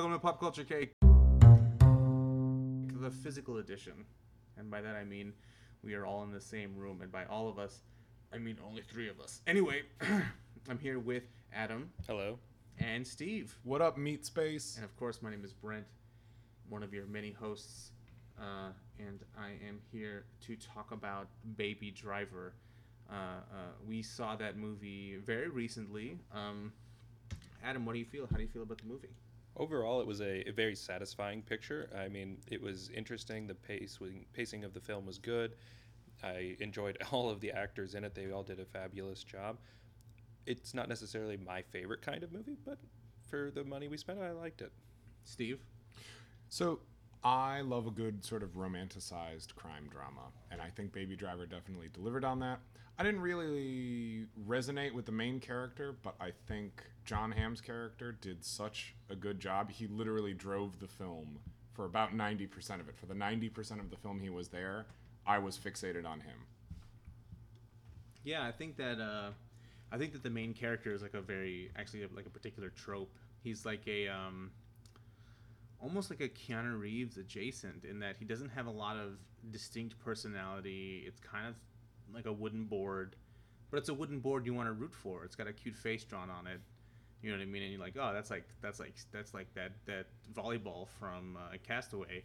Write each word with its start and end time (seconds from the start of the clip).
welcome 0.00 0.14
to 0.14 0.18
Pop 0.18 0.40
Culture 0.40 0.64
Cake, 0.64 0.94
the 3.02 3.10
physical 3.10 3.58
edition. 3.58 3.92
And 4.56 4.70
by 4.70 4.80
that 4.80 4.96
I 4.96 5.04
mean 5.04 5.34
we 5.84 5.92
are 5.92 6.06
all 6.06 6.22
in 6.22 6.32
the 6.32 6.40
same 6.40 6.74
room, 6.74 7.02
and 7.02 7.12
by 7.12 7.26
all 7.26 7.50
of 7.50 7.58
us, 7.58 7.82
I 8.32 8.38
mean 8.38 8.56
only 8.66 8.80
three 8.80 9.10
of 9.10 9.20
us. 9.20 9.42
Anyway, 9.46 9.82
I'm 10.70 10.78
here 10.78 10.98
with 10.98 11.24
Adam 11.52 11.90
Hello. 12.06 12.38
and 12.78 13.06
Steve. 13.06 13.58
What 13.62 13.82
up, 13.82 13.98
Meat 13.98 14.24
Space? 14.24 14.76
And 14.76 14.86
of 14.86 14.96
course, 14.96 15.20
my 15.20 15.28
name 15.28 15.44
is 15.44 15.52
Brent, 15.52 15.84
one 16.70 16.82
of 16.82 16.94
your 16.94 17.04
many 17.04 17.32
hosts, 17.32 17.90
uh, 18.40 18.70
and 18.98 19.20
I 19.38 19.50
am 19.68 19.80
here 19.92 20.24
to 20.46 20.56
talk 20.56 20.92
about 20.92 21.26
Baby 21.58 21.90
Driver. 21.90 22.54
Uh, 23.10 23.14
uh, 23.14 23.56
we 23.86 24.00
saw 24.00 24.34
that 24.36 24.56
movie 24.56 25.18
very 25.22 25.48
recently. 25.48 26.16
Um, 26.34 26.72
Adam, 27.62 27.84
what 27.84 27.92
do 27.92 27.98
you 27.98 28.06
feel? 28.06 28.26
How 28.30 28.38
do 28.38 28.42
you 28.42 28.48
feel 28.48 28.62
about 28.62 28.78
the 28.78 28.88
movie? 28.88 29.10
Overall, 29.56 30.00
it 30.00 30.06
was 30.06 30.20
a, 30.20 30.48
a 30.48 30.52
very 30.52 30.74
satisfying 30.74 31.42
picture. 31.42 31.90
I 31.96 32.08
mean, 32.08 32.38
it 32.46 32.60
was 32.62 32.90
interesting. 32.90 33.46
The 33.46 33.54
pace, 33.54 33.98
pacing 34.32 34.64
of 34.64 34.72
the 34.72 34.80
film 34.80 35.06
was 35.06 35.18
good. 35.18 35.54
I 36.22 36.56
enjoyed 36.60 36.98
all 37.12 37.28
of 37.28 37.40
the 37.40 37.50
actors 37.52 37.94
in 37.94 38.04
it. 38.04 38.14
They 38.14 38.30
all 38.30 38.42
did 38.42 38.60
a 38.60 38.64
fabulous 38.64 39.22
job. 39.22 39.58
It's 40.46 40.74
not 40.74 40.88
necessarily 40.88 41.36
my 41.36 41.62
favorite 41.62 42.02
kind 42.02 42.22
of 42.22 42.32
movie, 42.32 42.56
but 42.64 42.78
for 43.28 43.50
the 43.50 43.64
money 43.64 43.88
we 43.88 43.96
spent, 43.96 44.20
I 44.20 44.30
liked 44.30 44.62
it. 44.62 44.72
Steve? 45.24 45.60
So, 46.48 46.80
I 47.22 47.60
love 47.60 47.86
a 47.86 47.90
good 47.90 48.24
sort 48.24 48.42
of 48.42 48.56
romanticized 48.56 49.54
crime 49.54 49.88
drama, 49.90 50.32
and 50.50 50.60
I 50.60 50.70
think 50.70 50.92
Baby 50.92 51.16
Driver 51.16 51.44
definitely 51.44 51.88
delivered 51.92 52.24
on 52.24 52.40
that. 52.40 52.60
I 53.00 53.02
didn't 53.02 53.22
really 53.22 54.26
resonate 54.46 54.92
with 54.92 55.06
the 55.06 55.12
main 55.12 55.40
character, 55.40 55.96
but 56.02 56.16
I 56.20 56.32
think 56.46 56.84
Jon 57.06 57.32
Hamm's 57.32 57.62
character 57.62 58.12
did 58.12 58.44
such 58.44 58.94
a 59.08 59.16
good 59.16 59.40
job. 59.40 59.70
He 59.70 59.86
literally 59.86 60.34
drove 60.34 60.80
the 60.80 60.86
film 60.86 61.38
for 61.72 61.86
about 61.86 62.14
90% 62.14 62.78
of 62.78 62.90
it. 62.90 62.98
For 62.98 63.06
the 63.06 63.14
90% 63.14 63.80
of 63.80 63.88
the 63.88 63.96
film 63.96 64.20
he 64.20 64.28
was 64.28 64.48
there, 64.48 64.84
I 65.26 65.38
was 65.38 65.56
fixated 65.56 66.04
on 66.04 66.20
him. 66.20 66.36
Yeah, 68.22 68.46
I 68.46 68.52
think 68.52 68.76
that 68.76 69.00
uh, 69.00 69.30
I 69.90 69.96
think 69.96 70.12
that 70.12 70.22
the 70.22 70.28
main 70.28 70.52
character 70.52 70.92
is 70.92 71.00
like 71.00 71.14
a 71.14 71.22
very 71.22 71.70
actually 71.76 72.06
like 72.14 72.26
a 72.26 72.30
particular 72.30 72.68
trope. 72.68 73.16
He's 73.42 73.64
like 73.64 73.88
a 73.88 74.08
um, 74.08 74.50
almost 75.82 76.10
like 76.10 76.20
a 76.20 76.28
Keanu 76.28 76.78
Reeves 76.78 77.16
adjacent 77.16 77.86
in 77.86 78.00
that 78.00 78.16
he 78.18 78.26
doesn't 78.26 78.50
have 78.50 78.66
a 78.66 78.70
lot 78.70 78.98
of 78.98 79.12
distinct 79.50 79.98
personality. 80.04 81.04
It's 81.06 81.20
kind 81.20 81.48
of 81.48 81.54
like 82.14 82.26
a 82.26 82.32
wooden 82.32 82.64
board, 82.64 83.16
but 83.70 83.78
it's 83.78 83.88
a 83.88 83.94
wooden 83.94 84.20
board 84.20 84.46
you 84.46 84.54
want 84.54 84.68
to 84.68 84.72
root 84.72 84.94
for. 84.94 85.24
It's 85.24 85.36
got 85.36 85.46
a 85.46 85.52
cute 85.52 85.76
face 85.76 86.04
drawn 86.04 86.30
on 86.30 86.46
it. 86.46 86.60
You 87.22 87.30
know 87.30 87.36
what 87.36 87.42
I 87.42 87.46
mean? 87.46 87.62
And 87.62 87.72
you're 87.72 87.80
like, 87.80 87.96
oh, 88.00 88.12
that's 88.12 88.30
like 88.30 88.44
that's 88.62 88.80
like 88.80 88.94
that's 89.12 89.34
like 89.34 89.52
that 89.54 89.72
that 89.86 90.06
volleyball 90.34 90.88
from 90.98 91.36
uh, 91.36 91.56
Castaway. 91.66 92.24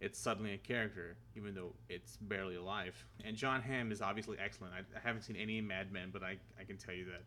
It's 0.00 0.18
suddenly 0.18 0.54
a 0.54 0.58
character, 0.58 1.16
even 1.36 1.54
though 1.54 1.74
it's 1.88 2.16
barely 2.16 2.56
alive. 2.56 2.96
And 3.24 3.36
Jon 3.36 3.62
Hamm 3.62 3.92
is 3.92 4.02
obviously 4.02 4.36
excellent. 4.44 4.74
I, 4.74 4.78
I 4.78 5.00
haven't 5.00 5.22
seen 5.22 5.36
any 5.36 5.60
Mad 5.60 5.92
Men, 5.92 6.10
but 6.12 6.24
I, 6.24 6.38
I 6.60 6.64
can 6.64 6.76
tell 6.76 6.92
you 6.92 7.04
that 7.04 7.22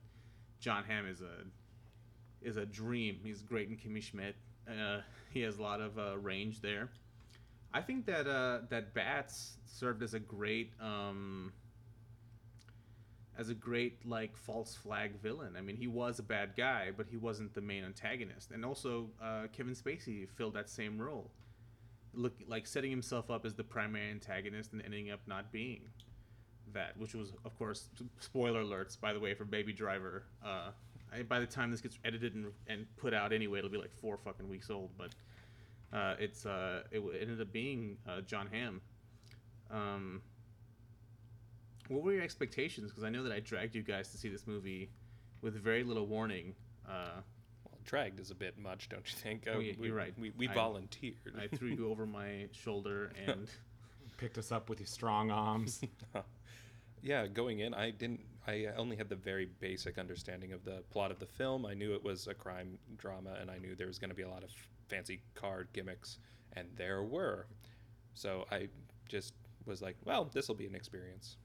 Jon 0.59 0.83
Hamm 0.83 1.07
is 1.07 1.21
a 1.21 1.45
is 2.41 2.57
a 2.57 2.65
dream. 2.65 3.17
He's 3.23 3.41
great 3.41 3.69
in 3.69 3.77
Kimmy 3.77 4.03
Schmidt. 4.03 4.35
Uh, 4.67 4.99
he 5.31 5.41
has 5.41 5.57
a 5.57 5.61
lot 5.61 5.79
of 5.79 5.97
uh, 5.97 6.17
range 6.17 6.59
there. 6.61 6.89
I 7.73 7.81
think 7.81 8.05
that 8.07 8.27
uh, 8.27 8.59
that 8.69 8.93
Bats 8.93 9.57
served 9.65 10.03
as 10.03 10.13
a 10.13 10.19
great 10.19 10.71
um, 10.81 11.53
as 13.37 13.49
a 13.49 13.53
great 13.53 14.05
like 14.05 14.37
false 14.37 14.75
flag 14.75 15.19
villain. 15.21 15.55
I 15.57 15.61
mean, 15.61 15.75
he 15.75 15.87
was 15.87 16.19
a 16.19 16.23
bad 16.23 16.55
guy, 16.55 16.91
but 16.95 17.07
he 17.09 17.17
wasn't 17.17 17.53
the 17.53 17.61
main 17.61 17.83
antagonist. 17.83 18.51
And 18.51 18.63
also, 18.63 19.09
uh, 19.21 19.47
Kevin 19.51 19.75
Spacey 19.75 20.29
filled 20.29 20.53
that 20.53 20.69
same 20.69 20.99
role, 20.99 21.31
look 22.13 22.33
like 22.47 22.65
setting 22.65 22.91
himself 22.91 23.29
up 23.29 23.45
as 23.45 23.53
the 23.53 23.63
primary 23.63 24.09
antagonist 24.09 24.73
and 24.73 24.81
ending 24.83 25.11
up 25.11 25.19
not 25.27 25.51
being 25.51 25.81
that, 26.73 26.97
which 26.97 27.13
was, 27.13 27.33
of 27.43 27.57
course, 27.57 27.89
spoiler 28.19 28.63
alerts 28.63 28.99
by 28.99 29.13
the 29.13 29.19
way 29.19 29.33
for 29.33 29.45
Baby 29.45 29.73
Driver. 29.73 30.23
Uh, 30.43 30.71
I, 31.13 31.23
by 31.23 31.39
the 31.39 31.45
time 31.45 31.71
this 31.71 31.81
gets 31.81 31.97
edited 32.05 32.35
and, 32.35 32.47
and 32.67 32.85
put 32.97 33.13
out 33.13 33.33
anyway, 33.33 33.59
it'll 33.59 33.71
be 33.71 33.77
like 33.77 33.93
four 34.01 34.17
fucking 34.17 34.47
weeks 34.47 34.69
old. 34.69 34.91
But 34.97 35.15
uh, 35.93 36.15
it's 36.19 36.45
uh, 36.45 36.83
it, 36.91 36.99
it 36.99 37.21
ended 37.21 37.41
up 37.41 37.51
being 37.51 37.97
uh, 38.07 38.21
Jon 38.21 38.47
Hamm. 38.51 38.81
Um, 39.71 40.21
what 41.87 42.03
were 42.03 42.13
your 42.13 42.23
expectations? 42.23 42.91
Because 42.91 43.03
I 43.03 43.09
know 43.09 43.23
that 43.23 43.31
I 43.31 43.39
dragged 43.39 43.75
you 43.75 43.83
guys 43.83 44.09
to 44.09 44.17
see 44.17 44.29
this 44.29 44.47
movie 44.47 44.89
with 45.41 45.55
very 45.55 45.83
little 45.83 46.07
warning. 46.07 46.55
Uh, 46.87 47.21
well, 47.65 47.79
dragged 47.83 48.19
is 48.19 48.31
a 48.31 48.35
bit 48.35 48.57
much, 48.57 48.89
don't 48.89 49.09
you 49.11 49.17
think? 49.17 49.47
Oh, 49.47 49.59
yeah, 49.59 49.73
we, 49.79 49.87
you're 49.87 49.95
right. 49.95 50.13
We, 50.17 50.31
we 50.37 50.47
I- 50.47 50.53
volunteered. 50.53 51.15
I 51.39 51.47
threw 51.55 51.69
you 51.69 51.89
over 51.91 52.05
my 52.05 52.47
shoulder, 52.51 53.11
and 53.25 53.47
Picked 54.17 54.37
us 54.37 54.51
up 54.51 54.69
with 54.69 54.79
his 54.79 54.89
strong 54.89 55.29
arms. 55.29 55.81
yeah, 57.01 57.27
going 57.27 57.59
in, 57.59 57.73
I 57.73 57.91
didn't. 57.91 58.21
I 58.47 58.67
only 58.77 58.95
had 58.95 59.09
the 59.09 59.15
very 59.15 59.49
basic 59.59 59.97
understanding 59.97 60.53
of 60.53 60.63
the 60.63 60.83
plot 60.89 61.11
of 61.11 61.19
the 61.19 61.25
film. 61.25 61.65
I 61.65 61.73
knew 61.73 61.93
it 61.93 62.03
was 62.03 62.27
a 62.27 62.33
crime 62.33 62.77
drama, 62.95 63.35
and 63.41 63.51
I 63.51 63.57
knew 63.57 63.75
there 63.75 63.87
was 63.87 63.99
going 63.99 64.11
to 64.11 64.15
be 64.15 64.21
a 64.21 64.29
lot 64.29 64.43
of 64.43 64.51
fancy 64.87 65.21
card 65.33 65.67
gimmicks, 65.73 66.19
and 66.53 66.69
there 66.77 67.03
were. 67.03 67.47
So 68.13 68.45
I 68.51 68.69
just 69.09 69.33
was 69.65 69.81
like, 69.81 69.97
well, 70.05 70.29
this 70.31 70.47
will 70.47 70.55
be 70.55 70.67
an 70.67 70.75
experience. 70.75 71.37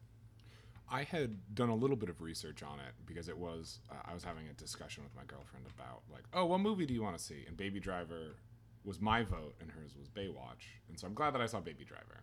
I 0.91 1.05
had 1.05 1.55
done 1.55 1.69
a 1.69 1.75
little 1.75 1.97
bit 1.97 2.09
of 2.09 2.21
research 2.21 2.63
on 2.63 2.81
it 2.81 2.95
because 3.07 3.29
it 3.29 3.39
was 3.39 3.79
uh, 3.91 3.95
I 4.05 4.13
was 4.15 4.25
having 4.25 4.49
a 4.49 4.53
discussion 4.55 5.05
with 5.05 5.15
my 5.15 5.23
girlfriend 5.27 5.67
about 5.79 6.03
like, 6.13 6.25
oh, 6.33 6.47
what 6.47 6.59
movie 6.61 6.87
do 6.87 6.93
you 6.95 7.03
want 7.03 7.17
to 7.17 7.23
see? 7.23 7.45
And 7.47 7.57
Baby 7.57 7.79
Driver 7.81 8.37
was 8.85 9.01
my 9.01 9.23
vote, 9.23 9.55
and 9.61 9.71
hers 9.71 9.95
was 9.99 10.09
Baywatch. 10.09 10.65
And 10.89 10.99
so 10.99 11.07
I'm 11.07 11.15
glad 11.15 11.35
that 11.35 11.41
I 11.43 11.47
saw 11.47 11.61
Baby 11.61 11.85
Driver, 11.85 12.23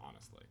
honestly. 0.00 0.44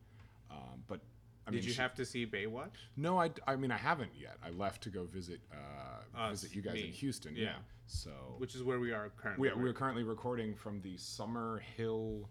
Um, 0.50 0.84
but 0.86 1.00
I 1.46 1.50
did 1.50 1.56
mean, 1.58 1.66
you 1.68 1.72
she- 1.74 1.80
have 1.80 1.94
to 1.94 2.04
see 2.04 2.26
Baywatch? 2.26 2.76
No, 2.96 3.18
I, 3.20 3.30
I 3.46 3.56
mean 3.56 3.70
I 3.70 3.78
haven't 3.78 4.12
yet. 4.16 4.36
I 4.44 4.50
left 4.50 4.82
to 4.84 4.90
go 4.90 5.04
visit 5.06 5.40
uh, 5.52 6.18
Us, 6.20 6.42
visit 6.42 6.54
you 6.56 6.62
guys 6.62 6.74
me. 6.74 6.86
in 6.86 6.92
Houston. 6.92 7.34
Yeah. 7.34 7.42
Yeah. 7.44 7.52
So 7.88 8.10
Which 8.38 8.54
is 8.54 8.62
where 8.62 8.78
we 8.80 8.92
are 8.92 9.10
currently. 9.16 9.50
we, 9.50 9.62
we're 9.62 9.72
currently 9.72 10.02
recording 10.02 10.54
from 10.54 10.80
the 10.82 10.96
Summer 10.96 11.62
Hill. 11.76 12.28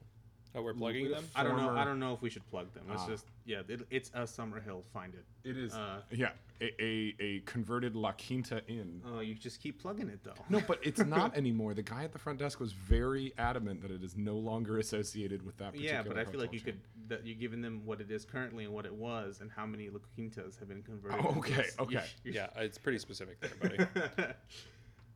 Oh, 0.55 0.61
we're 0.61 0.73
plugging 0.73 1.03
With 1.09 1.11
a 1.11 1.15
them. 1.15 1.25
I 1.35 1.43
don't 1.43 1.57
know. 1.57 1.69
I 1.71 1.83
don't 1.83 1.99
know 1.99 2.13
if 2.13 2.21
we 2.21 2.29
should 2.29 2.49
plug 2.49 2.73
them. 2.73 2.83
Let's 2.89 3.01
Ah. 3.03 3.07
just 3.07 3.25
yeah. 3.45 3.61
It, 3.67 3.81
it's 3.89 4.09
a 4.13 4.25
Summer 4.25 4.61
Hill. 4.61 4.83
Find 4.93 5.13
it. 5.13 5.25
It 5.43 5.57
is 5.57 5.73
Uh, 5.73 5.99
yeah 6.11 6.29
a, 6.61 6.71
a, 6.81 7.15
a 7.19 7.39
converted 7.41 7.95
La 7.95 8.13
Quinta 8.13 8.61
Inn. 8.67 9.01
Oh, 9.05 9.19
you 9.19 9.35
just 9.35 9.61
keep 9.61 9.81
plugging 9.81 10.07
it 10.07 10.23
though. 10.23 10.33
No, 10.49 10.61
but 10.65 10.79
it's 10.81 11.03
not 11.03 11.35
anymore. 11.37 11.73
The 11.73 11.83
guy 11.83 12.05
at 12.05 12.13
the 12.13 12.19
front 12.19 12.39
desk 12.39 12.59
was 12.61 12.71
very 12.71 13.33
adamant 13.37 13.81
that 13.81 13.91
it 13.91 14.01
is 14.01 14.15
no 14.15 14.35
longer 14.35 14.77
associated 14.79 15.45
with 15.45 15.57
that. 15.57 15.73
Particular 15.73 15.93
Yeah, 15.97 16.03
but 16.07 16.17
I 16.17 16.23
feel 16.23 16.39
like 16.39 16.53
you 16.53 16.59
hotel 16.59 16.73
could 16.73 17.09
that 17.09 17.25
you're 17.25 17.35
giving 17.37 17.61
them 17.61 17.81
what 17.85 17.99
it 17.99 18.09
is 18.09 18.23
currently 18.23 18.63
and 18.63 18.73
what 18.73 18.85
it 18.85 18.93
was 18.95 19.41
and 19.41 19.51
how 19.51 19.65
many 19.65 19.89
La 19.89 19.99
Quintas 20.17 20.57
have 20.59 20.69
been 20.69 20.81
converted. 20.83 21.19
Oh, 21.21 21.27
into 21.29 21.39
okay, 21.39 21.53
this. 21.63 21.75
okay. 21.79 21.93
You- 22.23 22.31
you- 22.31 22.33
Yeah, 22.33 22.47
it's 22.55 22.77
pretty 22.77 22.99
specific 22.99 23.41
there, 23.41 23.51
buddy. 23.61 23.85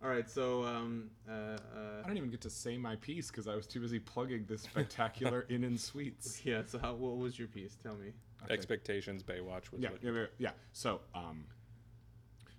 All 0.01 0.09
right, 0.09 0.29
so 0.29 0.63
um, 0.63 1.09
uh, 1.27 1.33
uh, 1.33 1.57
I 2.03 2.07
don't 2.07 2.15
even 2.15 2.29
get 2.29 2.39
to 2.41 2.49
say 2.49 2.77
my 2.77 2.95
piece 2.97 3.29
because 3.29 3.49
I 3.49 3.55
was 3.55 3.67
too 3.67 3.81
busy 3.81 3.99
plugging 3.99 4.45
this 4.47 4.61
spectacular 4.61 5.45
Inn 5.49 5.65
and 5.65 5.79
Suites. 5.79 6.41
yeah. 6.45 6.61
So 6.65 6.79
how, 6.79 6.93
what 6.93 7.17
was 7.17 7.37
your 7.37 7.49
piece? 7.49 7.75
Tell 7.83 7.95
me. 7.95 8.13
Okay. 8.43 8.53
Expectations, 8.53 9.23
Baywatch 9.23 9.71
was 9.71 9.81
yeah, 9.81 9.89
what 9.89 10.01
yeah, 10.01 10.11
yeah, 10.11 10.25
yeah. 10.37 10.51
So, 10.71 11.01
um, 11.13 11.43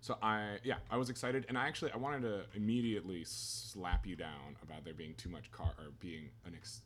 so 0.02 0.18
I, 0.22 0.58
yeah, 0.64 0.76
I 0.90 0.98
was 0.98 1.08
excited, 1.08 1.46
and 1.48 1.56
I 1.56 1.66
actually 1.66 1.92
I 1.92 1.96
wanted 1.96 2.22
to 2.22 2.42
immediately 2.54 3.22
slap 3.24 4.06
you 4.06 4.16
down 4.16 4.56
about 4.62 4.84
there 4.84 4.92
being 4.92 5.14
too 5.14 5.30
much 5.30 5.50
car 5.50 5.72
or 5.78 5.86
being 5.98 6.28
an 6.44 6.52
ex. 6.54 6.82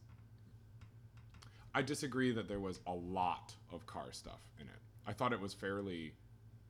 I 1.74 1.82
disagree 1.82 2.32
that 2.32 2.46
there 2.46 2.60
was 2.60 2.78
a 2.86 2.92
lot 2.92 3.52
of 3.72 3.84
car 3.86 4.06
stuff 4.12 4.40
in 4.60 4.66
it. 4.68 4.80
I 5.06 5.12
thought 5.12 5.32
it 5.32 5.40
was 5.40 5.52
fairly, 5.52 6.12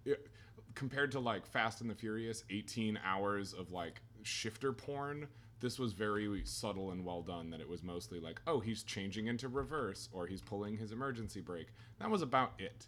it, 0.07 0.27
compared 0.75 1.13
to 1.13 1.21
like 1.21 1.47
Fast 1.47 1.81
and 1.81 1.89
the 1.91 1.95
Furious, 1.95 2.45
eighteen 2.51 2.99
hours 3.05 3.53
of 3.53 3.71
like 3.73 4.01
shifter 4.23 4.73
porn. 4.73 5.29
This 5.61 5.79
was 5.79 5.93
very 5.95 6.43
subtle 6.45 6.91
and 6.91 7.05
well 7.05 7.23
done. 7.23 7.51
That 7.51 7.61
it 7.61 7.69
was 7.69 7.83
mostly 7.83 8.21
like, 8.21 8.41
oh, 8.47 8.61
he's 8.61 8.83
changing 8.83 9.27
into 9.29 9.49
reverse 9.49 10.09
or 10.13 10.27
he's 10.27 10.43
pulling 10.43 10.77
his 10.77 10.93
emergency 10.93 11.41
brake. 11.41 11.69
That 12.01 12.11
was 12.11 12.21
about 12.23 12.53
it 12.59 12.87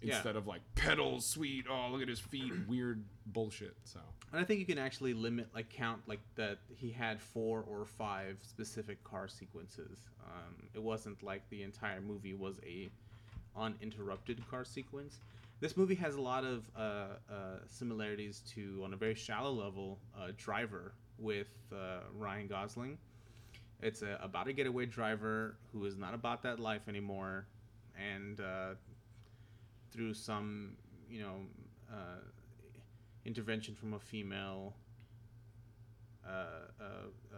Yeah. 0.00 0.14
instead 0.14 0.34
of 0.36 0.46
like 0.46 0.62
pedals, 0.74 1.24
sweet. 1.26 1.66
Oh, 1.70 1.88
look 1.92 2.02
at 2.02 2.08
his 2.08 2.18
feet, 2.18 2.52
weird 2.68 3.04
bullshit. 3.26 3.76
So 3.84 4.00
And 4.32 4.40
I 4.40 4.44
think 4.44 4.58
you 4.58 4.66
can 4.66 4.78
actually 4.78 5.14
limit, 5.14 5.48
like, 5.54 5.68
count, 5.70 6.02
like, 6.08 6.18
that 6.34 6.58
he 6.68 6.90
had 6.90 7.20
four 7.20 7.62
or 7.68 7.84
five 7.84 8.38
specific 8.42 9.04
car 9.04 9.28
sequences. 9.28 10.00
Um, 10.26 10.54
it 10.74 10.82
wasn't 10.82 11.22
like 11.22 11.48
the 11.48 11.62
entire 11.62 12.00
movie 12.00 12.34
was 12.34 12.58
a 12.66 12.90
uninterrupted 13.56 14.46
car 14.50 14.64
sequence. 14.64 15.20
This 15.60 15.76
movie 15.76 15.94
has 15.94 16.14
a 16.16 16.20
lot 16.20 16.44
of 16.44 16.68
uh, 16.76 16.80
uh, 16.80 17.34
similarities 17.66 18.42
to, 18.54 18.82
on 18.84 18.92
a 18.92 18.96
very 18.96 19.14
shallow 19.14 19.52
level, 19.52 19.98
uh, 20.16 20.28
Driver 20.36 20.92
with 21.18 21.48
uh, 21.72 22.00
Ryan 22.14 22.46
Gosling. 22.46 22.98
It's 23.80 24.02
a, 24.02 24.18
about 24.22 24.48
a 24.48 24.52
getaway 24.52 24.86
driver 24.86 25.56
who 25.72 25.84
is 25.86 25.96
not 25.96 26.12
about 26.14 26.42
that 26.42 26.60
life 26.60 26.88
anymore, 26.88 27.46
and 27.98 28.38
uh, 28.40 28.74
through 29.92 30.12
some, 30.14 30.76
you 31.10 31.22
know, 31.22 31.36
uh, 31.90 32.20
intervention 33.24 33.74
from 33.74 33.94
a 33.94 33.98
female, 33.98 34.74
uh, 36.26 36.30
uh, 36.30 36.84
uh, 37.32 37.36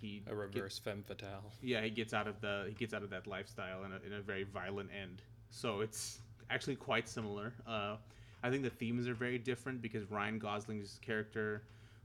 he 0.00 0.22
A 0.26 0.30
get- 0.30 0.36
reverse 0.36 0.78
femme 0.78 1.02
fatale. 1.06 1.52
yeah, 1.62 1.80
he 1.82 1.90
gets 1.90 2.14
out 2.14 2.26
of 2.28 2.40
the 2.40 2.66
he 2.68 2.74
gets 2.74 2.92
out 2.94 3.02
of 3.02 3.10
that 3.10 3.26
lifestyle 3.26 3.84
in 3.84 3.92
a, 3.92 3.96
in 4.06 4.12
a 4.12 4.20
very 4.20 4.44
violent 4.44 4.90
end. 4.92 5.22
So 5.50 5.80
it's 5.80 6.18
actually 6.50 6.76
quite 6.76 7.08
similar. 7.08 7.52
Uh, 7.66 7.96
I 8.42 8.50
think 8.50 8.62
the 8.62 8.70
themes 8.70 9.08
are 9.08 9.14
very 9.14 9.38
different 9.38 9.82
because 9.82 10.10
Ryan 10.10 10.38
Gosling's 10.38 10.98
character 11.02 11.62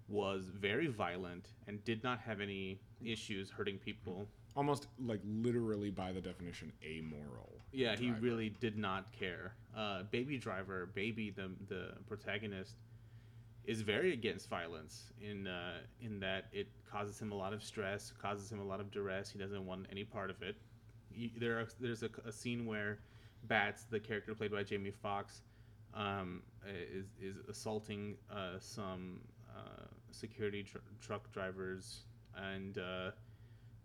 was 0.07 0.45
very 0.45 0.87
violent 0.87 1.49
and 1.67 1.83
did 1.85 2.03
not 2.03 2.19
have 2.19 2.41
any 2.41 2.79
issues 3.03 3.49
hurting 3.49 3.77
people. 3.77 4.27
Almost 4.55 4.87
like 5.05 5.21
literally 5.25 5.91
by 5.91 6.11
the 6.11 6.19
definition, 6.19 6.73
amoral. 6.83 7.61
Yeah, 7.71 7.95
he 7.95 8.11
really 8.11 8.49
did 8.59 8.77
not 8.77 9.11
care. 9.13 9.53
Uh, 9.75 10.03
Baby 10.11 10.37
Driver, 10.37 10.89
Baby, 10.93 11.29
the 11.29 11.51
the 11.69 11.93
protagonist, 12.05 12.75
is 13.65 13.81
very 13.81 14.11
against 14.11 14.49
violence 14.49 15.13
in 15.21 15.47
uh, 15.47 15.77
in 16.01 16.19
that 16.19 16.45
it 16.51 16.67
causes 16.91 17.21
him 17.21 17.31
a 17.31 17.35
lot 17.35 17.53
of 17.53 17.63
stress, 17.63 18.11
causes 18.21 18.51
him 18.51 18.59
a 18.59 18.65
lot 18.65 18.81
of 18.81 18.91
duress. 18.91 19.29
He 19.29 19.39
doesn't 19.39 19.65
want 19.65 19.85
any 19.89 20.03
part 20.03 20.29
of 20.29 20.41
it. 20.41 20.57
You, 21.15 21.29
there 21.39 21.59
are, 21.59 21.67
there's 21.79 22.03
a, 22.03 22.09
a 22.25 22.31
scene 22.31 22.65
where 22.65 22.99
Bats, 23.43 23.83
the 23.89 23.99
character 23.99 24.33
played 24.35 24.51
by 24.51 24.63
Jamie 24.63 24.91
Foxx, 24.91 25.43
um, 25.93 26.43
is 26.67 27.07
is 27.21 27.37
assaulting 27.49 28.17
uh, 28.31 28.59
some 28.59 29.19
uh, 29.49 29.85
security 30.11 30.63
tr- 30.63 30.77
truck 31.01 31.31
drivers, 31.31 32.03
and 32.35 32.77
uh, 32.77 33.11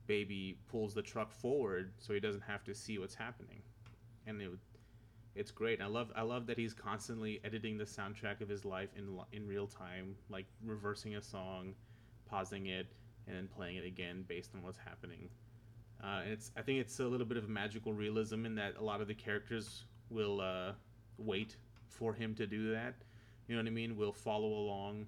Baby 0.07 0.59
pulls 0.69 0.95
the 0.95 1.03
truck 1.03 1.33
forward 1.33 1.93
so 1.99 2.15
he 2.15 2.21
doesn't 2.21 2.43
have 2.43 2.63
to 2.65 2.75
see 2.75 2.99
what's 2.99 3.15
happening, 3.15 3.63
and 4.27 4.41
it, 4.41 4.51
it's 5.35 5.51
great. 5.51 5.81
I 5.81 5.87
love 5.87 6.13
I 6.15 6.23
love 6.23 6.47
that 6.47 6.59
he's 6.59 6.75
constantly 6.75 7.41
editing 7.45 7.77
the 7.77 7.85
soundtrack 7.85 8.41
of 8.41 8.49
his 8.49 8.65
life 8.65 8.91
in 8.97 9.19
in 9.33 9.47
real 9.47 9.67
time, 9.67 10.17
like 10.29 10.47
reversing 10.65 11.17
a 11.17 11.23
song, 11.23 11.75
pausing 12.29 12.67
it, 12.67 12.87
and 13.27 13.37
then 13.37 13.49
playing 13.49 13.77
it 13.77 13.85
again 13.85 14.25
based 14.29 14.55
on 14.55 14.63
what's 14.63 14.79
happening. 14.79 15.29
Uh, 16.03 16.21
it's 16.27 16.51
I 16.57 16.63
think 16.63 16.81
it's 16.81 17.01
a 17.01 17.05
little 17.05 17.27
bit 17.27 17.37
of 17.37 17.49
magical 17.49 17.93
realism 17.93 18.45
in 18.45 18.55
that 18.57 18.75
a 18.79 18.83
lot 18.83 19.01
of 19.01 19.09
the 19.09 19.15
characters 19.15 19.85
will 20.11 20.41
uh, 20.41 20.73
wait 21.19 21.57
for 21.89 22.13
him 22.13 22.35
to 22.35 22.47
do 22.47 22.73
that. 22.73 22.95
You 23.49 23.57
know 23.57 23.63
what 23.63 23.69
I 23.69 23.73
mean? 23.73 23.97
Will 23.97 24.13
follow 24.13 24.49
along. 24.49 25.07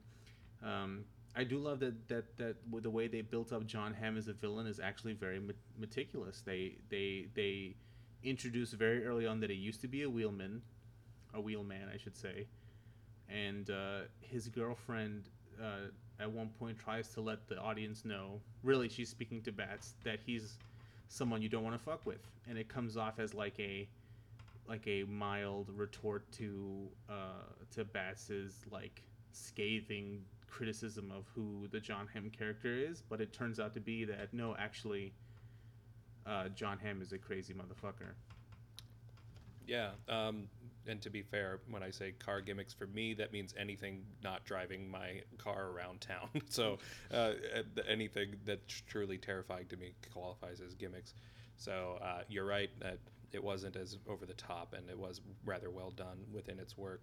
Um, 0.62 1.04
I 1.36 1.44
do 1.44 1.58
love 1.58 1.80
that 1.80 2.08
that 2.08 2.36
that 2.38 2.56
the 2.82 2.90
way 2.90 3.06
they 3.06 3.20
built 3.20 3.52
up 3.52 3.66
Jon 3.66 3.94
Hamm 3.94 4.16
as 4.16 4.28
a 4.28 4.32
villain 4.32 4.66
is 4.66 4.80
actually 4.80 5.12
very 5.12 5.38
met- 5.38 5.56
meticulous. 5.78 6.42
They 6.44 6.76
they 6.88 7.28
they 7.34 7.76
introduce 8.24 8.72
very 8.72 9.04
early 9.04 9.26
on 9.26 9.40
that 9.40 9.50
he 9.50 9.56
used 9.56 9.80
to 9.82 9.88
be 9.88 10.02
a 10.02 10.10
wheelman, 10.10 10.62
a 11.34 11.40
wheelman, 11.40 11.88
I 11.92 11.96
should 11.96 12.16
say, 12.16 12.46
and 13.28 13.70
uh, 13.70 14.00
his 14.20 14.48
girlfriend 14.48 15.28
uh, 15.62 15.90
at 16.20 16.30
one 16.30 16.48
point 16.58 16.78
tries 16.78 17.08
to 17.10 17.20
let 17.20 17.46
the 17.48 17.58
audience 17.58 18.04
know. 18.04 18.40
Really, 18.64 18.88
she's 18.88 19.08
speaking 19.08 19.42
to 19.42 19.52
Bats 19.52 19.94
that 20.04 20.18
he's 20.24 20.58
someone 21.08 21.42
you 21.42 21.48
don't 21.48 21.64
want 21.64 21.76
to 21.76 21.82
fuck 21.82 22.04
with, 22.06 22.20
and 22.48 22.58
it 22.58 22.68
comes 22.68 22.96
off 22.96 23.18
as 23.18 23.34
like 23.34 23.58
a 23.58 23.88
like 24.68 24.86
a 24.86 25.04
mild 25.04 25.70
retort 25.74 26.30
to 26.32 26.88
uh, 27.08 27.44
to 27.74 27.84
Bats's 27.84 28.64
like 28.70 29.02
scathing 29.32 30.20
criticism 30.48 31.12
of 31.14 31.24
who 31.34 31.68
the 31.70 31.80
Jon 31.80 32.08
Hamm 32.12 32.30
character 32.30 32.74
is, 32.74 33.02
but 33.02 33.20
it 33.20 33.32
turns 33.32 33.60
out 33.60 33.74
to 33.74 33.80
be 33.80 34.04
that 34.04 34.32
no, 34.32 34.56
actually, 34.58 35.12
uh, 36.26 36.48
Jon 36.48 36.78
Hamm 36.78 37.00
is 37.00 37.12
a 37.12 37.18
crazy 37.18 37.54
motherfucker. 37.54 38.12
Yeah, 39.66 39.90
um, 40.08 40.48
and 40.88 41.00
to 41.02 41.10
be 41.10 41.22
fair, 41.22 41.60
when 41.70 41.82
I 41.82 41.90
say 41.90 42.12
car 42.12 42.40
gimmicks, 42.40 42.72
for 42.72 42.86
me 42.86 43.14
that 43.14 43.32
means 43.32 43.54
anything 43.58 44.04
not 44.22 44.44
driving 44.44 44.88
my 44.88 45.22
car 45.36 45.68
around 45.68 46.00
town. 46.00 46.28
so 46.48 46.78
uh, 47.12 47.32
anything 47.88 48.36
that's 48.44 48.82
truly 48.88 49.18
terrifying 49.18 49.66
to 49.68 49.76
me 49.76 49.94
qualifies 50.12 50.60
as 50.60 50.74
gimmicks. 50.74 51.14
So 51.56 51.98
uh, 52.02 52.22
you're 52.28 52.46
right 52.46 52.70
that 52.80 52.98
it 53.32 53.42
wasn't 53.42 53.76
as 53.76 53.98
over 54.08 54.24
the 54.24 54.34
top, 54.34 54.74
and 54.74 54.88
it 54.88 54.98
was 54.98 55.20
rather 55.44 55.70
well 55.70 55.90
done 55.90 56.24
within 56.32 56.58
its 56.58 56.78
work. 56.78 57.02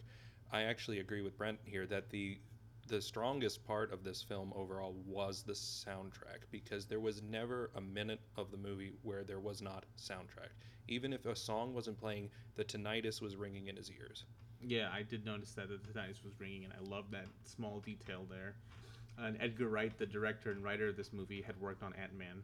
I 0.52 0.64
actually 0.64 1.00
agree 1.00 1.22
with 1.22 1.38
Brent 1.38 1.60
here 1.66 1.86
that 1.88 2.10
the 2.10 2.40
the 2.88 3.02
strongest 3.02 3.66
part 3.66 3.92
of 3.92 4.04
this 4.04 4.22
film 4.22 4.54
overall 4.56 4.96
was 5.08 5.42
the 5.44 5.54
soundtrack 5.54 6.46
because 6.52 6.86
there 6.86 7.00
was 7.00 7.22
never 7.24 7.72
a 7.76 7.82
minute 7.82 8.22
of 8.38 8.52
the 8.52 8.58
movie 8.58 8.94
where 9.02 9.24
there 9.24 9.40
was 9.40 9.62
not 9.62 9.86
soundtrack. 9.98 10.54
Even 10.88 11.12
if 11.12 11.26
a 11.26 11.36
song 11.36 11.74
wasn't 11.74 12.00
playing, 12.00 12.30
the 12.56 12.64
tinnitus 12.64 13.22
was 13.22 13.36
ringing 13.36 13.68
in 13.68 13.76
his 13.76 13.90
ears. 13.92 14.26
Yeah, 14.62 14.90
I 14.94 15.02
did 15.02 15.26
notice 15.26 15.52
that 15.54 15.70
the 15.70 15.78
tinnitus 15.78 16.24
was 16.24 16.40
ringing, 16.40 16.64
and 16.64 16.74
I 16.74 16.88
love 16.88 17.06
that 17.12 17.26
small 17.44 17.80
detail 17.80 18.26
there. 18.30 18.56
And 19.18 19.38
Edgar 19.40 19.70
Wright, 19.70 19.98
the 19.98 20.06
director 20.06 20.52
and 20.52 20.64
writer 20.64 20.88
of 20.88 20.98
this 20.98 21.12
movie, 21.12 21.42
had 21.42 21.60
worked 21.60 21.82
on 21.82 21.94
Ant 21.94 22.14
Man, 22.18 22.44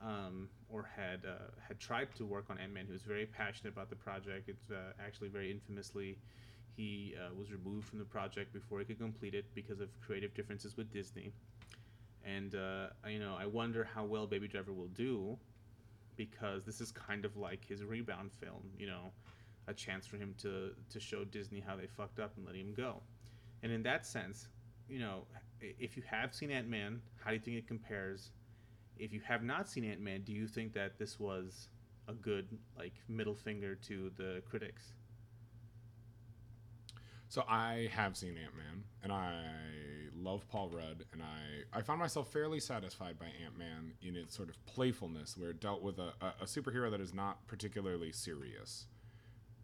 um, 0.00 0.48
or 0.68 0.88
had 0.96 1.20
uh, 1.26 1.50
had 1.66 1.78
tried 1.78 2.14
to 2.16 2.24
work 2.24 2.46
on 2.48 2.58
Ant 2.58 2.72
Man. 2.72 2.86
He 2.86 2.92
was 2.92 3.02
very 3.02 3.26
passionate 3.26 3.72
about 3.72 3.90
the 3.90 3.96
project. 3.96 4.48
It's 4.48 4.70
uh, 4.70 4.92
actually 5.04 5.28
very 5.28 5.50
infamously, 5.50 6.18
he 6.76 7.14
uh, 7.18 7.34
was 7.34 7.52
removed 7.52 7.86
from 7.88 7.98
the 7.98 8.04
project 8.04 8.52
before 8.52 8.78
he 8.78 8.84
could 8.84 8.98
complete 8.98 9.34
it 9.34 9.44
because 9.54 9.80
of 9.80 9.88
creative 10.00 10.34
differences 10.34 10.76
with 10.76 10.90
Disney. 10.92 11.32
And 12.24 12.54
uh, 12.54 12.86
you 13.08 13.18
know, 13.18 13.36
I 13.38 13.46
wonder 13.46 13.86
how 13.94 14.04
well 14.04 14.26
Baby 14.26 14.48
Driver 14.48 14.72
will 14.72 14.88
do, 14.88 15.36
because 16.16 16.64
this 16.64 16.80
is 16.80 16.92
kind 16.92 17.24
of 17.24 17.36
like 17.36 17.66
his 17.66 17.84
rebound 17.84 18.30
film. 18.40 18.62
You 18.78 18.86
know, 18.86 19.12
a 19.68 19.74
chance 19.74 20.06
for 20.06 20.16
him 20.16 20.34
to 20.38 20.70
to 20.90 21.00
show 21.00 21.24
Disney 21.24 21.60
how 21.60 21.76
they 21.76 21.86
fucked 21.86 22.20
up 22.20 22.36
and 22.36 22.46
letting 22.46 22.62
him 22.62 22.74
go. 22.74 23.02
And 23.62 23.72
in 23.72 23.82
that 23.84 24.06
sense, 24.06 24.48
you 24.88 24.98
know, 24.98 25.24
if 25.60 25.96
you 25.96 26.02
have 26.06 26.34
seen 26.34 26.50
Ant 26.50 26.68
Man, 26.68 27.00
how 27.22 27.30
do 27.30 27.36
you 27.36 27.42
think 27.42 27.56
it 27.56 27.66
compares? 27.66 28.30
If 28.98 29.12
you 29.12 29.20
have 29.20 29.42
not 29.42 29.68
seen 29.68 29.84
Ant 29.84 30.00
Man, 30.00 30.22
do 30.22 30.32
you 30.32 30.46
think 30.46 30.72
that 30.74 30.98
this 30.98 31.18
was 31.18 31.68
a 32.08 32.12
good 32.12 32.46
like 32.76 32.94
middle 33.08 33.34
finger 33.34 33.74
to 33.74 34.10
the 34.16 34.42
critics? 34.48 34.94
So 37.32 37.44
I 37.48 37.88
have 37.94 38.14
seen 38.14 38.36
Ant 38.36 38.54
Man, 38.54 38.84
and 39.02 39.10
I 39.10 39.40
love 40.14 40.46
Paul 40.50 40.68
Rudd, 40.68 41.06
and 41.14 41.22
I 41.22 41.78
I 41.78 41.80
found 41.80 41.98
myself 41.98 42.30
fairly 42.30 42.60
satisfied 42.60 43.18
by 43.18 43.24
Ant 43.42 43.56
Man 43.58 43.94
in 44.02 44.16
its 44.16 44.36
sort 44.36 44.50
of 44.50 44.66
playfulness, 44.66 45.38
where 45.38 45.48
it 45.48 45.58
dealt 45.58 45.80
with 45.80 45.98
a, 45.98 46.12
a, 46.20 46.34
a 46.42 46.44
superhero 46.44 46.90
that 46.90 47.00
is 47.00 47.14
not 47.14 47.46
particularly 47.46 48.12
serious. 48.12 48.84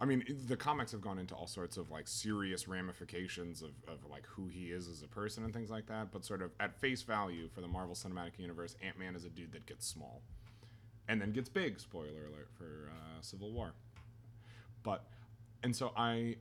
I 0.00 0.06
mean, 0.06 0.24
the 0.46 0.56
comics 0.56 0.92
have 0.92 1.02
gone 1.02 1.18
into 1.18 1.34
all 1.34 1.46
sorts 1.46 1.76
of 1.76 1.90
like 1.90 2.08
serious 2.08 2.68
ramifications 2.68 3.60
of, 3.60 3.72
of 3.86 3.98
like 4.10 4.24
who 4.24 4.48
he 4.48 4.68
is 4.68 4.88
as 4.88 5.02
a 5.02 5.06
person 5.06 5.44
and 5.44 5.52
things 5.52 5.68
like 5.68 5.88
that, 5.88 6.10
but 6.10 6.24
sort 6.24 6.40
of 6.40 6.52
at 6.60 6.80
face 6.80 7.02
value 7.02 7.50
for 7.54 7.60
the 7.60 7.68
Marvel 7.68 7.94
Cinematic 7.94 8.38
Universe, 8.38 8.76
Ant 8.82 8.98
Man 8.98 9.14
is 9.14 9.26
a 9.26 9.28
dude 9.28 9.52
that 9.52 9.66
gets 9.66 9.86
small 9.86 10.22
and 11.06 11.20
then 11.20 11.32
gets 11.32 11.50
big. 11.50 11.78
Spoiler 11.80 12.28
alert 12.32 12.48
for 12.56 12.90
uh, 12.90 13.20
Civil 13.20 13.52
War. 13.52 13.74
But 14.82 15.04
and 15.62 15.76
so 15.76 15.92
I 15.94 16.36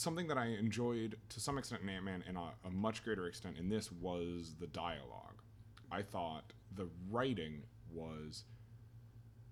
something 0.00 0.28
that 0.28 0.38
I 0.38 0.46
enjoyed 0.46 1.16
to 1.28 1.40
some 1.40 1.58
extent 1.58 1.82
in 1.82 1.88
Ant 1.88 2.04
Man 2.04 2.24
and 2.26 2.36
a, 2.36 2.52
a 2.64 2.70
much 2.70 3.04
greater 3.04 3.26
extent 3.26 3.56
in 3.58 3.68
this 3.68 3.92
was 3.92 4.54
the 4.58 4.66
dialogue. 4.66 5.42
I 5.90 6.02
thought 6.02 6.52
the 6.74 6.88
writing 7.10 7.62
was. 7.92 8.44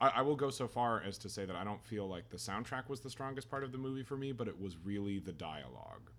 I, 0.01 0.09
I 0.17 0.23
will 0.23 0.37
go 0.37 0.51
so 0.51 0.69
far 0.69 1.03
as 1.03 1.19
to 1.19 1.29
say 1.29 1.45
that 1.45 1.57
I 1.57 1.65
don't 1.65 1.85
feel 1.85 2.09
like 2.09 2.31
the 2.31 2.37
soundtrack 2.37 2.89
was 2.89 3.01
the 3.01 3.11
strongest 3.11 3.51
part 3.51 3.65
of 3.65 3.73
the 3.73 3.79
movie 3.79 4.03
for 4.03 4.17
me, 4.17 4.33
but 4.33 4.49
it 4.49 4.61
was 4.61 4.77
really 4.83 5.19
the 5.19 5.33
dialogue, 5.33 6.11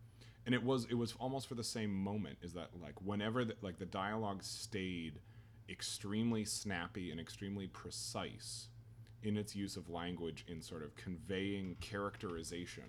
and 0.45 0.53
it 0.53 0.63
was 0.63 0.85
it 0.85 0.95
was 0.95 1.13
almost 1.19 1.47
for 1.47 1.55
the 1.55 1.63
same 1.63 1.93
moment. 1.93 2.37
Is 2.41 2.53
that 2.53 2.69
like 2.81 3.01
whenever 3.01 3.45
the, 3.45 3.55
like 3.61 3.79
the 3.79 3.85
dialogue 3.85 4.43
stayed 4.43 5.19
extremely 5.69 6.45
snappy 6.45 7.11
and 7.11 7.19
extremely 7.19 7.67
precise 7.67 8.69
in 9.21 9.37
its 9.37 9.55
use 9.55 9.75
of 9.75 9.89
language 9.89 10.45
in 10.47 10.61
sort 10.61 10.83
of 10.83 10.95
conveying 10.95 11.75
characterization 11.79 12.85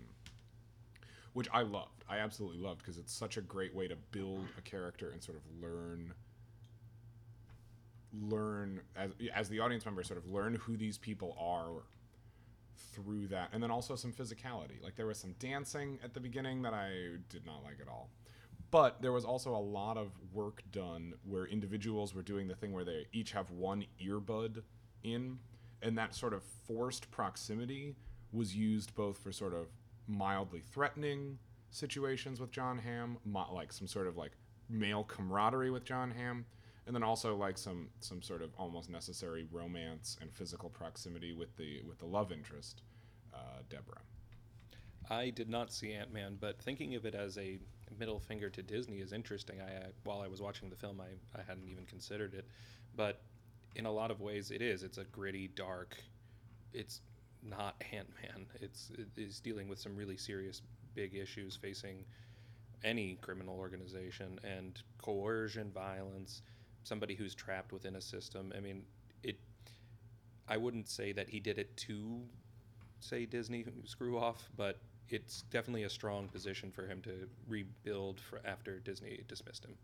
which 1.33 1.49
I 1.53 1.63
loved. 1.63 2.05
I 2.09 2.19
absolutely 2.19 2.59
loved 2.59 2.79
because 2.79 2.99
it's 2.99 3.13
such 3.13 3.37
a 3.37 3.41
great 3.41 3.75
way 3.75 3.89
to 3.89 3.97
build 4.11 4.47
a 4.59 4.61
character 4.63 5.11
and 5.11 5.23
sort 5.23 5.39
of 5.39 5.45
learn 5.63 6.15
learn 8.13 8.81
as 8.97 9.13
as 9.33 9.49
the 9.49 9.61
audience 9.61 9.85
member 9.85 10.03
sort 10.03 10.19
of 10.19 10.29
learn 10.29 10.55
who 10.57 10.77
these 10.77 10.99
people 10.99 11.37
are 11.39 11.85
through 12.93 13.29
that. 13.29 13.51
And 13.53 13.63
then 13.63 13.71
also 13.71 13.95
some 13.97 14.13
physicality. 14.13 14.83
Like 14.83 14.97
there 14.97 15.07
was 15.07 15.19
some 15.19 15.35
dancing 15.39 15.99
at 16.03 16.15
the 16.15 16.21
beginning 16.21 16.63
that 16.63 16.75
i 16.75 16.91
did 17.29 17.47
not 17.47 17.63
like 17.65 17.79
at 17.81 17.89
all. 17.89 18.11
But 18.71 19.03
there 19.03 19.13
was 19.13 19.25
also 19.25 19.55
a 19.55 19.59
lot 19.59 19.97
of 19.97 20.13
work 20.33 20.63
done 20.71 21.15
where 21.25 21.47
individuals 21.47 22.15
were 22.15 22.23
doing 22.23 22.47
the 22.47 22.55
thing 22.55 22.73
where 22.73 22.85
they 22.85 23.07
each 23.13 23.33
have 23.33 23.51
one 23.51 23.85
earbud 24.01 24.63
in 25.03 25.39
and 25.83 25.99
that 25.99 26.15
sort 26.15 26.35
of 26.35 26.43
forced 26.43 27.11
proximity 27.11 27.97
was 28.33 28.55
used 28.55 28.95
both 28.95 29.19
for 29.19 29.33
sort 29.33 29.55
of 29.55 29.67
mildly 30.11 30.63
threatening 30.73 31.39
situations 31.71 32.41
with 32.41 32.51
Jon 32.51 32.79
Hamm, 32.79 33.19
like 33.53 33.73
some 33.73 33.87
sort 33.87 34.07
of 34.07 34.17
like 34.17 34.33
male 34.69 35.05
camaraderie 35.05 35.71
with 35.71 35.85
Jon 35.85 36.11
Hamm, 36.11 36.45
and 36.87 36.95
then 36.95 37.03
also 37.03 37.37
like 37.37 37.57
some 37.57 37.89
some 38.01 38.21
sort 38.21 38.43
of 38.43 38.51
almost 38.59 38.91
necessary 38.91 39.47
romance 39.51 40.17
and 40.21 40.33
physical 40.33 40.69
proximity 40.69 41.33
with 41.33 41.57
the 41.57 41.81
with 41.87 41.99
the 41.99 42.07
love 42.07 42.33
interest, 42.33 42.83
uh, 43.33 43.63
Deborah. 43.69 44.03
I 45.09 45.31
did 45.31 45.49
not 45.49 45.73
see 45.73 45.93
Ant 45.93 46.13
Man, 46.13 46.37
but 46.41 46.61
thinking 46.61 46.95
of 46.95 47.05
it 47.05 47.15
as 47.15 47.37
a 47.39 47.59
middle 47.99 48.21
finger 48.21 48.49
to 48.51 48.63
Disney 48.63 48.99
is 48.99 49.13
interesting. 49.13 49.61
I 49.61 49.77
uh, 49.77 49.87
while 50.05 50.21
I 50.21 50.29
was 50.29 50.41
watching 50.41 50.71
the 50.71 50.77
film, 50.77 51.01
I, 51.01 51.39
I 51.39 51.43
hadn't 51.47 51.69
even 51.69 51.87
considered 51.87 52.35
it, 52.35 52.47
but 52.97 53.23
in 53.77 53.87
a 53.87 53.93
lot 53.93 54.11
of 54.11 54.21
ways 54.21 54.51
it 54.51 54.63
is. 54.63 54.83
It's 54.83 54.99
a 54.99 55.05
gritty, 55.05 55.49
dark. 55.49 55.97
It's 56.73 57.01
not 57.43 57.83
Ant 57.93 58.09
Man. 58.23 58.47
It's 58.61 58.91
it 58.97 59.09
is 59.17 59.41
dealing 59.41 59.69
with 59.69 59.79
some 59.79 59.97
really 59.97 60.17
serious, 60.17 60.63
big 60.95 61.15
issues 61.15 61.57
facing 61.57 62.05
any 62.83 63.17
criminal 63.21 63.59
organization 63.59 64.41
and 64.45 64.81
coercion, 64.99 65.71
violence, 65.71 66.43
somebody 66.85 67.15
who's 67.15 67.35
trapped 67.35 67.73
within 67.73 67.97
a 67.97 68.01
system. 68.01 68.53
I 68.57 68.61
mean, 68.61 68.83
it. 69.23 69.39
I 70.49 70.57
wouldn't 70.57 70.89
say 70.89 71.13
that 71.13 71.29
he 71.29 71.41
did 71.41 71.59
it 71.59 71.77
to 71.79 72.21
say 73.01 73.27
Disney 73.27 73.65
screw 73.85 74.19
off, 74.19 74.49
but 74.57 74.79
it's 75.09 75.43
definitely 75.51 75.85
a 75.85 75.91
strong 75.91 76.29
position 76.29 76.71
for 76.71 76.87
him 76.87 77.03
to 77.03 77.29
rebuild 77.49 78.21
for 78.21 78.41
after 78.45 78.79
Disney 78.79 79.21
dismissed 79.27 79.65
him. 79.65 79.75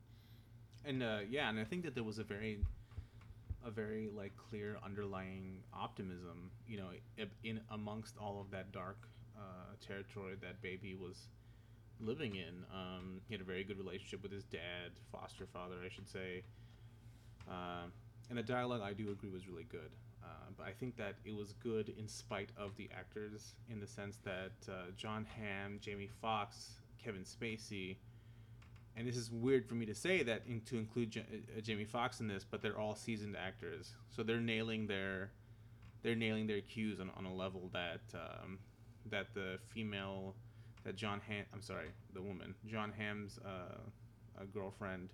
And 0.84 1.02
uh, 1.02 1.18
yeah, 1.28 1.48
and 1.48 1.58
I 1.58 1.64
think 1.64 1.84
that 1.84 1.94
there 1.94 2.04
was 2.04 2.18
a 2.18 2.24
very, 2.24 2.60
a 3.66 3.70
very 3.70 4.08
like 4.14 4.32
clear 4.36 4.78
underlying 4.84 5.58
optimism, 5.74 6.50
you 6.66 6.78
know, 6.78 6.90
in 7.44 7.60
amongst 7.70 8.16
all 8.18 8.40
of 8.40 8.50
that 8.52 8.72
dark 8.72 9.08
uh, 9.36 9.74
territory 9.86 10.34
that 10.40 10.62
baby 10.62 10.94
was 10.94 11.28
living 12.00 12.36
in. 12.36 12.64
Um, 12.72 13.20
he 13.26 13.34
had 13.34 13.40
a 13.40 13.44
very 13.44 13.64
good 13.64 13.78
relationship 13.78 14.22
with 14.22 14.32
his 14.32 14.44
dad, 14.44 14.92
foster 15.12 15.46
father, 15.52 15.76
I 15.84 15.88
should 15.88 16.08
say. 16.08 16.44
Um 17.48 17.92
and 18.28 18.38
the 18.38 18.42
dialogue, 18.42 18.80
I 18.82 18.92
do 18.92 19.10
agree, 19.12 19.30
was 19.30 19.46
really 19.46 19.66
good. 19.70 19.92
Uh, 20.22 20.50
but 20.56 20.66
I 20.66 20.72
think 20.72 20.96
that 20.96 21.14
it 21.24 21.32
was 21.32 21.52
good 21.62 21.94
in 21.96 22.08
spite 22.08 22.50
of 22.56 22.76
the 22.76 22.90
actors, 22.92 23.54
in 23.70 23.78
the 23.78 23.86
sense 23.86 24.18
that 24.24 24.50
uh, 24.68 24.90
Jon 24.96 25.24
Hamm, 25.24 25.78
Jamie 25.80 26.10
Foxx, 26.20 26.80
Kevin 27.02 27.22
Spacey, 27.22 27.98
and 28.96 29.06
this 29.06 29.16
is 29.16 29.30
weird 29.30 29.66
for 29.66 29.74
me 29.74 29.84
to 29.86 29.94
say 29.94 30.22
that 30.22 30.42
in, 30.46 30.60
to 30.62 30.78
include 30.78 31.10
J- 31.10 31.26
uh, 31.56 31.60
Jamie 31.60 31.84
Foxx 31.84 32.20
in 32.20 32.28
this, 32.28 32.44
but 32.44 32.62
they're 32.62 32.78
all 32.78 32.94
seasoned 32.94 33.36
actors, 33.36 33.94
so 34.08 34.22
they're 34.22 34.40
nailing 34.40 34.86
their 34.86 35.30
they're 36.02 36.14
nailing 36.14 36.46
their 36.46 36.60
cues 36.60 37.00
on, 37.00 37.10
on 37.16 37.26
a 37.26 37.34
level 37.34 37.68
that 37.72 38.00
um, 38.14 38.58
that 39.10 39.34
the 39.34 39.58
female 39.68 40.34
that 40.84 40.96
Jon 40.96 41.20
Hamm 41.26 41.44
I'm 41.52 41.62
sorry 41.62 41.88
the 42.14 42.22
woman 42.22 42.54
Jon 42.66 42.92
Hamm's 42.96 43.38
uh, 43.44 44.44
girlfriend 44.54 45.10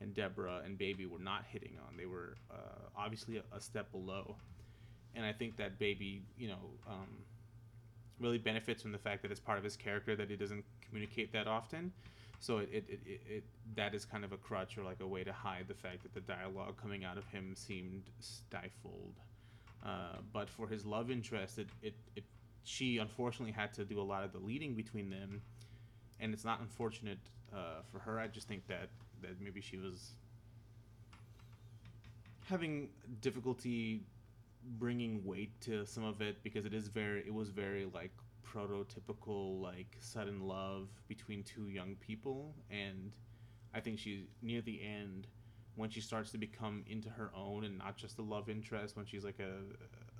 and 0.00 0.14
Deborah 0.14 0.60
and 0.64 0.76
Baby 0.76 1.06
were 1.06 1.18
not 1.18 1.44
hitting 1.50 1.78
on. 1.88 1.96
They 1.96 2.06
were 2.06 2.36
uh, 2.50 2.88
obviously 2.96 3.38
a, 3.38 3.56
a 3.56 3.60
step 3.60 3.90
below, 3.90 4.36
and 5.14 5.24
I 5.24 5.32
think 5.32 5.56
that 5.56 5.78
Baby 5.78 6.22
you 6.38 6.48
know 6.48 6.58
um, 6.88 7.24
really 8.20 8.38
benefits 8.38 8.82
from 8.82 8.92
the 8.92 8.98
fact 8.98 9.22
that 9.22 9.30
it's 9.30 9.40
part 9.40 9.58
of 9.58 9.64
his 9.64 9.76
character 9.76 10.14
that 10.14 10.30
he 10.30 10.36
doesn't 10.36 10.64
communicate 10.80 11.32
that 11.32 11.46
often 11.48 11.92
so 12.40 12.58
it, 12.58 12.68
it, 12.72 12.84
it, 12.88 13.20
it, 13.28 13.44
that 13.74 13.94
is 13.94 14.04
kind 14.04 14.24
of 14.24 14.32
a 14.32 14.36
crutch 14.36 14.78
or 14.78 14.82
like 14.82 15.00
a 15.00 15.06
way 15.06 15.24
to 15.24 15.32
hide 15.32 15.66
the 15.68 15.74
fact 15.74 16.02
that 16.02 16.14
the 16.14 16.20
dialogue 16.20 16.76
coming 16.80 17.04
out 17.04 17.18
of 17.18 17.26
him 17.28 17.54
seemed 17.56 18.04
stifled. 18.20 19.14
Uh, 19.84 20.18
but 20.32 20.48
for 20.48 20.66
his 20.66 20.84
love 20.84 21.10
interest 21.10 21.58
it, 21.58 21.68
it, 21.82 21.94
it 22.16 22.24
she 22.64 22.98
unfortunately 22.98 23.52
had 23.52 23.72
to 23.74 23.84
do 23.84 24.00
a 24.00 24.02
lot 24.02 24.24
of 24.24 24.32
the 24.32 24.38
leading 24.38 24.74
between 24.74 25.08
them. 25.08 25.40
And 26.18 26.34
it's 26.34 26.44
not 26.44 26.60
unfortunate 26.60 27.18
uh, 27.54 27.82
for 27.90 27.98
her. 28.00 28.18
I 28.18 28.26
just 28.26 28.48
think 28.48 28.66
that 28.66 28.88
that 29.22 29.40
maybe 29.40 29.60
she 29.60 29.78
was 29.78 30.12
having 32.48 32.88
difficulty 33.20 34.02
bringing 34.78 35.24
weight 35.24 35.58
to 35.60 35.86
some 35.86 36.04
of 36.04 36.20
it 36.20 36.42
because 36.42 36.64
it 36.64 36.74
is 36.74 36.88
very 36.88 37.20
it 37.20 37.32
was 37.32 37.50
very 37.50 37.86
like 37.94 38.12
prototypical 38.56 39.60
like 39.60 39.96
sudden 40.00 40.40
love 40.40 40.88
between 41.08 41.42
two 41.42 41.68
young 41.68 41.94
people 41.96 42.54
and 42.70 43.12
i 43.74 43.80
think 43.80 43.98
she 43.98 44.26
near 44.42 44.60
the 44.62 44.80
end 44.82 45.26
when 45.74 45.90
she 45.90 46.00
starts 46.00 46.30
to 46.30 46.38
become 46.38 46.82
into 46.88 47.08
her 47.10 47.30
own 47.36 47.64
and 47.64 47.76
not 47.76 47.96
just 47.96 48.18
a 48.18 48.22
love 48.22 48.48
interest 48.48 48.96
when 48.96 49.04
she's 49.04 49.24
like 49.24 49.38
a, 49.40 49.52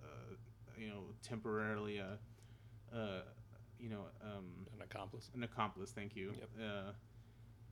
a 0.07 0.81
you 0.81 0.89
know 0.89 1.05
temporarily 1.23 1.99
a, 1.99 2.19
a 2.95 3.23
you 3.79 3.89
know 3.89 4.05
um, 4.23 4.45
An 4.75 4.83
accomplice. 4.83 5.31
an 5.35 5.43
accomplice 5.43 5.91
thank 5.93 6.15
you 6.15 6.33
Yep. 6.39 6.49
uh, 6.63 6.91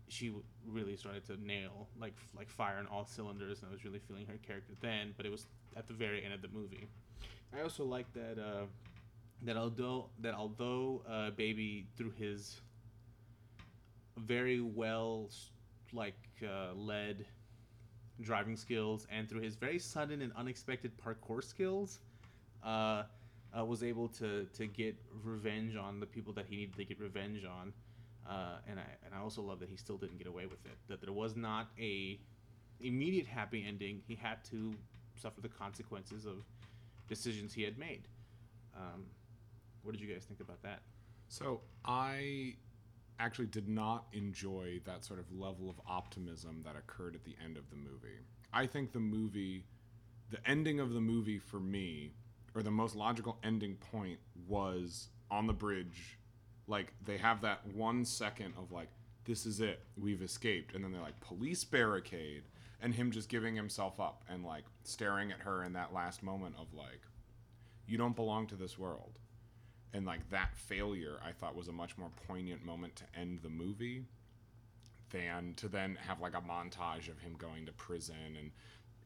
she 0.09 0.33
really 0.67 0.97
started 0.97 1.25
to 1.27 1.37
nail 1.47 1.89
like 2.01 2.15
like 2.37 2.49
fire 2.49 2.77
on 2.79 2.87
all 2.87 3.05
cylinders 3.07 3.61
and 3.63 3.71
i 3.71 3.73
was 3.73 3.85
really 3.85 3.99
feeling 3.99 4.27
her 4.27 4.39
character 4.47 4.73
then 4.81 5.13
but 5.17 5.27
it 5.27 5.31
was 5.33 5.47
at 5.77 5.87
the 5.87 5.95
very 5.95 6.25
end 6.25 6.33
of 6.33 6.41
the 6.43 6.49
movie 6.49 6.89
i 7.57 7.61
also 7.63 7.85
like 7.85 8.11
that 8.15 8.39
uh, 8.39 8.65
that 9.45 9.57
although 9.57 10.09
that 10.21 10.35
although 10.35 11.03
uh, 11.09 11.31
baby 11.31 11.87
through 11.97 12.13
his 12.13 12.61
very 14.17 14.61
well 14.61 15.31
like 15.93 16.17
uh, 16.43 16.75
led 16.75 17.27
driving 18.21 18.57
skills 18.57 19.07
and 19.11 19.29
through 19.29 19.41
his 19.41 19.57
very 19.57 19.79
sudden 19.79 20.23
and 20.23 20.33
unexpected 20.37 20.93
parkour 20.99 21.43
skills 21.43 21.99
uh, 22.65 23.03
uh, 23.57 23.65
was 23.65 23.83
able 23.83 24.09
to 24.09 24.45
to 24.55 24.67
get 24.67 24.97
revenge 25.23 25.77
on 25.77 26.01
the 26.01 26.07
people 26.07 26.33
that 26.33 26.47
he 26.47 26.57
needed 26.57 26.77
to 26.77 26.85
get 26.85 27.01
revenge 27.01 27.45
on 27.45 27.73
uh, 28.29 28.57
and 28.69 28.79
I 28.79 28.85
and 29.05 29.15
I 29.15 29.19
also 29.19 29.43
love 29.43 29.61
that 29.61 29.69
he 29.69 29.77
still 29.77 29.99
didn't 29.99 30.19
get 30.19 30.27
away 30.27 30.47
with 30.47 30.65
it. 30.65 30.79
That 30.89 31.01
there 31.01 31.13
was 31.13 31.37
not 31.37 31.69
a 31.79 32.19
immediate 32.81 33.27
happy 33.27 33.65
ending. 33.67 34.01
He 34.07 34.15
had 34.15 34.43
to 34.51 34.75
suffer 35.17 35.41
the 35.41 35.49
consequences 35.49 36.25
of 36.25 36.45
decisions 37.09 37.53
he 37.53 37.63
had 37.63 37.79
made. 37.79 38.09
Um, 38.77 39.05
what 39.85 39.93
did 39.93 40.01
you 40.01 40.13
guys 40.13 40.25
think 40.25 40.41
about 40.41 40.63
that? 40.63 40.81
So 41.29 41.61
I 41.85 42.57
actually 43.21 43.47
did 43.47 43.69
not 43.69 44.07
enjoy 44.13 44.81
that 44.85 45.05
sort 45.05 45.21
of 45.21 45.27
level 45.33 45.71
of 45.71 45.77
optimism 45.87 46.63
that 46.65 46.75
occurred 46.77 47.15
at 47.15 47.25
the 47.25 47.37
end 47.43 47.57
of 47.57 47.71
the 47.71 47.77
movie. 47.77 48.25
I 48.53 48.67
think 48.67 48.93
the 48.93 49.01
movie, 49.01 49.65
the 50.31 50.39
ending 50.49 50.81
of 50.81 50.93
the 50.93 51.01
movie 51.01 51.39
for 51.39 51.61
me, 51.61 52.15
or 52.55 52.63
the 52.63 52.71
most 52.71 52.97
logical 52.97 53.39
ending 53.45 53.77
point 53.77 54.19
was 54.49 55.09
on 55.31 55.47
the 55.47 55.53
bridge. 55.53 56.19
Like 56.67 56.93
they 57.05 57.19
have 57.19 57.43
that 57.43 57.67
one 57.75 58.05
second 58.05 58.55
of 58.59 58.73
like, 58.73 58.89
this 59.25 59.47
is 59.47 59.61
it, 59.61 59.81
we've 59.97 60.23
escaped, 60.23 60.75
and 60.75 60.85
then 60.85 60.93
they're 60.93 61.01
like 61.01 61.21
police 61.21 61.65
barricade, 61.65 62.45
and 62.81 62.95
him 62.95 63.11
just 63.11 63.29
giving 63.29 63.55
himself 63.55 64.01
up 64.01 64.25
and 64.29 64.45
like 64.45 64.65
staring 64.83 65.31
at 65.31 65.41
her 65.41 65.63
in 65.63 65.73
that 65.75 65.93
last 65.95 66.23
moment 66.23 66.55
of 66.59 66.73
like, 66.75 67.01
you 67.87 67.99
don't 67.99 68.17
belong 68.17 68.47
to 68.47 68.57
this 68.57 68.79
world 68.79 69.19
and 69.95 70.05
like 70.05 70.29
that 70.31 70.55
failure 70.55 71.19
i 71.27 71.33
thought 71.33 71.57
was 71.57 71.69
a 71.69 71.73
much 71.73 71.97
more 71.97 72.11
poignant 72.29 72.63
moment 72.65 72.95
to 72.97 73.05
end 73.19 73.39
the 73.43 73.49
movie 73.49 74.05
than 75.11 75.55
to 75.57 75.69
then 75.69 75.97
have 76.07 76.21
like 76.21 76.35
a 76.35 76.41
montage 76.41 77.09
of 77.09 77.19
him 77.21 77.35
going 77.39 77.65
to 77.65 77.73
prison 77.73 78.37
and 78.39 78.51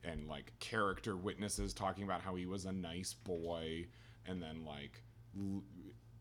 and 0.05 0.29
like 0.29 0.53
character 0.61 1.17
witnesses 1.17 1.75
talking 1.75 2.05
about 2.05 2.23
how 2.23 2.35
he 2.35 2.47
was 2.47 2.65
a 2.65 2.73
nice 2.73 3.13
boy 3.15 3.87
and 4.27 4.43
then 4.43 4.65
like 4.65 5.03
l- 5.37 5.63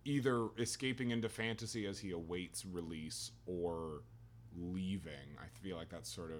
either 0.05 0.47
escaping 0.57 1.11
into 1.11 1.29
fantasy 1.29 1.85
as 1.85 1.99
he 1.99 2.11
awaits 2.11 2.65
release 2.65 3.31
or 3.45 4.01
leaving. 4.57 5.37
I 5.37 5.47
feel 5.61 5.75
like 5.77 5.89
that's 5.89 6.09
sort 6.09 6.31
of 6.31 6.39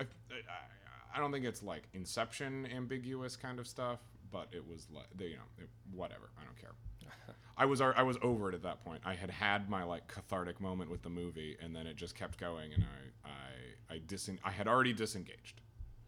I, 0.00 0.02
I, 0.02 1.16
I 1.16 1.20
don't 1.20 1.30
think 1.30 1.44
it's 1.44 1.62
like 1.62 1.84
Inception 1.92 2.66
ambiguous 2.74 3.36
kind 3.36 3.58
of 3.58 3.66
stuff, 3.68 4.00
but 4.32 4.48
it 4.50 4.66
was 4.66 4.88
like 4.90 5.06
they, 5.14 5.26
you 5.26 5.36
know 5.36 5.42
it, 5.58 5.68
whatever. 5.94 6.30
I 6.40 6.44
don't 6.44 6.58
care. 6.58 6.72
I 7.56 7.66
was 7.66 7.80
I 7.80 8.02
was 8.02 8.16
over 8.22 8.48
it 8.48 8.54
at 8.54 8.62
that 8.62 8.84
point. 8.84 9.02
I 9.04 9.14
had 9.14 9.30
had 9.30 9.68
my 9.68 9.84
like 9.84 10.08
cathartic 10.08 10.60
moment 10.60 10.90
with 10.90 11.02
the 11.02 11.10
movie, 11.10 11.56
and 11.62 11.76
then 11.76 11.86
it 11.86 11.96
just 11.96 12.14
kept 12.14 12.40
going, 12.40 12.72
and 12.72 12.84
I 13.24 13.28
I 13.28 13.94
I 13.94 13.98
disen- 13.98 14.38
I 14.42 14.50
had 14.50 14.66
already 14.66 14.92
disengaged. 14.94 15.60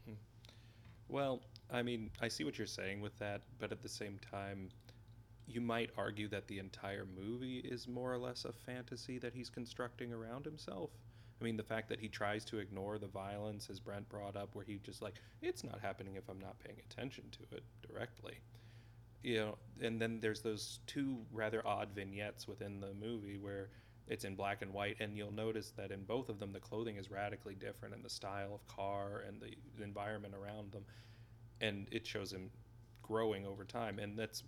Hmm. 0.06 0.14
Well, 1.08 1.42
I 1.70 1.82
mean, 1.82 2.10
I 2.20 2.28
see 2.28 2.44
what 2.44 2.56
you're 2.58 2.66
saying 2.66 3.00
with 3.00 3.16
that, 3.18 3.42
but 3.58 3.70
at 3.72 3.82
the 3.82 3.88
same 3.88 4.18
time, 4.30 4.70
you 5.46 5.60
might 5.60 5.90
argue 5.98 6.28
that 6.28 6.48
the 6.48 6.58
entire 6.58 7.04
movie 7.04 7.58
is 7.58 7.86
more 7.86 8.12
or 8.12 8.18
less 8.18 8.46
a 8.46 8.52
fantasy 8.52 9.18
that 9.18 9.34
he's 9.34 9.50
constructing 9.50 10.12
around 10.12 10.44
himself. 10.44 10.90
I 11.40 11.44
mean, 11.44 11.56
the 11.56 11.64
fact 11.64 11.88
that 11.88 12.00
he 12.00 12.08
tries 12.08 12.44
to 12.46 12.58
ignore 12.58 12.98
the 12.98 13.08
violence, 13.08 13.68
as 13.70 13.80
Brent 13.80 14.08
brought 14.08 14.36
up, 14.36 14.54
where 14.54 14.64
he 14.64 14.78
just 14.82 15.02
like, 15.02 15.14
it's 15.42 15.64
not 15.64 15.80
happening 15.80 16.14
if 16.16 16.28
I'm 16.28 16.38
not 16.38 16.58
paying 16.60 16.78
attention 16.90 17.24
to 17.32 17.56
it 17.56 17.64
directly. 17.86 18.38
You 19.22 19.36
know, 19.36 19.58
and 19.80 20.00
then 20.00 20.20
there's 20.20 20.42
those 20.42 20.80
two 20.86 21.18
rather 21.32 21.66
odd 21.66 21.88
vignettes 21.94 22.46
within 22.46 22.80
the 22.80 22.92
movie 22.94 23.38
where 23.38 23.70
it's 24.06 24.24
in 24.24 24.34
black 24.34 24.62
and 24.62 24.72
white, 24.72 24.96
and 25.00 25.16
you'll 25.16 25.32
notice 25.32 25.72
that 25.76 25.90
in 25.90 26.04
both 26.04 26.28
of 26.28 26.38
them, 26.38 26.52
the 26.52 26.60
clothing 26.60 26.96
is 26.96 27.10
radically 27.10 27.54
different, 27.54 27.94
and 27.94 28.04
the 28.04 28.10
style 28.10 28.54
of 28.54 28.66
car 28.66 29.24
and 29.26 29.40
the, 29.40 29.54
environment 29.82 30.34
around 30.34 30.72
them, 30.72 30.84
and 31.60 31.88
it 31.90 32.06
shows 32.06 32.32
him 32.32 32.50
growing 33.02 33.46
over 33.46 33.64
time, 33.64 33.98
and 33.98 34.18
that's. 34.18 34.44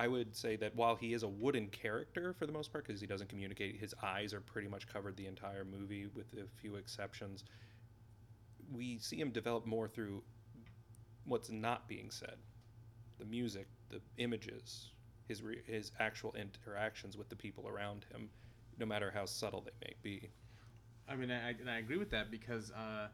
I 0.00 0.08
would 0.08 0.34
say 0.34 0.56
that 0.56 0.74
while 0.74 0.96
he 0.96 1.12
is 1.12 1.24
a 1.24 1.28
wooden 1.28 1.66
character 1.66 2.32
for 2.32 2.46
the 2.46 2.52
most 2.52 2.72
part, 2.72 2.86
because 2.86 3.02
he 3.02 3.06
doesn't 3.06 3.28
communicate, 3.28 3.78
his 3.78 3.94
eyes 4.02 4.32
are 4.32 4.40
pretty 4.40 4.66
much 4.66 4.88
covered 4.88 5.14
the 5.14 5.26
entire 5.26 5.62
movie, 5.62 6.06
with 6.14 6.32
a 6.32 6.46
few 6.58 6.76
exceptions. 6.76 7.44
We 8.72 8.96
see 8.96 9.20
him 9.20 9.28
develop 9.28 9.66
more 9.66 9.88
through 9.88 10.22
what's 11.26 11.50
not 11.50 11.86
being 11.86 12.10
said, 12.10 12.36
the 13.18 13.26
music, 13.26 13.66
the 13.90 14.00
images, 14.16 14.88
his 15.28 15.42
re- 15.42 15.60
his 15.66 15.92
actual 15.98 16.34
interactions 16.34 17.18
with 17.18 17.28
the 17.28 17.36
people 17.36 17.68
around 17.68 18.06
him, 18.10 18.30
no 18.78 18.86
matter 18.86 19.10
how 19.14 19.26
subtle 19.26 19.60
they 19.60 19.86
may 19.86 19.94
be. 20.02 20.30
I 21.06 21.14
mean, 21.14 21.30
I, 21.30 21.50
and 21.50 21.68
I 21.68 21.76
agree 21.76 21.98
with 21.98 22.10
that 22.12 22.30
because 22.30 22.70
uh, 22.70 23.08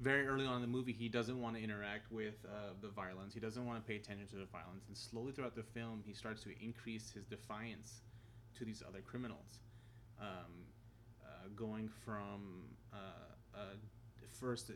very 0.00 0.26
early 0.26 0.46
on 0.46 0.56
in 0.56 0.62
the 0.62 0.68
movie, 0.68 0.92
he 0.92 1.08
doesn't 1.08 1.40
want 1.40 1.56
to 1.56 1.62
interact 1.62 2.10
with 2.10 2.34
uh, 2.46 2.72
the 2.80 2.88
violence. 2.88 3.34
He 3.34 3.40
doesn't 3.40 3.66
want 3.66 3.82
to 3.82 3.86
pay 3.86 3.96
attention 3.96 4.26
to 4.28 4.36
the 4.36 4.46
violence. 4.46 4.84
And 4.88 4.96
slowly 4.96 5.32
throughout 5.32 5.54
the 5.54 5.62
film, 5.62 6.02
he 6.06 6.14
starts 6.14 6.42
to 6.44 6.50
increase 6.62 7.10
his 7.10 7.26
defiance 7.26 8.00
to 8.58 8.64
these 8.64 8.82
other 8.86 9.00
criminals. 9.00 9.60
Um, 10.20 10.26
uh, 11.22 11.48
going 11.54 11.88
from 12.04 12.64
uh, 12.92 12.96
uh, 13.54 13.58
first 14.38 14.70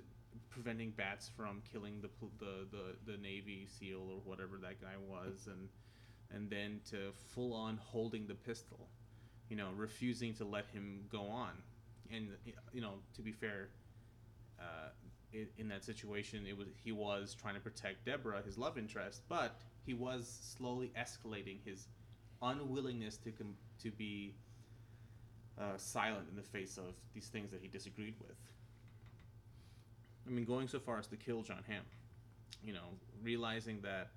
preventing 0.51 0.91
bats 0.91 1.31
from 1.37 1.63
killing 1.71 2.01
the, 2.01 2.09
the, 2.39 2.67
the, 2.71 3.13
the 3.13 3.19
Navy 3.19 3.67
SEAL 3.79 4.01
or 4.01 4.21
whatever 4.25 4.59
that 4.59 4.81
guy 4.81 4.95
was, 5.09 5.49
and 5.49 5.69
and 6.35 6.51
then 6.51 6.81
to 6.91 7.13
full 7.35 7.53
on 7.53 7.79
holding 7.85 8.27
the 8.27 8.35
pistol, 8.35 8.89
you 9.49 9.57
know, 9.57 9.69
refusing 9.77 10.35
to 10.35 10.45
let 10.45 10.67
him 10.73 11.05
go 11.11 11.27
on. 11.27 11.51
And 12.13 12.29
you 12.73 12.81
know, 12.81 12.95
to 13.17 13.23
be 13.23 13.33
fair, 13.33 13.69
uh, 14.59 14.89
in, 15.57 15.69
that 15.69 15.85
situation, 15.85 16.47
it 16.47 16.57
was 16.57 16.69
he 16.83 16.93
was 16.93 17.35
trying 17.35 17.55
to 17.55 17.61
protect 17.61 18.05
Deborah, 18.05 18.43
his 18.43 18.57
love 18.59 18.79
interest, 18.79 19.23
but 19.29 19.61
he 19.85 19.95
was 19.95 20.39
slowly 20.57 20.93
escalating 20.99 21.59
his 21.65 21.89
unwillingness 22.43 23.17
to 23.19 23.31
com- 23.31 23.57
to 23.83 23.91
be 23.91 24.35
uh, 25.59 25.77
silent 25.77 26.27
in 26.31 26.37
the 26.37 26.43
face 26.43 26.77
of 26.77 26.95
these 27.15 27.29
things 27.29 27.51
that 27.51 27.61
he 27.61 27.69
disagreed 27.69 28.15
with. 28.21 28.37
I 30.27 30.31
mean, 30.31 30.45
going 30.45 30.69
so 30.69 30.79
far 30.79 30.99
as 30.99 31.07
to 31.09 31.17
kill 31.17 31.43
Jon 31.43 31.63
Hamm, 31.67 31.85
you 32.63 32.73
know, 32.73 32.89
realizing 33.23 33.81
that 33.83 34.11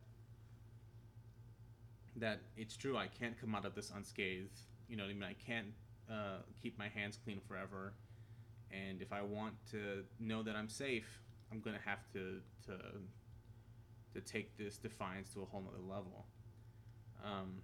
that 2.15 2.39
it's 2.55 2.75
true, 2.75 2.97
I 2.97 3.07
can't 3.07 3.39
come 3.39 3.53
out 3.53 3.65
of 3.65 3.75
this 3.75 3.91
unscathed. 3.95 4.59
You 4.87 4.97
know, 4.97 5.03
I 5.03 5.07
mean, 5.09 5.23
I 5.23 5.33
can't 5.33 5.67
uh, 6.09 6.39
keep 6.61 6.77
my 6.79 6.87
hands 6.87 7.19
clean 7.23 7.39
forever, 7.47 7.93
and 8.71 9.01
if 9.01 9.11
I 9.13 9.21
want 9.21 9.53
to 9.71 10.03
know 10.19 10.43
that 10.43 10.55
I'm 10.55 10.69
safe, 10.69 11.21
I'm 11.51 11.59
gonna 11.59 11.79
have 11.85 11.99
to 12.13 12.41
to 12.67 12.77
to 14.13 14.21
take 14.21 14.57
this 14.57 14.77
defiance 14.77 15.29
to 15.33 15.41
a 15.41 15.45
whole 15.45 15.61
nother 15.61 15.83
level. 15.83 16.25
Um, 17.23 17.61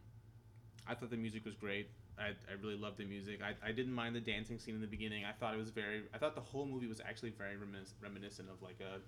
I 0.88 0.93
thought 0.95 1.10
the 1.10 1.17
music 1.17 1.45
was 1.45 1.55
great. 1.55 1.89
I, 2.19 2.27
I 2.27 2.53
really 2.62 2.77
loved 2.77 2.98
the 2.98 3.05
music. 3.05 3.39
I, 3.41 3.55
I 3.67 3.72
didn't 3.72 3.93
mind 3.93 4.15
the 4.15 4.19
dancing 4.19 4.60
scene 4.60 4.75
in 4.75 4.81
the 4.81 4.88
beginning. 4.88 5.25
I 5.25 5.31
thought 5.31 5.53
it 5.53 5.57
was 5.57 5.69
very. 5.69 6.03
I 6.13 6.17
thought 6.17 6.36
the 6.36 6.41
whole 6.41 6.65
movie 6.65 6.88
was 6.88 7.01
actually 7.01 7.31
very 7.31 7.55
reminis- 7.55 7.93
reminiscent 8.01 8.50
of 8.50 8.62
like 8.62 8.79
a 8.81 9.00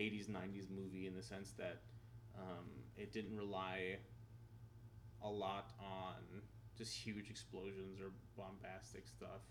80s 0.00 0.30
90s 0.30 0.70
movie 0.70 1.06
in 1.06 1.14
the 1.14 1.22
sense 1.22 1.52
that 1.58 1.80
um, 2.38 2.66
it 2.96 3.12
didn't 3.12 3.36
rely 3.36 3.98
a 5.22 5.28
lot 5.28 5.72
on 5.80 6.14
just 6.76 6.94
huge 6.94 7.28
explosions 7.28 8.00
or 8.00 8.12
bombastic 8.36 9.06
stuff, 9.06 9.42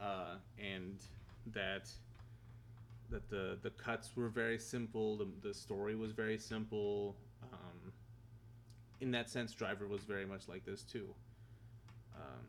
uh, 0.00 0.36
and 0.58 0.98
that 1.52 1.90
that 3.10 3.28
the 3.28 3.58
the 3.62 3.70
cuts 3.70 4.16
were 4.16 4.28
very 4.28 4.58
simple. 4.58 5.16
The, 5.16 5.26
the 5.42 5.54
story 5.54 5.94
was 5.94 6.12
very 6.12 6.38
simple. 6.38 7.16
Um, 7.52 7.92
in 9.00 9.10
that 9.12 9.28
sense, 9.28 9.52
Driver 9.52 9.86
was 9.86 10.02
very 10.02 10.26
much 10.26 10.48
like 10.48 10.64
this 10.64 10.82
too. 10.82 11.08
Um, 12.14 12.44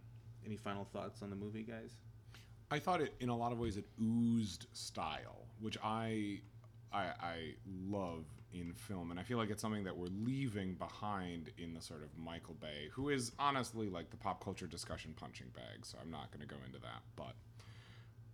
any 0.46 0.58
final 0.58 0.86
thoughts 0.86 1.22
on 1.22 1.30
the 1.30 1.36
movie, 1.36 1.64
guys? 1.64 1.92
I 2.70 2.80
thought 2.80 3.02
it, 3.02 3.14
in 3.20 3.30
a 3.30 3.36
lot 3.36 3.52
of 3.52 3.60
ways, 3.60 3.78
it 3.78 3.86
oozed 4.02 4.68
style, 4.74 5.46
which 5.60 5.78
I, 5.84 6.40
I, 6.94 7.04
I 7.22 7.54
love 7.90 8.26
in 8.54 8.74
film, 8.74 9.12
and 9.12 9.20
I 9.20 9.24
feel 9.24 9.38
like 9.38 9.50
it's 9.50 9.62
something 9.62 9.84
that 9.86 9.96
we're 9.96 10.08
leaving 10.26 10.76
behind 10.76 11.52
in 11.58 11.74
the 11.74 11.82
sort 11.82 12.04
of 12.04 12.10
Michael 12.18 12.56
Bay, 12.60 12.90
who 12.92 13.10
is 13.10 13.32
honestly 13.40 13.90
like 13.90 14.10
the 14.10 14.18
pop 14.18 14.44
culture 14.44 14.68
discussion 14.68 15.14
punching 15.16 15.48
bag. 15.56 15.86
So 15.86 15.98
I'm 16.02 16.12
not 16.12 16.32
going 16.32 16.48
to 16.48 16.54
go 16.54 16.60
into 16.66 16.80
that, 16.80 17.02
but 17.16 17.36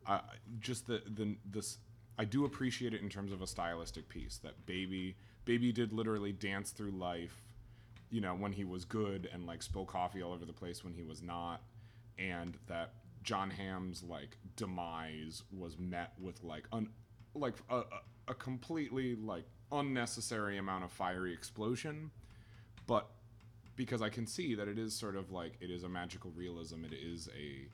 uh, 0.06 0.22
just 0.60 0.88
the 0.88 1.02
the 1.08 1.36
this. 1.46 1.78
I 2.20 2.26
do 2.26 2.46
appreciate 2.46 2.96
it 2.96 3.02
in 3.02 3.10
terms 3.10 3.32
of 3.32 3.44
a 3.44 3.48
stylistic 3.48 4.10
piece 4.10 4.38
that 4.40 4.66
baby 4.66 5.16
baby 5.46 5.72
did 5.72 5.94
literally 5.94 6.32
dance 6.32 6.72
through 6.72 6.92
life 6.92 7.44
you 8.10 8.22
know, 8.22 8.34
when 8.34 8.52
he 8.52 8.64
was 8.64 8.86
good 8.86 9.30
and 9.34 9.46
like 9.46 9.62
spill 9.62 9.86
coffee 9.86 10.22
all 10.22 10.34
over 10.34 10.46
the 10.46 10.54
place 10.54 10.84
when 10.84 10.94
he 10.94 11.04
was 11.04 11.22
not, 11.22 11.62
and 12.18 12.58
that 12.68 12.94
Jon 13.24 13.50
Hamm's 13.50 14.04
like 14.04 14.38
demise 14.56 15.44
was 15.52 15.78
met 15.78 16.14
with 16.20 16.44
like 16.44 16.66
un, 16.72 16.90
like 17.34 17.56
a, 17.70 17.84
a 18.28 18.34
completely 18.34 19.16
like 19.16 19.46
unnecessary 19.72 20.58
amount 20.58 20.84
of 20.84 20.92
fiery 20.92 21.34
explosion, 21.34 22.12
but 22.86 23.08
because 23.76 24.02
I 24.02 24.10
can 24.10 24.26
see 24.26 24.56
that 24.56 24.68
it 24.68 24.80
is 24.80 24.94
sort 24.94 25.16
of 25.16 25.32
like 25.32 25.54
it 25.62 25.70
is 25.70 25.84
a 25.84 25.90
magical 25.90 26.32
realism, 26.36 26.84
it 26.84 26.94
is 26.94 27.30
a 27.38 27.68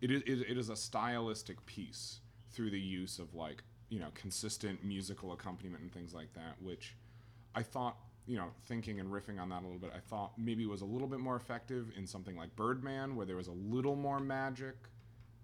it 0.00 0.10
is 0.10 0.22
it 0.42 0.58
is 0.58 0.68
a 0.68 0.76
stylistic 0.76 1.64
piece 1.66 2.20
through 2.50 2.70
the 2.70 2.80
use 2.80 3.18
of 3.18 3.34
like 3.34 3.62
you 3.88 3.98
know 3.98 4.08
consistent 4.14 4.84
musical 4.84 5.32
accompaniment 5.32 5.82
and 5.82 5.92
things 5.92 6.14
like 6.14 6.32
that, 6.34 6.60
which 6.60 6.96
I 7.54 7.62
thought 7.62 7.96
you 8.26 8.36
know, 8.36 8.50
thinking 8.64 8.98
and 8.98 9.10
riffing 9.10 9.40
on 9.40 9.48
that 9.50 9.62
a 9.62 9.64
little 9.64 9.78
bit, 9.78 9.92
I 9.94 10.00
thought 10.00 10.32
maybe 10.36 10.66
was 10.66 10.82
a 10.82 10.86
little 10.86 11.06
bit 11.06 11.20
more 11.20 11.36
effective 11.36 11.92
in 11.96 12.06
something 12.06 12.36
like 12.36 12.54
Birdman, 12.56 13.14
where 13.14 13.24
there 13.24 13.36
was 13.36 13.46
a 13.46 13.52
little 13.52 13.94
more 13.94 14.18
magic 14.18 14.74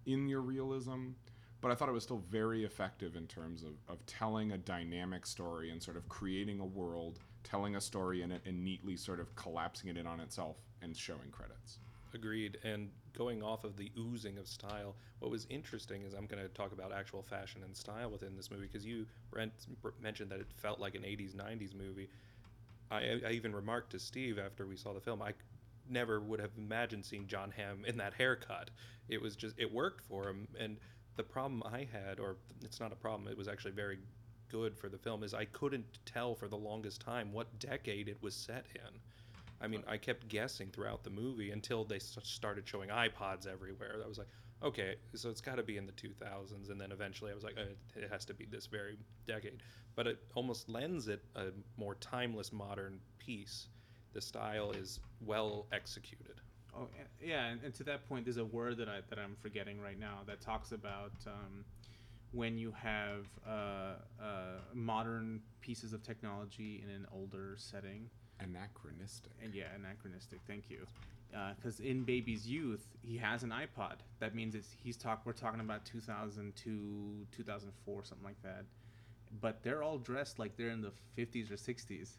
in 0.04 0.28
your 0.28 0.40
realism. 0.40 1.10
But 1.62 1.70
I 1.70 1.74
thought 1.76 1.88
it 1.88 1.92
was 1.92 2.02
still 2.02 2.24
very 2.28 2.64
effective 2.64 3.14
in 3.14 3.28
terms 3.28 3.62
of, 3.62 3.74
of 3.88 4.04
telling 4.04 4.50
a 4.50 4.58
dynamic 4.58 5.24
story 5.24 5.70
and 5.70 5.80
sort 5.80 5.96
of 5.96 6.08
creating 6.08 6.58
a 6.58 6.64
world, 6.64 7.20
telling 7.44 7.76
a 7.76 7.80
story 7.80 8.22
in 8.22 8.32
it, 8.32 8.42
and 8.44 8.62
neatly 8.64 8.96
sort 8.96 9.20
of 9.20 9.34
collapsing 9.36 9.88
it 9.88 9.96
in 9.96 10.04
on 10.04 10.18
itself 10.18 10.56
and 10.82 10.96
showing 10.96 11.30
credits. 11.30 11.78
Agreed. 12.14 12.58
And 12.64 12.90
going 13.16 13.44
off 13.44 13.62
of 13.62 13.76
the 13.76 13.92
oozing 13.96 14.38
of 14.38 14.48
style, 14.48 14.96
what 15.20 15.30
was 15.30 15.46
interesting 15.50 16.02
is 16.02 16.14
I'm 16.14 16.26
going 16.26 16.42
to 16.42 16.48
talk 16.48 16.72
about 16.72 16.92
actual 16.92 17.22
fashion 17.22 17.62
and 17.62 17.76
style 17.76 18.10
within 18.10 18.36
this 18.36 18.50
movie 18.50 18.66
because 18.66 18.84
you, 18.84 19.06
Brent, 19.30 19.52
mentioned 20.00 20.30
that 20.32 20.40
it 20.40 20.48
felt 20.56 20.80
like 20.80 20.96
an 20.96 21.02
80s, 21.02 21.34
90s 21.36 21.76
movie. 21.76 22.08
I, 22.90 23.20
I 23.24 23.30
even 23.30 23.54
remarked 23.54 23.92
to 23.92 24.00
Steve 24.00 24.36
after 24.38 24.66
we 24.66 24.76
saw 24.76 24.92
the 24.92 25.00
film, 25.00 25.22
I 25.22 25.32
never 25.88 26.20
would 26.20 26.40
have 26.40 26.50
imagined 26.58 27.04
seeing 27.04 27.26
Jon 27.26 27.52
Hamm 27.56 27.84
in 27.86 27.96
that 27.98 28.14
haircut. 28.14 28.70
It 29.08 29.20
was 29.20 29.36
just, 29.36 29.54
it 29.58 29.72
worked 29.72 30.02
for 30.02 30.28
him. 30.28 30.48
And 30.58 30.76
the 31.16 31.22
problem 31.22 31.62
I 31.64 31.88
had, 31.92 32.18
or 32.18 32.36
it's 32.62 32.80
not 32.80 32.92
a 32.92 32.96
problem, 32.96 33.30
it 33.30 33.36
was 33.36 33.48
actually 33.48 33.72
very 33.72 33.98
good 34.50 34.76
for 34.76 34.88
the 34.88 34.98
film, 34.98 35.22
is 35.22 35.34
I 35.34 35.46
couldn't 35.46 35.86
tell 36.04 36.34
for 36.34 36.48
the 36.48 36.56
longest 36.56 37.00
time 37.00 37.32
what 37.32 37.58
decade 37.58 38.08
it 38.08 38.22
was 38.22 38.34
set 38.34 38.66
in. 38.74 39.00
I 39.60 39.68
mean, 39.68 39.84
I 39.86 39.96
kept 39.96 40.28
guessing 40.28 40.70
throughout 40.70 41.04
the 41.04 41.10
movie 41.10 41.52
until 41.52 41.84
they 41.84 42.00
started 42.00 42.68
showing 42.68 42.90
iPods 42.90 43.46
everywhere. 43.46 44.00
I 44.04 44.08
was 44.08 44.18
like, 44.18 44.26
okay, 44.62 44.96
so 45.14 45.30
it's 45.30 45.40
got 45.40 45.56
to 45.56 45.62
be 45.62 45.76
in 45.76 45.86
the 45.86 45.92
2000s. 45.92 46.70
And 46.70 46.80
then 46.80 46.90
eventually 46.90 47.30
I 47.30 47.34
was 47.34 47.44
like, 47.44 47.56
uh, 47.56 47.72
it 47.94 48.10
has 48.10 48.24
to 48.26 48.34
be 48.34 48.44
this 48.44 48.66
very 48.66 48.98
decade. 49.26 49.62
But 49.94 50.08
it 50.08 50.18
almost 50.34 50.68
lends 50.68 51.06
it 51.08 51.22
a 51.36 51.46
more 51.76 51.94
timeless 51.96 52.52
modern 52.52 52.98
piece. 53.18 53.68
The 54.14 54.20
style 54.20 54.72
is 54.72 54.98
well 55.20 55.66
executed. 55.72 56.40
Oh 56.76 56.88
yeah, 57.22 57.46
and, 57.46 57.60
and 57.64 57.74
to 57.74 57.84
that 57.84 58.08
point, 58.08 58.24
there's 58.24 58.38
a 58.38 58.44
word 58.44 58.78
that 58.78 58.88
I 58.88 59.00
that 59.10 59.18
I'm 59.18 59.36
forgetting 59.42 59.80
right 59.80 59.98
now 59.98 60.20
that 60.26 60.40
talks 60.40 60.72
about 60.72 61.12
um, 61.26 61.64
when 62.32 62.58
you 62.58 62.72
have 62.72 63.26
uh, 63.46 63.50
uh, 64.20 64.24
modern 64.72 65.40
pieces 65.60 65.92
of 65.92 66.02
technology 66.02 66.82
in 66.82 66.90
an 66.90 67.06
older 67.12 67.54
setting. 67.56 68.08
Anachronistic. 68.40 69.32
And 69.42 69.54
yeah, 69.54 69.66
anachronistic. 69.76 70.40
Thank 70.48 70.68
you. 70.68 70.86
Because 71.56 71.80
uh, 71.80 71.84
in 71.84 72.02
Baby's 72.02 72.46
youth, 72.46 72.86
he 73.02 73.16
has 73.16 73.42
an 73.42 73.50
iPod. 73.50 73.96
That 74.18 74.34
means 74.34 74.54
it's 74.54 74.74
he's 74.82 74.96
talk. 74.96 75.22
We're 75.24 75.32
talking 75.32 75.60
about 75.60 75.84
2002, 75.84 77.26
2004, 77.30 78.04
something 78.04 78.24
like 78.24 78.42
that. 78.42 78.64
But 79.40 79.62
they're 79.62 79.82
all 79.82 79.98
dressed 79.98 80.38
like 80.38 80.56
they're 80.56 80.70
in 80.70 80.82
the 80.82 80.92
50s 81.16 81.50
or 81.50 81.54
60s. 81.54 82.16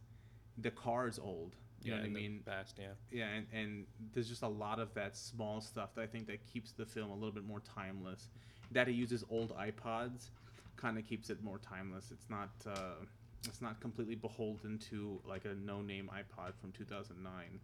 The 0.57 0.71
car 0.71 1.07
is 1.07 1.19
old. 1.19 1.55
You 1.83 1.91
yeah, 1.91 1.97
know 1.97 2.03
what 2.03 2.09
I 2.09 2.13
mean? 2.13 2.39
Past, 2.45 2.79
yeah. 2.79 2.93
Yeah, 3.11 3.27
and, 3.27 3.45
and 3.53 3.85
there's 4.13 4.29
just 4.29 4.43
a 4.43 4.47
lot 4.47 4.79
of 4.79 4.93
that 4.93 5.17
small 5.17 5.59
stuff 5.61 5.95
that 5.95 6.01
I 6.01 6.07
think 6.07 6.27
that 6.27 6.45
keeps 6.45 6.71
the 6.71 6.85
film 6.85 7.11
a 7.11 7.13
little 7.13 7.31
bit 7.31 7.45
more 7.45 7.61
timeless. 7.61 8.29
That 8.71 8.87
he 8.87 8.93
uses 8.93 9.23
old 9.29 9.55
iPods 9.57 10.29
kind 10.75 10.97
of 10.97 11.05
keeps 11.05 11.29
it 11.29 11.43
more 11.43 11.59
timeless. 11.59 12.11
It's 12.11 12.29
not 12.29 12.49
uh, 12.65 13.05
it's 13.45 13.61
not 13.61 13.79
completely 13.79 14.15
beholden 14.15 14.79
to 14.89 15.21
like 15.27 15.45
a 15.45 15.55
no-name 15.55 16.09
iPod 16.13 16.53
from 16.59 16.71
2009. 16.71 17.59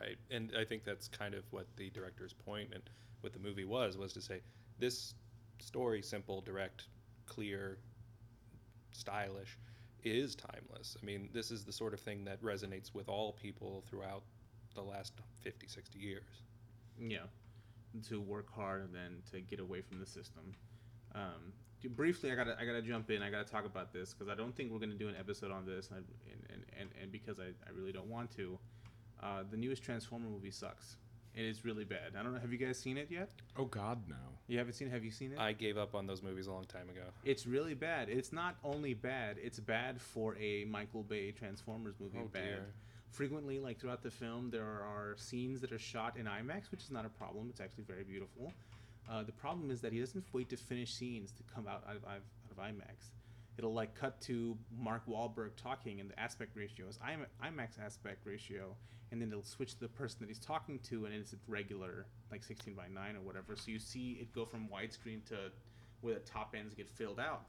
Right, 0.00 0.16
and 0.30 0.52
I 0.58 0.64
think 0.64 0.84
that's 0.84 1.08
kind 1.08 1.34
of 1.34 1.44
what 1.50 1.66
the 1.76 1.90
director's 1.90 2.32
point 2.32 2.70
and 2.72 2.82
what 3.20 3.32
the 3.32 3.38
movie 3.38 3.64
was 3.64 3.96
was 3.96 4.12
to 4.12 4.20
say 4.20 4.40
this 4.78 5.14
story, 5.60 6.02
simple, 6.02 6.40
direct, 6.40 6.84
clear, 7.26 7.78
stylish, 8.92 9.58
is 10.04 10.34
timeless. 10.34 10.96
I 11.00 11.04
mean, 11.04 11.28
this 11.32 11.50
is 11.50 11.64
the 11.64 11.72
sort 11.72 11.94
of 11.94 12.00
thing 12.00 12.24
that 12.24 12.42
resonates 12.42 12.94
with 12.94 13.08
all 13.08 13.32
people 13.32 13.84
throughout 13.88 14.22
the 14.74 14.82
last 14.82 15.12
50, 15.40 15.66
60 15.66 15.98
years. 15.98 16.42
Yeah, 17.00 17.26
to 18.08 18.20
work 18.20 18.52
hard 18.52 18.82
and 18.82 18.94
then 18.94 19.22
to 19.32 19.40
get 19.40 19.60
away 19.60 19.80
from 19.80 19.98
the 20.00 20.06
system. 20.06 20.54
Um, 21.14 21.52
briefly, 21.90 22.32
I 22.32 22.34
gotta 22.34 22.56
I 22.60 22.64
gotta 22.64 22.82
jump 22.82 23.10
in. 23.10 23.22
I 23.22 23.30
gotta 23.30 23.50
talk 23.50 23.64
about 23.64 23.92
this 23.92 24.12
because 24.14 24.28
I 24.28 24.34
don't 24.34 24.54
think 24.54 24.72
we're 24.72 24.80
gonna 24.80 24.94
do 24.94 25.08
an 25.08 25.16
episode 25.18 25.50
on 25.50 25.64
this, 25.64 25.90
and 25.94 26.04
and, 26.50 26.64
and, 26.78 26.88
and 27.00 27.12
because 27.12 27.38
I, 27.38 27.48
I 27.66 27.70
really 27.74 27.92
don't 27.92 28.08
want 28.08 28.34
to. 28.36 28.58
Uh, 29.22 29.42
the 29.50 29.56
newest 29.56 29.82
Transformer 29.82 30.28
movie 30.28 30.50
sucks. 30.50 30.96
It 31.34 31.44
is 31.44 31.64
really 31.64 31.84
bad. 31.84 32.14
I 32.18 32.22
don't 32.22 32.34
know. 32.34 32.40
Have 32.40 32.52
you 32.52 32.58
guys 32.58 32.78
seen 32.78 32.96
it 32.96 33.08
yet? 33.10 33.30
Oh 33.56 33.64
God, 33.64 34.02
no. 34.08 34.16
You 34.48 34.58
haven't 34.58 34.74
seen 34.74 34.88
it? 34.88 34.92
Have 34.92 35.04
you 35.04 35.10
seen 35.10 35.32
it? 35.32 35.38
I 35.38 35.52
gave 35.52 35.76
up 35.76 35.94
on 35.94 36.06
those 36.06 36.22
movies 36.22 36.46
a 36.46 36.52
long 36.52 36.64
time 36.64 36.88
ago. 36.88 37.02
It's 37.24 37.46
really 37.46 37.74
bad. 37.74 38.08
It's 38.08 38.32
not 38.32 38.56
only 38.64 38.94
bad, 38.94 39.36
it's 39.42 39.60
bad 39.60 40.00
for 40.00 40.36
a 40.36 40.64
Michael 40.64 41.02
Bay 41.02 41.30
Transformers 41.32 41.94
movie. 42.00 42.18
Oh, 42.20 42.28
bad. 42.28 42.44
dear. 42.44 42.66
Frequently, 43.10 43.58
like 43.58 43.78
throughout 43.78 44.02
the 44.02 44.10
film, 44.10 44.50
there 44.50 44.64
are 44.64 45.14
scenes 45.16 45.60
that 45.60 45.72
are 45.72 45.78
shot 45.78 46.16
in 46.16 46.26
IMAX, 46.26 46.70
which 46.70 46.82
is 46.82 46.90
not 46.90 47.04
a 47.04 47.08
problem. 47.08 47.48
It's 47.50 47.60
actually 47.60 47.84
very 47.84 48.04
beautiful. 48.04 48.52
Uh, 49.10 49.22
the 49.22 49.32
problem 49.32 49.70
is 49.70 49.80
that 49.80 49.92
he 49.92 50.00
doesn't 50.00 50.24
wait 50.32 50.48
to 50.50 50.56
finish 50.56 50.92
scenes 50.92 51.32
to 51.32 51.42
come 51.54 51.66
out 51.66 51.82
out 51.88 51.96
of, 51.96 52.04
out 52.04 52.20
of 52.50 52.56
IMAX. 52.58 53.12
It'll 53.58 53.74
like 53.74 53.94
cut 53.94 54.20
to 54.22 54.56
Mark 54.78 55.02
Wahlberg 55.08 55.56
talking, 55.56 55.98
and 56.00 56.08
the 56.08 56.18
aspect 56.18 56.56
ratio 56.56 56.86
is 56.86 56.98
IM- 57.06 57.26
IMAX 57.44 57.84
aspect 57.84 58.24
ratio, 58.24 58.76
and 59.10 59.20
then 59.20 59.30
it'll 59.30 59.42
switch 59.42 59.74
to 59.74 59.80
the 59.80 59.88
person 59.88 60.18
that 60.20 60.28
he's 60.28 60.38
talking 60.38 60.78
to, 60.90 61.06
and 61.06 61.14
it's 61.14 61.34
regular, 61.48 62.06
like 62.30 62.44
16 62.44 62.74
by 62.74 62.86
9 62.88 63.16
or 63.16 63.20
whatever. 63.20 63.56
So 63.56 63.72
you 63.72 63.80
see 63.80 64.18
it 64.20 64.32
go 64.32 64.44
from 64.44 64.68
widescreen 64.68 65.24
to 65.26 65.50
where 66.02 66.14
the 66.14 66.20
top 66.20 66.54
ends 66.56 66.72
get 66.74 66.88
filled 66.88 67.18
out. 67.18 67.42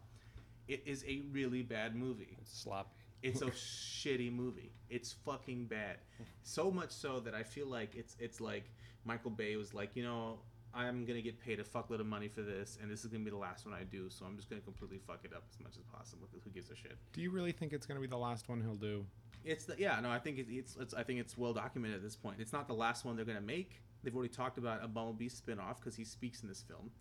It 0.68 0.82
is 0.86 1.06
a 1.08 1.22
really 1.32 1.62
bad 1.62 1.96
movie. 1.96 2.38
It's 2.42 2.58
sloppy. 2.58 2.90
It's 3.22 3.42
a 3.42 3.46
shitty 3.52 4.34
movie. 4.34 4.72
It's 4.90 5.12
fucking 5.12 5.66
bad. 5.66 5.98
So 6.42 6.72
much 6.72 6.92
so 6.92 7.20
that 7.20 7.36
I 7.36 7.44
feel 7.44 7.68
like 7.68 7.96
it's 7.96 8.16
it's 8.20 8.42
like 8.42 8.72
Michael 9.06 9.32
Bay 9.32 9.56
was 9.56 9.74
like, 9.74 9.96
you 9.96 10.04
know, 10.04 10.40
I'm 10.74 11.06
gonna 11.06 11.22
get 11.22 11.40
paid 11.40 11.60
a 11.60 11.64
fuckload 11.64 12.00
of 12.00 12.06
money 12.06 12.28
for 12.28 12.42
this, 12.42 12.78
and 12.82 12.90
this 12.92 13.04
is 13.04 13.08
gonna 13.12 13.24
be 13.24 13.32
the 13.32 13.38
last 13.38 13.66
one 13.66 13.74
I 13.74 13.84
do. 13.84 14.10
So 14.10 14.26
I'm 14.26 14.36
just 14.36 14.50
gonna 14.50 14.62
completely 14.62 15.00
fuck 15.00 15.22
it 15.24 15.34
up 15.34 15.44
as 15.50 15.60
much 15.60 15.78
as 15.78 15.84
possible. 15.84 16.28
Because 16.30 16.44
who 16.44 16.52
gives 16.52 16.70
a 16.70 16.76
shit? 16.76 16.98
Do 17.14 17.22
you 17.22 17.32
really 17.32 17.52
think 17.52 17.74
it's 17.74 17.86
gonna 17.86 18.00
be 18.00 18.08
the 18.08 18.18
last 18.18 18.48
one 18.50 18.62
he'll 18.62 18.76
do? 18.76 19.06
It's 19.44 19.66
the 19.66 19.76
yeah. 19.78 20.00
No, 20.00 20.10
I 20.12 20.20
think 20.20 20.38
it, 20.38 20.48
it's, 20.50 20.76
it's 20.80 20.94
I 20.94 21.04
think 21.04 21.20
it's 21.20 21.38
well 21.38 21.54
documented 21.54 21.98
at 21.98 22.04
this 22.04 22.16
point. 22.16 22.38
It's 22.40 22.54
not 22.54 22.68
the 22.68 22.74
last 22.74 23.06
one 23.06 23.16
they're 23.16 23.26
gonna 23.26 23.42
make. 23.42 23.82
They've 24.04 24.16
already 24.16 24.34
talked 24.34 24.58
about 24.58 24.84
a 24.84 24.88
Bumblebee 24.88 25.28
spin-off 25.30 25.80
because 25.80 25.96
he 25.96 26.04
speaks 26.06 26.42
in 26.42 26.48
this 26.50 26.62
film. 26.62 26.92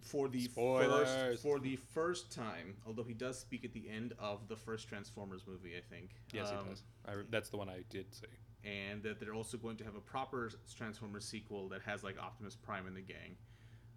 For 0.00 0.28
the 0.28 0.42
Spoilers. 0.42 1.08
first 1.08 1.42
for 1.42 1.58
the 1.60 1.76
first 1.76 2.32
time, 2.32 2.76
although 2.86 3.04
he 3.04 3.14
does 3.14 3.38
speak 3.38 3.64
at 3.64 3.72
the 3.72 3.88
end 3.88 4.14
of 4.18 4.48
the 4.48 4.56
first 4.56 4.88
Transformers 4.88 5.42
movie, 5.46 5.76
I 5.76 5.80
think. 5.94 6.10
Yes, 6.32 6.50
Um, 6.50 6.58
he 6.64 6.70
does. 6.70 6.82
I, 7.06 7.12
that's 7.30 7.50
the 7.50 7.56
one 7.56 7.68
I 7.68 7.84
did 7.88 8.12
see. 8.12 8.26
And 8.64 9.02
that 9.02 9.18
they're 9.18 9.34
also 9.34 9.56
going 9.56 9.76
to 9.76 9.84
have 9.84 9.96
a 9.96 10.00
proper 10.00 10.50
Transformers 10.76 11.24
sequel 11.24 11.68
that 11.68 11.82
has 11.82 12.02
like 12.02 12.18
Optimus 12.18 12.56
Prime 12.56 12.86
and 12.86 12.96
the 12.96 13.00
gang. 13.00 13.36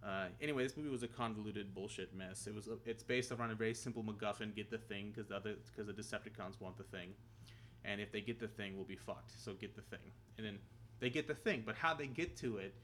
Uh, 0.04 0.28
anyway, 0.39 0.63
this 0.63 0.78
movie 0.78 0.89
was 0.89 1.04
a 1.04 1.08
convoluted 1.08 1.73
bullshit 1.73 2.15
mess. 2.15 2.45
It 2.47 2.54
was 2.54 2.69
it's 2.86 3.04
based 3.04 3.32
around 3.32 3.51
a 3.51 3.56
very 3.56 3.73
simple 3.73 4.04
MacGuffin: 4.04 4.56
get 4.56 4.69
the 4.69 4.78
thing 4.78 5.12
because 5.12 5.30
the 5.30 5.36
other 5.36 5.56
because 5.71 5.88
the 5.88 5.93
Decepticons 5.93 6.60
want 6.60 6.78
the 6.78 6.84
thing, 6.84 7.10
and 7.84 7.99
if 7.99 8.12
they 8.12 8.21
get 8.21 8.39
the 8.39 8.47
thing, 8.47 8.75
we'll 8.75 8.86
be 8.86 8.95
fucked. 8.95 9.32
So 9.38 9.54
get 9.54 9.75
the 9.75 9.82
thing, 9.82 10.12
and 10.38 10.45
then 10.45 10.60
they 10.99 11.10
get 11.10 11.28
the 11.28 11.34
thing. 11.34 11.63
But 11.65 11.75
how 11.75 11.93
they 11.95 12.08
get 12.08 12.38
to 12.38 12.58
it 12.58 12.75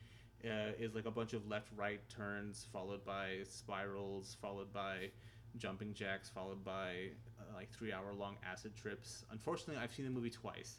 uh, 0.44 0.74
is 0.80 0.96
like 0.96 1.06
a 1.06 1.12
bunch 1.12 1.34
of 1.34 1.48
left-right 1.48 2.10
turns, 2.10 2.66
followed 2.74 3.06
by 3.06 3.40
spirals, 3.48 4.38
followed 4.42 4.74
by 4.74 5.12
jumping 5.58 5.94
jacks, 5.94 6.30
followed 6.30 6.64
by 6.64 7.10
uh, 7.40 7.56
like 7.56 7.72
three-hour-long 7.72 8.38
acid 8.50 8.76
trips. 8.76 9.26
Unfortunately, 9.32 9.76
I've 9.82 9.94
seen 9.94 10.06
the 10.06 10.12
movie 10.12 10.30
twice, 10.32 10.78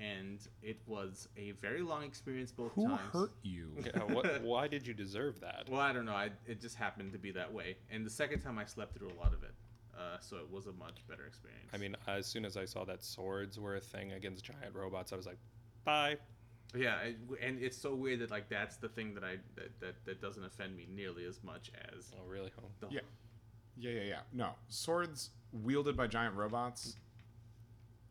and 0.00 0.38
it 0.62 0.78
was 0.86 1.28
a 1.36 1.52
very 1.52 1.82
long 1.82 2.02
experience 2.04 2.52
both 2.52 2.72
Who 2.74 2.88
times. 2.88 3.00
hurt 3.12 3.32
you? 3.42 3.70
Yeah, 3.84 4.02
what, 4.04 4.42
why 4.42 4.68
did 4.68 4.86
you 4.86 4.94
deserve 4.94 5.40
that? 5.40 5.66
Well, 5.70 5.80
I 5.80 5.92
don't 5.92 6.04
know. 6.04 6.12
I, 6.14 6.30
it 6.46 6.60
just 6.60 6.76
happened 6.76 7.12
to 7.12 7.18
be 7.18 7.30
that 7.32 7.52
way. 7.52 7.76
And 7.90 8.04
the 8.04 8.10
second 8.10 8.40
time, 8.40 8.58
I 8.58 8.64
slept 8.64 8.96
through 8.96 9.08
a 9.08 9.18
lot 9.20 9.32
of 9.32 9.42
it, 9.42 9.54
uh, 9.96 10.18
so 10.20 10.36
it 10.36 10.50
was 10.50 10.66
a 10.66 10.72
much 10.72 11.06
better 11.08 11.26
experience. 11.26 11.70
I 11.72 11.78
mean, 11.78 11.96
as 12.06 12.26
soon 12.26 12.44
as 12.44 12.56
I 12.56 12.64
saw 12.64 12.84
that 12.84 13.02
swords 13.02 13.58
were 13.58 13.76
a 13.76 13.80
thing 13.80 14.12
against 14.12 14.44
giant 14.44 14.74
robots, 14.74 15.12
I 15.12 15.16
was 15.16 15.26
like, 15.26 15.38
bye. 15.84 16.16
yeah, 16.76 16.98
it, 17.00 17.16
and 17.42 17.60
it's 17.60 17.76
so 17.76 17.94
weird 17.94 18.20
that 18.20 18.30
like 18.30 18.48
that's 18.48 18.76
the 18.76 18.88
thing 18.88 19.14
that 19.14 19.24
I 19.24 19.36
that, 19.56 19.80
that, 19.80 20.04
that 20.04 20.20
doesn't 20.20 20.44
offend 20.44 20.76
me 20.76 20.86
nearly 20.94 21.24
as 21.24 21.42
much 21.42 21.70
as 21.96 22.12
Oh, 22.14 22.26
really? 22.28 22.50
Oh. 22.62 22.68
the 22.80 22.88
Yeah. 22.94 23.00
Yeah, 23.80 23.92
yeah, 23.92 24.02
yeah. 24.08 24.20
No, 24.32 24.50
swords 24.68 25.30
wielded 25.52 25.96
by 25.96 26.06
giant 26.08 26.34
robots. 26.34 26.96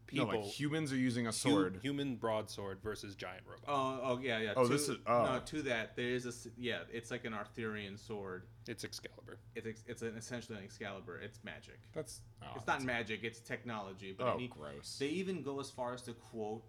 People, 0.08 0.28
no, 0.28 0.40
like 0.40 0.46
humans 0.48 0.92
are 0.94 0.98
using 0.98 1.26
a 1.28 1.32
hu- 1.32 1.34
sword. 1.34 1.80
human 1.82 2.16
broadsword 2.16 2.80
versus 2.82 3.16
giant 3.16 3.44
robot. 3.46 3.66
Oh, 3.68 4.00
oh 4.14 4.20
yeah, 4.22 4.40
yeah. 4.40 4.54
Oh, 4.56 4.64
to, 4.64 4.70
this 4.70 4.88
is- 4.90 4.98
oh. 5.06 5.26
no 5.26 5.42
to 5.46 5.62
that. 5.64 5.96
there 5.96 6.10
is 6.10 6.26
a 6.26 6.50
yeah. 6.58 6.80
It's 6.92 7.12
like 7.12 7.26
an 7.26 7.34
Arthurian 7.34 7.98
sword. 7.98 8.44
It's 8.68 8.84
Excalibur. 8.84 9.38
It's 9.56 9.84
it's 9.86 10.02
an, 10.02 10.16
essentially 10.18 10.58
an 10.58 10.64
Excalibur. 10.64 11.20
It's 11.20 11.44
magic. 11.44 11.80
That's 11.94 12.22
oh, 12.42 12.48
it's 12.56 12.66
not 12.68 12.80
that's- 12.80 12.86
magic. 12.86 13.24
It's 13.24 13.40
technology. 13.40 14.16
But 14.18 14.28
Oh, 14.28 14.34
any, 14.36 14.48
gross. 14.48 14.98
They 15.00 15.08
even 15.08 15.44
go 15.44 15.60
as 15.60 15.70
far 15.70 15.94
as 15.94 16.02
to 16.04 16.14
quote 16.14 16.64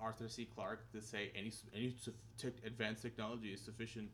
Arthur 0.00 0.28
C. 0.28 0.46
Clarke 0.46 0.90
to 0.92 1.02
say 1.02 1.30
any 1.36 1.52
any 1.74 1.94
su- 1.98 2.14
advanced 2.64 3.02
technology 3.02 3.52
is 3.52 3.60
sufficient. 3.60 4.08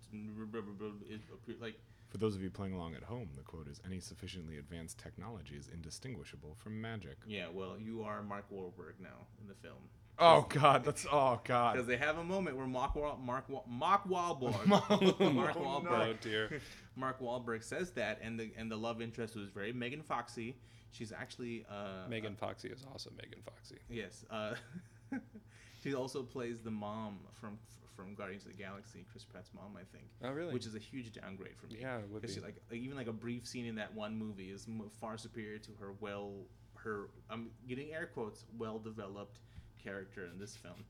Like 1.60 1.78
For 2.16 2.20
those 2.20 2.34
of 2.34 2.40
you 2.40 2.48
playing 2.48 2.72
along 2.72 2.94
at 2.94 3.02
home, 3.02 3.28
the 3.36 3.42
quote 3.42 3.68
is: 3.68 3.78
"Any 3.84 4.00
sufficiently 4.00 4.56
advanced 4.56 4.98
technology 4.98 5.54
is 5.54 5.68
indistinguishable 5.68 6.54
from 6.54 6.80
magic." 6.80 7.18
yeah, 7.26 7.48
well, 7.52 7.76
you 7.78 8.04
are 8.04 8.22
Mark 8.22 8.46
Wahlberg 8.50 8.94
now 9.02 9.26
in 9.38 9.48
the 9.48 9.54
film 9.54 9.90
Oh 10.18 10.46
God, 10.48 10.82
that's 10.82 11.04
oh 11.12 11.38
God. 11.44 11.74
because 11.74 11.86
they 11.86 11.98
have 11.98 12.16
a 12.16 12.24
moment 12.24 12.56
where 12.56 12.66
Mark 12.66 12.94
Wa- 12.96 13.16
Mark 13.16 13.50
Wa- 13.50 13.64
Mark 13.68 14.08
Wahlberg 14.08 14.66
Mark 14.66 14.88
Mark 15.20 15.56
Oh, 15.56 15.60
Wahlberg 15.60 15.84
no. 15.84 15.90
Oh 16.08 16.14
dear. 16.22 16.58
Mark 16.96 17.20
Wahlberg 17.20 17.62
says 17.62 17.90
that, 17.90 18.18
and 18.22 18.40
the 18.40 18.50
and 18.56 18.70
the 18.72 18.78
love 18.78 19.02
interest 19.02 19.36
was 19.36 19.50
very 19.50 19.74
Megan 19.74 20.00
Foxy. 20.02 20.56
She's 20.92 21.12
actually 21.12 21.66
uh, 21.70 22.08
Megan 22.08 22.34
Foxy 22.34 22.68
is 22.68 22.82
awesome. 22.94 23.12
Megan 23.22 23.42
Foxy. 23.44 23.76
Yes. 23.90 24.24
Uh, 24.30 24.54
she 25.82 25.94
also 25.94 26.22
plays 26.22 26.60
the 26.60 26.70
mom 26.70 27.18
from 27.38 27.58
from 27.96 28.14
Guardians 28.14 28.44
of 28.44 28.52
the 28.52 28.58
Galaxy, 28.58 29.04
Chris 29.10 29.24
Pratt's 29.24 29.50
mom, 29.54 29.76
I 29.76 29.84
think. 29.96 30.04
Oh, 30.22 30.30
really? 30.30 30.52
Which 30.52 30.66
is 30.66 30.74
a 30.74 30.78
huge 30.78 31.12
downgrade 31.12 31.56
for 31.56 31.66
me. 31.66 31.78
Yeah, 31.80 31.98
it 31.98 32.08
would 32.10 32.22
be. 32.22 32.28
she, 32.28 32.40
like, 32.40 32.56
like 32.70 32.80
even 32.80 32.96
like 32.96 33.06
a 33.08 33.12
brief 33.12 33.46
scene 33.46 33.66
in 33.66 33.74
that 33.76 33.94
one 33.94 34.16
movie 34.16 34.50
is 34.50 34.66
m- 34.68 34.82
far 35.00 35.16
superior 35.16 35.58
to 35.58 35.70
her 35.80 35.94
well 36.00 36.32
her 36.76 37.08
I'm 37.30 37.50
getting 37.66 37.92
air 37.92 38.06
quotes 38.12 38.44
well 38.58 38.78
developed 38.78 39.38
character 39.82 40.28
in 40.32 40.38
this 40.38 40.54
film. 40.54 40.84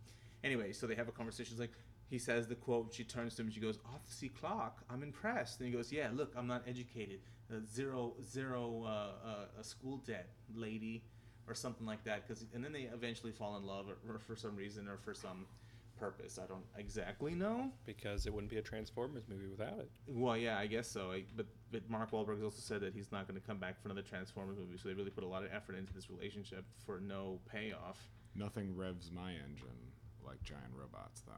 Anyway, 0.45 0.73
so 0.73 0.87
they 0.87 0.95
have 0.95 1.09
a 1.09 1.12
conversation. 1.12 1.53
It's 1.53 1.61
like 1.61 1.73
he 2.09 2.19
says 2.19 2.47
the 2.47 2.55
quote. 2.55 2.92
She 2.92 3.05
turns 3.05 3.35
to 3.37 3.42
him. 3.42 3.51
She 3.51 3.61
goes, 3.61 3.79
"Arthur 3.85 4.05
C. 4.07 4.29
Clarke. 4.29 4.83
I'm 4.90 5.03
impressed." 5.03 5.61
And 5.61 5.69
he 5.69 5.75
goes, 5.75 5.90
"Yeah, 5.92 6.09
look, 6.12 6.35
I'm 6.37 6.47
not 6.47 6.62
educated. 6.66 7.21
Uh, 7.51 7.61
zero 7.73 8.14
zero 8.23 8.83
uh, 8.85 9.29
uh, 9.29 9.61
a 9.61 9.64
school 9.64 9.99
debt, 10.07 10.29
lady." 10.55 11.05
or 11.49 11.55
something 11.55 11.87
like 11.87 12.03
that. 12.05 12.27
Because 12.27 12.45
and 12.55 12.64
then 12.64 12.73
they 12.73 12.88
eventually 12.92 13.31
fall 13.33 13.57
in 13.57 13.64
love, 13.64 13.87
or, 13.88 14.14
or 14.14 14.19
for 14.19 14.35
some 14.35 14.57
reason, 14.57 14.88
or 14.88 14.97
for 14.97 15.14
some 15.14 15.47
purpose. 15.97 16.39
I 16.43 16.47
don't 16.47 16.65
exactly 16.77 17.35
know. 17.35 17.71
because 17.85 18.27
it 18.27 18.33
wouldn't 18.33 18.51
be 18.51 18.59
a 18.59 18.63
Transformers 18.63 19.25
movie 19.29 19.47
without 19.49 19.79
it. 19.79 19.91
Well, 20.07 20.37
yeah, 20.37 20.59
I 20.59 20.67
guess 20.67 20.89
so. 20.89 21.13
I, 21.13 21.25
but 21.37 21.47
but 21.71 21.89
Mark 21.91 22.11
Wahlberg 22.13 22.35
has 22.37 22.45
also 22.45 22.61
said 22.61 22.81
that 22.83 22.95
he's 22.95 23.11
not 23.13 23.27
going 23.29 23.41
to 23.41 23.47
come 23.47 23.59
back 23.59 23.81
for 23.81 23.89
another 23.89 24.03
Transformers 24.03 24.57
movie. 24.59 24.77
So 24.77 24.89
they 24.89 24.95
really 24.95 25.11
put 25.11 25.25
a 25.25 25.29
lot 25.29 25.43
of 25.45 25.51
effort 25.53 25.77
into 25.77 25.93
this 25.93 26.09
relationship 26.11 26.65
for 26.85 27.01
no 27.01 27.41
payoff. 27.51 27.99
Nothing 28.35 28.77
revs 28.77 29.11
my 29.11 29.31
engine 29.33 29.93
like 30.25 30.43
giant 30.43 30.73
robots, 30.79 31.23
though. 31.27 31.33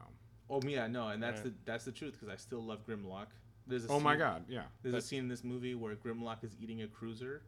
Oh 0.55 0.61
yeah, 0.67 0.87
no, 0.87 1.09
and 1.09 1.21
that's 1.21 1.41
Right. 1.41 1.45
the 1.51 1.53
that's 1.65 1.85
the 1.85 1.91
truth 1.91 2.13
because 2.19 2.27
I 2.33 2.35
still 2.37 2.61
love 2.61 2.85
Grimlock. 2.87 3.27
There's 3.67 3.85
a 3.85 3.89
Oh 3.89 3.99
my 3.99 4.15
God, 4.15 4.45
yeah. 4.49 4.63
There's 4.81 4.95
a 4.95 5.01
scene 5.01 5.19
in 5.19 5.27
this 5.27 5.43
movie 5.43 5.75
where 5.75 5.95
Grimlock 5.95 6.43
is 6.43 6.55
eating 6.59 6.81
a 6.81 6.87
cruiser, 6.87 7.43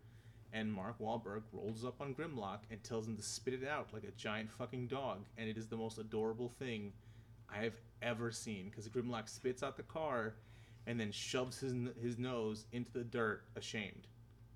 and 0.54 0.72
Mark 0.72 1.00
Wahlberg 1.00 1.44
rolls 1.52 1.86
up 1.86 2.02
on 2.02 2.14
Grimlock 2.14 2.60
and 2.70 2.84
tells 2.84 3.08
him 3.08 3.16
to 3.18 3.24
spit 3.24 3.54
it 3.54 3.68
out 3.68 3.90
like 3.94 4.04
a 4.04 4.12
giant 4.12 4.52
fucking 4.52 4.88
dog, 4.88 5.20
and 5.38 5.50
it 5.50 5.58
is 5.58 5.68
the 5.68 5.78
most 5.78 5.98
adorable 5.98 6.50
thing 6.50 6.94
I 7.50 7.64
have 7.64 7.76
ever 8.02 8.32
seen 8.32 8.66
because 8.70 8.88
Grimlock 8.90 9.30
spits 9.30 9.64
out 9.64 9.78
the 9.78 9.84
car, 9.84 10.36
and 10.88 11.00
then 11.00 11.12
shoves 11.12 11.60
his 11.60 11.74
his 12.02 12.18
nose 12.18 12.66
into 12.72 12.92
the 12.92 13.04
dirt, 13.04 13.44
ashamed. 13.56 14.08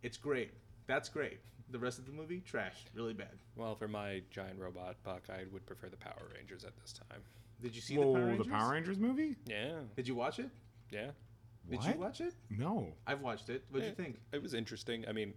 It's 0.02 0.18
great. 0.18 0.52
That's 0.88 1.10
great. 1.10 1.40
The 1.72 1.80
rest 1.80 1.98
of 1.98 2.06
the 2.06 2.12
movie, 2.12 2.42
trash, 2.42 2.86
really 2.94 3.14
bad. 3.14 3.40
Well, 3.56 3.76
for 3.76 3.88
my 3.88 4.22
giant 4.30 4.60
robot 4.60 4.98
buck, 5.04 5.24
I 5.30 5.46
would 5.52 5.66
prefer 5.66 5.90
the 5.90 5.98
Power 5.98 6.30
Rangers 6.36 6.64
at 6.64 6.78
this 6.78 6.94
time. 6.94 7.22
Did 7.62 7.76
you 7.76 7.82
see 7.82 7.98
Whoa, 7.98 8.14
the 8.14 8.20
Power 8.20 8.26
Rangers? 8.28 8.46
the 8.46 8.52
Power 8.52 8.72
Rangers 8.72 9.00
movie? 9.00 9.36
Yeah, 9.48 9.80
Did 9.96 10.08
you 10.08 10.14
watch 10.16 10.38
it? 10.40 10.50
yeah. 10.92 11.12
Did 11.68 11.80
What? 11.80 11.88
you 11.96 12.00
watch 12.00 12.22
it? 12.22 12.36
No. 12.52 12.94
I've 13.08 13.22
watched 13.22 13.50
it. 13.50 13.64
What'd 13.72 13.88
you 13.88 13.94
Eh, 13.94 13.96
think? 13.96 14.20
It 14.32 14.44
was 14.44 14.54
interesting. 14.54 15.06
I 15.08 15.12
mean, 15.12 15.34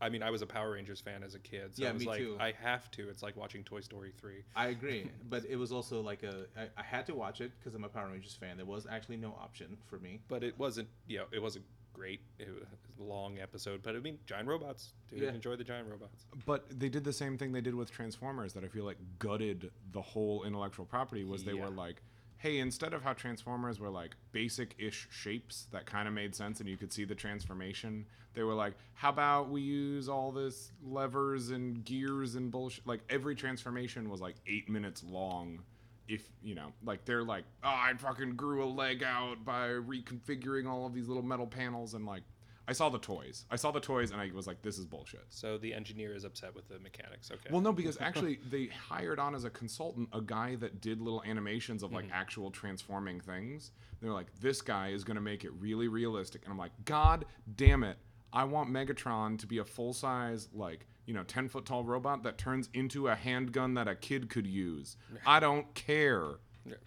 I 0.00 0.08
mean, 0.08 0.22
I 0.22 0.30
was 0.30 0.42
a 0.42 0.46
Power 0.46 0.72
Rangers 0.72 1.00
fan 1.00 1.22
as 1.22 1.34
a 1.34 1.38
kid, 1.38 1.76
so 1.76 1.82
Yeah, 1.82 1.90
I 1.90 1.92
was 1.92 2.02
me 2.02 2.08
like, 2.08 2.18
too. 2.18 2.36
I 2.38 2.52
have 2.62 2.90
to. 2.92 3.08
It's 3.08 3.22
like 3.22 3.36
watching 3.36 3.64
Toy 3.64 3.80
Story 3.80 4.12
three. 4.18 4.44
I 4.54 4.68
agree, 4.68 5.10
but 5.28 5.44
it 5.46 5.56
was 5.56 5.72
also 5.72 6.00
like 6.00 6.22
a 6.22 6.46
I, 6.56 6.62
I 6.76 6.82
had 6.82 7.06
to 7.06 7.14
watch 7.14 7.40
it 7.40 7.52
because 7.58 7.74
I'm 7.74 7.84
a 7.84 7.88
Power 7.88 8.08
Rangers 8.10 8.34
fan. 8.34 8.56
There 8.56 8.66
was 8.66 8.86
actually 8.90 9.16
no 9.16 9.30
option 9.40 9.76
for 9.86 9.98
me. 9.98 10.20
But 10.28 10.42
it 10.44 10.58
wasn't, 10.58 10.88
you 11.06 11.18
know, 11.18 11.24
it 11.32 11.42
wasn't 11.42 11.64
great. 11.92 12.20
It 12.38 12.48
was 12.48 12.62
a 13.00 13.02
long 13.02 13.38
episode, 13.40 13.82
but 13.82 13.96
I 13.96 13.98
mean, 13.98 14.18
giant 14.26 14.46
robots. 14.46 14.92
Dude, 15.10 15.20
Yeah. 15.22 15.30
enjoy 15.30 15.56
the 15.56 15.64
giant 15.64 15.88
robots. 15.90 16.26
But 16.46 16.78
they 16.78 16.88
did 16.88 17.02
the 17.02 17.12
same 17.12 17.36
thing 17.36 17.50
they 17.50 17.60
did 17.60 17.74
with 17.74 17.90
Transformers 17.90 18.52
that 18.52 18.62
I 18.62 18.68
feel 18.68 18.84
like 18.84 18.98
gutted 19.18 19.70
the 19.92 20.00
whole 20.02 20.44
intellectual 20.44 20.84
property 20.86 21.24
was 21.24 21.42
they 21.44 21.54
Yeah. 21.54 21.64
were 21.64 21.70
like, 21.70 22.02
hey, 22.38 22.58
instead 22.58 22.94
of 22.94 23.02
how 23.02 23.12
Transformers 23.12 23.78
were 23.78 23.90
like 23.90 24.16
basic-ish 24.32 25.08
shapes 25.10 25.66
that 25.72 25.86
kind 25.86 26.08
of 26.08 26.14
made 26.14 26.34
sense 26.34 26.60
and 26.60 26.68
you 26.68 26.76
could 26.76 26.92
see 26.92 27.04
the 27.04 27.14
transformation, 27.14 28.06
they 28.34 28.42
were 28.42 28.54
like, 28.54 28.74
how 28.94 29.10
about 29.10 29.50
we 29.50 29.60
use 29.60 30.08
all 30.08 30.32
this 30.32 30.72
levers 30.82 31.50
and 31.50 31.84
gears 31.84 32.36
and 32.36 32.50
bullshit? 32.50 32.86
Like 32.86 33.00
every 33.10 33.34
transformation 33.34 34.08
was 34.08 34.20
like 34.20 34.36
eight 34.46 34.68
minutes 34.68 35.02
long 35.04 35.60
if 36.08 36.26
you 36.42 36.54
know, 36.54 36.72
like 36.84 37.04
they're 37.04 37.22
like, 37.22 37.44
oh, 37.62 37.68
I 37.68 37.92
fucking 37.96 38.34
grew 38.34 38.64
a 38.64 38.66
leg 38.66 39.02
out 39.02 39.44
by 39.44 39.68
reconfiguring 39.68 40.66
all 40.66 40.86
of 40.86 40.94
these 40.94 41.06
little 41.06 41.22
metal 41.22 41.46
panels, 41.46 41.94
and 41.94 42.06
like, 42.06 42.22
I 42.68 42.72
saw 42.72 42.90
the 42.90 42.98
toys. 42.98 43.46
I 43.50 43.56
saw 43.56 43.70
the 43.70 43.80
toys, 43.80 44.10
and 44.10 44.20
I 44.20 44.30
was 44.34 44.46
like, 44.46 44.60
this 44.60 44.76
is 44.76 44.84
bullshit. 44.84 45.24
So 45.30 45.56
the 45.56 45.72
engineer 45.72 46.14
is 46.14 46.24
upset 46.24 46.54
with 46.54 46.68
the 46.68 46.78
mechanics. 46.78 47.30
Okay. 47.30 47.48
Well, 47.50 47.62
no, 47.62 47.72
because 47.72 47.96
actually 48.00 48.40
they 48.50 48.66
hired 48.66 49.18
on 49.18 49.34
as 49.34 49.44
a 49.44 49.50
consultant 49.50 50.10
a 50.12 50.20
guy 50.20 50.54
that 50.56 50.82
did 50.82 51.00
little 51.00 51.22
animations 51.24 51.82
of 51.82 51.92
like 51.92 52.04
mm-hmm. 52.04 52.14
actual 52.14 52.50
transforming 52.50 53.20
things. 53.20 53.72
They're 54.02 54.12
like, 54.12 54.26
this 54.40 54.60
guy 54.60 54.88
is 54.88 55.02
going 55.02 55.14
to 55.14 55.22
make 55.22 55.44
it 55.44 55.52
really 55.58 55.88
realistic, 55.88 56.42
and 56.44 56.52
I'm 56.52 56.58
like, 56.58 56.72
God 56.84 57.24
damn 57.56 57.84
it! 57.84 57.96
I 58.34 58.44
want 58.44 58.70
Megatron 58.70 59.38
to 59.38 59.46
be 59.46 59.58
a 59.58 59.64
full 59.64 59.94
size, 59.94 60.48
like 60.52 60.86
you 61.06 61.14
know, 61.14 61.22
ten 61.22 61.48
foot 61.48 61.64
tall 61.64 61.84
robot 61.84 62.22
that 62.24 62.36
turns 62.36 62.68
into 62.74 63.08
a 63.08 63.14
handgun 63.14 63.74
that 63.74 63.88
a 63.88 63.94
kid 63.94 64.28
could 64.28 64.46
use. 64.46 64.98
I 65.26 65.40
don't 65.40 65.72
care. 65.74 66.32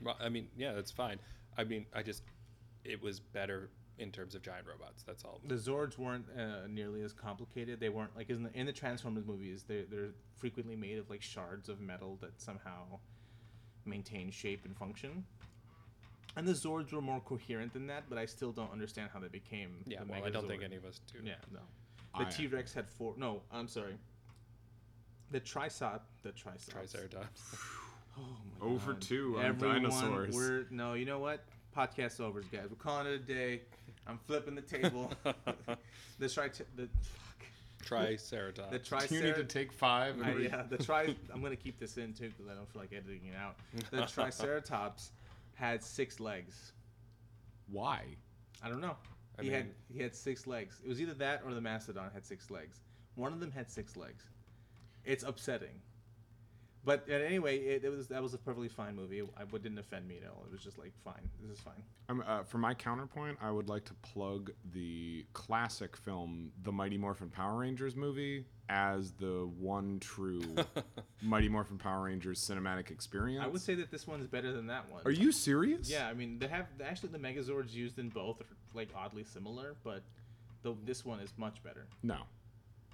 Well, 0.04 0.16
I 0.22 0.30
mean, 0.30 0.50
yeah, 0.56 0.74
that's 0.74 0.92
fine. 0.92 1.20
I 1.58 1.64
mean, 1.64 1.88
I 1.92 2.04
just 2.04 2.22
it 2.84 3.02
was 3.02 3.20
better 3.20 3.72
in 4.02 4.12
terms 4.12 4.36
of 4.36 4.42
giant 4.42 4.66
robots. 4.68 5.04
That's 5.04 5.24
all. 5.24 5.40
The 5.48 5.56
Zords 5.56 5.98
weren't 5.98 6.26
uh, 6.38 6.68
nearly 6.68 7.02
as 7.04 7.14
complicated. 7.14 7.80
They 7.80 7.90
weren't 7.90 8.16
like 8.18 8.30
in 8.30 8.44
the, 8.44 8.54
in 8.54 8.66
the 8.66 8.74
Transformers 8.74 9.26
movies. 9.26 9.64
They're 9.68 9.86
they're 9.90 10.14
frequently 10.36 10.76
made 10.76 10.98
of 10.98 11.10
like 11.10 11.22
shards 11.22 11.70
of 11.70 11.80
metal 11.80 12.18
that 12.22 12.42
somehow 12.42 13.00
maintain 13.86 14.32
shape 14.32 14.66
and 14.66 14.76
function. 14.76 15.24
And 16.36 16.48
the 16.48 16.54
Zords 16.54 16.94
were 16.94 17.02
more 17.02 17.20
coherent 17.20 17.74
than 17.74 17.88
that, 17.88 18.06
but 18.10 18.18
I 18.18 18.26
still 18.26 18.52
don't 18.52 18.72
understand 18.72 19.10
how 19.14 19.20
they 19.20 19.28
became. 19.28 19.84
Yeah, 19.86 20.00
the 20.04 20.12
well, 20.12 20.24
I 20.26 20.30
don't 20.30 20.48
think 20.48 20.64
any 20.64 20.78
of 20.78 20.86
us 20.86 21.02
do. 21.12 21.20
Yeah, 21.24 21.34
no. 21.52 21.60
The 22.18 22.26
I- 22.26 22.30
T 22.30 22.48
Rex 22.48 22.74
had 22.74 22.90
four. 22.90 23.14
No, 23.18 23.42
I'm 23.52 23.68
sorry. 23.68 23.96
The 25.32 25.40
Tricep. 25.40 26.02
The 26.24 26.32
Triceratops. 26.32 26.92
Triceratops. 26.92 27.56
Oh 28.18 28.22
my 28.22 28.68
god. 28.68 28.74
Over 28.74 28.94
God. 28.94 29.02
two 29.02 29.36
on 29.38 29.46
Everyone, 29.46 29.84
dinosaurs. 29.84 30.36
We're 30.36 30.66
no, 30.70 30.94
you 30.94 31.06
know 31.06 31.20
what? 31.20 31.46
Podcast 31.76 32.20
overs, 32.20 32.46
guys. 32.52 32.66
We're 32.70 32.76
calling 32.76 33.08
it 33.08 33.14
a 33.14 33.20
day. 33.20 33.62
I'm 34.12 34.20
flipping 34.28 34.56
the 34.56 34.62
table. 34.62 35.12
the 36.20 36.28
tri 36.28 36.50
the 36.76 36.90
fuck. 37.02 37.46
Triceratops. 37.82 38.90
The 38.90 39.08
Do 39.08 39.16
you 39.16 39.24
need 39.24 39.36
to 39.36 39.44
take 39.44 39.72
five? 39.72 40.16
and 40.16 40.26
I, 40.26 40.32
re- 40.34 40.44
yeah, 40.44 40.64
the 40.70 40.78
tri. 40.78 41.16
I'm 41.34 41.42
gonna 41.42 41.56
keep 41.56 41.80
this 41.80 41.98
in 41.98 42.14
too 42.14 42.30
because 42.30 42.52
I 42.52 42.56
don't 42.56 42.72
feel 42.72 42.82
like 42.82 42.92
editing 42.94 43.28
it 43.28 43.36
out. 43.36 43.56
The 43.90 44.06
Triceratops 44.14 45.12
had 45.56 45.84
six 45.84 46.20
legs. 46.20 46.74
Why? 47.72 48.04
I 48.62 48.70
don't 48.70 48.82
know. 48.82 48.98
I 49.40 49.44
he 49.44 49.50
had 49.50 49.68
he 49.92 50.02
had 50.02 50.14
six 50.14 50.46
legs. 50.46 50.82
It 50.84 50.90
was 50.90 51.02
either 51.02 51.14
that 51.16 51.42
or 51.46 51.54
the 51.54 51.62
mastodon 51.62 52.12
had 52.14 52.26
six 52.26 52.52
legs. 52.52 52.82
One 53.16 53.34
of 53.34 53.40
them 53.40 53.52
had 53.52 53.72
six 53.72 53.96
legs. 53.96 54.26
It's 55.06 55.24
upsetting. 55.24 55.82
But 56.84 57.06
uh, 57.10 57.14
anyway, 57.14 57.58
it, 57.60 57.84
it 57.84 57.90
was 57.90 58.08
that 58.08 58.22
was 58.22 58.34
a 58.34 58.38
perfectly 58.38 58.68
fine 58.68 58.96
movie. 58.96 59.20
It, 59.20 59.30
I, 59.38 59.44
it 59.44 59.64
didn't 59.64 59.78
offend 59.78 60.08
me 60.08 60.18
at 60.18 60.30
all. 60.30 60.44
It 60.46 60.52
was 60.52 60.64
just 60.64 60.80
like 60.80 60.94
fine. 61.04 61.30
This 61.42 61.58
is 61.58 61.60
fine. 61.60 61.84
I'm, 62.10 62.24
uh, 62.26 62.44
for 62.44 62.58
my 62.58 62.74
counterpoint, 62.74 63.38
I 63.42 63.52
would 63.52 63.70
like 63.70 63.86
to 63.86 63.94
plug 63.96 64.52
the 64.74 65.26
classic 65.34 65.96
film, 65.96 66.52
the 66.64 66.72
Mighty 66.72 66.98
Morphin 66.98 67.30
Power 67.30 67.60
Rangers 67.60 67.96
movie, 67.96 68.46
as 68.70 69.12
the 69.12 69.50
one 69.60 70.00
true 70.00 70.42
Mighty 71.22 71.50
Morphin 71.50 71.78
Power 71.78 72.06
Rangers 72.06 72.40
cinematic 72.40 72.90
experience. 72.90 73.44
I 73.44 73.48
would 73.48 73.62
say 73.62 73.76
that 73.76 73.92
this 73.92 74.08
one's 74.08 74.28
better 74.28 74.52
than 74.52 74.68
that 74.68 74.92
one. 74.92 75.04
Are 75.06 75.12
you 75.12 75.32
serious? 75.32 75.90
Yeah, 75.90 76.08
I 76.08 76.14
mean 76.14 76.40
they 76.40 76.48
have 76.48 76.68
actually 76.84 77.10
the 77.10 77.20
Megazords 77.20 77.74
used 77.74 78.00
in 78.00 78.10
both 78.10 78.42
are 78.42 78.46
like 78.74 78.90
oddly 78.96 79.24
similar, 79.24 79.76
but 79.84 80.02
the, 80.64 80.76
this 80.86 81.06
one 81.06 81.20
is 81.20 81.34
much 81.38 81.62
better. 81.64 81.86
No. 82.02 82.22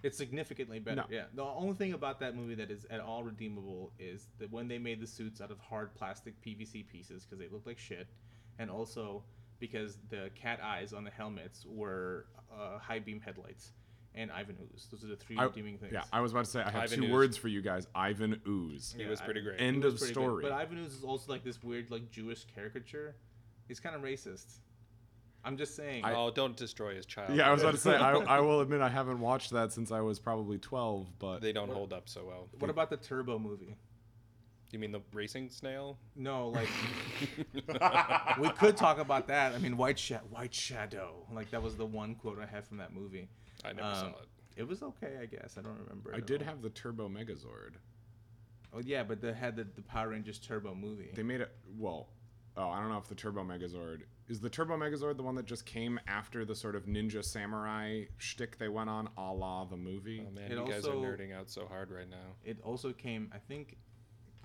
It's 0.04 0.18
significantly 0.18 0.80
better. 0.80 0.98
No. 0.98 1.06
Yeah. 1.10 1.24
The 1.34 1.44
only 1.44 1.74
thing 1.74 1.94
about 1.94 2.20
that 2.20 2.36
movie 2.36 2.56
that 2.56 2.70
is 2.72 2.86
at 2.90 3.00
all 3.00 3.24
redeemable 3.24 3.92
is 4.00 4.28
that 4.40 4.52
when 4.52 4.68
they 4.68 4.78
made 4.78 5.00
the 5.02 5.08
suits 5.08 5.42
out 5.42 5.52
of 5.52 5.60
hard 5.60 5.94
plastic 5.96 6.40
PVC 6.42 6.88
pieces 6.88 7.26
because 7.26 7.40
they 7.40 7.48
looked 7.52 7.66
like 7.68 7.80
shit, 7.80 8.08
and 8.60 8.70
also 8.70 9.24
because 9.60 9.98
the 10.10 10.30
cat 10.36 10.60
eyes 10.64 10.94
on 10.94 11.04
the 11.04 11.10
helmets 11.12 11.66
were 11.68 12.26
uh, 12.52 12.78
high 12.78 13.00
beam 13.00 13.20
headlights 13.20 13.72
and 14.14 14.32
Ivan 14.32 14.58
Ooze. 14.74 14.88
Those 14.92 15.04
are 15.04 15.08
the 15.08 15.16
three 15.16 15.38
I, 15.38 15.44
redeeming 15.46 15.78
things. 15.78 15.94
yeah, 15.94 16.04
I 16.12 16.22
was 16.22 16.32
about 16.32 16.46
to 16.46 16.52
say 16.52 16.62
I 16.62 16.72
have 16.72 16.84
Ivan 16.84 17.00
two 17.00 17.06
Ooze. 17.06 17.12
words 17.12 17.38
for 17.38 17.48
you 17.48 17.62
guys. 17.62 17.88
Ivan 17.96 18.40
Ooze. 18.48 18.96
he 18.98 19.06
was 19.06 19.22
pretty 19.22 19.42
great. 19.42 19.60
End 19.60 19.84
It 19.84 19.88
of 19.88 19.98
pretty 19.98 20.14
good. 20.14 20.20
story. 20.22 20.44
But 20.44 20.52
Ivan 20.52 20.78
Ooze 20.80 20.94
is 20.94 21.04
also 21.04 21.32
like 21.32 21.44
this 21.44 21.62
weird 21.64 21.92
like 21.92 22.10
Jewish 22.12 22.46
caricature. 22.54 23.16
He's 23.68 23.80
kind 23.80 23.96
of 23.96 24.02
racist. 24.02 24.58
I'm 25.48 25.58
just 25.58 25.76
saying. 25.76 26.04
oh, 26.06 26.30
don't 26.32 26.56
destroy 26.58 26.96
his 26.96 27.06
child. 27.06 27.34
yeah, 27.36 27.48
I 27.50 27.52
was 27.54 27.62
about 27.62 27.74
to 27.76 27.80
say 27.80 27.96
I, 27.96 28.12
I 28.38 28.40
will 28.42 28.60
admit 28.62 28.82
I 28.82 28.90
haven't 28.90 29.20
watched 29.20 29.52
that 29.52 29.72
since 29.72 29.92
I 29.92 30.02
was 30.02 30.20
probably 30.20 30.58
12, 30.58 31.08
but 31.20 31.42
They 31.42 31.54
don't 31.54 31.72
hold 31.72 31.94
up 31.94 32.10
so 32.10 32.26
well. 32.28 32.48
what 32.60 32.70
about 32.70 32.90
the 32.90 32.98
Turbo 32.98 33.40
movie? 33.40 33.76
You 34.72 34.80
mean 34.80 34.92
the 34.92 35.00
racing 35.14 35.50
snail? 35.50 35.98
No, 36.16 36.50
like 36.50 36.68
we 38.40 38.50
could 38.50 38.76
talk 38.76 39.00
about 39.00 39.28
that. 39.28 39.54
I 39.54 39.58
mean, 39.60 39.78
White 39.78 39.98
Sha- 39.98 40.20
White 40.30 40.54
Shadow. 40.54 41.26
Like 41.34 41.52
that 41.52 41.62
was 41.64 41.76
the 41.78 41.86
one 41.86 42.16
quote 42.16 42.40
I 42.40 42.46
had 42.46 42.66
from 42.68 42.78
that 42.78 42.94
movie. 42.94 43.30
I 43.64 43.74
never 43.74 43.94
saw 43.96 44.06
Um, 44.08 44.14
it. 44.22 44.62
It 44.62 44.68
was 44.68 44.82
okay, 44.82 45.14
I 45.22 45.26
guess. 45.26 45.56
I 45.58 45.62
don't 45.62 45.78
remember. 45.80 46.12
I 46.14 46.18
it 46.18 46.26
did 46.28 46.42
all. 46.42 46.48
have 46.50 46.62
the 46.62 46.70
Turbo 46.70 47.08
Megazord. 47.08 47.76
Oh 48.74 48.80
yeah, 48.84 49.04
but 49.04 49.22
they 49.22 49.32
had 49.34 49.56
the, 49.56 49.66
the 49.76 49.82
Power 49.84 50.10
Rangers 50.10 50.40
Turbo 50.40 50.76
movie. 50.76 51.12
They 51.14 51.24
made 51.24 51.42
it 51.42 51.52
well. 51.78 52.10
Oh, 52.58 52.70
I 52.70 52.80
don't 52.82 52.90
know 52.90 52.98
if 52.98 53.08
the 53.08 53.16
Turbo 53.16 53.44
Megazord 53.44 54.02
is 54.28 54.40
the 54.40 54.50
Turbo 54.50 54.78
Megazord 54.78 55.18
the 55.18 55.24
one 55.24 55.36
that 55.36 55.46
just 55.46 55.66
came 55.66 56.00
after 56.08 56.44
the 56.46 56.56
sort 56.56 56.76
of 56.76 56.86
ninja 56.86 57.24
samurai 57.24 58.04
shtick 58.18 58.58
they 58.58 58.68
went 58.68 58.90
on, 58.90 59.10
a 59.18 59.32
la 59.34 59.66
the 59.66 59.78
movie. 59.78 60.24
Oh 60.28 60.32
man, 60.32 60.52
it 60.52 60.58
you 60.58 60.66
guys 60.68 60.86
are 60.86 60.94
also- 60.94 61.04
nerding 61.04 61.34
out 61.36 61.50
so 61.50 61.66
hard 61.66 61.92
right 61.92 62.10
now. 62.10 62.36
It 62.44 62.58
also 62.64 62.92
came, 62.94 63.32
I 63.34 63.38
think, 63.38 63.78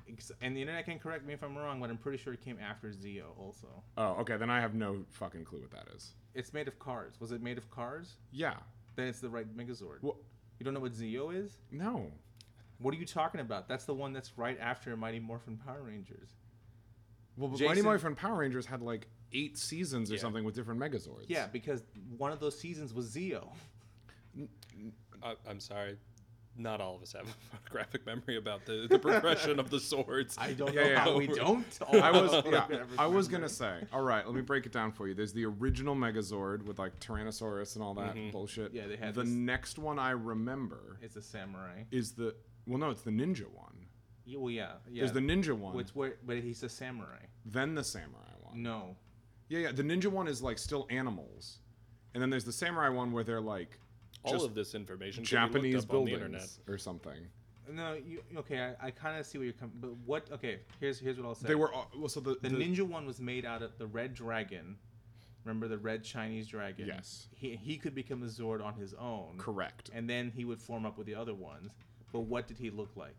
ex- 0.08 0.30
and 0.40 0.56
the 0.56 0.60
internet 0.60 0.84
can 0.84 0.98
correct 0.98 1.24
me 1.26 1.32
if 1.34 1.42
I'm 1.42 1.56
wrong, 1.56 1.80
but 1.80 1.90
I'm 1.90 1.98
pretty 1.98 2.18
sure 2.18 2.32
it 2.32 2.40
came 2.44 2.58
after 2.60 2.88
Zeo. 2.90 3.36
Also, 3.38 3.66
Oh, 3.96 4.12
okay, 4.20 4.36
then 4.36 4.50
I 4.50 4.60
have 4.60 4.74
no 4.74 5.04
fucking 5.10 5.44
clue 5.44 5.60
what 5.60 5.70
that 5.72 5.88
is. 5.94 6.12
it's 6.34 6.52
made 6.52 6.68
of 6.68 6.78
cars. 6.78 7.14
Was 7.20 7.32
it 7.32 7.42
made 7.42 7.58
of 7.58 7.70
cars? 7.70 8.16
Yeah. 8.30 8.54
Then 8.96 9.06
it's 9.08 9.20
the 9.20 9.30
right 9.30 9.46
Megazord. 9.56 10.02
Well, 10.02 10.16
You 10.58 10.64
don't 10.64 10.74
know 10.74 10.80
what 10.80 10.92
Zeo 10.92 11.34
is? 11.34 11.56
no. 11.70 12.10
What 12.78 12.94
are 12.94 12.96
you 12.98 13.06
talking 13.06 13.40
about? 13.40 13.68
That's 13.68 13.84
the 13.84 13.94
one 13.94 14.12
that's 14.12 14.36
right 14.36 14.58
after 14.60 14.96
Mighty 14.96 15.20
Morphin 15.20 15.56
Power 15.56 15.82
Rangers. 15.82 16.30
Well, 17.36 17.48
but 17.48 17.60
Mighty 17.60 17.74
Jason- 17.74 17.84
Morphin 17.84 18.14
Power 18.14 18.38
Rangers 18.38 18.66
had 18.66 18.82
like 18.82 19.06
eight 19.32 19.56
seasons 19.58 20.10
or 20.10 20.14
Yeah. 20.14 20.20
something 20.20 20.44
with 20.44 20.54
different 20.54 20.80
Megazords. 20.80 21.24
Yeah, 21.28 21.46
because 21.46 21.82
one 22.18 22.32
of 22.32 22.40
those 22.40 22.58
seasons 22.58 22.92
was 22.92 23.14
Zeo. 23.14 23.48
I, 25.22 25.34
I'm 25.48 25.60
sorry. 25.60 25.96
Not 26.54 26.82
all 26.82 26.96
of 26.96 27.02
us 27.02 27.14
have 27.14 27.26
a 27.26 27.56
photographic 27.56 28.04
memory 28.04 28.36
about 28.36 28.66
the, 28.66 28.86
the 28.88 28.98
progression 28.98 29.58
of 29.58 29.70
the 29.70 29.78
Zords. 29.78 30.34
I 30.38 30.52
don't 30.52 30.74
Yeah, 30.74 30.82
know 30.82 30.88
yeah. 30.90 30.98
how 31.00 31.16
we 31.16 31.26
don't. 31.26 31.64
I 31.90 32.10
was 32.10 32.44
yeah. 32.50 32.66
I 32.98 33.06
was 33.06 33.26
gonna 33.28 33.48
say. 33.48 33.80
All 33.90 34.02
right, 34.02 34.26
let 34.26 34.34
me 34.34 34.42
break 34.42 34.66
it 34.66 34.72
down 34.72 34.92
for 34.92 35.08
you. 35.08 35.14
There's 35.14 35.32
the 35.32 35.46
original 35.46 35.94
Megazord 35.96 36.64
with 36.66 36.78
like 36.78 36.98
Tyrannosaurus 37.00 37.76
and 37.76 37.82
all 37.82 37.94
that 37.94 38.14
mm-hmm. 38.14 38.30
bullshit. 38.32 38.74
Yeah, 38.74 38.86
they 38.86 38.96
had 38.96 39.14
the 39.14 39.22
this- 39.22 39.30
next 39.30 39.78
one 39.78 39.98
I 39.98 40.10
remember 40.10 40.98
It's 41.00 41.16
a 41.16 41.22
samurai. 41.22 41.84
is 41.90 42.12
the 42.12 42.34
well, 42.66 42.78
no, 42.78 42.90
it's 42.90 43.02
the 43.02 43.10
ninja 43.10 43.50
one. 43.50 43.71
Yeah, 44.24 44.38
well, 44.38 44.50
yeah, 44.50 44.72
yeah. 44.90 45.02
There's 45.02 45.12
the 45.12 45.20
ninja 45.20 45.52
one, 45.52 45.74
Which 45.74 45.90
where, 45.90 46.16
but 46.24 46.38
he's 46.38 46.62
a 46.62 46.68
samurai. 46.68 47.26
then 47.44 47.74
the 47.74 47.84
samurai 47.84 48.32
one. 48.40 48.62
No, 48.62 48.96
Yeah, 49.48 49.60
yeah. 49.60 49.72
The 49.72 49.82
ninja 49.82 50.06
one 50.06 50.28
is 50.28 50.42
like 50.42 50.58
still 50.58 50.86
animals, 50.90 51.58
and 52.14 52.22
then 52.22 52.30
there's 52.30 52.44
the 52.44 52.52
samurai 52.52 52.88
one 52.88 53.12
where 53.12 53.24
they're 53.24 53.40
like 53.40 53.78
all 54.24 54.44
of 54.44 54.54
this 54.54 54.74
information 54.74 55.24
can 55.24 55.36
be 55.36 55.42
looked 55.42 55.54
Japanese 55.54 55.84
up 55.84 55.94
on 55.94 56.04
the 56.04 56.12
internet. 56.12 56.40
buildings 56.40 56.60
or 56.68 56.78
something. 56.78 57.28
no. 57.70 57.94
You, 57.94 58.22
okay, 58.38 58.74
I, 58.80 58.86
I 58.86 58.90
kind 58.90 59.18
of 59.18 59.26
see 59.26 59.38
where 59.38 59.46
you're 59.46 59.54
coming. 59.54 59.74
But 59.80 59.96
what? 60.06 60.30
Okay, 60.32 60.60
here's 60.80 60.98
here's 60.98 61.18
what 61.18 61.26
I'll 61.26 61.34
say. 61.34 61.48
They 61.48 61.54
were 61.54 61.72
all, 61.72 61.90
well, 61.96 62.08
so 62.08 62.20
the, 62.20 62.36
the, 62.40 62.48
ninja 62.48 62.82
one 62.82 63.06
was 63.06 63.20
made 63.20 63.44
out 63.44 63.62
of 63.62 63.76
the 63.78 63.86
red 63.86 64.14
dragon. 64.14 64.76
Remember 65.44 65.66
the 65.66 65.78
red 65.78 66.04
Chinese 66.04 66.46
dragon? 66.46 66.86
Yes. 66.86 67.26
He 67.34 67.56
he 67.56 67.76
could 67.76 67.94
become 67.94 68.22
a 68.22 68.26
Zord 68.26 68.64
on 68.64 68.74
his 68.74 68.94
own. 68.94 69.34
correct. 69.38 69.90
And 69.92 70.08
then 70.08 70.30
he 70.34 70.44
would 70.44 70.60
form 70.60 70.86
up 70.86 70.96
with 70.98 71.06
the 71.06 71.16
other 71.16 71.34
ones. 71.34 71.72
But 72.12 72.20
what 72.20 72.46
did 72.46 72.58
he 72.58 72.70
look 72.70 72.90
like? 72.94 73.16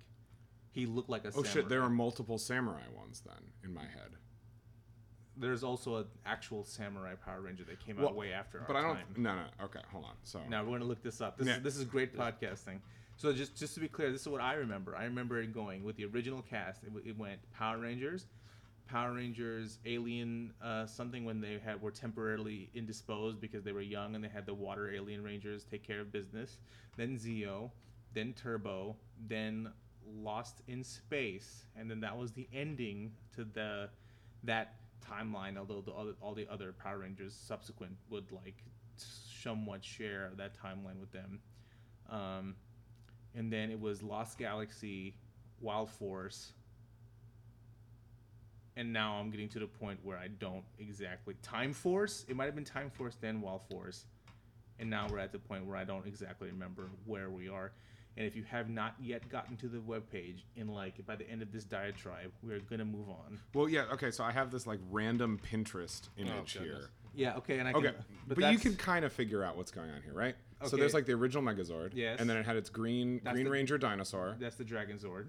He 0.74 0.86
looked 0.86 1.10
like 1.10 1.24
a. 1.24 1.32
Samurai. 1.32 1.50
Oh 1.50 1.54
shit, 1.54 1.70
there 1.70 1.78
samurai. 1.80 1.88
are 1.88 1.90
multiple 1.96 2.38
samurai 2.38 2.82
ones 2.96 3.22
then 3.26 3.42
in 3.64 3.74
my 3.74 3.84
head. 3.84 4.18
There's 5.36 5.64
also 5.64 5.96
an 5.98 6.06
actual 6.26 6.64
samurai 6.64 7.16
Power 7.16 7.42
Ranger 7.42 7.64
that 7.64 7.80
came 7.84 7.98
out 7.98 8.04
Well, 8.06 8.14
way 8.14 8.34
after 8.34 8.64
But 8.68 8.76
our 8.76 8.84
I 8.84 8.88
don't. 8.88 8.96
time. 8.98 9.06
No, 9.18 9.36
no. 9.36 9.46
Okay, 9.66 9.80
hold 9.92 10.04
on. 10.06 10.14
So 10.24 10.42
Now 10.50 10.64
we're 10.64 10.74
gonna 10.78 10.86
look 10.86 11.02
this 11.02 11.22
up. 11.22 11.38
This 11.38 11.48
Yeah. 11.48 11.58
is 11.58 11.64
this 11.64 11.78
is 11.78 11.86
great 11.86 12.16
podcasting. 12.16 12.80
So 13.16 13.32
just 13.34 13.56
just 13.56 13.74
to 13.76 13.80
be 13.80 13.88
clear, 13.88 14.12
this 14.12 14.22
is 14.22 14.28
what 14.28 14.42
I 14.42 14.54
remember. 14.56 14.96
I 14.96 15.06
remember 15.06 15.40
it 15.42 15.54
going 15.54 15.84
with 15.84 15.96
the 15.96 16.06
original 16.06 16.42
cast. 16.42 16.84
It, 16.84 16.92
it 17.06 17.18
went 17.18 17.40
Power 17.52 17.80
Rangers, 17.80 18.26
Power 18.88 19.14
Rangers, 19.14 19.80
Alien, 19.86 20.54
uh, 20.62 20.86
something 20.86 21.26
when 21.26 21.40
they 21.42 21.58
had 21.64 21.82
were 21.82 21.92
temporarily 21.92 22.70
indisposed 22.76 23.40
because 23.42 23.64
they 23.64 23.72
were 23.72 23.82
young 23.82 24.14
and 24.16 24.24
they 24.24 24.30
had 24.30 24.46
the 24.46 24.54
Water 24.54 24.92
Alien 24.92 25.24
Rangers 25.24 25.64
take 25.64 25.84
care 25.84 26.02
of 26.02 26.12
business. 26.12 26.58
Then 26.96 27.18
Zeo, 27.18 27.72
then 28.14 28.34
Turbo, 28.34 28.96
then 29.28 29.72
Lost 30.08 30.62
in 30.68 30.84
Space, 30.84 31.66
and 31.78 31.90
then 31.90 32.00
that 32.02 32.18
was 32.18 32.32
the 32.32 32.48
ending 32.54 33.12
to 33.36 33.44
the 33.44 33.90
that 34.44 34.76
timeline. 35.06 35.58
Although 35.58 35.82
the 35.82 35.92
other, 35.92 36.14
all 36.22 36.34
the 36.34 36.48
other 36.52 36.74
Power 36.74 37.00
Rangers 37.00 37.34
subsequent 37.34 37.96
would 38.10 38.32
like 38.32 38.64
somewhat 38.96 39.84
share 39.84 40.32
that 40.38 40.52
timeline 40.58 41.00
with 41.00 41.12
them. 41.12 41.40
Um, 42.10 42.56
and 43.36 43.52
then 43.52 43.72
it 43.72 43.80
was 43.80 44.04
Lost 44.04 44.38
Galaxy, 44.38 45.16
Wild 45.60 45.90
Force, 45.90 46.54
and 48.76 48.92
now 48.92 49.16
I'm 49.16 49.30
getting 49.30 49.50
to 49.50 49.60
the 49.60 49.68
point 49.68 50.00
where 50.04 50.18
I 50.18 50.28
don't 50.28 50.64
exactly 50.80 51.36
Time 51.42 51.74
Force. 51.74 52.26
It 52.28 52.36
might 52.36 52.46
have 52.46 52.56
been 52.56 52.64
Time 52.64 52.90
Force 52.90 53.18
then 53.20 53.42
Wild 53.42 53.62
Force, 53.70 54.06
and 54.80 54.90
now 54.90 55.08
we're 55.10 55.20
at 55.20 55.32
the 55.32 55.40
point 55.40 55.66
where 55.66 55.78
I 55.78 55.84
don't 55.84 56.06
exactly 56.08 56.50
remember 56.50 56.90
where 57.06 57.30
we 57.30 57.50
are. 57.50 57.72
And 58.16 58.28
if 58.28 58.36
you 58.36 58.44
have 58.44 58.70
not 58.70 58.94
yet 59.00 59.28
gotten 59.30 59.58
to 59.58 59.68
the 59.68 59.80
webpage, 59.80 60.42
in 60.56 60.68
like 60.68 61.04
by 61.06 61.16
the 61.16 61.28
end 61.30 61.42
of 61.42 61.52
this 61.52 61.64
diatribe, 61.64 62.32
we're 62.44 62.60
gonna 62.60 62.86
move 62.86 63.10
on. 63.10 63.40
Well, 63.54 63.68
yeah, 63.68 63.86
okay. 63.94 64.12
So 64.12 64.24
I 64.24 64.32
have 64.32 64.52
this 64.52 64.68
like 64.68 64.80
random 64.92 65.40
Pinterest 65.52 66.10
oh, 66.18 66.22
image 66.22 66.54
goodness. 66.54 66.78
here. 66.80 66.90
Yeah, 67.16 67.36
okay, 67.38 67.60
and 67.60 67.68
I 67.68 67.74
can, 67.74 67.86
Okay, 67.86 67.96
but, 68.28 68.38
you 68.38 68.42
that's- 68.44 68.62
can 68.62 68.76
kind 68.76 69.06
of 69.06 69.14
figure 69.14 69.44
out 69.44 69.56
what's 69.56 69.70
going 69.72 69.90
on 69.92 70.02
here, 70.02 70.14
right? 70.14 70.36
So 70.62 70.68
Okay. 70.68 70.78
there's 70.78 70.94
like 70.96 71.06
the 71.06 71.14
original 71.14 71.44
Megazord, 71.44 71.92
Yes. 71.94 72.20
and 72.20 72.28
then 72.30 72.38
it 72.38 72.46
had 72.46 72.56
its 72.56 72.70
green 72.70 73.20
That's 73.24 73.34
Green 73.36 73.46
the- 73.46 73.52
Ranger 73.52 73.78
dinosaur. 73.78 74.36
that's 74.40 74.56
the 74.56 74.64
Dragon 74.64 74.98
Zord. 74.98 75.28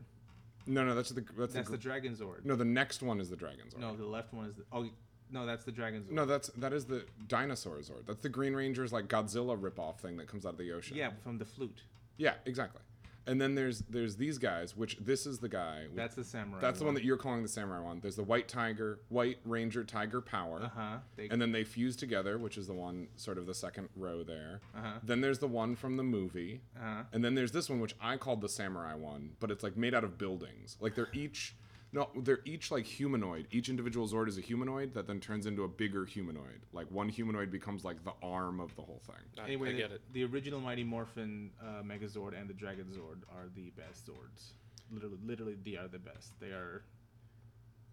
No, 0.66 0.82
no, 0.84 0.94
that's 0.94 1.10
the 1.10 1.20
that's, 1.36 1.52
That's 1.52 1.66
the, 1.68 1.72
the 1.72 1.78
gr- 1.78 1.82
Dragon 1.82 2.14
Zord. 2.16 2.44
no. 2.44 2.56
The 2.56 2.64
next 2.64 3.02
one 3.02 3.20
is 3.20 3.28
the 3.28 3.36
Dragon 3.36 3.66
Zord. 3.68 3.80
No, 3.80 3.94
the 3.96 4.06
left 4.06 4.32
one 4.32 4.46
is 4.46 4.54
the 4.56 4.64
oh 4.72 4.88
no, 5.30 5.44
that's 5.44 5.64
the 5.64 5.72
Dragon 5.72 6.02
Zord. 6.04 6.12
No, 6.12 6.24
that's 6.24 6.48
that 6.56 6.72
is 6.72 6.86
the 6.86 7.04
dinosaur 7.28 7.76
Zord. 7.78 8.06
That's 8.06 8.22
the 8.22 8.28
Green 8.30 8.54
Ranger's 8.54 8.92
like 8.92 9.06
Godzilla 9.08 9.58
ripoff 9.58 9.98
thing 9.98 10.16
that 10.18 10.26
comes 10.26 10.46
out 10.46 10.52
of 10.52 10.58
the 10.58 10.72
ocean. 10.72 10.96
yeah, 10.96 11.10
from 11.22 11.36
the 11.38 11.44
flute. 11.44 11.82
Yeah, 12.16 12.34
exactly. 12.46 12.80
And 13.26 13.40
then 13.40 13.54
there's 13.54 13.80
there's 13.88 14.16
these 14.16 14.36
guys, 14.36 14.76
which 14.76 14.98
this 14.98 15.24
is 15.24 15.38
the 15.38 15.48
guy. 15.48 15.84
which- 15.86 15.96
That's 15.96 16.14
the 16.14 16.24
samurai. 16.24 16.60
that's 16.60 16.78
the 16.78 16.84
one 16.84 16.92
that 16.92 17.04
you're 17.04 17.16
calling 17.16 17.40
the 17.42 17.48
samurai 17.48 17.80
one. 17.80 18.00
There's 18.00 18.16
the 18.16 18.22
White 18.22 18.48
Tiger, 18.48 18.98
White 19.08 19.38
Ranger 19.46 19.82
Tiger 19.82 20.20
Power. 20.20 20.60
Uh 20.64 20.68
huh. 20.68 20.96
And 21.30 21.40
then 21.40 21.50
they 21.50 21.64
fuse 21.64 21.96
together, 21.96 22.36
which 22.36 22.58
is 22.58 22.66
the 22.66 22.74
one 22.74 23.08
sort 23.16 23.38
of 23.38 23.46
the 23.46 23.54
second 23.54 23.88
row 23.96 24.22
there. 24.24 24.60
Uh-huh. 24.76 24.98
Then 25.02 25.22
there's 25.22 25.38
the 25.38 25.48
one 25.48 25.74
from 25.74 25.96
the 25.96 26.02
movie. 26.02 26.60
uh-huh. 26.76 27.04
And 27.14 27.24
then 27.24 27.34
there's 27.34 27.52
this 27.52 27.70
one, 27.70 27.80
which 27.80 27.94
I 27.98 28.18
called 28.18 28.42
the 28.42 28.48
samurai 28.50 28.94
one, 28.94 29.30
but 29.40 29.50
it's 29.50 29.62
like 29.62 29.74
made 29.74 29.94
out 29.94 30.04
of 30.04 30.18
buildings. 30.18 30.76
Like 30.78 30.94
they're 30.94 31.08
each, 31.14 31.56
no, 31.94 32.08
they're 32.16 32.40
each 32.44 32.72
like 32.72 32.84
humanoid. 32.84 33.46
Each 33.52 33.68
individual 33.68 34.08
Zord 34.08 34.26
is 34.26 34.36
a 34.36 34.40
humanoid 34.40 34.94
that 34.94 35.06
then 35.06 35.20
turns 35.20 35.46
into 35.46 35.62
a 35.62 35.68
bigger 35.68 36.04
humanoid. 36.04 36.66
Like 36.72 36.90
one 36.90 37.08
humanoid 37.08 37.52
becomes 37.52 37.84
like 37.84 38.04
the 38.04 38.12
arm 38.20 38.58
of 38.58 38.74
the 38.74 38.82
whole 38.82 39.00
thing. 39.06 39.14
I, 39.38 39.44
Anyway, 39.44 39.68
I 39.68 39.72
the, 39.72 39.78
get 39.78 39.92
it. 39.92 40.00
the 40.12 40.24
original 40.24 40.60
Mighty 40.60 40.82
Morphin 40.82 41.50
uh, 41.62 41.82
Megazord 41.84 42.38
and 42.38 42.50
the 42.50 42.54
Dragon 42.54 42.86
Zord 42.86 43.22
are 43.32 43.48
the 43.54 43.70
best 43.70 44.08
Zords. 44.08 44.54
Literally, 44.90 45.18
literally, 45.24 45.56
they 45.64 45.76
are 45.76 45.86
the 45.86 46.00
best. 46.00 46.32
They 46.40 46.48
are. 46.48 46.82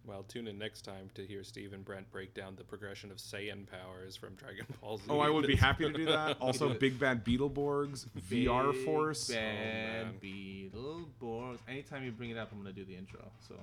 Well, 0.03 0.23
tune 0.23 0.47
in 0.47 0.57
next 0.57 0.81
time 0.81 1.11
to 1.13 1.23
hear 1.23 1.43
Steve 1.43 1.73
and 1.73 1.85
Brent 1.85 2.11
break 2.11 2.33
down 2.33 2.55
the 2.55 2.63
progression 2.63 3.11
of 3.11 3.17
Saiyan 3.17 3.67
powers 3.67 4.15
from 4.15 4.33
Dragon 4.33 4.65
Ball 4.81 4.97
Z. 4.97 5.03
Oh, 5.09 5.19
I 5.19 5.29
would 5.29 5.45
be 5.45 5.55
happy 5.55 5.83
to 5.83 5.93
do 5.93 6.05
that. 6.05 6.37
Also. 6.41 6.73
Big 6.73 6.99
Bad 6.99 7.23
Beetleborgs, 7.23 8.07
VR 8.31 8.73
Big 8.73 8.83
Force. 8.83 9.29
Oh, 9.29 9.35
Bad 9.35 10.05
man. 10.05 10.13
Beetleborgs. 10.23 11.59
Anytime 11.69 12.03
you 12.03 12.11
bring 12.11 12.31
it 12.31 12.37
up, 12.39 12.49
I'm 12.51 12.57
gonna 12.57 12.73
do 12.73 12.83
the 12.83 12.95
intro. 12.95 13.21
So. 13.47 13.53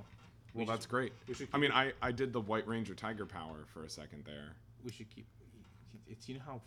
We 0.58 0.64
Well, 0.64 0.74
that's 0.74 0.84
should- 0.84 0.90
great. 0.90 1.12
we 1.28 1.34
should 1.34 1.48
I 1.52 1.58
mean, 1.58 1.70
keep 1.70 1.76
I, 1.78 1.92
I 2.02 2.12
did 2.12 2.32
the 2.32 2.40
White 2.40 2.66
Ranger 2.66 2.94
Tiger 2.94 3.24
Power 3.26 3.64
for 3.72 3.84
a 3.84 3.88
second 3.88 4.24
there. 4.24 4.52
We 4.84 4.90
should 4.92 5.08
keep. 5.10 5.26
It's 6.08 6.28
you 6.28 6.34
know 6.36 6.42
how 6.44 6.60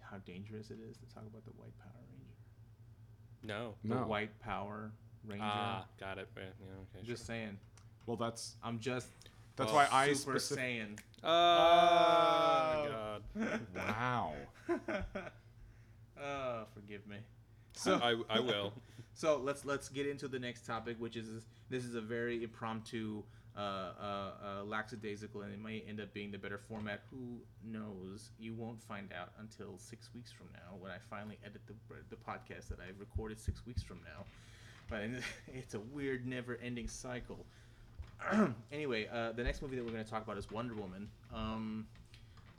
how 0.00 0.18
dangerous 0.24 0.70
it 0.70 0.78
is 0.88 0.96
to 0.98 1.06
talk 1.14 1.24
about 1.26 1.44
the 1.44 1.50
White 1.52 1.76
Power 1.78 1.92
Ranger. 2.10 2.34
No. 3.42 3.74
The 3.84 3.94
No. 4.00 4.06
White 4.06 4.38
Power 4.40 4.90
Ranger. 5.26 5.44
Ah, 5.46 5.86
got 6.00 6.18
it. 6.18 6.28
Yeah, 6.36 6.42
yeah, 6.60 6.66
okay. 6.98 7.06
just 7.06 7.26
saying. 7.26 7.58
Well, 8.06 8.16
that's 8.16 8.56
I'm 8.62 8.78
just. 8.80 9.08
that's 9.56 9.72
Well, 9.72 9.86
why 9.88 9.88
I 9.92 10.12
Super 10.12 10.38
specific. 10.38 10.64
Saiyan. 10.64 10.98
sure. 11.20 11.30
Oh, 11.30 12.88
God. 13.38 13.60
Wow. 13.76 14.34
oh, 16.22 16.64
forgive 16.74 17.06
me. 17.06 17.16
So 17.74 17.94
I, 18.02 18.16
I 18.28 18.40
will. 18.40 18.72
So 19.16 19.40
let's 19.42 19.64
let's 19.64 19.88
get 19.88 20.06
into 20.06 20.28
the 20.28 20.38
next 20.38 20.66
topic, 20.66 20.96
which 20.98 21.16
is 21.16 21.46
this 21.70 21.86
is 21.86 21.94
a 21.94 22.02
very 22.02 22.44
impromptu, 22.44 23.22
uh, 23.56 23.60
uh, 23.60 24.02
uh, 24.04 24.64
lackadaisical, 24.64 25.40
and 25.40 25.54
it 25.54 25.58
might 25.58 25.86
end 25.88 26.00
up 26.00 26.12
being 26.12 26.30
the 26.30 26.36
better 26.36 26.58
format. 26.58 27.00
Who 27.10 27.38
knows? 27.64 28.28
You 28.38 28.52
won't 28.52 28.82
find 28.82 29.08
out 29.18 29.30
until 29.40 29.78
six 29.78 30.10
weeks 30.14 30.30
from 30.30 30.48
now 30.52 30.76
when 30.78 30.92
I 30.92 30.98
finally 31.08 31.38
edit 31.46 31.62
the 31.66 31.72
the 32.10 32.16
podcast 32.16 32.68
that 32.68 32.78
I 32.78 32.92
recorded 32.98 33.40
six 33.40 33.64
weeks 33.64 33.82
from 33.82 34.00
now. 34.04 34.26
But 34.90 35.00
it's 35.54 35.72
a 35.72 35.80
weird, 35.80 36.26
never-ending 36.26 36.88
cycle. 36.88 37.46
anyway, 38.70 39.08
uh, 39.10 39.32
the 39.32 39.42
next 39.42 39.62
movie 39.62 39.76
that 39.76 39.84
we're 39.84 39.92
going 39.92 40.04
to 40.04 40.10
talk 40.10 40.24
about 40.24 40.36
is 40.36 40.50
Wonder 40.50 40.74
Woman. 40.74 41.08
Um, 41.34 41.86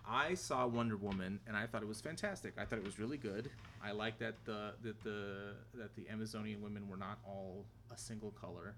I 0.09 0.35
saw 0.35 0.65
Wonder 0.65 0.95
Woman 0.95 1.39
and 1.47 1.57
I 1.57 1.67
thought 1.67 1.81
it 1.81 1.87
was 1.87 1.99
fantastic. 1.99 2.53
I 2.57 2.65
thought 2.65 2.79
it 2.79 2.85
was 2.85 2.97
really 2.97 3.17
good. 3.17 3.49
I 3.83 3.91
like 3.91 4.17
that 4.19 4.35
the 4.45 4.73
that 4.83 5.03
the 5.03 5.55
that 5.73 5.95
the 5.95 6.07
Amazonian 6.09 6.61
women 6.61 6.87
were 6.87 6.97
not 6.97 7.19
all 7.25 7.65
a 7.93 7.97
single 7.97 8.31
color. 8.31 8.75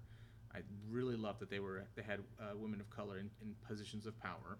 I 0.52 0.58
really 0.90 1.16
loved 1.16 1.38
that 1.40 1.50
they 1.50 1.60
were 1.60 1.84
they 1.94 2.02
had 2.02 2.20
uh, 2.40 2.56
women 2.56 2.80
of 2.80 2.90
color 2.90 3.18
in, 3.18 3.30
in 3.42 3.54
positions 3.66 4.06
of 4.06 4.18
power. 4.20 4.58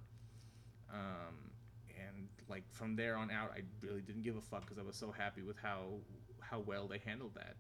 Um, 0.93 1.51
and 1.89 2.29
like 2.49 2.63
from 2.71 2.95
there 2.95 3.17
on 3.17 3.31
out, 3.31 3.51
I 3.55 3.63
really 3.85 4.01
didn't 4.01 4.23
give 4.23 4.37
a 4.37 4.41
fuck 4.41 4.61
because 4.61 4.79
I 4.79 4.83
was 4.83 4.97
so 4.97 5.11
happy 5.11 5.43
with 5.43 5.57
how 5.59 5.95
how 6.41 6.61
well 6.61 6.87
they 6.87 6.99
handled 6.99 7.35
that. 7.35 7.57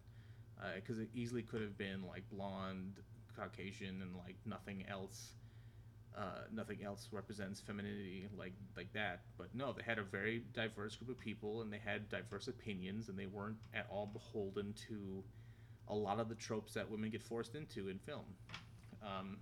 Because 0.77 0.99
it 0.99 1.09
easily 1.15 1.43
could 1.43 1.63
have 1.63 1.79
been 1.79 2.07
like 2.07 2.23
blonde, 2.31 3.01
Caucasian, 3.35 4.03
and 4.03 4.15
like 4.15 4.37
nothing 4.45 4.85
else 4.89 5.33
uh, 6.17 6.43
nothing 6.53 6.83
else 6.85 7.09
represents 7.13 7.61
femininity 7.61 8.29
like 8.37 8.53
like 8.77 8.93
that. 8.93 9.23
But 9.39 9.55
no, 9.55 9.73
they 9.73 9.83
had 9.83 9.99
a 9.99 10.03
very 10.03 10.43
diverse 10.53 10.97
group 10.97 11.11
of 11.11 11.19
people, 11.19 11.63
and 11.63 11.73
they 11.73 11.79
had 11.79 12.09
diverse 12.09 12.49
opinions, 12.49 13.09
and 13.09 13.19
they 13.19 13.27
weren't 13.27 13.57
at 13.75 13.87
all 13.91 14.07
beholden 14.07 14.75
to 14.89 15.23
a 15.89 15.95
lot 15.95 16.21
of 16.21 16.29
the 16.29 16.35
tropes 16.35 16.75
that 16.75 16.91
women 16.91 17.11
get 17.11 17.23
forced 17.23 17.55
into 17.55 17.89
in 17.89 17.99
film. 17.99 18.25
Um, 19.03 19.39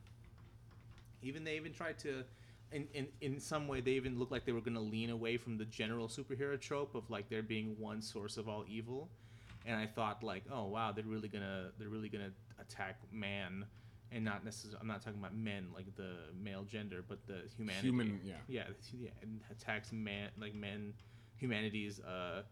even 1.23 1.45
they 1.45 1.57
even 1.57 1.73
tried 1.73 1.99
to, 2.01 2.23
in, 2.71 2.87
in 2.95 3.09
in 3.21 3.41
some 3.41 3.67
way, 3.67 3.81
they 3.81 3.93
even 3.93 4.19
looked 4.19 4.33
like 4.33 4.45
they 4.45 4.53
were 4.53 4.61
going 4.61 4.75
to 4.75 4.81
lean 4.81 5.11
away 5.11 5.37
from 5.37 5.57
the 5.57 5.65
general 5.65 6.07
superhero 6.07 6.61
trope 6.61 6.95
of 6.95 7.09
like 7.11 7.29
there 7.29 7.43
being 7.43 7.77
one 7.79 8.03
source 8.03 8.37
of 8.37 8.49
all 8.49 8.65
evil. 8.69 9.09
And 9.67 9.77
I 9.77 9.87
thought 9.87 10.23
like, 10.23 10.45
oh 10.53 10.67
wow, 10.67 10.93
they're 10.93 11.05
really 11.05 11.29
gonna 11.29 11.71
they're 11.79 11.89
really 11.89 12.09
gonna 12.09 12.31
attack 12.61 12.99
man 13.13 13.67
and 14.13 14.25
not 14.25 14.45
necessarily. 14.45 14.79
I'm 14.81 14.87
not 14.87 15.03
talking 15.03 15.19
about 15.19 15.37
men 15.37 15.69
like 15.75 15.95
the 15.97 16.15
male 16.41 16.65
gender, 16.65 17.05
but 17.07 17.27
the 17.27 17.43
humanity. 17.57 17.89
Human, 17.89 18.21
yeah. 18.25 18.35
Yeah, 18.49 18.65
yeah, 18.93 19.11
and 19.23 19.41
attacks 19.51 19.93
man 19.93 20.31
like 20.41 20.55
men, 20.55 20.95
humanity's 21.37 22.01
uh, 22.01 22.43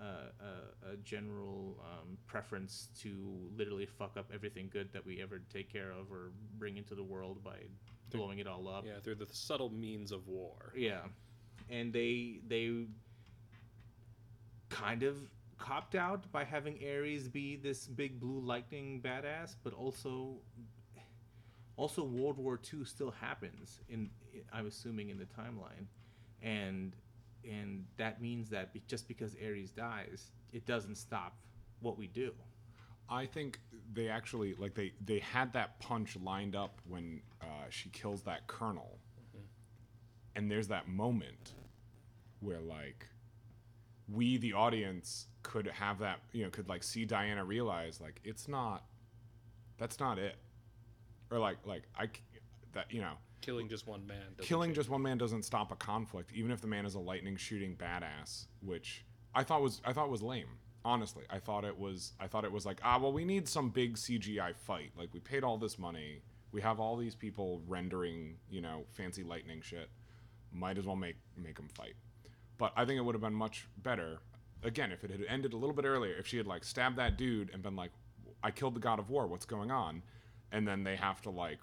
uh, 0.00 0.04
uh, 0.04 0.92
a 0.92 0.96
general 0.98 1.76
um, 1.80 2.18
preference 2.26 2.88
to 3.00 3.50
literally 3.56 3.86
fuck 3.86 4.16
up 4.16 4.30
everything 4.34 4.68
good 4.72 4.92
that 4.92 5.04
we 5.04 5.20
ever 5.20 5.42
take 5.52 5.72
care 5.72 5.90
of 5.90 6.10
or 6.10 6.32
bring 6.58 6.76
into 6.76 6.94
the 6.94 7.04
world 7.04 7.42
by 7.42 7.56
blowing 8.10 8.38
it 8.38 8.46
all 8.46 8.68
up. 8.68 8.84
Yeah, 8.86 9.00
through 9.02 9.16
the 9.16 9.26
subtle 9.30 9.70
means 9.70 10.12
of 10.12 10.26
war. 10.26 10.72
Yeah, 10.76 11.02
and 11.70 11.92
they 11.92 12.40
they 12.46 12.86
kind 14.70 15.02
of 15.02 15.18
copped 15.58 15.94
out 15.94 16.30
by 16.32 16.42
having 16.42 16.78
Ares 16.84 17.28
be 17.28 17.56
this 17.56 17.86
big 17.86 18.18
blue 18.18 18.40
lightning 18.40 19.00
badass, 19.00 19.54
but 19.62 19.72
also 19.72 20.40
also 21.82 22.04
World 22.04 22.38
War 22.38 22.60
II 22.72 22.84
still 22.84 23.10
happens 23.10 23.80
in 23.88 24.08
I'm 24.52 24.66
assuming 24.66 25.10
in 25.10 25.18
the 25.18 25.24
timeline, 25.24 25.86
and 26.40 26.94
and 27.44 27.84
that 27.96 28.22
means 28.22 28.48
that 28.50 28.72
be, 28.72 28.82
just 28.86 29.08
because 29.08 29.34
Ares 29.44 29.72
dies, 29.72 30.30
it 30.52 30.64
doesn't 30.64 30.94
stop 30.94 31.36
what 31.80 31.98
we 31.98 32.06
do. 32.06 32.30
I 33.10 33.26
think 33.26 33.58
they 33.92 34.06
actually 34.08 34.54
like 34.54 34.74
they 34.74 34.92
they 35.04 35.18
had 35.18 35.52
that 35.54 35.80
punch 35.80 36.16
lined 36.22 36.54
up 36.54 36.80
when 36.88 37.20
uh, 37.40 37.46
she 37.68 37.88
kills 37.88 38.22
that 38.22 38.46
colonel, 38.46 39.00
and 40.36 40.48
there's 40.48 40.68
that 40.68 40.86
moment 40.86 41.54
where 42.38 42.60
like 42.60 43.08
we 44.08 44.36
the 44.36 44.52
audience 44.52 45.26
could 45.42 45.66
have 45.66 45.98
that 45.98 46.20
you 46.30 46.44
know 46.44 46.50
could 46.50 46.68
like 46.68 46.84
see 46.84 47.04
Diana 47.04 47.44
realize 47.44 48.00
like 48.00 48.20
it's 48.22 48.46
not 48.46 48.84
that's 49.78 49.98
not 49.98 50.16
it 50.20 50.36
or 51.32 51.38
like 51.38 51.56
like 51.66 51.82
I 51.98 52.08
that 52.74 52.92
you 52.92 53.00
know 53.00 53.14
Killing 53.40 53.68
just 53.68 53.88
one 53.88 54.06
man. 54.06 54.18
doesn't 54.36 54.48
killing 54.48 54.68
change. 54.68 54.76
just 54.76 54.88
one 54.88 55.02
man 55.02 55.18
doesn't 55.18 55.42
stop 55.42 55.72
a 55.72 55.76
conflict, 55.76 56.30
even 56.32 56.52
if 56.52 56.60
the 56.60 56.68
man 56.68 56.86
is 56.86 56.94
a 56.94 57.00
lightning 57.00 57.36
shooting 57.36 57.74
badass, 57.74 58.46
which 58.60 59.04
I 59.34 59.42
thought 59.42 59.62
was 59.62 59.80
I 59.84 59.92
thought 59.92 60.10
was 60.10 60.22
lame. 60.22 60.58
Honestly, 60.84 61.24
I 61.28 61.38
thought 61.40 61.64
it 61.64 61.76
was 61.76 62.12
I 62.20 62.28
thought 62.28 62.44
it 62.44 62.52
was 62.52 62.64
like 62.64 62.78
ah 62.84 62.98
well 62.98 63.12
we 63.12 63.24
need 63.24 63.48
some 63.48 63.70
big 63.70 63.96
CGI 63.96 64.54
fight. 64.54 64.92
Like 64.96 65.08
we 65.12 65.18
paid 65.18 65.42
all 65.42 65.58
this 65.58 65.76
money, 65.76 66.22
we 66.52 66.60
have 66.60 66.78
all 66.78 66.96
these 66.96 67.16
people 67.16 67.62
rendering 67.66 68.36
you 68.48 68.60
know 68.60 68.84
fancy 68.92 69.24
lightning 69.24 69.60
shit. 69.60 69.90
Might 70.52 70.78
as 70.78 70.86
well 70.86 70.96
make 70.96 71.16
make 71.36 71.56
them 71.56 71.68
fight. 71.74 71.94
But 72.58 72.72
I 72.76 72.84
think 72.84 72.98
it 72.98 73.02
would 73.02 73.16
have 73.16 73.22
been 73.22 73.34
much 73.34 73.66
better. 73.78 74.20
Again, 74.62 74.92
if 74.92 75.02
it 75.02 75.10
had 75.10 75.24
ended 75.28 75.52
a 75.52 75.56
little 75.56 75.74
bit 75.74 75.84
earlier, 75.84 76.14
if 76.14 76.28
she 76.28 76.36
had 76.36 76.46
like 76.46 76.62
stabbed 76.62 76.96
that 76.98 77.16
dude 77.18 77.50
and 77.52 77.60
been 77.60 77.74
like, 77.74 77.90
"I 78.40 78.52
killed 78.52 78.74
the 78.74 78.80
god 78.80 79.00
of 79.00 79.10
war. 79.10 79.26
What's 79.26 79.46
going 79.46 79.72
on?" 79.72 80.02
And 80.52 80.68
then 80.68 80.84
they 80.84 80.96
have 80.96 81.22
to 81.22 81.30
like 81.30 81.60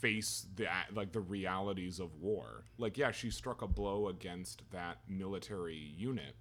face 0.00 0.46
the 0.56 0.66
like 0.92 1.12
the 1.12 1.20
realities 1.20 2.00
of 2.00 2.16
war. 2.16 2.64
Like, 2.78 2.98
yeah, 2.98 3.12
she 3.12 3.30
struck 3.30 3.62
a 3.62 3.68
blow 3.68 4.08
against 4.08 4.62
that 4.72 4.98
military 5.08 5.76
unit 5.96 6.36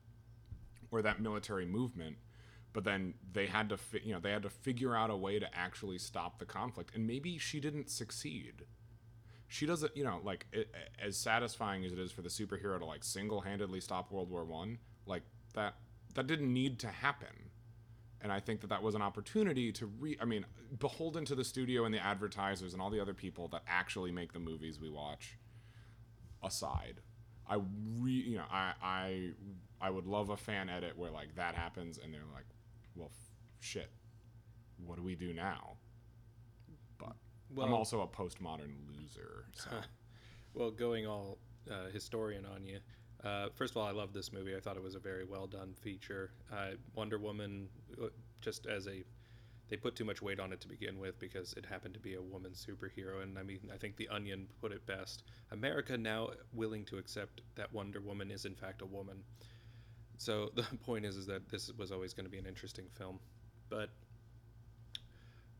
or 0.91 1.01
that 1.01 1.21
military 1.21 1.65
movement, 1.65 2.17
but 2.73 2.83
then 2.83 3.15
they 3.33 3.47
had 3.47 3.69
to, 3.69 3.77
fi- 3.77 4.01
you 4.03 4.13
know, 4.13 4.19
they 4.19 4.31
had 4.31 4.43
to 4.43 4.49
figure 4.49 4.95
out 4.95 5.09
a 5.09 5.17
way 5.17 5.39
to 5.39 5.55
actually 5.57 5.97
stop 5.99 6.39
the 6.39 6.45
conflict. 6.45 6.95
And 6.95 7.07
maybe 7.07 7.37
she 7.37 7.59
didn't 7.59 7.89
succeed. 7.89 8.65
she 9.47 9.65
doesn't 9.65 9.95
you 9.97 10.03
know 10.03 10.19
like 10.23 10.47
it, 10.53 10.73
as 11.01 11.17
satisfying 11.17 11.85
as 11.85 11.91
it 11.93 11.99
is 11.99 12.11
for 12.11 12.21
the 12.21 12.29
superhero 12.29 12.79
to 12.79 12.85
like 12.85 13.03
single-handedly 13.03 13.81
stop 13.81 14.11
world 14.11 14.29
war 14.29 14.45
one 14.45 14.77
like 15.05 15.23
that 15.53 15.75
that 16.15 16.27
didn't 16.27 16.53
need 16.53 16.79
to 16.79 16.87
happen 16.87 17.50
and 18.21 18.31
i 18.31 18.39
think 18.39 18.61
that 18.61 18.67
that 18.67 18.81
was 18.83 18.95
an 18.95 19.01
opportunity 19.01 19.71
to 19.71 19.85
re 19.99 20.17
i 20.21 20.25
mean 20.25 20.45
beholden 20.79 21.25
to 21.25 21.35
the 21.35 21.43
studio 21.43 21.85
and 21.85 21.93
the 21.93 22.03
advertisers 22.03 22.73
and 22.73 22.81
all 22.81 22.89
the 22.89 22.99
other 22.99 23.13
people 23.13 23.47
that 23.47 23.61
actually 23.67 24.11
make 24.11 24.33
the 24.33 24.39
movies 24.39 24.79
we 24.79 24.89
watch 24.89 25.37
aside 26.43 27.01
i 27.47 27.57
re 27.99 28.11
you 28.11 28.37
know 28.37 28.45
i 28.51 28.73
i 28.81 29.29
i 29.79 29.89
would 29.89 30.05
love 30.05 30.29
a 30.29 30.37
fan 30.37 30.69
edit 30.69 30.97
where 30.97 31.11
like 31.11 31.35
that 31.35 31.55
happens 31.55 31.97
and 32.03 32.13
they're 32.13 32.21
like 32.33 32.45
well 32.95 33.09
f- 33.11 33.29
shit 33.59 33.91
what 34.85 34.95
do 34.97 35.03
we 35.03 35.15
do 35.15 35.33
now 35.33 35.75
but 36.97 37.13
i'm 37.61 37.73
also 37.73 38.01
a 38.01 38.07
postmodern 38.07 38.73
loser 38.87 39.45
so 39.53 39.69
Well, 40.53 40.69
going 40.69 41.07
all 41.07 41.37
uh, 41.69 41.89
historian 41.93 42.45
on 42.45 42.65
you. 42.65 42.79
Uh, 43.23 43.49
first 43.53 43.71
of 43.71 43.77
all, 43.77 43.87
I 43.87 43.91
love 43.91 44.13
this 44.13 44.33
movie. 44.33 44.55
I 44.55 44.59
thought 44.59 44.77
it 44.77 44.83
was 44.83 44.95
a 44.95 44.99
very 44.99 45.25
well 45.25 45.47
done 45.47 45.73
feature. 45.81 46.31
Uh, 46.51 46.71
Wonder 46.95 47.19
Woman, 47.19 47.67
uh, 48.01 48.07
just 48.41 48.65
as 48.65 48.87
a, 48.87 49.03
they 49.69 49.77
put 49.77 49.95
too 49.95 50.05
much 50.05 50.21
weight 50.21 50.39
on 50.39 50.51
it 50.51 50.59
to 50.61 50.67
begin 50.67 50.99
with 50.99 51.19
because 51.19 51.53
it 51.53 51.65
happened 51.65 51.93
to 51.93 51.99
be 51.99 52.15
a 52.15 52.21
woman 52.21 52.51
superhero. 52.51 53.21
And 53.21 53.37
I 53.37 53.43
mean, 53.43 53.59
I 53.73 53.77
think 53.77 53.95
The 53.95 54.09
Onion 54.09 54.47
put 54.59 54.71
it 54.71 54.85
best. 54.87 55.23
America 55.51 55.97
now 55.97 56.29
willing 56.53 56.83
to 56.85 56.97
accept 56.97 57.41
that 57.55 57.71
Wonder 57.71 58.01
Woman 58.01 58.31
is 58.31 58.45
in 58.45 58.55
fact 58.55 58.81
a 58.81 58.85
woman. 58.85 59.17
So 60.17 60.51
the 60.55 60.63
point 60.83 61.05
is, 61.05 61.15
is 61.15 61.27
that 61.27 61.49
this 61.49 61.71
was 61.77 61.91
always 61.91 62.13
going 62.13 62.25
to 62.25 62.31
be 62.31 62.39
an 62.39 62.47
interesting 62.47 62.85
film, 62.97 63.19
but 63.69 63.89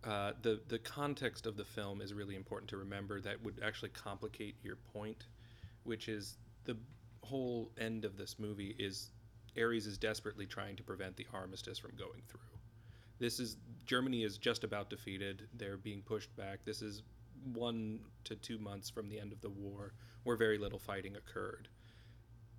uh, 0.04 0.32
the 0.42 0.60
the 0.68 0.80
context 0.80 1.46
of 1.46 1.58
the 1.58 1.66
film 1.66 2.02
is 2.02 2.14
really 2.14 2.36
important 2.36 2.70
to 2.72 2.78
remember. 2.78 3.22
That 3.22 3.44
would 3.44 3.60
actually 3.64 3.90
complicate 3.90 4.56
your 4.64 4.78
point, 4.94 5.26
which 5.84 6.10
is 6.10 6.38
the 6.66 6.76
whole 7.24 7.72
end 7.78 8.06
of 8.06 8.18
this 8.18 8.38
movie 8.40 8.76
is 8.80 9.12
Ares 9.58 9.86
is 9.86 9.98
desperately 9.98 10.46
trying 10.46 10.76
to 10.78 10.84
prevent 10.84 11.16
the 11.18 11.28
armistice 11.34 11.78
from 11.78 11.92
going 11.98 12.22
through. 12.28 12.40
This 13.20 13.40
is 13.40 13.58
Germany 13.86 14.24
is 14.24 14.38
just 14.38 14.64
about 14.64 14.90
defeated. 14.90 15.48
They're 15.54 15.78
being 15.78 16.02
pushed 16.02 16.36
back. 16.36 16.60
This 16.66 16.82
is 16.82 17.04
one 17.54 18.00
to 18.24 18.36
two 18.36 18.58
months 18.58 18.90
from 18.90 19.10
the 19.10 19.20
end 19.20 19.32
of 19.32 19.42
the 19.42 19.50
war, 19.50 19.94
where 20.24 20.36
very 20.36 20.58
little 20.58 20.80
fighting 20.80 21.16
occurred. 21.16 21.68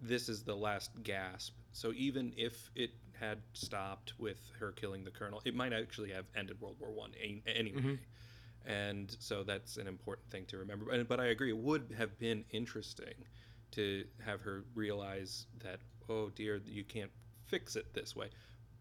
This 0.00 0.28
is 0.28 0.42
the 0.42 0.56
last 0.56 0.90
gasp. 1.02 1.54
So 1.72 1.92
even 1.94 2.32
if 2.36 2.70
it 2.74 2.90
had 3.18 3.38
stopped 3.52 4.14
with 4.18 4.38
her 4.58 4.72
killing 4.72 5.04
the 5.04 5.10
colonel, 5.10 5.40
it 5.44 5.54
might 5.54 5.72
actually 5.72 6.10
have 6.10 6.26
ended 6.36 6.60
World 6.60 6.76
War 6.80 6.90
One 6.90 7.12
anyway. 7.46 7.80
Mm-hmm. 7.80 8.70
And 8.70 9.16
so 9.18 9.42
that's 9.42 9.76
an 9.76 9.86
important 9.86 10.30
thing 10.30 10.44
to 10.46 10.58
remember. 10.58 11.02
But 11.04 11.20
I 11.20 11.26
agree, 11.26 11.50
it 11.50 11.56
would 11.56 11.94
have 11.96 12.18
been 12.18 12.44
interesting 12.50 13.14
to 13.72 14.04
have 14.24 14.40
her 14.42 14.64
realize 14.74 15.46
that, 15.62 15.80
oh 16.08 16.30
dear, 16.30 16.60
you 16.64 16.84
can't 16.84 17.10
fix 17.46 17.76
it 17.76 17.92
this 17.94 18.14
way. 18.16 18.28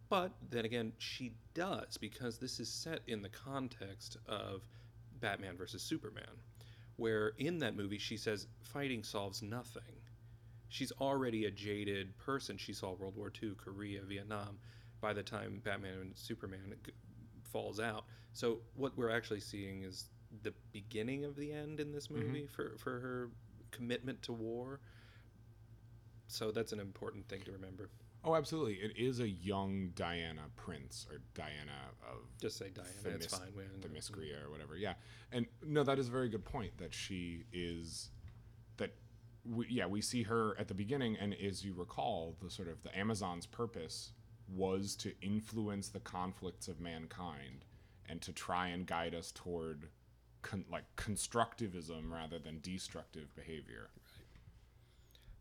But 0.10 0.32
then 0.50 0.66
again, 0.66 0.92
she 0.98 1.34
does 1.54 1.98
because 1.98 2.38
this 2.38 2.60
is 2.60 2.70
set 2.70 3.00
in 3.08 3.22
the 3.22 3.30
context 3.30 4.18
of 4.28 4.62
Batman 5.20 5.58
versus 5.58 5.82
Superman, 5.82 6.24
where 6.98 7.34
in 7.38 7.60
that 7.60 7.76
movie 7.76 7.98
she 7.98 8.18
says 8.18 8.48
fighting 8.62 9.04
solves 9.04 9.42
nothing. 9.42 9.82
She's 10.68 10.92
already 11.00 11.46
a 11.46 11.52
jaded 11.52 12.18
person. 12.18 12.58
She 12.58 12.74
saw 12.74 12.94
World 12.94 13.16
War 13.16 13.32
II, 13.42 13.54
Korea, 13.58 14.02
Vietnam 14.04 14.58
by 15.02 15.14
the 15.14 15.24
time 15.24 15.62
Batman 15.64 15.98
and 16.00 16.12
Superman 16.16 16.76
g- 16.86 16.94
falls 17.44 17.80
out. 17.80 18.06
So 18.34 18.60
what 18.76 18.98
we're 18.98 19.10
actually 19.10 19.42
seeing 19.42 19.84
is 19.84 20.06
the 20.44 20.54
beginning 20.72 21.26
of 21.26 21.36
the 21.36 21.52
end 21.52 21.80
in 21.80 21.92
this 21.92 22.08
mm-hmm. 22.08 22.28
movie 22.28 22.48
for, 22.48 22.76
for 22.78 23.00
her 23.00 23.30
commitment 23.72 24.22
to 24.24 24.34
war. 24.34 24.80
So 26.28 26.51
that's 26.51 26.72
an 26.72 26.80
important 26.80 27.28
thing 27.28 27.41
to 27.43 27.51
remember. 27.51 27.89
Oh, 28.24 28.36
absolutely. 28.36 28.76
It 28.76 28.95
is 28.97 29.19
a 29.19 29.28
young 29.28 29.89
Diana 29.95 30.43
Prince 30.55 31.07
or 31.09 31.22
Diana 31.34 31.72
of 32.07 32.19
Just 32.39 32.57
say 32.57 32.69
Diana. 32.69 32.89
It's 33.15 33.26
Themis- 33.26 33.26
fine. 33.26 33.47
We- 33.55 33.63
Themyscira 33.82 34.15
mm-hmm. 34.15 34.45
or 34.45 34.51
whatever. 34.51 34.78
Yeah. 34.78 34.93
And 35.32 35.47
no, 35.65 35.84
that 35.84 35.97
is 35.97 36.07
a 36.07 36.11
very 36.11 36.30
good 36.30 36.45
point 36.45 36.78
that 36.78 36.93
she 36.93 37.45
is 37.51 38.11
that 38.78 38.93
we, 39.43 39.65
yeah, 39.69 39.88
we 39.88 40.01
see 40.01 40.24
her 40.24 40.55
at 40.59 40.67
the 40.67 40.74
beginning 40.74 41.17
and 41.19 41.34
as 41.34 41.65
you 41.65 41.74
recall, 41.74 42.36
the 42.41 42.49
sort 42.49 42.67
of 42.67 42.84
the 42.84 42.95
Amazon's 42.97 43.47
purpose 43.47 44.11
was 44.47 44.95
to 44.97 45.13
influence 45.22 45.89
the 45.89 45.99
conflicts 45.99 46.67
of 46.67 46.80
mankind 46.80 47.65
and 48.07 48.22
to 48.22 48.34
try 48.34 48.67
and 48.67 48.86
guide 48.86 49.15
us 49.15 49.32
toward 49.32 49.88
con- 50.42 50.66
like 50.72 50.84
constructivism 50.96 52.12
rather 52.12 52.39
than 52.39 52.60
destructive 52.62 53.34
behavior. 53.36 53.89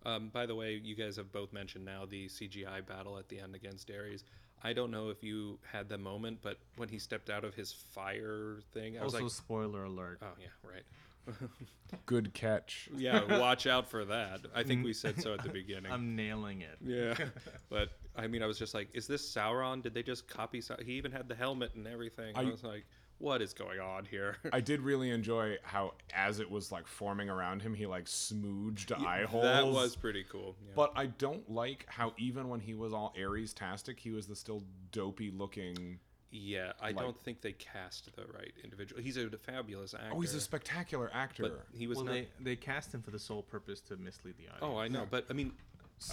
Um, 0.06 0.28
by 0.32 0.46
the 0.46 0.54
way, 0.54 0.80
you 0.82 0.94
guys 0.94 1.16
have 1.16 1.30
both 1.30 1.52
mentioned 1.52 1.84
now 1.84 2.06
the 2.06 2.26
CGI 2.26 2.84
battle 2.86 3.18
at 3.18 3.28
the 3.28 3.38
end 3.38 3.54
against 3.54 3.90
Ares. 3.90 4.24
I 4.62 4.72
don't 4.72 4.90
know 4.90 5.08
if 5.10 5.22
you 5.22 5.58
had 5.70 5.88
the 5.88 5.98
moment, 5.98 6.38
but 6.42 6.58
when 6.76 6.88
he 6.88 6.98
stepped 6.98 7.28
out 7.30 7.44
of 7.44 7.54
his 7.54 7.72
fire 7.72 8.58
thing, 8.72 8.98
I 8.98 9.04
was 9.04 9.14
Also, 9.14 9.24
like, 9.24 9.32
spoiler 9.32 9.84
alert. 9.84 10.18
"Oh 10.22 10.26
yeah, 10.38 10.46
right." 10.62 10.84
Good 12.06 12.32
catch. 12.34 12.88
yeah, 12.96 13.38
watch 13.38 13.66
out 13.66 13.88
for 13.90 14.04
that. 14.06 14.40
I 14.54 14.62
think 14.62 14.84
we 14.84 14.92
said 14.94 15.20
so 15.20 15.34
at 15.34 15.42
the 15.42 15.48
beginning. 15.60 15.92
I'm 15.92 16.16
nailing 16.16 16.62
it. 16.62 16.76
yeah, 16.82 17.14
but 17.70 17.90
I 18.16 18.26
mean, 18.26 18.42
I 18.42 18.46
was 18.46 18.58
just 18.58 18.74
like, 18.74 18.88
"Is 18.94 19.06
this 19.06 19.22
Sauron? 19.34 19.82
Did 19.82 19.92
they 19.94 20.02
just 20.02 20.28
copy?" 20.28 20.60
Sau-? 20.62 20.76
He 20.84 20.92
even 20.92 21.12
had 21.12 21.28
the 21.28 21.34
helmet 21.34 21.74
and 21.74 21.86
everything. 21.86 22.34
I, 22.36 22.40
I- 22.40 22.44
was 22.44 22.64
like, 22.64 22.84
"What 23.20 23.40
is 23.42 23.52
going 23.54 23.78
on 23.78 24.04
here?" 24.06 24.36
I 24.52 24.60
did 24.70 24.80
really 24.80 25.10
enjoy 25.10 25.58
how, 25.62 25.94
as 26.12 26.40
it 26.40 26.50
was 26.50 26.72
like 26.72 26.86
forming 26.86 27.30
around 27.30 27.62
him, 27.62 27.74
he 27.74 27.86
like 27.86 28.06
smooged 28.06 28.92
eye 29.06 29.24
holes. 29.24 29.44
that 29.44 29.66
was 29.66 29.94
pretty 29.94 30.24
cool. 30.28 30.56
Yeah. 30.66 30.72
But 30.74 30.92
I 30.96 31.06
don't 31.06 31.48
like 31.50 31.86
how 31.88 32.12
even 32.18 32.48
when 32.48 32.60
he 32.60 32.74
was 32.74 32.92
all 32.92 33.14
Ares 33.22 33.52
tastic, 33.54 34.00
he 34.00 34.10
was 34.10 34.26
the 34.26 34.34
still 34.36 34.62
dopey 34.90 35.30
looking. 35.30 35.98
yeah, 36.32 36.72
I 36.80 36.86
like- 36.92 36.96
don't 36.98 37.16
think 37.18 37.40
they 37.40 37.52
cast 37.52 38.14
the 38.16 38.24
right 38.32 38.52
individual. 38.64 39.02
He's 39.02 39.16
a 39.16 39.28
fabulous 39.30 39.94
actor. 39.94 40.10
Oh, 40.12 40.20
he's 40.20 40.34
a 40.34 40.40
spectacular 40.40 41.10
actor. 41.12 41.42
but 41.42 41.66
he 41.72 41.86
was 41.86 41.96
Well, 41.96 42.06
not. 42.06 42.12
they, 42.14 42.28
they 42.40 42.56
cast 42.56 42.94
him 42.94 43.02
for 43.02 43.10
the 43.10 43.18
sole 43.18 43.42
purpose 43.42 43.80
to 43.82 43.96
mislead 43.96 44.36
the 44.38 44.44
audience. 44.46 44.62
Oh, 44.62 44.76
I 44.78 44.88
know, 44.88 45.06
but 45.10 45.26
I 45.28 45.32
mean, 45.34 45.52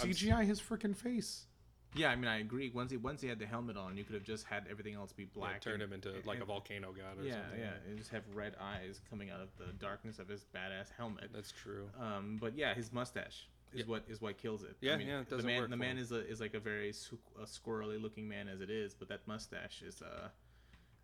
I'm 0.02 0.08
CGI 0.10 0.44
his 0.44 0.60
freaking 0.60 0.94
face. 0.96 1.46
Yeah, 1.94 2.10
I 2.10 2.16
mean, 2.16 2.28
I 2.28 2.38
agree. 2.38 2.70
Once 2.70 2.90
he 2.90 2.96
once 2.96 3.20
he 3.20 3.28
had 3.28 3.38
the 3.38 3.46
helmet 3.46 3.76
on, 3.76 3.96
you 3.96 4.04
could 4.04 4.14
have 4.14 4.22
just 4.24 4.44
had 4.44 4.64
everything 4.70 4.94
else 4.94 5.12
be 5.12 5.22
yeah, 5.24 5.28
black. 5.34 5.60
turn 5.60 5.74
and- 5.74 5.84
him 5.84 5.92
into 5.94 6.12
like 6.26 6.40
a 6.40 6.44
volcano 6.44 6.92
god 6.92 7.18
or 7.18 7.24
Yeah, 7.26 7.40
something. 7.42 7.60
yeah, 7.60 7.72
and 7.88 7.96
just 7.98 8.10
have 8.10 8.22
red 8.34 8.54
eyes 8.60 9.00
coming 9.08 9.30
out 9.30 9.40
of 9.40 9.48
the 9.56 9.72
darkness 9.72 10.18
of 10.18 10.28
his 10.28 10.44
badass 10.54 10.90
helmet. 10.96 11.30
That's 11.32 11.50
true. 11.52 11.88
Um, 11.98 12.36
but 12.40 12.56
yeah, 12.56 12.74
his 12.74 12.92
mustache 12.92 13.48
is 13.72 13.80
Yeah. 13.80 13.84
what 13.86 14.04
is 14.08 14.20
what 14.20 14.36
kills 14.38 14.62
it. 14.62 14.76
Yeah, 14.80 14.94
I 14.94 14.96
mean, 14.98 15.08
yeah, 15.08 15.20
it 15.20 15.28
the 15.30 15.36
doesn't 15.36 15.46
man, 15.46 15.60
work 15.62 15.70
the 15.70 15.76
man 15.76 15.96
him. 15.96 16.02
is 16.02 16.12
a, 16.12 16.26
is 16.28 16.40
like 16.40 16.54
a 16.54 16.60
very 16.60 16.90
a 16.90 17.44
squirrely 17.44 18.00
looking 18.00 18.28
man 18.28 18.48
as 18.48 18.60
it 18.60 18.70
is, 18.70 18.94
but 18.94 19.08
that 19.08 19.26
mustache 19.26 19.82
is 19.82 20.02
uh, 20.02 20.28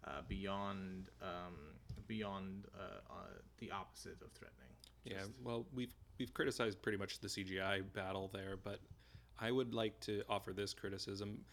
uh 0.06 0.20
beyond 0.28 1.08
um 1.22 1.54
beyond 2.06 2.66
uh, 2.78 3.00
uh 3.10 3.14
the 3.58 3.70
opposite 3.70 4.20
of 4.22 4.30
threatening. 4.32 4.68
Yeah, 5.04 5.24
well, 5.42 5.66
we've 5.74 5.94
we've 6.18 6.32
criticized 6.34 6.82
pretty 6.82 6.98
much 6.98 7.20
the 7.20 7.28
CGI 7.28 7.80
battle 7.92 8.28
there, 8.32 8.56
but 8.62 8.80
I 9.38 9.50
would 9.50 9.74
like 9.74 9.98
to 10.00 10.22
offer 10.28 10.52
this 10.52 10.72
criticism 10.74 11.44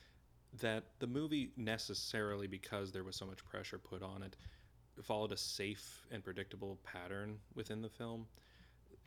that 0.60 0.84
the 1.00 1.08
movie 1.08 1.52
necessarily 1.56 2.48
because 2.48 2.92
there 2.92 3.04
was 3.04 3.16
so 3.16 3.26
much 3.26 3.44
pressure 3.46 3.78
put 3.78 4.04
on 4.04 4.22
it 4.24 4.36
followed 5.02 5.32
a 5.32 5.38
safe 5.38 6.06
and 6.12 6.24
predictable 6.24 6.78
pattern 6.84 7.40
within 7.56 7.82
the 7.82 7.90
film. 7.90 8.28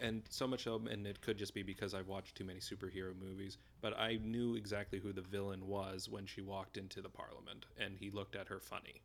And 0.00 0.22
so 0.28 0.46
much 0.46 0.66
of 0.66 0.86
and 0.86 1.06
it 1.06 1.20
could 1.20 1.38
just 1.38 1.54
be 1.54 1.62
because 1.62 1.94
I've 1.94 2.08
watched 2.08 2.36
too 2.36 2.44
many 2.44 2.58
superhero 2.58 3.14
movies, 3.16 3.58
but 3.80 3.96
I 3.96 4.18
knew 4.22 4.56
exactly 4.56 4.98
who 4.98 5.12
the 5.12 5.20
villain 5.22 5.68
was 5.68 6.08
when 6.08 6.26
she 6.26 6.40
walked 6.40 6.76
into 6.76 7.00
the 7.00 7.08
parliament 7.08 7.66
and 7.78 7.96
he 7.96 8.10
looked 8.10 8.34
at 8.34 8.48
her 8.48 8.58
funny. 8.58 9.02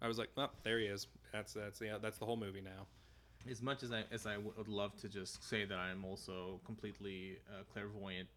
I 0.00 0.08
was 0.08 0.18
like, 0.18 0.30
"Well, 0.36 0.52
there 0.62 0.78
he 0.78 0.86
is. 0.86 1.06
That's 1.32 1.52
that's 1.52 1.80
yeah, 1.80 1.98
that's 2.00 2.18
the 2.18 2.24
whole 2.26 2.36
movie 2.36 2.62
now." 2.62 2.86
as 3.50 3.62
much 3.62 3.82
as 3.82 3.92
I 3.92 4.04
as 4.10 4.26
I 4.26 4.36
would 4.38 4.68
love 4.68 4.96
to 5.00 5.08
just 5.08 5.44
say 5.48 5.64
that 5.64 5.78
I 5.78 5.90
am 5.90 6.04
also 6.04 6.60
completely 6.64 7.38
uh, 7.48 7.62
clairvoyant, 7.72 8.28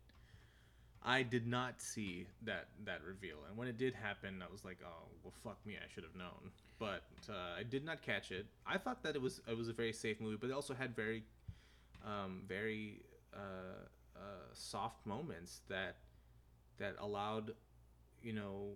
I 1.03 1.23
did 1.23 1.47
not 1.47 1.81
see 1.81 2.27
that 2.43 2.67
that 2.85 3.01
reveal, 3.05 3.37
and 3.47 3.57
when 3.57 3.67
it 3.67 3.77
did 3.77 3.93
happen, 3.93 4.43
I 4.45 4.51
was 4.51 4.65
like, 4.65 4.79
"Oh, 4.83 5.07
well, 5.23 5.33
fuck 5.43 5.65
me, 5.65 5.77
I 5.77 5.87
should 5.93 6.03
have 6.03 6.15
known." 6.15 6.51
But 6.77 7.03
uh, 7.29 7.57
I 7.57 7.63
did 7.63 7.85
not 7.85 8.01
catch 8.01 8.31
it. 8.31 8.45
I 8.67 8.77
thought 8.77 9.03
that 9.03 9.15
it 9.15 9.21
was 9.21 9.41
it 9.47 9.57
was 9.57 9.69
a 9.69 9.73
very 9.73 9.93
safe 9.93 10.19
movie, 10.19 10.37
but 10.39 10.49
it 10.49 10.53
also 10.53 10.73
had 10.73 10.95
very, 10.95 11.23
um, 12.05 12.43
very 12.47 13.01
uh, 13.33 13.87
uh, 14.15 14.19
soft 14.53 15.05
moments 15.05 15.61
that 15.69 15.97
that 16.79 16.95
allowed, 16.99 17.53
you 18.21 18.33
know, 18.33 18.71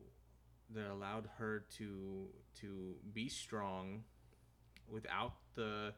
that 0.74 0.90
allowed 0.90 1.30
her 1.38 1.66
to 1.78 2.28
to 2.62 2.96
be 3.14 3.28
strong 3.28 4.04
without 4.90 5.34
the 5.56 5.94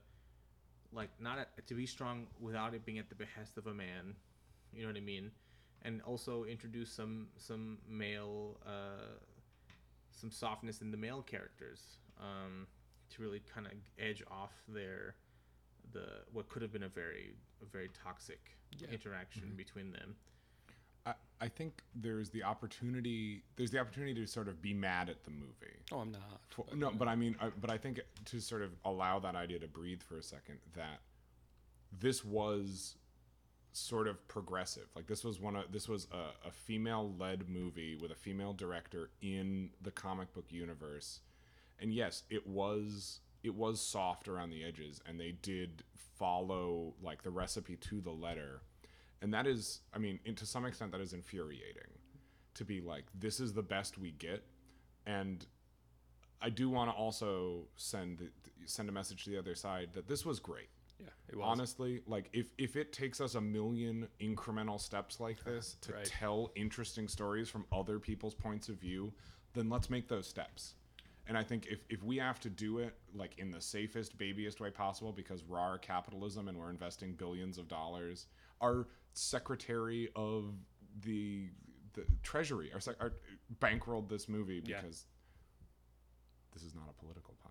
like 0.91 1.09
not 1.19 1.37
at, 1.37 1.67
to 1.67 1.73
be 1.73 1.85
strong 1.85 2.27
without 2.39 2.73
it 2.73 2.85
being 2.85 2.97
at 2.97 3.09
the 3.09 3.15
behest 3.15 3.57
of 3.57 3.67
a 3.67 3.73
man 3.73 4.15
you 4.73 4.81
know 4.81 4.87
what 4.87 4.97
i 4.97 5.01
mean 5.01 5.31
and 5.85 6.01
also 6.01 6.43
introduce 6.45 6.91
some 6.91 7.27
some 7.37 7.77
male 7.87 8.57
uh 8.65 9.13
some 10.11 10.31
softness 10.31 10.81
in 10.81 10.91
the 10.91 10.97
male 10.97 11.21
characters 11.21 11.97
um 12.19 12.67
to 13.09 13.21
really 13.21 13.41
kind 13.53 13.67
of 13.67 13.73
edge 13.99 14.23
off 14.29 14.51
their 14.67 15.15
the 15.93 16.05
what 16.33 16.49
could 16.49 16.61
have 16.61 16.73
been 16.73 16.83
a 16.83 16.89
very 16.89 17.35
a 17.61 17.65
very 17.65 17.89
toxic 18.03 18.39
Yeah. 18.77 18.89
interaction 18.91 19.53
between 19.55 19.91
them. 19.91 20.15
I, 21.05 21.13
I 21.39 21.47
think 21.47 21.83
there's 21.93 22.29
the 22.31 22.43
opportunity. 22.43 23.43
There's 23.55 23.69
the 23.71 23.77
opportunity 23.79 24.15
to 24.15 24.25
sort 24.27 24.47
of 24.47 24.59
be 24.61 24.73
mad 24.73 25.07
at 25.09 25.23
the 25.23 25.29
movie. 25.31 25.77
Oh, 25.91 25.99
I'm 25.99 26.11
not. 26.11 26.41
For- 26.49 26.65
no, 26.75 26.91
but 26.91 27.07
I 27.07 27.15
mean, 27.15 27.35
I, 27.39 27.49
but 27.61 27.69
I 27.69 27.77
think 27.77 27.99
to 28.25 28.39
sort 28.41 28.63
of 28.63 28.71
allow 28.83 29.19
that 29.19 29.35
idea 29.35 29.59
to 29.59 29.67
breathe 29.67 30.01
for 30.01 30.17
a 30.17 30.23
second, 30.23 30.57
that 30.75 30.99
this 31.99 32.25
was 32.25 32.95
sort 33.75 34.07
of 34.07 34.25
progressive. 34.27 34.87
Like 34.95 35.07
this 35.07 35.23
was 35.23 35.39
one 35.39 35.55
of 35.55 35.71
this 35.71 35.87
was 35.89 36.07
a, 36.11 36.47
a 36.47 36.51
female-led 36.51 37.49
movie 37.49 37.95
with 37.95 38.11
a 38.11 38.15
female 38.15 38.53
director 38.53 39.09
in 39.21 39.69
the 39.81 39.91
comic 39.91 40.33
book 40.33 40.45
universe, 40.49 41.19
and 41.79 41.93
yes, 41.93 42.23
it 42.29 42.47
was 42.47 43.19
it 43.43 43.53
was 43.53 43.81
soft 43.81 44.27
around 44.27 44.49
the 44.49 44.63
edges, 44.63 45.01
and 45.07 45.19
they 45.19 45.31
did 45.41 45.83
follow 46.17 46.93
like 47.01 47.23
the 47.23 47.29
recipe 47.29 47.75
to 47.75 48.01
the 48.01 48.11
letter, 48.11 48.61
and 49.21 49.33
that 49.33 49.45
is, 49.45 49.81
I 49.93 49.97
mean, 49.97 50.19
to 50.35 50.45
some 50.45 50.65
extent, 50.65 50.91
that 50.93 51.01
is 51.01 51.13
infuriating. 51.13 51.91
To 52.55 52.63
be 52.63 52.79
like, 52.79 53.03
this 53.13 53.41
is 53.41 53.51
the 53.51 53.61
best 53.61 53.97
we 53.97 54.11
get, 54.11 54.41
and 55.05 55.45
I 56.41 56.49
do 56.49 56.69
want 56.69 56.89
to 56.89 56.95
also 56.95 57.67
send 57.75 58.29
send 58.65 58.87
a 58.87 58.91
message 58.93 59.25
to 59.25 59.29
the 59.29 59.37
other 59.37 59.55
side 59.55 59.89
that 59.93 60.07
this 60.07 60.25
was 60.25 60.39
great. 60.39 60.69
Yeah, 60.99 61.07
it 61.29 61.35
was. 61.35 61.43
Honestly, 61.45 62.01
like 62.07 62.29
if 62.33 62.47
if 62.57 62.75
it 62.75 62.93
takes 62.93 63.19
us 63.21 63.35
a 63.35 63.41
million 63.41 64.07
incremental 64.21 64.79
steps 64.79 65.19
like 65.19 65.43
this 65.43 65.75
to 65.81 65.93
Right. 65.93 66.05
tell 66.05 66.51
interesting 66.55 67.07
stories 67.07 67.49
from 67.49 67.65
other 67.71 67.99
people's 67.99 68.33
points 68.35 68.69
of 68.69 68.77
view, 68.77 69.13
then 69.53 69.69
let's 69.69 69.89
make 69.89 70.07
those 70.07 70.27
steps. 70.27 70.75
And 71.27 71.35
I 71.37 71.43
think 71.43 71.65
if, 71.65 71.79
if 71.89 72.03
we 72.03 72.17
have 72.17 72.39
to 72.41 72.49
do 72.51 72.77
it 72.77 72.95
like 73.15 73.39
in 73.39 73.49
the 73.49 73.59
safest, 73.59 74.15
babyest 74.17 74.59
way 74.59 74.69
possible 74.69 75.11
because 75.11 75.43
raw 75.43 75.75
capitalism 75.77 76.47
and 76.47 76.57
we're 76.57 76.69
investing 76.69 77.13
billions 77.15 77.57
of 77.57 77.67
dollars, 77.67 78.27
our 78.61 78.87
secretary 79.13 80.09
of 80.15 80.53
the 81.01 81.49
the 81.93 82.05
treasury, 82.23 82.71
our, 82.73 82.79
sec- 82.79 82.97
our 82.99 83.13
bankrolled 83.59 84.07
this 84.09 84.27
movie 84.29 84.61
Yeah. 84.65 84.81
because 84.81 85.05
this 86.53 86.63
is 86.63 86.75
not 86.75 86.89
a 86.89 86.93
political 86.93 87.33
podcast. 87.43 87.44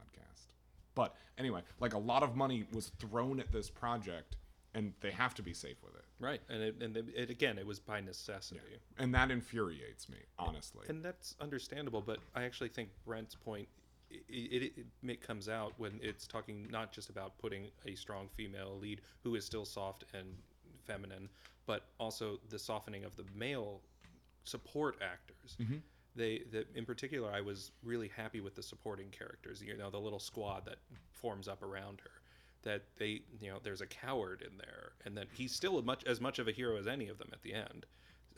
But 0.94 1.14
anyway, 1.38 1.62
like 1.80 1.94
a 1.94 1.98
lot 1.98 2.22
of 2.22 2.36
money 2.36 2.64
was 2.72 2.92
thrown 2.98 3.40
at 3.40 3.52
this 3.52 3.70
project, 3.70 4.36
and 4.74 4.92
they 5.00 5.10
have 5.10 5.34
to 5.34 5.42
be 5.42 5.52
safe 5.52 5.76
with 5.82 5.94
it. 5.94 6.04
right, 6.18 6.40
and 6.48 6.62
it, 6.62 6.76
and 6.80 6.96
it, 6.96 7.06
it, 7.14 7.30
again, 7.30 7.58
it 7.58 7.66
was 7.66 7.78
by 7.78 8.00
necessity. 8.00 8.60
And 8.98 9.14
that 9.14 9.30
infuriates 9.30 10.08
me, 10.08 10.18
honestly. 10.38 10.86
And 10.88 11.04
that's 11.04 11.36
understandable, 11.40 12.00
but 12.00 12.18
I 12.34 12.44
actually 12.44 12.70
think 12.70 12.90
Brent's 13.04 13.34
point 13.34 13.68
it, 14.10 14.22
it, 14.28 14.72
it, 14.76 14.86
it 15.10 15.20
comes 15.20 15.48
out 15.48 15.72
when 15.76 15.98
it's 16.02 16.26
talking 16.26 16.66
not 16.70 16.92
just 16.92 17.10
about 17.10 17.36
putting 17.38 17.68
a 17.86 17.94
strong 17.94 18.28
female 18.36 18.78
lead 18.80 19.00
who 19.22 19.34
is 19.34 19.44
still 19.44 19.64
soft 19.64 20.04
and 20.14 20.36
feminine, 20.84 21.28
but 21.66 21.86
also 21.98 22.38
the 22.50 22.58
softening 22.58 23.04
of 23.04 23.16
the 23.16 23.24
male 23.34 23.80
support 24.44 24.96
actors. 25.02 25.56
Mm-hmm. 25.60 25.76
They, 26.16 26.42
that 26.52 26.68
in 26.76 26.84
particular, 26.84 27.30
I 27.32 27.40
was 27.40 27.72
really 27.82 28.08
happy 28.08 28.40
with 28.40 28.54
the 28.54 28.62
supporting 28.62 29.10
characters. 29.10 29.62
You 29.62 29.76
know, 29.76 29.90
the 29.90 30.00
little 30.00 30.20
squad 30.20 30.64
that 30.66 30.76
forms 31.10 31.48
up 31.48 31.62
around 31.62 32.00
her. 32.00 32.10
That 32.62 32.84
they, 32.98 33.22
you 33.40 33.50
know, 33.50 33.58
there's 33.62 33.82
a 33.82 33.86
coward 33.86 34.42
in 34.42 34.56
there, 34.56 34.92
and 35.04 35.16
that 35.18 35.26
he's 35.32 35.52
still 35.52 35.78
as 35.78 35.84
much 35.84 36.04
as 36.04 36.20
much 36.20 36.38
of 36.38 36.48
a 36.48 36.52
hero 36.52 36.76
as 36.76 36.86
any 36.86 37.08
of 37.08 37.18
them 37.18 37.28
at 37.32 37.42
the 37.42 37.52
end 37.52 37.86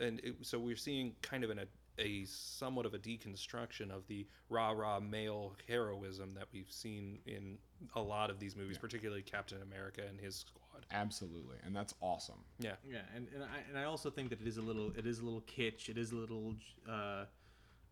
and 0.00 0.20
it, 0.20 0.34
so 0.42 0.58
we're 0.58 0.76
seeing 0.76 1.14
kind 1.22 1.44
of 1.44 1.50
an, 1.50 1.60
a, 1.60 2.02
a 2.02 2.24
somewhat 2.26 2.86
of 2.86 2.94
a 2.94 2.98
deconstruction 2.98 3.90
of 3.90 4.06
the 4.08 4.26
rah 4.48 4.70
rah 4.70 5.00
male 5.00 5.54
heroism 5.68 6.34
that 6.34 6.48
we've 6.52 6.70
seen 6.70 7.18
in 7.26 7.58
a 7.94 8.00
lot 8.00 8.30
of 8.30 8.38
these 8.38 8.56
movies, 8.56 8.78
particularly 8.78 9.22
Captain 9.22 9.62
America 9.62 10.02
and 10.08 10.20
his 10.20 10.36
squad. 10.36 10.84
Absolutely, 10.92 11.56
and 11.64 11.74
that's 11.74 11.94
awesome. 12.00 12.44
Yeah, 12.58 12.72
Yeah, 12.88 12.98
and, 13.14 13.26
and 13.34 13.44
I 13.44 13.68
and 13.68 13.78
I 13.78 13.84
also 13.84 14.10
think 14.10 14.30
that 14.30 14.40
it 14.40 14.46
is 14.46 14.58
a 14.58 14.62
little 14.62 14.92
it 14.96 15.06
is 15.06 15.20
a 15.20 15.24
little 15.24 15.42
kitsch. 15.42 15.88
It 15.88 15.98
is 15.98 16.12
a 16.12 16.16
little 16.16 16.54
uh, 16.88 17.24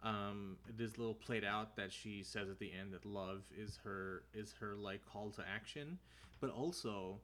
um, 0.04 0.58
it 0.68 0.80
is 0.80 0.96
a 0.96 0.98
little 0.98 1.14
played 1.14 1.44
out 1.44 1.76
that 1.76 1.90
she 1.90 2.22
says 2.22 2.50
at 2.50 2.58
the 2.58 2.70
end 2.78 2.92
that 2.92 3.06
love 3.06 3.42
is 3.56 3.78
her 3.84 4.24
is 4.34 4.54
her 4.60 4.76
like 4.76 5.00
call 5.10 5.30
to 5.30 5.42
action, 5.48 5.98
but 6.40 6.50
also, 6.50 7.18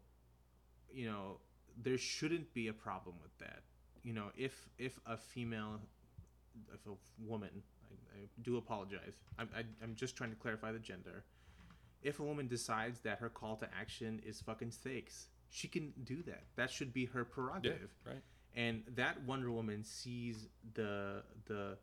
you 0.90 1.06
know, 1.06 1.36
there 1.82 1.98
shouldn't 1.98 2.52
be 2.54 2.68
a 2.68 2.72
problem 2.72 3.16
with 3.22 3.36
that. 3.38 3.62
You 4.02 4.14
know, 4.14 4.28
if 4.34 4.66
if 4.78 4.98
a 5.06 5.18
female, 5.18 5.78
if 6.72 6.86
a 6.86 6.96
woman, 7.22 7.50
I, 7.90 8.22
I 8.22 8.26
do 8.42 8.56
apologize. 8.56 9.20
I'm 9.38 9.50
I, 9.54 9.60
I'm 9.82 9.94
just 9.94 10.16
trying 10.16 10.30
to 10.30 10.36
clarify 10.36 10.72
the 10.72 10.78
gender. 10.78 11.24
If 12.02 12.18
a 12.18 12.22
woman 12.22 12.48
decides 12.48 13.00
that 13.00 13.18
her 13.18 13.28
call 13.28 13.56
to 13.56 13.68
action 13.78 14.22
is 14.24 14.40
fucking 14.40 14.70
steaks, 14.70 15.26
she 15.50 15.68
can 15.68 15.92
do 16.04 16.22
that. 16.22 16.44
That 16.56 16.70
should 16.70 16.94
be 16.94 17.04
her 17.04 17.20
yeah, 17.20 17.34
prerogative 17.34 17.90
right. 18.06 18.22
and 18.56 18.84
that 18.94 19.22
Wonder 19.24 19.50
Woman 19.50 19.84
sees 19.84 20.48
the 20.72 21.24
the 21.44 21.76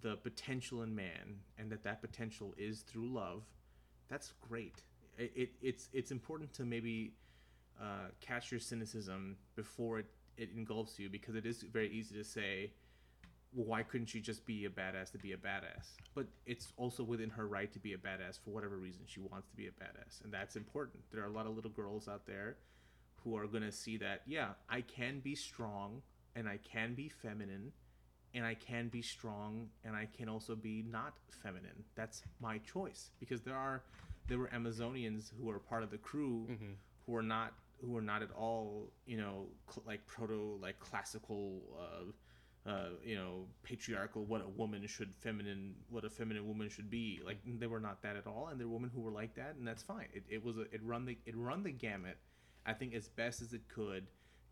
the 0.00 0.16
potential 0.16 0.82
in 0.82 0.94
man, 0.94 1.40
and 1.58 1.70
that 1.70 1.82
that 1.84 2.00
potential 2.00 2.54
is 2.56 2.80
through 2.80 3.08
love. 3.12 3.42
That's 4.08 4.32
great. 4.48 4.82
It, 5.18 5.32
it 5.34 5.50
it's 5.62 5.88
it's 5.92 6.10
important 6.10 6.52
to 6.54 6.64
maybe 6.64 7.12
uh, 7.80 8.08
catch 8.20 8.50
your 8.50 8.60
cynicism 8.60 9.36
before 9.56 9.98
it 10.00 10.06
it 10.36 10.50
engulfs 10.56 10.98
you 10.98 11.08
because 11.08 11.34
it 11.34 11.46
is 11.46 11.62
very 11.62 11.90
easy 11.90 12.14
to 12.14 12.22
say, 12.22 12.70
well, 13.52 13.66
why 13.66 13.82
couldn't 13.82 14.06
she 14.06 14.20
just 14.20 14.46
be 14.46 14.66
a 14.66 14.70
badass 14.70 15.10
to 15.10 15.18
be 15.18 15.32
a 15.32 15.36
badass? 15.36 15.96
But 16.14 16.26
it's 16.46 16.72
also 16.76 17.02
within 17.02 17.30
her 17.30 17.48
right 17.48 17.72
to 17.72 17.80
be 17.80 17.94
a 17.94 17.98
badass 17.98 18.38
for 18.42 18.50
whatever 18.50 18.76
reason 18.76 19.02
she 19.06 19.20
wants 19.20 19.48
to 19.48 19.56
be 19.56 19.66
a 19.66 19.70
badass, 19.70 20.22
and 20.22 20.32
that's 20.32 20.54
important. 20.56 21.02
There 21.12 21.22
are 21.22 21.26
a 21.26 21.32
lot 21.32 21.46
of 21.46 21.56
little 21.56 21.72
girls 21.72 22.08
out 22.08 22.26
there 22.26 22.56
who 23.24 23.36
are 23.36 23.46
going 23.46 23.64
to 23.64 23.72
see 23.72 23.96
that, 23.98 24.22
yeah, 24.26 24.50
I 24.68 24.80
can 24.80 25.20
be 25.20 25.34
strong 25.34 26.02
and 26.36 26.48
I 26.48 26.58
can 26.58 26.94
be 26.94 27.08
feminine 27.08 27.72
and 28.34 28.44
I 28.44 28.54
can 28.54 28.88
be 28.88 29.02
strong 29.02 29.68
and 29.84 29.96
I 29.96 30.06
can 30.16 30.28
also 30.28 30.54
be 30.54 30.84
not 30.90 31.14
feminine. 31.42 31.84
That's 31.94 32.22
my 32.40 32.58
choice 32.58 33.10
because 33.20 33.40
there 33.42 33.56
are 33.56 33.82
there 34.28 34.38
were 34.38 34.48
Amazonians 34.48 35.32
who 35.40 35.48
are 35.50 35.58
part 35.58 35.82
of 35.82 35.90
the 35.90 35.98
crew 35.98 36.46
who 37.06 37.16
are 37.16 37.22
not 37.22 37.52
who 37.80 37.96
are 37.96 38.02
not 38.02 38.22
at 38.22 38.30
all, 38.32 38.90
you 39.06 39.16
know, 39.16 39.46
cl- 39.70 39.84
like 39.86 40.06
proto 40.06 40.58
like 40.60 40.78
classical 40.80 41.62
uh, 41.78 42.68
uh, 42.68 42.88
you 43.02 43.14
know, 43.14 43.46
patriarchal 43.62 44.24
what 44.24 44.42
a 44.42 44.48
woman 44.48 44.86
should 44.86 45.14
feminine 45.16 45.74
what 45.88 46.04
a 46.04 46.10
feminine 46.10 46.46
woman 46.46 46.68
should 46.68 46.90
be. 46.90 47.20
Like 47.24 47.38
they 47.46 47.66
were 47.66 47.80
not 47.80 48.02
that 48.02 48.16
at 48.16 48.26
all, 48.26 48.48
and 48.50 48.60
there 48.60 48.66
were 48.66 48.74
women 48.74 48.90
who 48.92 49.00
were 49.00 49.10
like 49.10 49.34
that, 49.36 49.54
and 49.58 49.66
that's 49.66 49.82
fine. 49.82 50.06
It, 50.12 50.24
it 50.28 50.44
was 50.44 50.58
a, 50.58 50.62
it 50.72 50.82
run 50.82 51.06
the 51.06 51.16
it 51.24 51.36
run 51.36 51.62
the 51.62 51.70
gamut, 51.70 52.18
I 52.66 52.74
think 52.74 52.94
as 52.94 53.08
best 53.08 53.40
as 53.40 53.52
it 53.54 53.62
could, 53.68 54.06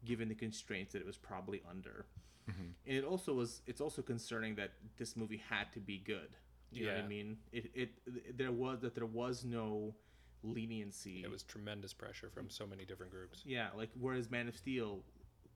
given 0.04 0.28
the 0.28 0.34
constraints 0.34 0.92
that 0.94 1.00
it 1.00 1.06
was 1.06 1.18
probably 1.18 1.62
under. 1.68 2.06
Mm-hmm. 2.50 2.62
And 2.86 2.96
it 2.96 3.04
also 3.04 3.34
was 3.34 3.62
it's 3.66 3.80
also 3.80 4.02
concerning 4.02 4.54
that 4.56 4.72
this 4.96 5.16
movie 5.16 5.42
had 5.48 5.72
to 5.72 5.80
be 5.80 5.98
good. 5.98 6.28
You 6.72 6.86
know 6.86 6.94
what 6.94 7.04
I 7.04 7.06
mean? 7.06 7.38
It, 7.52 7.70
it 7.74 8.36
there 8.36 8.52
was 8.52 8.80
that 8.80 8.94
there 8.94 9.06
was 9.06 9.44
no 9.44 9.94
leniency. 10.42 11.22
It 11.24 11.30
was 11.30 11.42
tremendous 11.42 11.92
pressure 11.92 12.28
from 12.28 12.50
so 12.50 12.66
many 12.66 12.84
different 12.84 13.12
groups, 13.12 13.42
yeah, 13.44 13.68
like 13.76 13.90
whereas 13.98 14.30
Man 14.30 14.48
of 14.48 14.56
Steel 14.56 15.00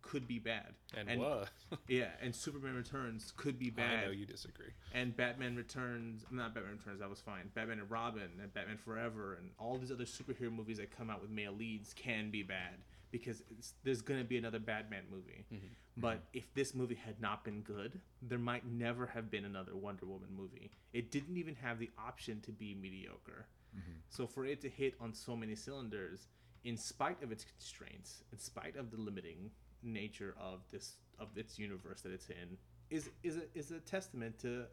could 0.02 0.26
be 0.26 0.38
bad. 0.38 0.72
and, 0.96 1.20
was. 1.20 1.46
Yeah, 1.88 2.08
and 2.22 2.34
Superman 2.34 2.74
Returns 2.74 3.32
could 3.36 3.58
be 3.58 3.70
bad. 3.70 3.98
I 3.98 4.06
know 4.06 4.12
you 4.12 4.24
disagree. 4.24 4.72
and 4.94 5.14
Batman 5.14 5.56
Returns, 5.56 6.24
not 6.30 6.54
Batman 6.54 6.78
Returns, 6.78 7.00
that 7.00 7.10
was 7.10 7.20
fine. 7.20 7.50
Batman 7.54 7.80
and 7.80 7.90
Robin 7.90 8.30
and 8.40 8.52
Batman 8.54 8.78
Forever 8.78 9.36
and 9.40 9.50
all 9.58 9.76
these 9.76 9.92
other 9.92 10.04
superhero 10.04 10.50
movies 10.50 10.78
that 10.78 10.96
come 10.96 11.10
out 11.10 11.20
with 11.20 11.30
male 11.30 11.52
leads 11.52 11.92
can 11.92 12.30
be 12.30 12.42
bad 12.42 12.78
because 13.10 13.42
it's, 13.50 13.74
there's 13.84 14.02
going 14.02 14.20
to 14.20 14.26
be 14.26 14.38
another 14.38 14.58
Batman 14.58 15.02
movie. 15.10 15.44
Mm-hmm. 15.52 15.66
But 15.96 16.16
mm-hmm. 16.16 16.38
if 16.38 16.54
this 16.54 16.74
movie 16.74 16.94
had 16.94 17.20
not 17.20 17.44
been 17.44 17.60
good, 17.60 18.00
there 18.22 18.38
might 18.38 18.66
never 18.66 19.06
have 19.06 19.30
been 19.30 19.44
another 19.44 19.76
Wonder 19.76 20.06
Woman 20.06 20.28
movie. 20.36 20.70
It 20.92 21.10
didn't 21.10 21.36
even 21.36 21.54
have 21.56 21.78
the 21.78 21.90
option 21.98 22.40
to 22.42 22.52
be 22.52 22.74
mediocre. 22.74 23.46
Mm-hmm. 23.76 23.98
So 24.08 24.26
for 24.26 24.44
it 24.44 24.60
to 24.62 24.68
hit 24.68 24.94
on 25.00 25.12
so 25.14 25.36
many 25.36 25.54
cylinders, 25.54 26.28
in 26.64 26.76
spite 26.76 27.22
of 27.22 27.32
its 27.32 27.44
constraints, 27.44 28.24
in 28.32 28.38
spite 28.38 28.76
of 28.76 28.90
the 28.90 28.96
limiting 28.96 29.50
nature 29.82 30.34
of 30.38 30.60
this 30.70 30.96
of 31.18 31.28
its 31.36 31.58
universe 31.58 32.00
that 32.02 32.12
it's 32.12 32.28
in, 32.28 32.56
is 32.90 33.10
is 33.22 33.36
a, 33.36 33.58
is 33.58 33.70
a 33.70 33.80
testament 33.80 34.38
to 34.40 34.64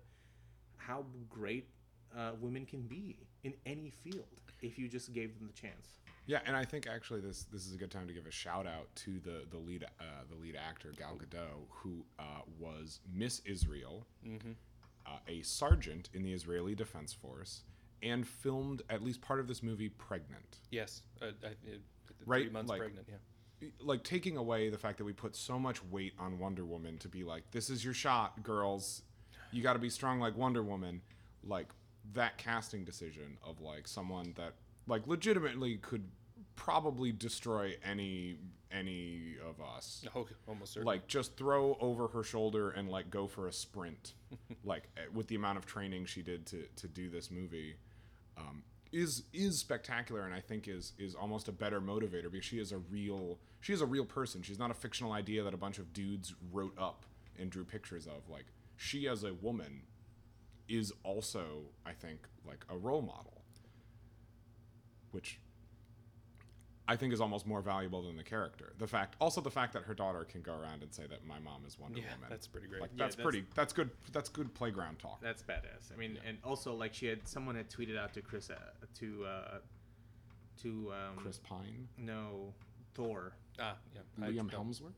how 0.77 1.05
great 1.29 1.69
uh, 2.17 2.31
women 2.39 2.65
can 2.65 2.81
be 2.81 3.17
in 3.43 3.53
any 3.65 3.89
field 3.89 4.41
if 4.61 4.77
you 4.77 4.87
just 4.87 5.13
gave 5.13 5.37
them 5.37 5.47
the 5.47 5.53
chance. 5.53 5.99
Yeah, 6.27 6.39
and 6.45 6.55
I 6.55 6.65
think 6.65 6.87
actually 6.87 7.21
this 7.21 7.45
this 7.51 7.65
is 7.65 7.73
a 7.73 7.77
good 7.77 7.89
time 7.91 8.07
to 8.07 8.13
give 8.13 8.25
a 8.27 8.31
shout 8.31 8.67
out 8.67 8.93
to 8.97 9.19
the 9.19 9.45
the 9.49 9.57
lead 9.57 9.85
uh, 9.99 10.03
the 10.29 10.35
lead 10.35 10.55
actor 10.57 10.91
Gal 10.97 11.17
Gadot, 11.17 11.65
who 11.69 12.03
uh, 12.19 12.41
was 12.59 12.99
Miss 13.13 13.41
Israel, 13.45 14.05
uh, 15.05 15.09
a 15.27 15.41
sergeant 15.41 16.09
in 16.13 16.23
the 16.23 16.33
Israeli 16.33 16.75
Defense 16.75 17.13
Force, 17.13 17.63
and 18.03 18.27
filmed 18.27 18.81
at 18.89 19.01
least 19.01 19.21
part 19.21 19.39
of 19.39 19.47
this 19.47 19.63
movie 19.63 19.89
pregnant. 19.89 20.57
Yes, 20.69 21.01
uh, 21.21 21.27
I, 21.43 21.47
three 21.65 22.25
Right, 22.25 22.51
months 22.51 22.69
like- 22.69 22.79
pregnant. 22.79 23.07
Yeah, 23.09 23.69
Like 23.79 24.03
taking 24.03 24.35
away 24.37 24.69
the 24.69 24.77
fact 24.77 24.97
that 24.97 25.05
we 25.05 25.13
put 25.13 25.33
so 25.35 25.57
much 25.57 25.81
weight 25.85 26.13
on 26.19 26.39
Wonder 26.39 26.65
Woman 26.65 26.97
to 26.99 27.07
be 27.07 27.23
like, 27.23 27.49
this 27.51 27.69
is 27.69 27.83
your 27.85 27.93
shot, 27.93 28.43
girls. 28.43 29.01
You 29.51 29.63
got 29.63 29.73
to 29.73 29.79
be 29.79 29.89
strong 29.89 30.19
like 30.19 30.35
Wonder 30.35 30.61
Woman. 30.61 31.01
Like 31.43 31.67
that 32.13 32.37
casting 32.37 32.83
decision 32.83 33.37
of 33.43 33.61
like 33.61 33.87
someone 33.87 34.33
that 34.35 34.53
like 34.87 35.07
legitimately 35.07 35.77
could 35.77 36.03
probably 36.55 37.11
destroy 37.11 37.75
any 37.83 38.37
any 38.71 39.35
of 39.47 39.61
us. 39.61 40.05
Oh, 40.15 40.27
almost 40.47 40.73
certainly. 40.73 40.95
Like 40.95 41.07
just 41.07 41.37
throw 41.37 41.77
over 41.79 42.07
her 42.09 42.23
shoulder 42.23 42.71
and 42.71 42.89
like 42.89 43.09
go 43.09 43.27
for 43.27 43.47
a 43.47 43.53
sprint, 43.53 44.13
like 44.63 44.83
eh, 44.97 45.01
with 45.13 45.27
the 45.27 45.35
amount 45.35 45.57
of 45.57 45.65
training 45.65 46.05
she 46.05 46.21
did 46.21 46.45
to 46.47 46.65
to 46.77 46.87
do 46.87 47.09
this 47.09 47.31
movie, 47.31 47.75
um, 48.37 48.63
is 48.91 49.23
is 49.33 49.59
spectacular 49.59 50.25
and 50.25 50.33
I 50.33 50.39
think 50.39 50.67
is 50.67 50.93
is 50.97 51.15
almost 51.15 51.47
a 51.47 51.51
better 51.51 51.79
motivator 51.81 52.31
because 52.31 52.45
she 52.45 52.59
is 52.59 52.71
a 52.71 52.77
real 52.77 53.37
she 53.61 53.73
is 53.73 53.81
a 53.81 53.85
real 53.85 54.05
person. 54.05 54.41
She's 54.41 54.59
not 54.59 54.71
a 54.71 54.75
fictional 54.75 55.11
idea 55.13 55.43
that 55.43 55.53
a 55.53 55.57
bunch 55.57 55.77
of 55.79 55.93
dudes 55.93 56.33
wrote 56.51 56.73
up 56.77 57.05
and 57.39 57.49
drew 57.49 57.63
pictures 57.63 58.07
of. 58.07 58.29
Like 58.29 58.45
she 58.75 59.07
as 59.07 59.23
a 59.23 59.33
woman 59.33 59.81
is 60.67 60.91
also 61.03 61.61
I 61.85 61.93
think 61.93 62.19
like 62.45 62.65
a 62.69 62.77
role 62.77 63.01
model, 63.01 63.36
which 65.11 65.39
I 66.87 66.95
think 66.95 67.11
is 67.13 67.19
almost 67.19 67.45
more 67.45 67.61
valuable 67.61 68.01
than 68.03 68.15
the 68.15 68.23
character. 68.23 68.71
The 68.77 68.87
fact, 68.87 69.15
also 69.19 69.41
the 69.41 69.51
fact 69.51 69.73
that 69.73 69.83
her 69.83 69.93
daughter 69.93 70.23
can 70.23 70.41
go 70.41 70.53
around 70.53 70.83
and 70.83 70.93
say 70.93 71.03
that 71.09 71.25
my 71.25 71.37
mom 71.39 71.63
is 71.67 71.77
Wonder 71.77 71.99
yeah, 71.99 72.05
Woman. 72.13 72.29
that's 72.29 72.47
pretty 72.47 72.67
great. 72.67 72.81
like 72.81 72.91
Yeah, 72.95 73.03
that's, 73.05 73.15
that's- 73.15 73.29
pretty. 73.31 73.45
That's 73.55 73.73
good. 73.73 73.89
That's 74.13 74.29
good 74.29 74.53
playground 74.53 74.99
talk. 74.99 75.19
That's 75.21 75.43
badass. 75.43 75.91
I 75.93 75.97
mean, 75.97 76.17
and 76.25 76.37
also 76.45 76.73
like 76.73 76.93
she 76.93 77.07
had 77.07 77.27
someone 77.27 77.55
had 77.55 77.69
tweeted 77.69 77.97
out 77.97 78.13
to 78.13 78.21
Chris 78.21 78.49
uh, 78.49 78.55
to 78.99 79.25
uh, 79.25 79.57
to 80.61 80.91
um, 80.93 81.17
Chris 81.17 81.39
Pine, 81.39 81.87
no 81.97 82.53
Thor. 82.95 83.33
ah, 83.59 83.75
yeah. 83.93 84.01
I 84.25 84.29
Liam 84.29 84.49
don't- 84.49 84.69
Hemsworth. 84.71 84.93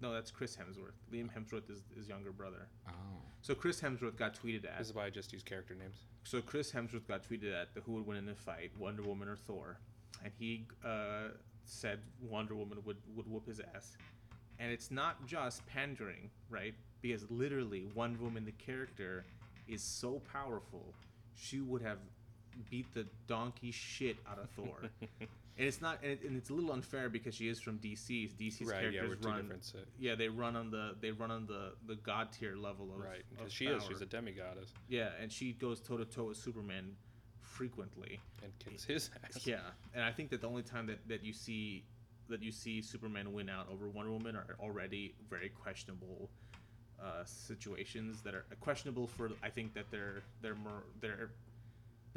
No, 0.00 0.12
that's 0.12 0.30
Chris 0.30 0.56
Hemsworth. 0.56 0.92
Liam 1.12 1.28
Hemsworth 1.32 1.70
is 1.70 1.82
his 1.96 2.08
younger 2.08 2.30
brother. 2.32 2.66
Oh, 2.88 2.92
So 3.40 3.54
Chris 3.54 3.80
Hemsworth 3.80 4.16
got 4.16 4.34
tweeted 4.34 4.62
This 4.62 4.70
at. 4.74 4.80
is 4.82 4.94
why 4.94 5.06
I 5.06 5.10
just 5.10 5.32
use 5.32 5.42
character 5.42 5.74
names. 5.74 5.96
So 6.24 6.40
Chris 6.42 6.70
Hemsworth 6.72 7.06
got 7.08 7.22
tweeted 7.28 7.54
at 7.54 7.74
the 7.74 7.80
who 7.80 7.92
would 7.94 8.06
win 8.06 8.18
in 8.18 8.28
a 8.28 8.34
fight, 8.34 8.72
Wonder 8.78 9.02
Woman 9.02 9.28
or 9.28 9.36
Thor, 9.36 9.78
and 10.24 10.32
he 10.38 10.66
uh, 10.84 11.28
said 11.64 12.00
Wonder 12.20 12.54
Woman 12.54 12.78
would 12.84 12.96
would 13.14 13.26
whoop 13.30 13.46
his 13.46 13.60
ass. 13.74 13.96
And 14.58 14.72
it's 14.72 14.90
not 14.90 15.26
just 15.26 15.66
pandering, 15.66 16.30
right? 16.50 16.74
Because 17.02 17.30
literally, 17.30 17.86
Wonder 17.94 18.22
Woman, 18.24 18.44
the 18.44 18.52
character, 18.52 19.24
is 19.68 19.82
so 19.82 20.20
powerful, 20.32 20.94
she 21.34 21.60
would 21.60 21.82
have 21.82 21.98
beat 22.70 22.92
the 22.94 23.06
donkey 23.26 23.70
shit 23.70 24.16
out 24.28 24.38
of 24.38 24.48
Thor. 24.50 24.80
and 25.58 25.66
it's 25.66 25.80
not, 25.80 25.98
and, 26.02 26.12
it, 26.12 26.22
and 26.22 26.36
it's 26.36 26.50
a 26.50 26.54
little 26.54 26.72
unfair 26.72 27.08
because 27.08 27.34
she 27.34 27.48
is 27.48 27.60
from 27.60 27.78
DC. 27.78 28.30
DC's 28.36 28.68
right, 28.68 28.80
characters 28.80 29.16
we're 29.22 29.30
run, 29.30 29.42
different. 29.42 29.64
So, 29.64 29.78
yeah, 29.98 30.14
they 30.14 30.28
run 30.28 30.56
on 30.56 30.70
the 30.70 30.94
they 31.00 31.10
run 31.10 31.30
on 31.30 31.46
the 31.46 31.72
the 31.86 31.96
god 31.96 32.28
tier 32.32 32.56
level 32.56 32.90
of 32.94 33.00
right, 33.00 33.22
because 33.30 33.52
she 33.52 33.66
is. 33.66 33.82
She's 33.84 34.02
a 34.02 34.06
demigoddess 34.06 34.68
Yeah, 34.88 35.10
and 35.20 35.32
she 35.32 35.52
goes 35.52 35.80
toe 35.80 35.96
to 35.96 36.04
toe 36.04 36.24
with 36.24 36.36
Superman 36.36 36.92
frequently. 37.40 38.20
and 38.42 38.52
kicks 38.58 38.84
his 38.84 39.10
ass. 39.24 39.46
Yeah, 39.46 39.60
and 39.94 40.04
I 40.04 40.12
think 40.12 40.30
that 40.30 40.40
the 40.40 40.48
only 40.48 40.62
time 40.62 40.86
that, 40.86 40.98
that 41.08 41.24
you 41.24 41.32
see 41.32 41.84
that 42.28 42.42
you 42.42 42.52
see 42.52 42.82
Superman 42.82 43.32
win 43.32 43.48
out 43.48 43.68
over 43.72 43.88
Wonder 43.88 44.12
Woman 44.12 44.36
are 44.36 44.56
already 44.60 45.14
very 45.30 45.48
questionable 45.48 46.28
uh, 47.02 47.24
situations 47.24 48.20
that 48.22 48.34
are 48.34 48.44
questionable 48.60 49.06
for 49.06 49.30
I 49.42 49.48
think 49.48 49.74
that 49.74 49.90
their 49.90 50.22
their 50.42 50.54
more 50.54 50.84
their 51.00 51.30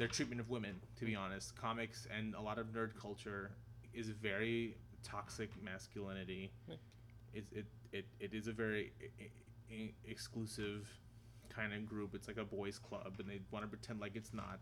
their 0.00 0.08
treatment 0.08 0.40
of 0.40 0.48
women. 0.48 0.80
To 0.96 1.04
be 1.04 1.14
honest, 1.14 1.54
comics 1.54 2.08
and 2.16 2.34
a 2.34 2.40
lot 2.40 2.58
of 2.58 2.68
nerd 2.68 2.92
culture 2.98 3.50
is 3.92 4.08
very 4.08 4.78
toxic 5.02 5.50
masculinity. 5.62 6.50
It's 7.34 7.52
it, 7.52 7.66
it 7.92 8.06
it 8.18 8.32
is 8.32 8.48
a 8.48 8.52
very 8.52 8.92
e- 9.20 9.74
e- 9.74 9.94
exclusive 10.08 10.88
kind 11.50 11.74
of 11.74 11.86
group. 11.86 12.14
It's 12.14 12.28
like 12.28 12.38
a 12.38 12.44
boys' 12.44 12.78
club, 12.78 13.12
and 13.18 13.28
they 13.28 13.40
want 13.50 13.62
to 13.64 13.68
pretend 13.68 14.00
like 14.00 14.16
it's 14.16 14.32
not. 14.32 14.58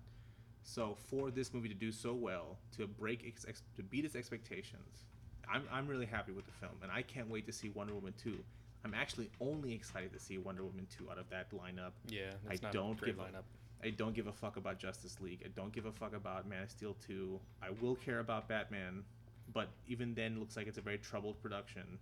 So 0.64 0.96
for 1.08 1.30
this 1.30 1.54
movie 1.54 1.68
to 1.68 1.74
do 1.74 1.92
so 1.92 2.12
well, 2.14 2.58
to 2.76 2.88
break 2.88 3.24
ex- 3.24 3.46
ex- 3.48 3.62
to 3.76 3.82
beat 3.84 4.04
its 4.04 4.16
expectations, 4.16 5.04
I'm 5.48 5.62
I'm 5.70 5.86
really 5.86 6.06
happy 6.06 6.32
with 6.32 6.46
the 6.46 6.52
film, 6.52 6.74
and 6.82 6.90
I 6.90 7.02
can't 7.02 7.30
wait 7.30 7.46
to 7.46 7.52
see 7.52 7.68
Wonder 7.68 7.94
Woman 7.94 8.12
two. 8.20 8.38
I'm 8.84 8.92
actually 8.94 9.30
only 9.40 9.72
excited 9.72 10.12
to 10.14 10.18
see 10.18 10.36
Wonder 10.38 10.64
Woman 10.64 10.88
two 10.90 11.08
out 11.12 11.18
of 11.18 11.30
that 11.30 11.48
lineup. 11.52 11.92
Yeah, 12.08 12.32
I 12.50 12.58
not 12.60 12.72
don't 12.72 12.92
a 12.92 12.96
great 12.96 13.16
give 13.16 13.24
lineup. 13.24 13.44
I 13.82 13.90
don't 13.90 14.14
give 14.14 14.26
a 14.26 14.32
fuck 14.32 14.56
about 14.56 14.78
Justice 14.78 15.20
League. 15.20 15.42
I 15.44 15.48
don't 15.48 15.72
give 15.72 15.86
a 15.86 15.92
fuck 15.92 16.14
about 16.14 16.48
Man 16.48 16.64
of 16.64 16.70
Steel 16.70 16.96
2. 17.06 17.38
I 17.62 17.70
will 17.80 17.94
care 17.94 18.18
about 18.20 18.48
Batman, 18.48 19.04
but 19.52 19.68
even 19.86 20.14
then, 20.14 20.32
it 20.34 20.38
looks 20.38 20.56
like 20.56 20.66
it's 20.66 20.78
a 20.78 20.82
very 20.82 20.98
troubled 20.98 21.40
production. 21.40 21.98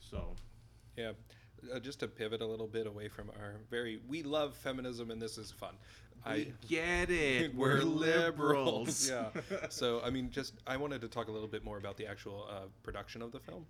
So, 0.00 0.34
Yeah. 0.96 1.12
Uh, 1.72 1.78
just 1.78 2.00
to 2.00 2.08
pivot 2.08 2.40
a 2.40 2.46
little 2.46 2.66
bit 2.66 2.88
away 2.88 3.06
from 3.06 3.30
our 3.38 3.54
very, 3.70 4.00
we 4.08 4.24
love 4.24 4.56
feminism 4.56 5.12
and 5.12 5.22
this 5.22 5.38
is 5.38 5.52
fun. 5.52 5.74
we 6.28 6.52
get 6.68 7.08
it. 7.08 7.54
We're, 7.56 7.82
liberals. 7.82 9.08
yeah. 9.10 9.28
So, 9.70 10.00
I 10.04 10.10
mean, 10.10 10.30
just, 10.30 10.54
I 10.66 10.76
wanted 10.76 11.00
to 11.02 11.08
talk 11.08 11.28
a 11.28 11.30
little 11.30 11.46
bit 11.48 11.64
more 11.64 11.78
about 11.78 11.96
the 11.96 12.06
actual 12.06 12.48
uh, 12.50 12.66
production 12.82 13.22
of 13.22 13.30
the 13.30 13.38
film. 13.38 13.66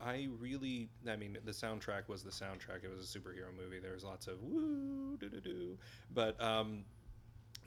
I 0.00 0.28
really, 0.38 0.88
I 1.08 1.16
mean, 1.16 1.38
the 1.44 1.52
soundtrack 1.52 2.08
was 2.08 2.22
the 2.22 2.30
soundtrack. 2.30 2.84
It 2.84 2.90
was 2.94 3.02
a 3.14 3.18
superhero 3.18 3.54
movie. 3.56 3.78
There 3.78 3.94
was 3.94 4.04
lots 4.04 4.26
of 4.26 4.42
woo, 4.42 5.16
doo 5.18 5.28
doo 5.28 5.40
doo. 5.40 5.78
But 6.12 6.40
um, 6.42 6.84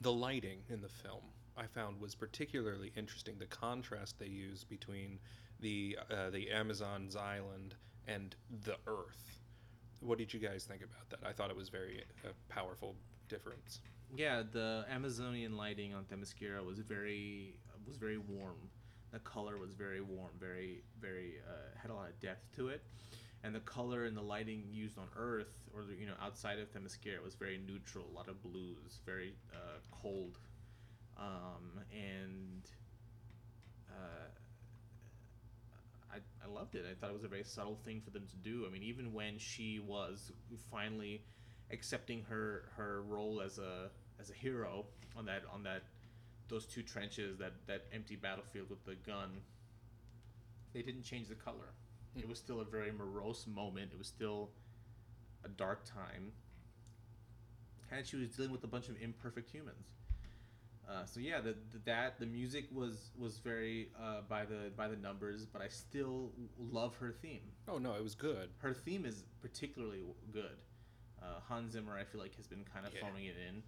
the 0.00 0.12
lighting 0.12 0.58
in 0.68 0.80
the 0.80 0.88
film 0.88 1.22
I 1.56 1.66
found 1.66 2.00
was 2.00 2.14
particularly 2.14 2.92
interesting. 2.96 3.34
The 3.38 3.46
contrast 3.46 4.18
they 4.18 4.26
use 4.26 4.64
between 4.64 5.18
the 5.60 5.98
uh, 6.10 6.30
the 6.30 6.50
Amazon's 6.50 7.16
island 7.16 7.74
and 8.06 8.34
the 8.64 8.76
Earth. 8.86 9.40
What 10.00 10.18
did 10.18 10.32
you 10.32 10.40
guys 10.40 10.64
think 10.64 10.82
about 10.82 11.10
that? 11.10 11.28
I 11.28 11.32
thought 11.32 11.50
it 11.50 11.56
was 11.56 11.68
very 11.68 12.04
uh, 12.24 12.28
powerful 12.48 12.94
difference. 13.28 13.80
Yeah, 14.16 14.42
the 14.50 14.84
Amazonian 14.90 15.56
lighting 15.56 15.94
on 15.94 16.04
Themyscira 16.04 16.64
was 16.64 16.78
very 16.78 17.54
was 17.86 17.96
very 17.96 18.18
warm. 18.18 18.70
The 19.12 19.18
color 19.20 19.58
was 19.58 19.74
very 19.74 20.00
warm, 20.00 20.30
very 20.38 20.82
very 21.00 21.34
uh, 21.46 21.78
had 21.80 21.90
a 21.90 21.94
lot 21.94 22.08
of 22.08 22.20
depth 22.20 22.54
to 22.56 22.68
it, 22.68 22.82
and 23.42 23.54
the 23.54 23.60
color 23.60 24.04
and 24.04 24.16
the 24.16 24.22
lighting 24.22 24.64
used 24.70 24.98
on 24.98 25.06
Earth 25.16 25.68
or 25.74 25.84
you 25.98 26.06
know 26.06 26.14
outside 26.22 26.58
of 26.58 26.72
Themyscira 26.72 27.22
was 27.22 27.34
very 27.34 27.58
neutral. 27.66 28.06
A 28.12 28.14
lot 28.14 28.28
of 28.28 28.42
blues, 28.42 29.00
very 29.04 29.34
uh, 29.52 29.78
cold, 29.90 30.38
um, 31.18 31.80
and 31.92 32.62
uh, 33.90 34.28
I, 36.12 36.18
I 36.44 36.48
loved 36.48 36.74
it. 36.74 36.84
I 36.90 36.94
thought 36.94 37.10
it 37.10 37.14
was 37.14 37.24
a 37.24 37.28
very 37.28 37.44
subtle 37.44 37.78
thing 37.84 38.00
for 38.00 38.10
them 38.10 38.26
to 38.28 38.36
do. 38.36 38.64
I 38.66 38.72
mean, 38.72 38.82
even 38.82 39.12
when 39.12 39.38
she 39.38 39.80
was 39.80 40.32
finally 40.70 41.22
accepting 41.72 42.24
her 42.28 42.70
her 42.76 43.02
role 43.02 43.40
as 43.40 43.58
a 43.58 43.90
as 44.20 44.30
a 44.30 44.34
hero 44.34 44.86
on 45.16 45.24
that 45.26 45.42
on 45.52 45.62
that 45.62 45.82
those 46.50 46.66
two 46.66 46.82
trenches 46.82 47.38
that 47.38 47.52
that 47.66 47.86
empty 47.92 48.16
battlefield 48.16 48.68
with 48.68 48.84
the 48.84 48.94
gun 48.96 49.40
they 50.72 50.82
didn't 50.82 51.02
change 51.02 51.26
the 51.28 51.34
color. 51.34 51.74
It 52.16 52.28
was 52.28 52.38
still 52.38 52.60
a 52.60 52.64
very 52.64 52.92
morose 52.92 53.44
moment. 53.48 53.90
It 53.92 53.98
was 53.98 54.06
still 54.06 54.50
a 55.44 55.48
dark 55.48 55.84
time. 55.84 56.30
And 57.90 58.06
she 58.06 58.16
was 58.16 58.28
dealing 58.28 58.52
with 58.52 58.62
a 58.62 58.68
bunch 58.68 58.88
of 58.88 58.94
imperfect 59.02 59.50
humans. 59.50 59.86
Uh, 60.88 61.04
so 61.04 61.20
yeah 61.20 61.40
the, 61.40 61.54
the 61.72 61.78
that 61.84 62.18
the 62.18 62.26
music 62.26 62.66
was 62.72 63.10
was 63.16 63.38
very 63.38 63.88
uh, 64.00 64.20
by 64.28 64.44
the 64.44 64.70
by 64.76 64.88
the 64.88 64.96
numbers 64.96 65.46
but 65.46 65.62
i 65.62 65.68
still 65.68 66.32
love 66.58 66.94
her 66.96 67.12
theme. 67.12 67.42
Oh 67.68 67.78
no, 67.78 67.94
it 67.94 68.02
was 68.02 68.14
good. 68.16 68.50
her 68.58 68.74
theme 68.74 69.04
is 69.06 69.24
particularly 69.40 70.02
good. 70.32 70.58
Uh, 71.22 71.38
Hans 71.48 71.72
Zimmer, 71.72 71.96
I 71.98 72.04
feel 72.04 72.20
like, 72.20 72.34
has 72.36 72.46
been 72.46 72.64
kind 72.72 72.86
of 72.86 72.94
Yeah. 72.94 73.02
phoning 73.02 73.26
it 73.26 73.36
in 73.48 73.62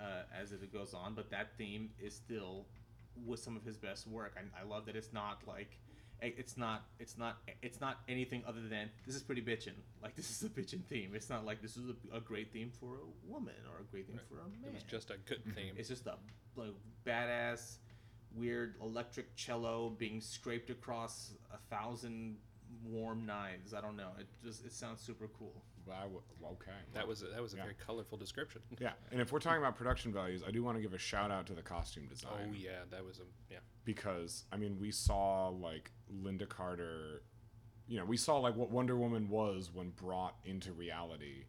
uh, 0.00 0.22
as 0.40 0.52
it 0.52 0.72
goes 0.72 0.94
on, 0.94 1.14
but 1.14 1.30
that 1.30 1.56
theme 1.58 1.90
is 2.00 2.14
still 2.14 2.66
with 3.24 3.40
some 3.40 3.56
of 3.56 3.64
his 3.64 3.76
best 3.76 4.06
work. 4.06 4.36
I, 4.36 4.60
I 4.60 4.64
love 4.64 4.86
that 4.86 4.96
it's 4.96 5.12
not 5.12 5.38
like 5.46 5.78
it's 6.22 6.56
not 6.56 6.84
it's 6.98 7.18
not 7.18 7.36
it's 7.62 7.80
not 7.80 7.98
anything 8.08 8.42
other 8.46 8.62
than 8.68 8.88
this 9.06 9.14
is 9.14 9.22
pretty 9.22 9.42
bitchin'. 9.42 9.74
Like 10.02 10.14
this 10.16 10.30
is 10.30 10.42
a 10.42 10.48
bitchin' 10.48 10.84
theme. 10.84 11.10
It's 11.14 11.28
not 11.30 11.44
like 11.44 11.60
this 11.62 11.76
is 11.76 11.90
a, 11.90 12.16
a 12.16 12.20
great 12.20 12.52
theme 12.52 12.70
for 12.80 12.94
a 12.96 13.30
woman 13.30 13.54
or 13.70 13.80
a 13.80 13.84
great 13.90 14.06
theme 14.06 14.16
Right. 14.16 14.26
for 14.28 14.38
a 14.40 14.44
man. 14.48 14.68
It 14.70 14.74
was 14.74 14.82
just 14.84 15.10
a 15.10 15.16
good 15.26 15.42
theme. 15.54 15.74
It's 15.76 15.88
just 15.88 16.06
a 16.06 16.14
like, 16.56 16.70
badass, 17.06 17.76
weird 18.34 18.74
electric 18.82 19.34
cello 19.36 19.90
being 19.98 20.20
scraped 20.20 20.70
across 20.70 21.32
a 21.52 21.58
thousand 21.74 22.36
warm 22.84 23.26
knives. 23.26 23.74
I 23.74 23.80
don't 23.80 23.96
know. 23.96 24.08
It 24.18 24.26
just 24.42 24.64
it 24.64 24.72
sounds 24.72 25.00
super 25.00 25.28
cool. 25.38 25.62
I 25.92 26.02
w- 26.02 26.22
okay. 26.44 26.70
That 26.94 27.06
was 27.06 27.22
a, 27.22 27.26
that 27.26 27.42
was 27.42 27.54
a 27.54 27.56
Yeah. 27.56 27.62
very 27.62 27.74
colorful 27.74 28.18
description. 28.18 28.62
Yeah, 28.78 28.92
and 29.10 29.20
if 29.20 29.32
we're 29.32 29.38
talking 29.40 29.60
about 29.60 29.76
production 29.76 30.12
values, 30.12 30.42
I 30.46 30.50
do 30.50 30.62
want 30.62 30.76
to 30.76 30.82
give 30.82 30.92
a 30.94 30.98
shout 30.98 31.30
out 31.30 31.46
to 31.46 31.54
the 31.54 31.62
costume 31.62 32.06
design. 32.06 32.50
Oh 32.50 32.54
yeah, 32.54 32.84
that 32.90 33.04
was 33.04 33.18
a 33.18 33.22
yeah. 33.50 33.58
because 33.84 34.44
I 34.52 34.56
mean 34.56 34.78
we 34.78 34.90
saw 34.90 35.48
like 35.48 35.90
Lynda 36.12 36.48
Carter, 36.48 37.22
you 37.86 37.98
know, 37.98 38.04
we 38.04 38.16
saw 38.16 38.38
like 38.38 38.56
what 38.56 38.70
Wonder 38.70 38.96
Woman 38.96 39.28
was 39.28 39.70
when 39.72 39.90
brought 39.90 40.36
into 40.44 40.72
reality, 40.72 41.44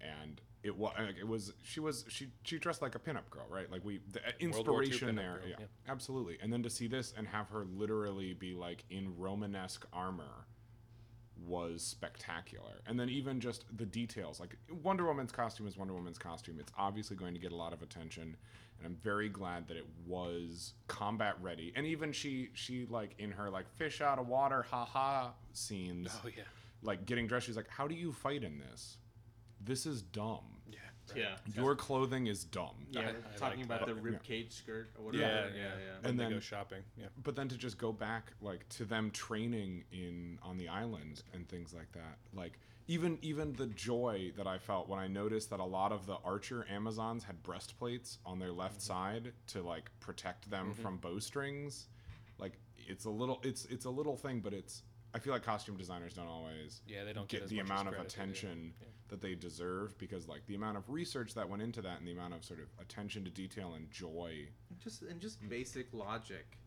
and 0.00 0.40
it 0.62 0.76
was 0.76 0.92
it 1.20 1.26
was 1.26 1.52
she 1.62 1.78
was 1.80 2.04
she 2.08 2.28
she 2.42 2.58
dressed 2.58 2.82
like 2.82 2.94
a 2.94 2.98
pinup 2.98 3.30
girl, 3.30 3.46
right? 3.48 3.70
Like 3.70 3.84
we 3.84 4.00
the 4.10 4.20
uh, 4.20 4.50
World 4.50 4.68
War 4.68 4.82
II 4.82 4.88
inspiration 4.88 5.16
there, 5.16 5.38
girl, 5.38 5.48
yeah, 5.48 5.56
yeah. 5.60 5.66
absolutely. 5.88 6.38
And 6.42 6.52
then 6.52 6.62
to 6.64 6.70
see 6.70 6.88
this 6.88 7.14
and 7.16 7.26
have 7.28 7.48
her 7.50 7.64
literally 7.64 8.32
be 8.32 8.54
like 8.54 8.84
in 8.90 9.16
Romanesque 9.16 9.86
armor, 9.92 10.46
was 11.44 11.82
spectacular. 11.82 12.80
And 12.86 12.98
then 12.98 13.08
even 13.08 13.40
just 13.40 13.64
the 13.76 13.86
details, 13.86 14.40
like 14.40 14.56
Wonder 14.82 15.04
Woman's 15.06 15.32
costume 15.32 15.66
is 15.66 15.76
Wonder 15.76 15.94
Woman's 15.94 16.18
costume. 16.18 16.56
It's 16.60 16.72
obviously 16.78 17.16
going 17.16 17.34
to 17.34 17.40
get 17.40 17.52
a 17.52 17.56
lot 17.56 17.72
of 17.72 17.82
attention, 17.82 18.36
and 18.78 18.86
I'm 18.86 18.96
very 19.02 19.28
glad 19.28 19.68
that 19.68 19.76
it 19.76 19.86
was 20.06 20.74
combat 20.88 21.36
ready. 21.42 21.72
And 21.76 21.86
even 21.86 22.12
she 22.12 22.48
she 22.54 22.86
like 22.88 23.14
in 23.18 23.30
her 23.32 23.50
like 23.50 23.68
fish 23.76 24.00
out 24.00 24.18
of 24.18 24.28
water 24.28 24.62
haha 24.62 25.30
scenes, 25.52 26.08
Oh 26.24 26.28
yeah. 26.36 26.44
like 26.82 27.06
getting 27.06 27.26
dressed, 27.26 27.46
she's 27.46 27.56
like, 27.56 27.68
"How 27.68 27.86
do 27.86 27.94
you 27.94 28.12
fight 28.12 28.42
in 28.42 28.58
this? 28.58 28.98
This 29.60 29.86
is 29.86 30.02
dumb. 30.02 30.60
Yeah. 30.70 30.78
Yeah. 31.14 31.36
Your 31.54 31.74
clothing 31.76 32.26
is 32.26 32.44
dumb." 32.44 32.86
Yeah, 32.90 33.00
I- 33.00 33.04
we're 33.04 33.10
I 33.10 33.36
talking 33.36 33.58
like 33.60 33.66
about 33.66 33.86
that. 33.86 33.94
the 33.94 34.00
rib 34.00 34.22
cage 34.22 34.52
skirt 34.52 34.90
or 34.98 35.06
whatever. 35.06 35.22
Yeah, 35.22 35.46
yeah, 35.46 35.62
yeah. 35.62 35.68
When 36.00 36.10
And 36.10 36.18
they 36.18 36.24
then- 36.24 36.32
go 36.32 36.40
shopping. 36.40 36.82
Yeah. 36.96 37.06
but 37.22 37.36
then 37.36 37.48
to 37.48 37.56
just 37.56 37.78
go 37.78 37.92
back 37.92 38.32
like 38.40 38.68
to 38.70 38.84
them 38.84 39.10
training 39.10 39.84
in 39.92 40.38
on 40.42 40.56
the 40.56 40.68
island 40.68 41.22
and 41.32 41.48
things 41.48 41.72
like 41.74 41.90
that 41.92 42.18
like 42.34 42.58
even 42.88 43.18
even 43.22 43.52
the 43.54 43.66
joy 43.66 44.32
that 44.36 44.46
i 44.46 44.58
felt 44.58 44.88
when 44.88 44.98
i 44.98 45.06
noticed 45.06 45.50
that 45.50 45.60
a 45.60 45.64
lot 45.64 45.92
of 45.92 46.06
the 46.06 46.16
archer 46.24 46.66
amazons 46.70 47.24
had 47.24 47.42
breastplates 47.42 48.18
on 48.24 48.38
their 48.38 48.52
left 48.52 48.78
mm-hmm. 48.78 48.92
side 48.92 49.32
to 49.46 49.62
like 49.62 49.90
protect 50.00 50.48
them 50.50 50.72
mm-hmm. 50.72 50.82
from 50.82 50.96
bowstrings 50.98 51.86
like 52.38 52.52
it's 52.86 53.04
a 53.04 53.10
little 53.10 53.40
it's 53.42 53.64
it's 53.66 53.84
a 53.84 53.90
little 53.90 54.16
thing 54.16 54.40
but 54.40 54.52
it's 54.52 54.82
i 55.16 55.18
feel 55.18 55.32
like 55.32 55.42
costume 55.42 55.76
designers 55.76 56.12
don't 56.12 56.28
always 56.28 56.82
Yeah, 56.86 57.04
they 57.04 57.12
don't 57.14 57.26
get, 57.26 57.40
get 57.40 57.48
the 57.48 57.60
amount 57.60 57.88
of 57.88 57.94
credit 57.94 58.10
they 58.12 58.16
do. 58.16 58.22
attention 58.22 58.74
that 59.08 59.20
they 59.22 59.34
deserve 59.34 59.96
because 59.98 60.28
like 60.28 60.44
the 60.46 60.54
amount 60.54 60.76
of 60.76 60.90
research 60.90 61.32
that 61.34 61.48
went 61.48 61.62
into 61.62 61.80
that 61.82 61.98
and 61.98 62.06
the 62.06 62.12
amount 62.12 62.34
of 62.34 62.44
sort 62.44 62.60
of 62.60 62.66
attention 62.80 63.24
to 63.24 63.30
detail 63.30 63.72
and 63.74 63.90
joy 63.90 64.46
just 64.82 65.02
and 65.02 65.20
just 65.20 65.38
basic 65.48 65.86
logic. 65.92 66.58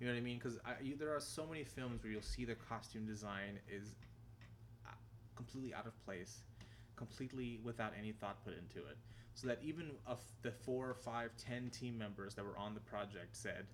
You 0.00 0.06
know 0.06 0.12
what 0.12 0.18
I 0.18 0.22
mean? 0.22 0.38
Because 0.38 0.58
there 0.98 1.14
are 1.14 1.20
so 1.20 1.46
many 1.46 1.62
films 1.64 2.02
where 2.02 2.12
you'll 2.12 2.20
see 2.20 2.44
the 2.44 2.56
costume 2.56 3.06
design 3.06 3.60
is 3.70 3.94
uh, 4.84 4.90
completely 5.36 5.72
out 5.72 5.86
of 5.86 6.04
place, 6.04 6.42
completely 6.96 7.60
without 7.62 7.92
any 7.98 8.10
thought 8.12 8.44
put 8.44 8.54
into 8.58 8.86
it. 8.88 8.98
So 9.34 9.46
that 9.46 9.60
even 9.62 9.92
of 10.06 10.18
the 10.42 10.50
four, 10.50 10.94
five, 10.94 11.30
ten 11.36 11.70
team 11.70 11.96
members 11.96 12.34
that 12.34 12.44
were 12.44 12.58
on 12.58 12.74
the 12.74 12.80
project 12.80 13.36
said 13.36 13.66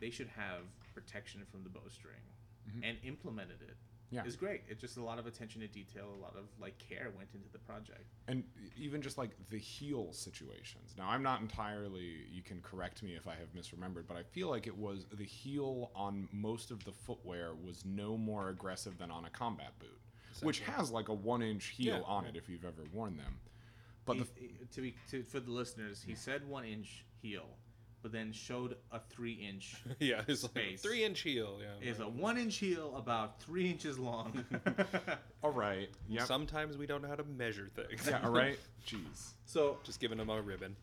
they 0.00 0.10
should 0.10 0.28
have 0.28 0.60
protection 0.94 1.40
from 1.50 1.64
the 1.64 1.70
bowstring 1.70 2.20
Mm-hmm. 2.68 2.84
and 2.84 2.98
implemented 3.04 3.60
it. 3.62 3.76
Yeah. 4.10 4.22
It's 4.26 4.36
great. 4.36 4.60
It's 4.68 4.80
just 4.80 4.98
a 4.98 5.02
lot 5.02 5.18
of 5.18 5.26
attention 5.26 5.62
to 5.62 5.66
detail, 5.68 6.04
a 6.14 6.20
lot 6.22 6.36
of 6.36 6.44
like 6.60 6.76
care 6.78 7.10
went 7.16 7.30
into 7.34 7.48
the 7.50 7.58
project. 7.58 8.04
and 8.28 8.44
even 8.76 9.00
just 9.00 9.16
like 9.16 9.30
the 9.48 9.58
heel 9.58 10.12
situations. 10.12 10.94
Now, 10.98 11.08
I'm 11.08 11.22
not 11.22 11.40
entirely. 11.40 12.26
You 12.30 12.42
can 12.42 12.60
correct 12.60 13.02
me 13.02 13.14
if 13.16 13.26
I 13.26 13.34
have 13.34 13.52
misremembered, 13.54 14.04
but 14.06 14.16
I 14.18 14.22
feel 14.22 14.48
like 14.50 14.66
it 14.66 14.76
was 14.76 15.06
the 15.12 15.24
heel 15.24 15.90
on 15.94 16.28
most 16.30 16.70
of 16.70 16.84
the 16.84 16.92
footwear 16.92 17.52
was 17.54 17.84
no 17.86 18.16
more 18.18 18.50
aggressive 18.50 18.98
than 18.98 19.10
on 19.10 19.24
a 19.24 19.30
combat 19.30 19.72
boot, 19.78 19.98
which 20.42 20.60
has 20.60 20.90
like 20.90 21.08
a 21.08 21.14
one 21.14 21.42
inch 21.42 21.68
heel 21.68 21.96
Yeah. 21.96 22.02
on 22.06 22.26
it 22.26 22.36
if 22.36 22.48
you've 22.50 22.64
ever 22.66 22.84
worn 22.92 23.16
them. 23.16 23.40
But 24.04 24.16
He- 24.16 24.22
the, 24.22 24.28
he- 24.36 24.54
to 24.74 24.80
be 24.82 24.94
to, 25.10 25.22
for 25.24 25.40
the 25.40 25.50
listeners, 25.50 26.02
he 26.06 26.14
said 26.14 26.46
one 26.46 26.64
inch 26.66 27.04
heel, 27.22 27.46
but 28.02 28.12
then 28.12 28.32
showed 28.32 28.76
a 28.90 28.98
three 28.98 29.32
inch 29.34 29.76
Yeah, 30.00 30.22
it's 30.26 30.42
like 30.42 30.52
Space. 30.52 30.82
three 30.82 31.04
inch 31.04 31.20
heel. 31.20 31.60
Yeah. 31.60 31.90
is 31.90 32.00
a 32.00 32.08
one 32.08 32.36
inch 32.36 32.56
heel 32.56 32.94
about 32.96 33.40
three 33.40 33.70
inches 33.70 33.98
long. 33.98 34.44
all 35.42 35.50
right, 35.52 35.88
yep, 36.08 36.26
Sometimes 36.26 36.76
we 36.76 36.86
don't 36.86 37.02
know 37.02 37.08
how 37.08 37.14
to 37.16 37.24
measure 37.24 37.68
things. 37.74 38.06
yeah, 38.08 38.20
all 38.24 38.30
right. 38.32 38.58
Jeez, 38.86 39.30
so 39.46 39.78
Just 39.84 40.00
giving 40.00 40.18
them 40.18 40.28
a 40.30 40.40
ribbon. 40.42 40.74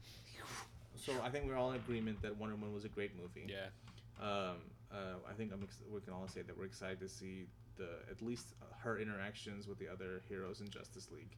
so 0.96 1.14
I 1.24 1.30
think 1.30 1.46
we're 1.46 1.58
all 1.58 1.72
in 1.72 1.76
agreement 1.78 2.22
that 2.22 2.36
Wonder 2.38 2.56
Woman 2.56 2.74
was 2.74 2.86
a 2.86 2.90
great 2.90 3.12
movie. 3.20 3.48
Yeah. 3.48 3.68
Um, 4.22 4.58
uh, 4.92 5.16
I 5.30 5.34
think 5.34 5.52
I'm 5.54 5.64
ex- 5.64 5.82
we 5.94 6.02
can 6.02 6.14
all 6.14 6.28
say 6.28 6.42
that 6.42 6.58
we're 6.58 6.66
excited 6.66 7.00
to 7.02 7.08
see 7.10 7.46
the 7.78 7.88
at 8.12 8.22
least 8.22 8.48
her 8.80 8.98
interactions 9.00 9.68
with 9.68 9.78
the 9.80 9.88
other 9.88 10.22
heroes 10.28 10.60
in 10.62 10.70
Justice 10.70 11.10
League. 11.12 11.36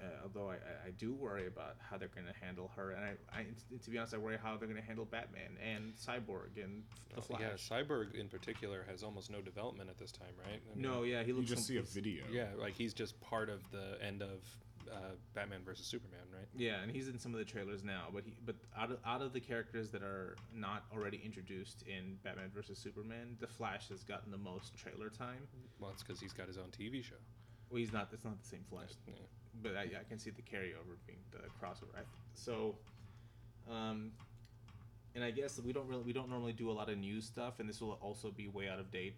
Uh, 0.00 0.06
although 0.24 0.50
I, 0.50 0.54
I, 0.54 0.88
I 0.88 0.90
do 0.98 1.14
worry 1.14 1.46
about 1.46 1.76
how 1.78 1.96
they're 1.96 2.08
going 2.08 2.26
to 2.26 2.44
handle 2.44 2.70
her, 2.76 2.90
and 2.90 3.04
I, 3.04 3.38
I 3.38 3.46
to 3.82 3.90
be 3.90 3.98
honest, 3.98 4.14
I 4.14 4.18
worry 4.18 4.36
how 4.42 4.56
they're 4.56 4.68
going 4.68 4.80
to 4.80 4.86
handle 4.86 5.04
Batman 5.04 5.56
and 5.64 5.94
Cyborg 5.94 6.62
and 6.62 6.82
the 7.14 7.22
Flash. 7.22 7.40
Yeah, 7.40 7.54
Cyborg 7.54 8.14
in 8.14 8.28
particular 8.28 8.84
has 8.90 9.02
almost 9.02 9.30
no 9.30 9.40
development 9.40 9.88
at 9.90 9.98
this 9.98 10.10
time, 10.10 10.34
right? 10.44 10.60
I 10.70 10.74
mean, 10.74 10.82
no, 10.82 11.04
yeah, 11.04 11.22
he 11.22 11.28
you 11.28 11.36
looks. 11.36 11.48
just 11.48 11.66
see 11.66 11.76
a 11.76 11.82
video. 11.82 12.24
Yeah, 12.30 12.48
like 12.58 12.74
he's 12.74 12.92
just 12.92 13.20
part 13.20 13.48
of 13.48 13.60
the 13.70 14.02
end 14.04 14.22
of 14.22 14.40
uh, 14.90 15.14
Batman 15.34 15.60
versus 15.64 15.86
Superman, 15.86 16.20
right? 16.32 16.46
Yeah, 16.56 16.82
and 16.82 16.90
he's 16.90 17.08
in 17.08 17.18
some 17.18 17.32
of 17.32 17.38
the 17.38 17.44
trailers 17.44 17.84
now, 17.84 18.08
but 18.12 18.24
he 18.24 18.34
but 18.44 18.56
out 18.76 18.90
of 18.90 18.98
out 19.06 19.22
of 19.22 19.32
the 19.32 19.40
characters 19.40 19.90
that 19.90 20.02
are 20.02 20.36
not 20.54 20.84
already 20.94 21.20
introduced 21.24 21.82
in 21.82 22.16
Batman 22.22 22.50
versus 22.54 22.78
Superman, 22.78 23.36
the 23.40 23.46
Flash 23.46 23.88
has 23.88 24.02
gotten 24.02 24.30
the 24.30 24.38
most 24.38 24.76
trailer 24.76 25.08
time. 25.08 25.46
Well, 25.78 25.90
it's 25.92 26.02
because 26.02 26.20
he's 26.20 26.32
got 26.32 26.46
his 26.46 26.58
own 26.58 26.70
TV 26.76 27.02
show. 27.02 27.16
Well, 27.74 27.80
he's 27.80 27.92
not. 27.92 28.08
It's 28.12 28.24
not 28.24 28.40
the 28.40 28.46
same 28.46 28.60
Flash, 28.70 28.90
Yeah. 29.04 29.14
but 29.60 29.74
I, 29.76 29.80
I 29.82 30.04
can 30.08 30.16
see 30.16 30.30
the 30.30 30.42
carryover 30.42 30.94
being 31.08 31.18
the 31.32 31.38
crossover. 31.60 31.90
I, 31.98 32.02
so, 32.32 32.76
um, 33.68 34.12
and 35.16 35.24
I 35.24 35.32
guess 35.32 35.58
we 35.58 35.72
don't 35.72 35.88
really 35.88 36.04
we 36.04 36.12
don't 36.12 36.30
normally 36.30 36.52
do 36.52 36.70
a 36.70 36.72
lot 36.72 36.88
of 36.88 36.98
news 36.98 37.24
stuff, 37.24 37.58
and 37.58 37.68
this 37.68 37.80
will 37.80 37.98
also 38.00 38.30
be 38.30 38.46
way 38.46 38.68
out 38.68 38.78
of 38.78 38.92
date. 38.92 39.16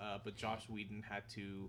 Uh, 0.00 0.18
but 0.22 0.36
Joss 0.36 0.68
Whedon 0.68 1.02
had 1.02 1.28
to 1.30 1.68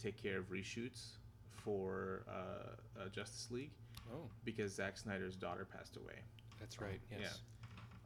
take 0.00 0.22
care 0.22 0.38
of 0.38 0.50
reshoots 0.50 1.16
for 1.64 2.22
uh, 2.30 3.00
uh, 3.02 3.08
Justice 3.08 3.48
League 3.50 3.72
Oh, 4.14 4.30
because 4.44 4.72
Zack 4.72 4.96
Snyder's 4.96 5.34
daughter 5.34 5.64
passed 5.66 5.96
away. 5.96 6.20
that's 6.60 6.80
right. 6.80 7.00
Yes. 7.10 7.40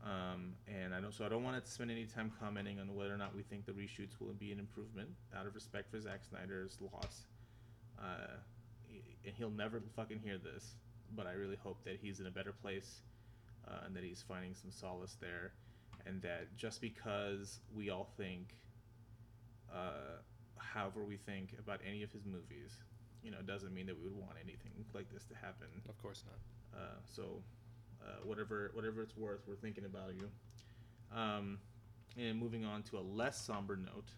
Um, 0.02 0.54
and 0.66 0.94
I 0.94 1.00
don't, 1.02 1.12
so 1.12 1.26
I 1.26 1.28
don't 1.28 1.44
want 1.44 1.62
to 1.62 1.70
spend 1.70 1.90
any 1.90 2.06
time 2.06 2.32
commenting 2.40 2.80
on 2.80 2.94
whether 2.94 3.12
or 3.12 3.18
not 3.18 3.36
we 3.36 3.42
think 3.42 3.66
the 3.66 3.72
reshoots 3.72 4.18
will 4.18 4.32
be 4.32 4.50
an 4.50 4.58
improvement 4.58 5.10
out 5.38 5.46
of 5.46 5.54
respect 5.54 5.90
for 5.90 6.00
Zack 6.00 6.20
Snyder's 6.24 6.78
loss. 6.80 7.26
Uh, 8.00 8.36
and 9.24 9.34
he'll 9.36 9.50
never 9.50 9.82
fucking 9.94 10.20
hear 10.24 10.38
this, 10.38 10.74
but 11.14 11.26
I 11.26 11.32
really 11.32 11.58
hope 11.62 11.84
that 11.84 11.98
he's 12.00 12.20
in 12.20 12.26
a 12.26 12.30
better 12.30 12.52
place 12.52 13.02
uh, 13.68 13.84
and 13.86 13.94
that 13.94 14.02
he's 14.02 14.24
finding 14.26 14.54
some 14.54 14.70
solace 14.70 15.16
there, 15.20 15.52
and 16.06 16.22
that 16.22 16.56
just 16.56 16.80
because 16.80 17.60
we 17.74 17.90
all 17.90 18.08
think, 18.16 18.54
uh, 19.72 20.18
however 20.56 21.04
we 21.04 21.16
think 21.16 21.54
about 21.58 21.80
any 21.86 22.02
of 22.02 22.10
his 22.12 22.24
movies, 22.24 22.72
you 23.22 23.30
know, 23.30 23.38
doesn't 23.46 23.74
mean 23.74 23.86
that 23.86 23.96
we 23.96 24.04
would 24.04 24.16
want 24.16 24.36
anything 24.42 24.72
like 24.94 25.12
this 25.12 25.24
to 25.26 25.34
happen. 25.34 25.68
Of 25.88 26.00
course 26.00 26.24
not. 26.26 26.80
Uh, 26.80 26.98
so, 27.04 27.42
uh, 28.02 28.24
whatever 28.24 28.70
whatever 28.72 29.02
it's 29.02 29.16
worth, 29.16 29.40
we're 29.46 29.56
thinking 29.56 29.84
about 29.84 30.12
you. 30.14 30.30
Um, 31.14 31.58
and 32.16 32.38
moving 32.38 32.64
on 32.64 32.82
to 32.84 32.98
a 32.98 33.00
less 33.00 33.38
somber 33.44 33.76
note, 33.76 34.08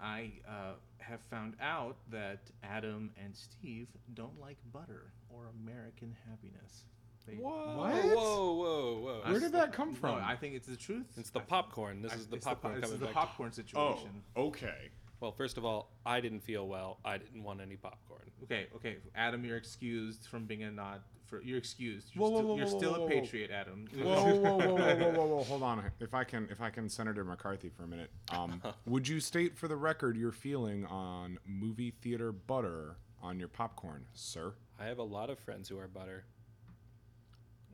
I 0.00 0.32
uh, 0.48 0.72
have 0.98 1.20
found 1.22 1.54
out 1.60 1.96
that 2.10 2.40
Adam 2.62 3.10
and 3.22 3.34
Steve 3.36 3.88
don't 4.14 4.38
like 4.40 4.58
butter 4.72 5.12
or 5.30 5.50
American 5.62 6.14
happiness. 6.28 6.84
They, 7.26 7.34
Whoa, 7.36 7.78
What? 7.78 7.94
whoa, 8.04 8.54
whoa, 8.54 9.00
whoa! 9.00 9.22
I 9.24 9.30
Where 9.30 9.40
did 9.40 9.52
that 9.52 9.72
come 9.72 9.90
no, 9.90 9.94
from? 9.94 10.22
I 10.22 10.36
think 10.36 10.54
it's 10.54 10.66
the 10.66 10.76
truth. 10.76 11.06
It's 11.16 11.30
the 11.30 11.40
popcorn. 11.40 12.02
This 12.02 12.12
I- 12.12 12.16
is 12.16 12.26
the 12.26 12.36
popcorn 12.36 12.74
po- 12.74 12.80
coming 12.80 12.80
This 12.82 12.90
is 12.92 12.98
the 13.00 13.06
back. 13.06 13.14
popcorn 13.14 13.48
Oh, 13.50 13.56
situation. 13.56 14.22
okay. 14.36 14.90
Well, 15.24 15.32
first 15.32 15.56
of 15.56 15.64
all, 15.64 15.90
I 16.04 16.20
didn't 16.20 16.40
feel 16.40 16.68
well. 16.68 16.98
I 17.02 17.16
didn't 17.16 17.42
want 17.42 17.62
any 17.62 17.76
popcorn. 17.76 18.30
Okay, 18.42 18.66
okay, 18.76 18.96
Adam, 19.14 19.42
you're 19.42 19.56
excused 19.56 20.26
from 20.26 20.44
being 20.44 20.64
a 20.64 20.70
not. 20.70 21.00
For 21.24 21.40
you're 21.40 21.56
excused. 21.56 22.10
You're 22.12 22.24
Whoa, 22.24 22.28
whoa, 22.28 22.36
still, 22.36 22.48
whoa, 22.48 22.56
you're 22.56 22.66
whoa, 22.66 22.78
still 22.78 22.90
whoa, 22.90 22.96
a 22.98 23.00
whoa. 23.00 23.08
patriot, 23.08 23.50
Adam. 23.50 23.86
Whoa, 24.02 24.04
whoa, 24.04 24.34
whoa, 24.34 24.56
whoa, 24.66 24.76
whoa, 24.76 25.12
whoa, 25.12 25.26
whoa! 25.26 25.44
Hold 25.44 25.62
on. 25.62 25.90
If 25.98 26.12
I 26.12 26.24
can, 26.24 26.46
if 26.50 26.60
I 26.60 26.68
can, 26.68 26.90
Senator 26.90 27.24
McCarthy 27.24 27.70
for 27.70 27.84
a 27.84 27.86
minute. 27.86 28.10
Um, 28.28 28.60
would 28.84 29.08
you 29.08 29.18
state 29.18 29.56
for 29.56 29.66
the 29.66 29.76
record 29.76 30.18
your 30.18 30.30
feeling 30.30 30.84
on 30.84 31.38
movie 31.46 31.94
theater 32.02 32.30
butter 32.30 32.96
on 33.22 33.38
your 33.38 33.48
popcorn, 33.48 34.04
sir? 34.12 34.52
I 34.78 34.84
have 34.84 34.98
a 34.98 35.04
lot 35.04 35.30
of 35.30 35.38
friends 35.38 35.70
who 35.70 35.78
are 35.78 35.88
butter. 35.88 36.26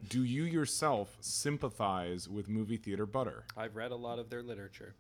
Do 0.09 0.23
you 0.23 0.45
yourself 0.45 1.17
sympathize 1.21 2.29
with 2.29 2.49
movie 2.49 2.77
theater 2.77 3.07
butter? 3.07 3.47
I've 3.57 3.75
read 3.75 3.91
a 3.91 3.97
lot 3.97 4.21
of 4.21 4.31
their 4.31 4.45
literature. 4.45 4.95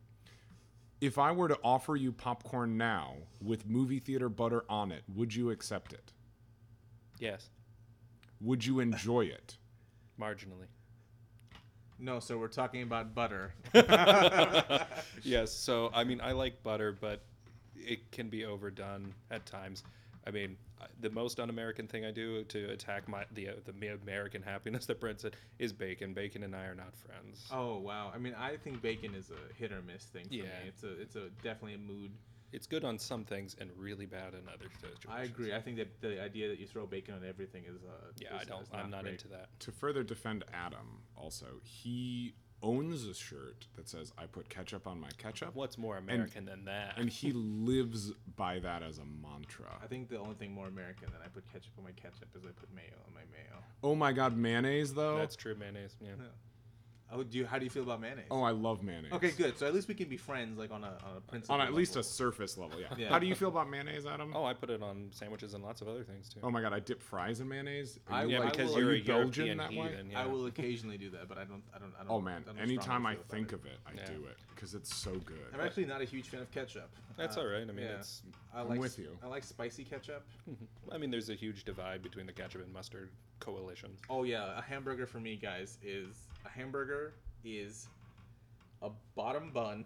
If 1.00 1.16
I 1.18 1.32
were 1.32 1.48
to 1.48 1.58
offer 1.64 1.96
you 1.96 2.12
popcorn 2.12 2.76
now 2.76 3.14
with 3.42 3.66
movie 3.66 4.00
theater 4.00 4.28
butter 4.28 4.64
on 4.68 4.92
it, 4.92 5.02
would 5.14 5.34
you 5.34 5.50
accept 5.50 5.92
it? 5.92 6.12
Yes, 7.18 7.48
Would 8.40 8.64
you 8.64 8.80
enjoy 8.80 9.26
it? 9.26 9.56
marginally. 10.18 10.66
No, 11.98 12.18
so 12.20 12.36
we're 12.38 12.48
talking 12.48 12.82
about 12.82 13.14
butter. 13.14 13.52
yes. 15.22 15.52
So 15.52 15.90
I 15.94 16.04
mean, 16.04 16.20
I 16.22 16.32
like 16.32 16.62
butter, 16.62 16.92
but 16.98 17.22
it 17.76 18.10
can 18.10 18.28
be 18.28 18.44
overdone 18.44 19.14
at 19.30 19.44
times. 19.46 19.82
I 20.26 20.30
mean, 20.30 20.56
the 21.00 21.10
most 21.10 21.40
un-American 21.40 21.86
thing 21.86 22.04
I 22.04 22.10
do 22.10 22.44
to 22.44 22.70
attack 22.70 23.08
my 23.08 23.24
the 23.32 23.48
uh, 23.48 23.52
the 23.64 23.72
American 24.02 24.42
happiness 24.42 24.86
that 24.86 25.00
Brent 25.00 25.20
said 25.20 25.36
is 25.58 25.72
bacon. 25.72 26.12
Bacon 26.14 26.42
and 26.42 26.54
I 26.54 26.64
are 26.64 26.74
not 26.74 26.94
friends. 26.96 27.46
Oh 27.52 27.78
wow! 27.78 28.12
I 28.14 28.18
mean, 28.18 28.34
I 28.38 28.56
think 28.56 28.82
bacon 28.82 29.14
is 29.14 29.30
a 29.30 29.54
hit 29.54 29.72
or 29.72 29.82
miss 29.82 30.04
thing 30.04 30.26
for 30.28 30.34
Yeah. 30.34 30.42
me. 30.42 30.68
It's 30.68 30.82
a 30.82 31.00
it's 31.00 31.16
a 31.16 31.28
definitely 31.42 31.74
a 31.74 31.78
mood. 31.78 32.10
It's 32.52 32.66
good 32.66 32.84
on 32.84 32.98
some 32.98 33.24
things 33.24 33.54
and 33.60 33.70
really 33.76 34.06
bad 34.06 34.34
in 34.34 34.40
other 34.48 34.66
situations. 34.74 35.06
I 35.08 35.22
agree. 35.22 35.54
I 35.54 35.60
think 35.60 35.76
that 35.76 36.00
the 36.00 36.20
idea 36.20 36.48
that 36.48 36.58
you 36.58 36.66
throw 36.66 36.84
bacon 36.84 37.14
on 37.14 37.24
everything 37.24 37.62
is 37.64 37.76
uh 37.84 38.10
Yeah, 38.20 38.28
I 38.36 38.40
is- 38.42 38.46
don't. 38.48 38.62
is 38.62 38.68
I'm 38.72 38.90
not 38.90 39.02
great. 39.02 39.12
into 39.12 39.28
that. 39.28 39.48
To 39.60 39.72
further 39.72 40.02
defend 40.02 40.44
Adam, 40.52 41.02
also, 41.16 41.46
he 41.62 42.34
owns 42.62 43.04
a 43.06 43.14
shirt 43.14 43.66
that 43.76 43.88
says 43.88 44.12
"I 44.18 44.26
put 44.26 44.48
ketchup 44.48 44.86
on 44.86 45.00
my 45.00 45.08
ketchup," 45.18 45.54
What's 45.54 45.78
more 45.78 45.96
American 45.96 46.44
than 46.44 46.64
that? 46.66 46.94
and 46.96 47.08
he 47.08 47.32
lives 47.34 48.12
by 48.36 48.58
that 48.60 48.82
as 48.82 48.98
a 48.98 49.04
mantra. 49.04 49.66
I 49.82 49.86
think 49.86 50.08
the 50.08 50.18
only 50.18 50.34
thing 50.34 50.52
more 50.52 50.66
American 50.68 51.08
than 51.12 51.20
I 51.24 51.28
put 51.28 51.50
ketchup 51.52 51.72
on 51.78 51.84
my 51.84 51.92
ketchup 51.92 52.28
is 52.36 52.44
I 52.44 52.50
put 52.50 52.72
mayo 52.74 52.96
on 53.06 53.14
my 53.14 53.20
mayo. 53.30 53.62
Oh 53.82 53.94
my 53.94 54.12
god, 54.12 54.36
mayonnaise 54.36 54.94
though. 54.94 55.16
That's 55.18 55.36
true, 55.36 55.54
mayonnaise. 55.54 55.96
Yeah. 56.00 56.10
Oh, 57.12 57.22
do 57.24 57.38
you? 57.38 57.46
How 57.46 57.58
do 57.58 57.64
you 57.64 57.70
feel 57.70 57.82
about 57.82 58.00
mayonnaise? 58.00 58.26
oh, 58.30 58.42
I 58.42 58.52
love 58.52 58.82
mayonnaise. 58.82 59.12
okay, 59.12 59.30
good. 59.32 59.58
So 59.58 59.66
at 59.66 59.74
least 59.74 59.88
we 59.88 59.94
can 59.94 60.08
be 60.08 60.16
friends, 60.16 60.58
like 60.58 60.70
on 60.70 60.84
a 60.84 60.88
on 60.88 61.16
a 61.16 61.20
principle. 61.20 61.54
On 61.56 61.60
at 61.60 61.74
least 61.74 61.96
a 61.96 62.02
surface 62.02 62.56
level, 62.56 62.80
yeah. 62.80 62.86
Yeah. 62.96 63.08
How 63.08 63.18
do 63.18 63.26
you 63.26 63.34
feel 63.34 63.48
about 63.48 63.68
mayonnaise, 63.68 64.06
Adam? 64.06 64.32
Oh, 64.34 64.44
I 64.44 64.54
put 64.54 64.70
it 64.70 64.82
on 64.82 65.08
sandwiches 65.10 65.54
and 65.54 65.64
lots 65.64 65.80
of 65.80 65.88
other 65.88 66.04
things 66.04 66.28
too. 66.28 66.40
Oh 66.42 66.50
my 66.50 66.60
god, 66.62 66.72
I 66.72 66.78
dip 66.80 67.02
fries 67.02 67.40
in 67.40 67.48
mayonnaise. 67.48 67.98
I 68.08 68.24
yeah, 68.24 68.38
like- 68.40 68.52
because 68.52 68.70
will- 68.72 68.78
you're 68.80 68.88
are 68.90 68.92
a 68.94 68.98
you 68.98 69.04
Belgian 69.04 69.46
European 69.46 69.58
that 69.58 69.70
way? 69.82 69.88
heathen. 69.90 70.10
Yeah. 70.10 70.22
I 70.22 70.26
will 70.26 70.46
occasionally 70.46 70.98
do 70.98 71.10
that, 71.10 71.28
but 71.28 71.38
I 71.38 71.44
don't. 71.44 71.62
I 71.74 71.78
don't. 71.78 71.92
I 71.98 72.04
don't 72.04 72.10
Oh 72.12 72.20
man, 72.20 72.42
I 72.48 72.52
don't 72.52 72.58
anytime 72.62 72.82
strongly 73.02 73.06
I 73.10 73.14
feel 73.14 73.20
about 73.22 73.30
think 73.30 73.48
it. 73.48 73.54
of 73.54 73.66
it, 73.66 73.78
I 73.86 73.90
Yeah. 73.96 74.06
do 74.06 74.24
it 74.26 74.36
because 74.54 74.74
it's 74.74 74.94
so 74.94 75.12
good. 75.12 75.38
I'm 75.52 75.60
actually 75.60 75.86
not 75.86 76.00
a 76.00 76.04
huge 76.04 76.28
fan 76.28 76.42
of 76.42 76.50
ketchup. 76.52 76.90
That's 77.16 77.36
Uh, 77.36 77.40
all 77.40 77.46
right. 77.48 77.62
I 77.62 77.72
mean, 77.72 77.86
yeah. 77.86 77.96
it's. 77.98 78.22
I 78.54 78.60
I'm 78.60 78.68
like 78.68 78.80
with 78.80 78.98
you. 78.98 79.16
I 79.22 79.26
like 79.26 79.42
spicy 79.44 79.84
ketchup. 79.84 80.24
I 80.92 80.98
mean, 80.98 81.10
there's 81.10 81.28
a 81.30 81.34
huge 81.34 81.64
divide 81.64 82.02
between 82.02 82.26
the 82.26 82.32
ketchup 82.32 82.62
and 82.62 82.72
mustard 82.72 83.10
coalition. 83.40 83.90
Oh 84.08 84.22
yeah, 84.24 84.56
a 84.58 84.62
hamburger 84.62 85.06
for 85.06 85.18
me, 85.20 85.36
guys, 85.36 85.78
is 85.82 86.28
a 86.44 86.48
hamburger 86.48 87.14
is 87.44 87.88
a 88.82 88.90
bottom 89.14 89.50
bun, 89.52 89.84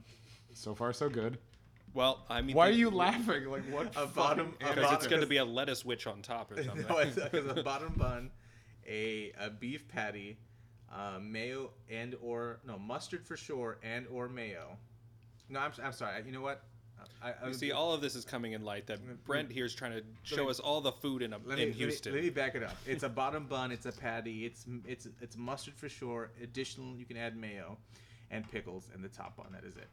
So 0.55 0.75
far, 0.75 0.93
so 0.93 1.09
good. 1.09 1.39
Well, 1.95 2.25
I 2.29 2.41
mean, 2.43 2.57
Why 2.57 2.69
are 2.69 2.73
the- 2.73 2.79
you 2.79 2.91
laughing? 2.91 3.45
Like 3.47 3.65
what? 3.73 3.89
A 3.97 4.07
bottom- 4.07 4.53
fucking 4.53 4.67
a? 4.67 4.75
Because 4.75 4.77
it's 4.77 4.91
bottom- 4.93 5.11
going 5.11 5.23
to 5.23 5.29
be 5.29 5.37
a 5.39 5.45
lettuce 5.45 5.85
witch 5.85 6.07
on 6.07 6.23
top 6.23 6.51
or 6.53 6.63
something. 6.63 6.87
no, 6.89 6.99
it's, 6.99 7.17
it's 7.17 7.59
a 7.59 7.63
bottom 7.63 7.93
bun, 7.97 8.31
a 8.87 9.33
a 9.41 9.51
beef 9.51 9.87
patty, 9.89 10.39
uh, 10.93 11.19
mayo 11.21 11.71
and 11.91 12.17
or 12.23 12.61
no 12.67 12.79
mustard 12.79 13.25
for 13.27 13.37
sure 13.37 13.79
and 13.83 14.07
or 14.09 14.29
mayo. 14.29 14.77
No, 15.49 15.61
I'm, 15.61 15.73
I'm 15.83 15.93
sorry. 15.93 16.23
You 16.27 16.33
know 16.33 16.41
what? 16.41 16.63
I, 17.23 17.33
I, 17.43 17.49
You 17.49 17.55
see, 17.55 17.73
all 17.73 17.93
of 17.93 18.01
this 18.01 18.15
is 18.15 18.25
coming 18.25 18.53
in 18.53 18.65
light 18.65 18.87
that 18.89 18.99
Brent 19.25 19.51
here 19.51 19.65
is 19.65 19.75
trying 19.75 19.93
to 19.93 20.03
show 20.23 20.45
me- 20.45 20.51
us 20.51 20.61
all 20.61 20.81
the 20.81 20.93
food 20.93 21.23
in, 21.23 21.33
a, 21.33 21.39
let 21.45 21.59
in 21.59 21.69
me, 21.71 21.75
Houston. 21.75 22.13
Let 22.13 22.21
me, 22.21 22.29
let 22.29 22.35
me 22.35 22.41
back 22.43 22.55
it 22.55 22.63
up. 22.63 22.77
It's 22.87 23.03
a 23.03 23.09
bottom 23.09 23.47
bun. 23.47 23.73
It's 23.73 23.87
a 23.87 23.93
patty. 23.93 24.45
It's 24.47 24.67
it's 24.87 25.09
it's 25.21 25.37
mustard 25.37 25.75
for 25.77 25.89
sure. 25.89 26.31
Additional, 26.43 26.97
you 26.97 27.05
can 27.05 27.17
add 27.17 27.37
mayo, 27.37 27.77
and 28.31 28.51
pickles, 28.51 28.89
and 28.95 29.03
the 29.05 29.09
top 29.09 29.37
bun. 29.37 29.47
That 29.53 29.65
is 29.65 29.77
it. 29.77 29.89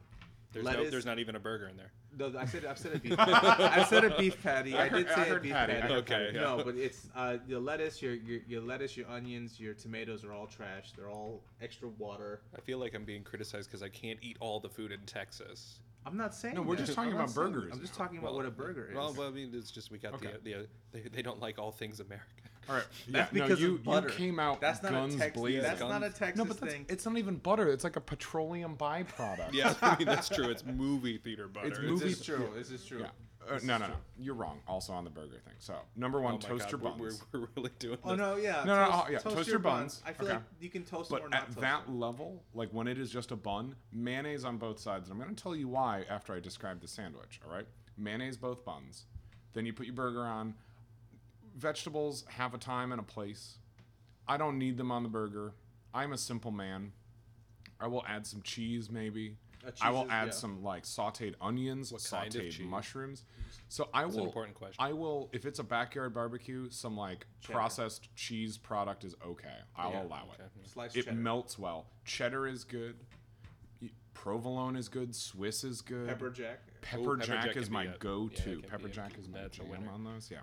there's, 0.52 0.64
no, 0.66 0.90
there's 0.90 1.06
not 1.06 1.18
even 1.18 1.34
a 1.36 1.40
burger 1.40 1.68
in 1.68 1.76
there. 1.76 1.92
No, 2.18 2.30
I 2.38 2.44
said 2.44 2.66
I 2.66 2.74
said 2.74 2.94
a 2.94 2.98
beef. 3.00 3.14
I 3.18 3.84
said 3.88 4.04
a 4.04 4.14
beef 4.18 4.42
patty. 4.42 4.74
I 4.76 4.84
I, 4.84 4.88
heard- 4.88 5.06
did 5.08 5.16
I 5.16 5.24
say 5.24 5.30
a 5.30 5.40
beef 5.40 5.52
patty. 5.52 5.72
patty. 5.80 5.94
Okay, 5.94 6.14
patty. 6.26 6.38
No, 6.38 6.62
but 6.62 6.76
it's 6.76 7.06
uh, 7.16 7.38
your 7.48 7.60
lettuce, 7.60 8.02
your, 8.02 8.12
your 8.14 8.40
your 8.46 8.60
lettuce, 8.60 8.94
your 8.96 9.08
onions, 9.08 9.58
your 9.58 9.72
tomatoes 9.74 10.22
are 10.24 10.32
all 10.34 10.46
trash. 10.46 10.92
They're 10.96 11.08
all 11.08 11.42
extra 11.62 11.88
water. 11.88 12.42
I 12.54 12.60
feel 12.60 12.76
like 12.78 12.94
I'm 12.94 13.04
being 13.06 13.22
criticized 13.22 13.70
because 13.70 13.82
I 13.82 13.88
can't 13.88 14.18
eat 14.20 14.36
all 14.40 14.60
the 14.60 14.68
food 14.68 14.92
in 14.92 15.00
Texas. 15.06 15.78
I'm 16.04 16.16
not 16.16 16.34
saying. 16.34 16.54
No, 16.56 16.62
we're 16.62 16.76
that. 16.76 16.84
just 16.86 16.94
talking 16.96 17.12
I'm 17.12 17.18
not 17.18 17.24
about 17.24 17.34
saying- 17.34 17.52
burgers 17.52 17.70
I'm 17.72 17.80
just 17.80 17.92
now. 17.98 18.04
talking 18.04 18.18
about 18.18 18.34
what 18.34 18.46
a 18.46 18.50
burger 18.50 18.88
is. 18.90 18.96
Well, 18.96 19.14
well, 19.16 19.28
I 19.28 19.30
mean, 19.30 19.50
it's 19.54 19.70
just 19.70 19.90
we 19.90 19.98
got 19.98 20.14
Okay. 20.14 20.32
the, 20.42 20.52
the 20.52 20.66
they, 20.92 21.08
they 21.08 21.22
don't 21.22 21.40
like 21.40 21.58
all 21.58 21.70
things 21.70 22.00
American. 22.00 22.28
All 22.68 22.76
right. 22.76 22.84
Yeah, 23.08 23.12
That's 23.22 23.32
no, 23.32 23.42
because 23.42 23.60
you, 23.60 23.74
of 23.74 23.84
butter. 23.84 24.08
you 24.08 24.14
came 24.14 24.38
out 24.38 24.60
That's 24.60 24.82
not 24.82 24.92
guns 24.92 25.14
a 25.14 25.18
Texas. 25.18 25.40
blazing. 25.40 25.62
That's 25.62 25.80
not 25.80 26.02
a 26.04 26.10
Texas 26.10 26.36
no, 26.38 26.44
but 26.44 26.60
that's, 26.60 26.72
thing. 26.72 26.86
it's 26.88 27.04
not 27.06 27.18
even 27.18 27.36
butter. 27.36 27.68
It's 27.68 27.82
like 27.84 27.96
a 27.96 28.00
petroleum 28.00 28.76
byproduct. 28.76 29.52
Yeah, 29.52 29.74
I 29.82 29.96
mean 29.96 30.06
that's 30.06 30.28
true. 30.28 30.48
It's 30.48 30.64
movie 30.64 31.18
theater 31.18 31.48
butter. 31.48 31.68
It's 31.68 31.78
movie. 31.80 32.04
this 32.08 32.20
is 32.20 32.24
true. 32.26 32.48
This 32.54 32.70
is 32.70 32.84
true. 32.84 33.00
Yeah. 33.00 33.06
Uh, 33.50 33.58
no, 33.64 33.78
no, 33.78 33.86
no. 33.88 33.94
You're 34.18 34.34
wrong. 34.34 34.60
Also 34.68 34.92
on 34.92 35.04
the 35.04 35.10
burger 35.10 35.40
thing. 35.44 35.54
So 35.58 35.74
number 35.96 36.20
one, 36.20 36.34
Oh 36.34 36.36
my 36.36 36.48
toast 36.48 36.64
God, 36.64 36.72
your 36.72 36.78
buns. 36.78 37.22
We're, 37.32 37.40
we're 37.40 37.48
really 37.56 37.70
doing 37.78 37.98
Oh 38.04 38.10
this. 38.10 38.18
no, 38.18 38.36
yeah. 38.36 38.62
No, 38.64 38.76
no, 38.76 38.84
toast, 38.86 39.04
oh, 39.06 39.10
yeah, 39.10 39.18
Toast, 39.18 39.36
toast 39.36 39.48
your 39.48 39.54
your 39.54 39.58
buns. 39.60 39.96
buns. 39.98 40.02
I 40.06 40.12
feel 40.12 40.26
Okay. 40.26 40.34
like 40.36 40.42
you 40.60 40.70
can 40.70 40.84
toast 40.84 41.10
them 41.10 41.18
But 41.18 41.26
or 41.26 41.28
not 41.30 41.42
at 41.48 41.56
that 41.60 41.86
them. 41.86 41.98
level, 42.00 42.42
like 42.54 42.70
when 42.70 42.86
it 42.86 42.98
is 42.98 43.10
just 43.10 43.30
a 43.32 43.36
bun, 43.36 43.74
mayonnaise 43.92 44.44
on 44.44 44.58
both 44.58 44.78
sides. 44.78 45.08
And 45.08 45.14
I'm 45.18 45.22
going 45.24 45.34
to 45.34 45.42
tell 45.42 45.56
you 45.56 45.68
why 45.68 46.04
after 46.08 46.34
I 46.34 46.40
describe 46.40 46.80
the 46.80 46.88
sandwich. 46.88 47.40
All 47.46 47.52
right, 47.54 47.66
mayonnaise 47.98 48.36
both 48.36 48.64
buns. 48.64 49.06
Then 49.54 49.66
you 49.66 49.72
put 49.72 49.86
your 49.86 49.94
burger 49.94 50.22
on. 50.24 50.54
Vegetables 51.56 52.24
have 52.28 52.54
a 52.54 52.58
time 52.58 52.92
and 52.92 53.00
a 53.00 53.04
place. 53.04 53.56
I 54.26 54.36
don't 54.36 54.58
need 54.58 54.76
them 54.78 54.90
on 54.90 55.02
the 55.02 55.08
burger. 55.08 55.52
I'm 55.92 56.12
a 56.12 56.18
simple 56.18 56.50
man. 56.50 56.92
I 57.80 57.88
will 57.88 58.04
add 58.08 58.26
some 58.26 58.40
cheese, 58.42 58.88
maybe. 58.90 59.36
I 59.80 59.90
will 59.90 60.06
add 60.10 60.26
yeah. 60.26 60.30
some 60.32 60.62
like 60.62 60.84
sautéed 60.84 61.34
onions, 61.40 61.92
What 61.92 62.04
kind 62.08 62.34
of 62.34 62.42
sautéed 62.42 62.60
mushrooms. 62.60 63.24
So 63.68 63.88
I 63.94 64.02
That's 64.02 64.14
will. 64.14 64.22
an 64.22 64.26
important 64.28 64.54
question. 64.56 64.76
I 64.84 64.92
will, 64.92 65.30
if 65.32 65.46
it's 65.46 65.58
a 65.58 65.64
backyard 65.64 66.12
barbecue, 66.14 66.68
some 66.70 66.96
like 66.96 67.26
Cheddar. 67.40 67.52
processed 67.58 68.14
cheese 68.16 68.58
product 68.58 69.04
is 69.04 69.14
okay. 69.26 69.48
I'll 69.76 69.92
Yeah. 69.92 70.02
allow 70.04 70.24
it. 70.32 70.40
Okay, 70.40 70.50
yeah. 70.60 70.66
Sliced 70.66 70.96
It 70.96 71.04
cheddar. 71.06 71.16
melts 71.16 71.58
well. 71.58 71.86
Cheddar 72.04 72.46
is 72.48 72.64
good. 72.64 72.96
Provolone 74.14 74.76
is 74.76 74.88
good. 74.88 75.14
Swiss 75.16 75.64
is 75.64 75.80
good. 75.80 76.06
Pepper 76.08 76.30
jack. 76.30 76.60
Pepper 76.82 77.00
Ooh, 77.02 77.16
pepper 77.16 77.26
jack 77.26 77.44
jack 77.46 77.56
is 77.56 77.70
my 77.70 77.84
a- 77.84 77.98
go-to. 77.98 78.50
it 78.52 78.60
can 78.60 78.70
Pepper 78.70 78.84
be 78.84 78.90
a- 78.90 78.94
jack 78.94 79.18
is 79.18 79.28
my 79.28 79.40
that's 79.40 79.58
a 79.58 79.62
jam 79.64 79.88
on 79.92 80.04
those. 80.04 80.30
Yeah. 80.30 80.40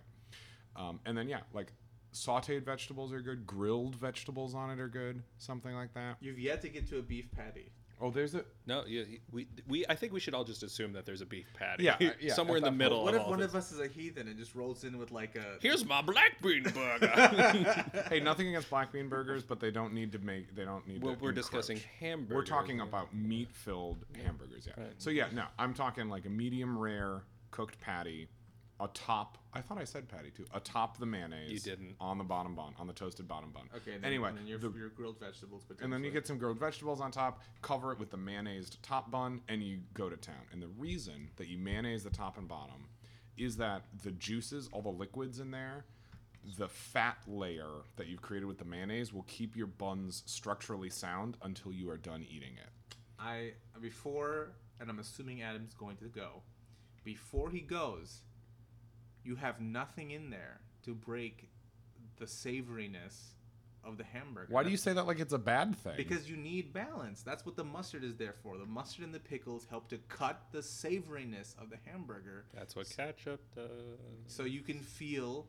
Um, 0.76 1.00
and 1.06 1.18
then 1.18 1.30
yeah, 1.30 1.42
like 1.54 1.72
sautéed 2.14 2.64
vegetables 2.64 3.14
are 3.14 3.22
good. 3.22 3.46
Grilled 3.46 3.96
vegetables 3.96 4.56
on 4.56 4.72
it 4.72 4.80
are 4.80 4.90
good. 4.90 5.22
Something 5.38 5.76
like 5.76 5.94
that. 5.94 6.18
You've 6.20 6.40
yet 6.40 6.62
to 6.62 6.70
get 6.70 6.88
to 6.90 6.98
a 6.98 7.02
beef 7.02 7.30
patty. 7.32 7.72
Oh, 8.02 8.12
there's 8.12 8.34
a 8.34 8.44
No, 8.66 8.84
yeah, 8.88 9.04
we 9.32 9.48
we 9.68 9.86
I 9.90 9.96
think 9.96 10.14
we 10.14 10.20
should 10.20 10.34
all 10.34 10.46
just 10.46 10.64
assume 10.64 10.94
that 10.94 11.06
there's 11.06 11.22
a 11.22 11.26
beef 11.26 11.48
patty. 11.54 11.84
Yeah, 11.84 11.98
yeah, 12.22 12.34
somewhere 12.34 12.58
in 12.58 12.64
the 12.64 12.72
middle. 12.72 13.04
What 13.04 13.14
of 13.14 13.22
if 13.22 13.26
all 13.26 13.32
one 13.32 13.40
this. 13.40 13.50
of 13.50 13.56
us 13.56 13.72
is 13.72 13.80
a 13.80 13.88
heathen 13.88 14.28
and 14.28 14.38
just 14.38 14.56
rolls 14.56 14.84
in 14.84 14.98
with 14.98 15.12
like 15.12 15.36
a? 15.36 15.58
Here's 15.62 15.86
my 15.86 16.02
black 16.02 16.42
bean 16.42 16.64
burger. 16.64 17.08
hey, 18.10 18.20
nothing 18.20 18.48
against 18.48 18.70
black 18.70 18.94
bean 18.94 19.10
burgers, 19.10 19.44
but 19.44 19.60
they 19.60 19.72
don't 19.72 19.94
need 19.94 20.12
to 20.14 20.20
make. 20.20 20.56
They 20.56 20.66
don't 20.66 20.88
need. 20.88 21.02
well, 21.02 21.16
to 21.16 21.20
we're 21.20 21.30
encroach. 21.30 21.36
discussing 21.36 21.82
hamburgers. 22.00 22.36
We're 22.36 22.46
talking 22.46 22.78
yeah. 22.78 22.84
about 22.84 23.14
meat-filled 23.14 24.06
hamburgers, 24.24 24.68
yeah. 24.68 24.82
Right. 24.82 24.94
So 24.98 25.10
yeah, 25.10 25.28
no, 25.34 25.44
I'm 25.58 25.74
talking 25.74 26.10
like 26.10 26.26
a 26.26 26.30
medium 26.30 26.78
rare 26.78 27.24
cooked 27.52 27.80
patty, 27.82 28.30
atop. 28.80 29.38
I 29.54 29.62
thought 29.62 29.78
I 29.78 29.84
said 29.84 30.08
patty 30.08 30.30
too. 30.30 30.46
Atop 30.54 30.98
the 31.00 31.06
mayonnaise. 31.06 31.52
You 31.52 31.60
didn't. 31.60 31.96
On 32.00 32.18
the 32.18 32.24
bottom 32.24 32.56
bun, 32.56 32.74
on 32.80 32.88
the 32.88 32.94
toasted 32.94 33.28
bottom 33.28 33.52
bun. 33.52 33.64
Okay. 33.76 33.94
And 33.94 34.04
then, 34.04 34.08
Anyway, 34.10 34.30
and 34.30 34.38
then 34.38 34.48
your, 34.48 34.60
the- 34.60 34.72
your 34.78 34.90
grilled 34.90 35.20
vegetables. 35.20 35.64
and 35.82 35.92
then 35.92 36.04
you 36.04 36.12
get 36.12 36.26
some 36.28 36.38
grilled 36.38 36.60
vegetables 36.60 37.02
on 37.02 37.12
top. 37.12 37.42
Cover 37.62 37.92
it 37.92 38.00
with 38.00 38.10
the 38.12 38.18
mayonnaise 38.18 38.70
top 38.82 39.12
bun, 39.12 39.42
and 39.50 39.62
you 39.64 39.80
go 39.94 40.10
to 40.10 40.18
town. 40.18 40.46
And 40.52 40.62
the 40.62 40.68
reason 40.78 41.30
that 41.38 41.48
you 41.48 41.58
mayonnaise 41.58 42.04
the 42.04 42.10
top 42.10 42.38
and 42.38 42.48
bottom 42.48 42.88
is 43.38 43.58
that 43.58 43.84
the 44.04 44.12
juices, 44.12 44.70
all 44.72 44.82
the 44.82 44.90
liquids 44.90 45.40
in 45.40 45.52
there, 45.52 45.86
the 46.58 46.68
fat 46.68 47.18
layer 47.28 47.70
that 47.98 48.08
you've 48.08 48.22
created 48.22 48.46
with 48.46 48.58
the 48.58 48.66
mayonnaise 48.66 49.14
will 49.14 49.24
keep 49.24 49.56
your 49.56 49.68
buns 49.68 50.24
structurally 50.26 50.90
sound 50.90 51.38
until 51.44 51.72
you 51.72 51.90
are 51.90 51.98
done 51.98 52.26
eating 52.30 52.54
it. 52.58 52.96
I 53.20 53.52
before, 53.82 54.52
and 54.80 54.90
I'm 54.90 55.00
assuming 55.00 55.42
Adam's 55.42 55.74
going 55.74 55.98
to 55.98 56.06
go. 56.06 56.42
Before 57.04 57.50
he 57.50 57.60
goes, 57.62 58.22
you 59.24 59.36
have 59.36 59.60
nothing 59.62 60.12
in 60.12 60.30
there 60.30 60.60
to 60.84 60.94
break 60.94 61.50
the 62.18 62.26
savoriness 62.26 63.34
of 63.84 63.98
the 63.98 64.04
hamburger. 64.04 64.52
Why 64.52 64.64
do 64.64 64.70
you 64.70 64.78
say 64.78 64.92
that 64.94 65.08
like 65.08 65.20
it's 65.20 65.34
a 65.34 65.38
bad 65.40 65.76
thing? 65.78 65.94
Because 65.96 66.30
you 66.30 66.36
need 66.36 66.74
balance. 66.74 67.22
That's 67.24 67.46
what 67.46 67.56
the 67.56 67.64
mustard 67.64 68.04
is 68.04 68.16
there 68.16 68.34
for. 68.44 68.58
The 68.58 68.66
mustard 68.66 69.06
and 69.06 69.14
the 69.14 69.20
pickles 69.20 69.66
help 69.70 69.88
to 69.90 69.98
cut 70.10 70.42
the 70.52 70.60
savoriness 70.60 71.58
of 71.62 71.70
the 71.70 71.78
hamburger, 71.86 72.46
That's 72.54 72.76
what 72.76 72.90
ketchup 72.96 73.40
does. 73.56 73.68
so 74.28 74.44
you 74.44 74.62
can 74.62 74.80
feel 74.82 75.48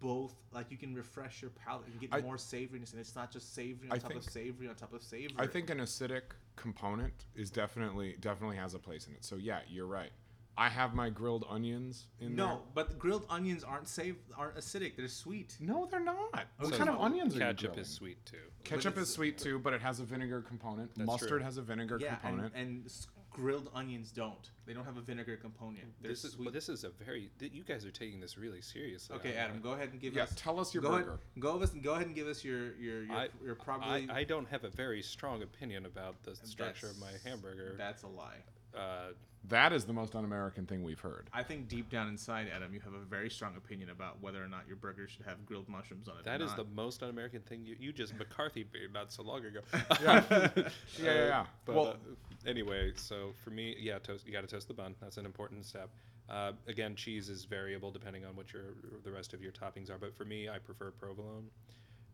both. 0.00 0.34
Like 0.52 0.70
you 0.70 0.76
can 0.78 0.94
refresh 0.94 1.42
your 1.42 1.50
palate 1.50 1.86
and 1.88 2.00
get 2.00 2.14
I- 2.14 2.20
more 2.20 2.36
savoriness, 2.36 2.92
and 2.92 3.00
it's 3.00 3.16
not 3.16 3.30
just 3.32 3.52
savory 3.54 3.88
on 3.90 3.96
I 3.96 3.98
top 3.98 4.14
of 4.14 4.22
think- 4.22 4.30
savory 4.30 4.68
on 4.68 4.74
top 4.76 4.92
of 4.92 5.02
savory. 5.02 5.34
I 5.38 5.46
think 5.46 5.70
an 5.70 5.78
acidic 5.78 6.22
component 6.56 7.24
is 7.34 7.50
definitely 7.50 8.16
definitely 8.20 8.56
has 8.56 8.74
a 8.74 8.78
place 8.78 9.06
in 9.08 9.14
it. 9.14 9.24
So 9.24 9.36
yeah, 9.36 9.60
you're 9.68 9.86
right. 9.86 10.12
I 10.58 10.68
have 10.68 10.94
my 10.94 11.08
grilled 11.08 11.46
onions 11.48 12.06
in 12.20 12.36
there. 12.36 12.46
no, 12.46 12.62
but 12.74 12.98
grilled 12.98 13.24
onions 13.30 13.64
aren't 13.64 13.88
sav 13.88 14.16
aren't 14.36 14.56
acidic. 14.56 14.96
They're 14.96 15.08
sweet. 15.08 15.56
No, 15.60 15.86
they're 15.90 16.00
not. 16.00 16.16
What 16.58 16.70
So 16.70 16.76
kind 16.76 16.90
of 16.90 16.98
onions 17.00 17.34
are 17.34 17.38
you 17.38 17.44
Ketchup 17.44 17.60
grilling? 17.70 17.80
is 17.80 17.88
sweet 17.88 18.26
too. 18.26 18.36
Ketchup 18.64 18.98
is 18.98 19.08
sweet 19.10 19.38
too, 19.38 19.58
but 19.58 19.72
it 19.72 19.80
has 19.80 20.00
a 20.00 20.04
vinegar 20.04 20.42
component. 20.42 20.94
That's 20.94 21.06
Mustard 21.06 21.28
true. 21.28 21.38
has 21.40 21.56
a 21.56 21.62
vinegar 21.62 21.98
Yeah, 22.00 22.10
and, 22.12 22.20
component. 22.20 22.54
and 22.54 22.84
s- 22.86 23.06
grilled 23.30 23.70
onions 23.74 24.10
don't. 24.10 24.50
They 24.66 24.74
don't 24.74 24.84
have 24.84 24.96
a 24.98 25.00
vinegar 25.00 25.36
component. 25.36 25.86
They're 26.02 26.10
This 26.10 26.24
is 26.24 26.32
sweet. 26.32 26.44
well, 26.46 26.52
this 26.52 26.68
is 26.68 26.84
a 26.84 26.90
very. 26.90 27.30
th- 27.38 27.52
You 27.52 27.62
guys 27.64 27.86
are 27.86 27.90
taking 27.92 28.20
this 28.20 28.36
really 28.36 28.60
seriously. 28.60 29.16
okay, 29.16 29.38
I- 29.38 29.42
Adam, 29.44 29.60
go 29.62 29.70
ahead 29.70 29.90
and 29.92 30.00
give 30.00 30.12
us 30.12 30.16
yeah, 30.16 30.22
us. 30.24 30.34
tell 30.36 30.60
us 30.60 30.74
your 30.74 30.82
go 30.82 30.90
burger. 30.90 31.08
Ahead, 31.12 31.18
go, 31.38 31.54
of 31.54 31.62
us, 31.62 31.70
go 31.70 31.94
ahead 31.94 32.06
and 32.06 32.14
give 32.14 32.26
us 32.26 32.44
your 32.44 32.74
your 32.76 33.04
your, 33.04 33.16
I- 33.16 33.28
your 33.42 33.54
probably. 33.54 34.08
I, 34.10 34.18
I 34.18 34.24
don't 34.24 34.48
have 34.48 34.64
a 34.64 34.68
very 34.70 35.00
strong 35.00 35.42
opinion 35.42 35.86
about 35.86 36.22
the 36.24 36.34
structure 36.36 36.88
of 36.88 36.98
my 36.98 37.12
hamburger. 37.24 37.76
That's 37.78 38.02
a 38.02 38.08
lie. 38.08 38.42
Uh, 38.76 39.12
That 39.48 39.72
is 39.72 39.84
the 39.86 39.92
most 39.94 40.14
un-American 40.14 40.66
thing 40.66 40.82
we've 40.84 41.00
heard. 41.00 41.28
I 41.32 41.42
think 41.42 41.66
deep 41.66 41.88
down 41.90 42.08
inside, 42.08 42.48
Adam, 42.54 42.74
you 42.74 42.80
have 42.80 42.92
a 42.92 42.98
very 42.98 43.30
strong 43.30 43.56
opinion 43.56 43.88
about 43.90 44.20
whether 44.20 44.44
or 44.44 44.48
not 44.48 44.66
your 44.68 44.76
burger 44.76 45.08
should 45.08 45.24
have 45.24 45.44
grilled 45.46 45.66
mushrooms 45.68 46.08
on 46.08 46.16
it. 46.16 46.20
or 46.20 46.22
that 46.24 46.42
is 46.42 46.50
not. 46.50 46.56
the 46.58 46.64
most 46.74 47.02
un-American 47.02 47.40
thing 47.42 47.64
you, 47.64 47.74
you 47.80 47.92
just 47.92 48.14
McCarthy 48.18 48.66
made 48.72 48.92
not 48.92 49.12
so 49.12 49.22
long 49.22 49.42
ago. 49.44 49.60
Yeah. 50.02 50.24
yeah, 50.56 50.62
yeah, 51.02 51.14
yeah. 51.26 51.46
But 51.64 51.74
well, 51.74 51.86
uh, 51.88 52.48
anyway, 52.48 52.92
so 52.96 53.32
for 53.42 53.50
me, 53.50 53.74
yeah, 53.80 53.98
toast. 53.98 54.26
You 54.26 54.32
got 54.32 54.42
to 54.42 54.46
toast 54.46 54.68
the 54.68 54.74
bun. 54.74 54.94
That's 55.00 55.16
an 55.16 55.24
important 55.24 55.64
step. 55.64 55.88
Uh, 56.28 56.52
again, 56.68 56.94
cheese 56.94 57.28
is 57.28 57.44
variable 57.44 57.90
depending 57.90 58.24
on 58.24 58.36
what 58.36 58.52
your 58.52 58.62
the 59.04 59.10
rest 59.10 59.32
of 59.34 59.42
your 59.42 59.52
toppings 59.52 59.90
are. 59.90 59.98
But 59.98 60.14
for 60.16 60.24
me, 60.26 60.48
I 60.48 60.58
prefer 60.58 60.90
provolone. 60.92 61.46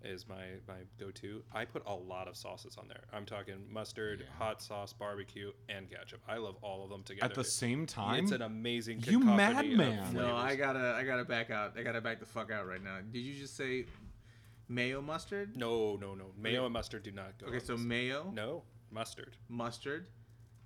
Is 0.08 0.26
my 0.28 0.44
my 0.68 0.74
go-to. 0.98 1.42
I 1.52 1.64
put 1.64 1.82
a 1.86 1.94
lot 1.94 2.28
of 2.28 2.36
sauces 2.36 2.76
on 2.76 2.88
there. 2.88 3.04
I'm 3.12 3.26
talking 3.26 3.56
mustard, 3.70 4.20
Yeah. 4.20 4.26
hot 4.38 4.62
sauce, 4.62 4.92
barbecue, 4.92 5.52
and 5.68 5.90
ketchup. 5.90 6.20
I 6.28 6.36
love 6.36 6.56
all 6.62 6.84
of 6.84 6.90
them 6.90 7.02
together. 7.02 7.24
At 7.26 7.34
the 7.34 7.44
same 7.44 7.86
time, 7.86 8.22
it's 8.24 8.32
an 8.32 8.42
amazing 8.42 9.02
You 9.06 9.20
madman. 9.20 10.12
No. 10.14 10.36
I 10.36 10.56
gotta, 10.56 10.94
I 10.96 11.04
gotta 11.04 11.24
back 11.24 11.50
out. 11.50 11.74
I 11.78 11.82
gotta 11.82 12.00
back 12.00 12.20
the 12.20 12.26
fuck 12.26 12.50
out 12.50 12.66
right 12.66 12.82
now. 12.82 12.98
Did 13.12 13.20
you 13.20 13.34
just 13.34 13.56
say 13.56 13.86
mayo 14.68 15.00
mustard? 15.00 15.56
No, 15.56 15.96
no, 15.96 16.14
no. 16.14 16.26
Mayo 16.38 16.64
and 16.64 16.72
mustard 16.72 17.02
do 17.02 17.10
not 17.12 17.38
go. 17.38 17.46
Okay, 17.48 17.58
so 17.60 17.74
this. 17.76 17.82
mayo, 17.84 18.30
no 18.34 18.62
mustard. 18.90 19.36
mustard, 19.48 20.06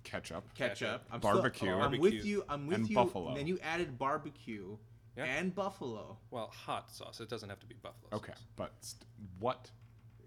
ketchup. 0.03 0.43
ketchup. 0.55 0.77
Ketchup. 0.77 1.03
I'm 1.11 1.19
Barbecue. 1.19 1.67
Still, 1.69 1.81
I'm 1.81 1.99
with 1.99 2.25
you. 2.25 2.43
I'm 2.49 2.67
with 2.67 2.75
And 2.77 2.89
you. 2.89 2.95
buffalo. 2.95 3.29
And 3.29 3.37
then 3.37 3.47
you 3.47 3.59
added 3.63 3.97
barbecue 3.97 4.77
Yeah. 5.17 5.25
and 5.25 5.53
buffalo. 5.53 6.17
Well, 6.29 6.47
hot 6.47 6.91
sauce. 6.91 7.19
It 7.19 7.29
doesn't 7.29 7.49
have 7.49 7.59
to 7.59 7.65
be 7.65 7.75
buffalo. 7.81 8.09
Okay, 8.13 8.33
sauce. 8.33 8.43
but 8.55 8.71
st- 8.79 9.03
what? 9.39 9.69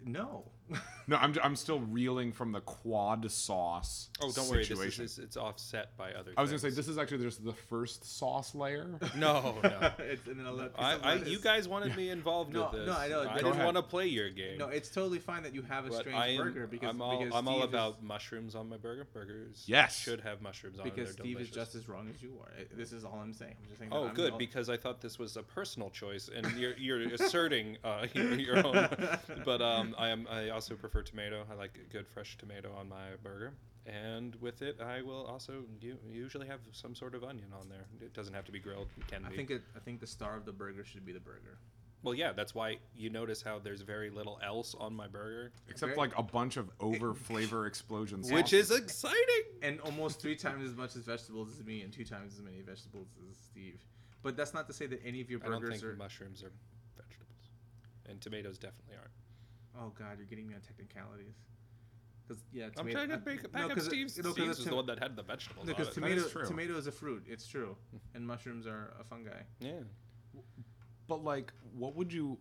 No. 0.05 0.51
No, 1.06 1.16
I'm, 1.18 1.34
I'm 1.42 1.54
still 1.54 1.80
reeling 1.80 2.32
from 2.32 2.52
the 2.52 2.62
quad 2.62 3.30
sauce. 3.30 4.08
Oh, 4.22 4.32
don't 4.32 4.48
worry. 4.48 4.64
This 4.64 4.98
is, 4.98 5.18
it's 5.18 5.36
offset 5.36 5.94
by 5.98 6.12
other. 6.14 6.32
I 6.34 6.40
was 6.40 6.48
gonna 6.48 6.58
say 6.60 6.70
this 6.70 6.88
is 6.88 6.96
actually 6.96 7.22
just 7.22 7.44
the 7.44 7.52
first 7.52 8.06
sauce 8.18 8.54
layer. 8.54 8.86
No, 9.14 9.54
no. 9.62 9.90
it's, 9.98 10.26
and 10.26 10.38
then 10.40 10.46
I'll 10.46 10.54
let- 10.54 10.72
I, 10.78 10.94
it's 10.94 11.02
a 11.02 11.06
I, 11.06 11.10
lettuce. 11.16 11.28
you 11.28 11.38
guys 11.40 11.68
wanted 11.68 11.94
me 11.94 12.08
involved 12.08 12.54
No, 12.54 12.70
with 12.72 12.86
no. 12.86 12.94
I 12.94 13.08
know. 13.08 13.20
I 13.20 13.34
didn't 13.34 13.52
ahead. 13.52 13.64
want 13.66 13.76
to 13.76 13.82
play 13.82 14.06
your 14.06 14.30
game. 14.30 14.56
No, 14.56 14.68
it's 14.68 14.88
totally 14.88 15.18
fine 15.18 15.42
that 15.42 15.54
you 15.54 15.60
have 15.60 15.84
a 15.84 15.90
but 15.90 15.98
strange 16.00 16.16
am, 16.16 16.36
burger 16.38 16.66
because 16.66 16.88
I'm 16.88 17.02
all, 17.02 17.18
because 17.18 17.34
I'm 17.34 17.48
all 17.48 17.54
Steve 17.58 17.64
is- 17.68 17.74
about 17.74 18.02
mushrooms 18.02 18.54
on 18.54 18.70
my 18.70 18.78
burger. 18.78 19.06
Burgers 19.12 19.62
Yes. 19.66 19.98
should 19.98 20.22
have 20.22 20.40
mushrooms 20.40 20.78
on 20.78 20.84
because 20.84 21.10
it. 21.10 21.18
They're 21.18 21.24
Steve 21.26 21.40
is 21.40 21.50
just 21.50 21.74
as 21.74 21.86
wrong 21.86 22.08
as 22.14 22.22
you 22.22 22.32
are. 22.40 22.48
I- 22.58 22.64
This 22.74 22.92
is 22.92 23.04
all 23.04 23.20
I'm 23.22 23.34
saying. 23.34 23.56
I'm 23.60 23.68
just 23.68 23.78
saying. 23.78 23.90
Oh, 23.92 24.08
good, 24.08 24.32
the- 24.32 24.38
because 24.38 24.70
I 24.70 24.78
thought 24.78 25.02
this 25.02 25.18
was 25.18 25.36
a 25.36 25.42
personal 25.42 25.90
choice, 25.90 26.30
and 26.34 26.50
you're, 26.56 26.78
you're 26.78 27.00
asserting 27.12 27.76
uh, 27.84 28.06
your, 28.14 28.32
your 28.36 28.66
own. 28.66 28.88
But 29.44 29.60
um, 29.60 29.94
I 29.98 30.08
am. 30.08 30.26
I 30.30 30.53
also 30.55 30.74
prefer 30.74 31.02
tomato. 31.02 31.44
I 31.50 31.55
like 31.55 31.78
a 31.84 31.92
good 31.92 32.07
fresh 32.09 32.36
tomato 32.38 32.72
on 32.78 32.88
my 32.88 33.11
burger, 33.22 33.52
and 33.86 34.34
with 34.36 34.62
it, 34.62 34.80
I 34.80 35.02
will 35.02 35.26
also 35.26 35.64
u- 35.80 35.98
usually 36.11 36.46
have 36.46 36.61
some 36.72 36.94
sort 36.94 37.14
of 37.14 37.22
onion 37.24 37.48
on 37.59 37.68
there. 37.68 37.84
It 38.00 38.14
doesn't 38.14 38.34
have 38.34 38.44
to 38.46 38.52
be 38.52 38.59
grilled. 38.61 38.88
It 38.96 39.07
can 39.07 39.24
I 39.24 39.30
be. 39.30 39.36
think 39.36 39.50
it, 39.50 39.62
I 39.76 39.80
think 39.80 40.00
the 40.00 40.07
star 40.07 40.36
of 40.36 40.44
the 40.46 40.52
burger 40.52 40.84
should 40.84 41.05
be 41.05 41.12
the 41.12 41.20
burger. 41.20 41.59
well, 42.02 42.14
yeah, 42.14 42.32
that's 42.32 42.55
why 42.55 42.76
you 42.94 43.09
notice 43.11 43.40
how 43.42 43.59
there's 43.59 43.80
very 43.82 44.11
little 44.11 44.38
else 44.44 44.74
on 44.78 44.94
my 44.94 45.07
burger, 45.09 45.52
Except 45.68 45.90
Very- 45.90 45.96
like 45.98 46.16
a 46.18 46.22
bunch 46.22 46.57
of 46.57 46.70
over 46.80 47.14
flavor 47.28 47.66
explosions. 47.66 48.30
which 48.30 48.52
is 48.52 48.70
exciting. 48.70 49.44
and 49.62 49.80
almost 49.80 50.20
three 50.20 50.36
times 50.36 50.68
as 50.68 50.76
much 50.76 50.96
as 50.96 51.02
vegetables 51.02 51.48
as 51.59 51.64
me, 51.64 51.82
and 51.82 51.92
two 51.92 52.05
times 52.05 52.34
as 52.34 52.42
many 52.42 52.61
vegetables 52.61 53.09
as 53.30 53.36
Steve. 53.38 53.80
But 54.22 54.36
that's 54.36 54.55
not 54.55 54.66
to 54.68 54.72
say 54.72 54.86
that 54.86 55.00
any 55.05 55.20
of 55.20 55.28
your 55.30 55.40
I 55.44 55.48
don't 55.48 55.61
burgers 55.61 55.80
think 55.80 55.92
are. 55.92 55.96
mushrooms 55.96 56.42
are 56.42 56.52
vegetables, 56.96 57.50
and 58.07 58.20
tomatoes 58.20 58.57
definitely 58.59 58.96
aren't. 58.96 59.11
Oh 59.79 59.93
God, 59.99 60.18
you're 60.18 60.27
getting 60.27 60.47
me 60.47 60.55
on 60.55 60.61
technicalities. 60.61 61.35
Because 62.27 62.43
yeah, 62.53 62.66
I'm 62.66 62.72
tomato- 62.72 62.97
trying 62.97 63.09
to 63.11 63.14
uh, 63.16 63.20
make 63.27 63.41
a 63.41 63.43
no, 63.45 63.49
pack 63.51 63.64
of 63.64 63.70
'cause 63.77 63.87
it- 63.87 63.91
Steve's. 63.91 64.16
no, 64.18 64.22
'cause 64.25 64.33
Steve's 64.35 64.49
it's 64.51 64.59
was 64.61 64.66
the 64.68 64.75
one 64.77 64.87
that 64.87 64.99
had 64.99 65.14
the 65.16 65.22
vegetables 65.22 65.66
No, 65.66 65.72
because 65.75 65.89
it. 65.89 65.95
tomato 65.95 66.22
is 66.22 66.33
tomato 66.49 66.77
is 66.77 66.87
a 66.87 66.93
fruit. 66.93 67.25
It's 67.29 67.47
true, 67.47 67.77
and 68.14 68.27
mushrooms 68.27 68.66
are 68.66 68.95
a 68.99 69.05
fungi. 69.05 69.43
Yeah. 69.61 69.81
But 71.07 71.22
like, 71.22 71.53
what 71.72 71.95
would 71.97 72.12
you, 72.12 72.39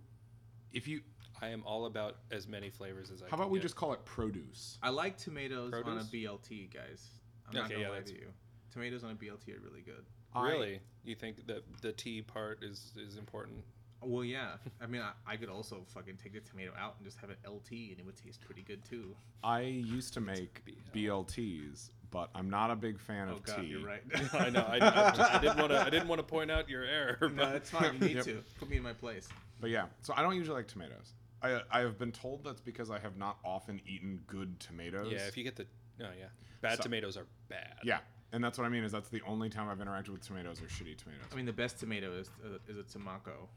if 0.71 0.87
you? 0.87 1.01
I 1.41 1.47
am 1.49 1.63
all 1.65 1.85
about 1.87 2.19
as 2.31 2.47
many 2.47 2.69
flavors 2.69 3.11
as 3.11 3.21
I 3.21 3.25
How 3.25 3.31
can 3.31 3.39
about 3.39 3.49
we 3.51 3.59
get. 3.59 3.63
just 3.63 3.75
call 3.75 3.91
it 3.91 4.05
produce? 4.05 4.77
I 4.81 4.89
like 4.89 5.17
tomatoes 5.17 5.73
on 5.73 5.97
a 5.97 6.03
BLT, 6.03 6.73
guys. 6.73 7.09
I'm 7.47 7.53
not 7.55 7.69
gonna 7.69 7.81
yeah, 7.81 7.89
lie 7.89 7.95
that's- 7.95 8.11
to 8.11 8.17
you. 8.19 8.27
Tomatoes 8.71 9.03
on 9.03 9.11
a 9.11 9.15
BLT 9.15 9.53
are 9.55 9.59
really 9.59 9.81
good. 9.81 10.05
I- 10.33 10.47
Really? 10.49 10.79
You 11.03 11.15
think 11.15 11.45
that 11.47 11.63
the 11.81 11.91
T 11.91 12.21
part 12.21 12.63
is 12.63 12.93
is 12.95 13.17
important? 13.17 13.65
Well, 14.05 14.23
yeah. 14.23 14.53
I 14.81 14.87
mean, 14.87 15.01
I, 15.01 15.11
I 15.33 15.35
could 15.37 15.49
also 15.49 15.83
fucking 15.93 16.17
take 16.21 16.33
the 16.33 16.39
tomato 16.41 16.71
out 16.79 16.95
and 16.97 17.05
just 17.05 17.17
have 17.19 17.29
an 17.29 17.37
LT, 17.47 17.71
and 17.71 17.99
it 17.99 18.05
would 18.05 18.17
taste 18.17 18.41
pretty 18.41 18.61
good 18.61 18.83
too. 18.89 19.15
I 19.43 19.61
used 19.61 20.13
to 20.15 20.21
make 20.21 20.61
BLTs, 20.93 21.89
but 22.11 22.29
I'm 22.35 22.49
not 22.49 22.71
a 22.71 22.75
big 22.75 22.99
fan 22.99 23.27
Oh 23.29 23.33
of 23.37 23.43
God, 23.43 23.57
tea. 23.57 23.67
you're 23.67 23.85
right. 23.85 24.01
I 24.33 24.49
know. 24.49 24.65
I, 24.67 24.77
I, 24.79 25.37
I 25.37 25.39
didn't 25.39 25.57
want 25.57 25.71
to. 25.71 25.79
I 25.81 25.89
didn't 25.89 26.07
want 26.07 26.19
to 26.19 26.23
point 26.23 26.51
out 26.51 26.69
your 26.69 26.83
error. 26.83 27.17
no, 27.21 27.29
But 27.45 27.55
it's 27.55 27.69
fine. 27.69 27.93
You 27.95 27.99
need 28.07 28.15
Yep. 28.17 28.25
to 28.25 28.43
put 28.59 28.69
me 28.69 28.77
in 28.77 28.83
my 28.83 28.93
place. 28.93 29.27
But 29.59 29.69
yeah, 29.69 29.85
so 30.01 30.13
I 30.15 30.21
don't 30.21 30.35
usually 30.35 30.57
like 30.57 30.67
tomatoes. 30.67 31.13
I 31.41 31.61
I 31.71 31.79
have 31.81 31.97
been 31.97 32.11
told 32.11 32.43
that's 32.43 32.61
because 32.61 32.89
I 32.89 32.99
have 32.99 33.17
not 33.17 33.37
often 33.43 33.81
eaten 33.87 34.21
good 34.27 34.59
tomatoes. 34.59 35.11
yeah, 35.11 35.27
if 35.27 35.37
you 35.37 35.43
get 35.43 35.55
the 35.55 35.65
oh 36.01 36.05
yeah, 36.17 36.25
bad 36.61 36.77
So- 36.77 36.83
tomatoes 36.83 37.17
are 37.17 37.25
bad. 37.49 37.75
Yeah, 37.83 37.99
and 38.31 38.43
that's 38.43 38.57
what 38.57 38.65
I 38.65 38.69
mean 38.69 38.83
is 38.83 38.91
that's 38.91 39.09
the 39.09 39.21
only 39.27 39.49
time 39.49 39.69
I've 39.69 39.79
interacted 39.79 40.09
with 40.09 40.25
tomatoes 40.25 40.61
or 40.61 40.65
shitty 40.65 40.97
tomatoes. 40.97 41.25
I 41.31 41.35
mean, 41.35 41.45
the 41.45 41.53
best 41.53 41.79
tomato 41.79 42.13
is 42.13 42.29
uh, 42.45 42.57
is 42.67 42.77
a 42.77 42.83
tomaco. 42.97 43.47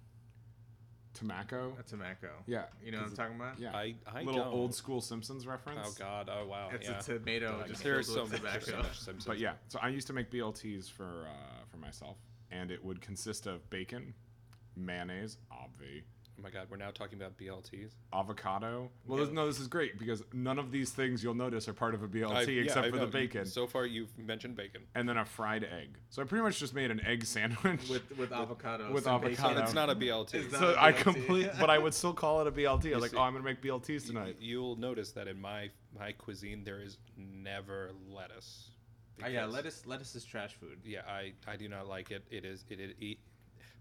Tobacco. 1.17 1.77
A 1.79 1.83
tomaco. 1.83 2.29
Yeah, 2.47 2.65
You 2.85 2.93
know 2.93 2.99
what 2.99 3.09
I'm 3.09 3.17
talking 3.17 3.37
about? 3.37 3.59
Yeah, 3.59 3.75
I 3.75 3.95
I 4.07 4.23
little 4.23 4.45
don't. 4.45 4.53
old 4.53 4.75
school 4.75 5.01
Simpsons 5.01 5.47
reference. 5.47 5.81
Oh 5.85 5.95
God. 5.99 6.31
Oh 6.33 6.47
wow. 6.47 6.69
It's 6.73 6.89
yeah. 6.89 6.99
a 6.99 7.03
tomato 7.03 7.57
Like, 7.59 7.69
just 7.69 7.83
There's 7.83 8.07
filled 8.13 8.29
so 8.29 8.33
with 8.35 8.43
much. 8.43 8.53
There's 8.53 8.65
so 8.65 8.71
tobacco. 8.73 8.89
much 8.89 8.99
Simpsons. 9.01 9.25
But 9.25 9.39
yeah, 9.39 9.53
so 9.69 9.79
I 9.83 9.89
used 9.89 10.07
to 10.09 10.13
make 10.13 10.31
BLTs 10.31 10.91
for 10.91 11.27
uh, 11.29 11.65
for 11.71 11.79
myself, 11.79 12.17
and 12.51 12.71
it 12.71 12.85
would 12.85 13.01
consist 13.01 13.47
of 13.47 13.69
bacon, 13.71 14.15
mayonnaise, 14.77 15.39
obvi, 15.53 16.03
Oh 16.39 16.43
my 16.43 16.51
God. 16.51 16.67
We're 16.71 16.77
now 16.77 16.91
talking 16.91 17.19
about 17.19 17.37
BLTs. 17.39 17.93
avocado. 18.13 18.91
Well, 19.07 19.19
Yeah. 19.19 19.25
this, 19.25 19.35
no, 19.35 19.47
this 19.47 19.59
is 19.59 19.69
great 19.69 19.99
because 19.99 20.23
none 20.35 20.59
of 20.59 20.71
these 20.71 20.91
things 20.91 21.23
you'll 21.25 21.35
notice 21.35 21.67
are 21.67 21.73
part 21.73 21.95
of 21.95 22.03
a 22.03 22.09
BLT 22.09 22.31
I- 22.35 22.43
yeah, 22.43 22.63
except 22.63 22.87
I 22.87 22.91
for 22.91 22.99
the 22.99 23.07
You- 23.07 23.11
bacon, 23.11 23.47
So 23.47 23.67
far, 23.67 23.87
you've 23.87 24.17
mentioned 24.19 24.55
bacon. 24.55 24.83
and 24.95 25.09
then 25.09 25.17
a 25.17 25.25
fried 25.25 25.65
egg. 25.65 25.97
So 26.11 26.21
I 26.23 26.27
pretty 26.27 26.43
much 26.43 26.59
just 26.59 26.75
made 26.75 26.91
an 26.91 27.01
egg 27.07 27.25
sandwich 27.25 27.89
with 27.89 28.17
with 28.19 28.33
avocado. 28.33 28.93
with 28.93 29.05
some 29.05 29.21
bacon. 29.21 29.39
avocado. 29.45 29.63
It's 29.65 29.75
not 29.75 29.89
a 29.91 29.95
BLT. 29.95 30.35
It's 30.35 30.53
not- 30.53 30.61
So 30.61 30.75
a 30.75 30.79
I 30.81 30.93
BLT. 30.93 31.03
complete, 31.03 31.51
but 31.59 31.71
I 31.71 31.79
would 31.79 31.95
still 31.95 32.13
call 32.13 32.41
it 32.43 32.47
a 32.47 32.53
BLT. 32.53 32.93
I 32.93 32.95
was 32.97 33.03
like, 33.03 33.11
see- 33.13 33.17
oh, 33.17 33.23
I'm 33.23 33.33
gonna 33.33 33.45
make 33.45 33.63
BLTs 33.63 34.03
Y- 34.03 34.07
tonight. 34.09 34.37
You'll 34.41 34.77
notice 34.77 35.13
that 35.13 35.29
in 35.29 35.41
my 35.41 35.71
my 35.99 36.13
cuisine 36.13 36.63
there 36.65 36.81
is 36.83 36.99
never 37.17 37.93
lettuce. 38.11 38.71
Oh, 39.23 39.27
yeah, 39.27 39.41
because- 39.43 39.55
lettuce 39.55 39.87
lettuce 39.87 40.15
is 40.15 40.25
trash 40.27 40.55
food. 40.55 40.81
Yeah, 40.85 41.01
I, 41.09 41.33
I 41.47 41.57
do 41.57 41.69
not 41.71 41.87
like 41.89 42.11
it. 42.11 42.25
It 42.31 42.45
is 42.45 42.67
it, 42.69 42.79
it 42.81 42.97
eat, 43.01 43.21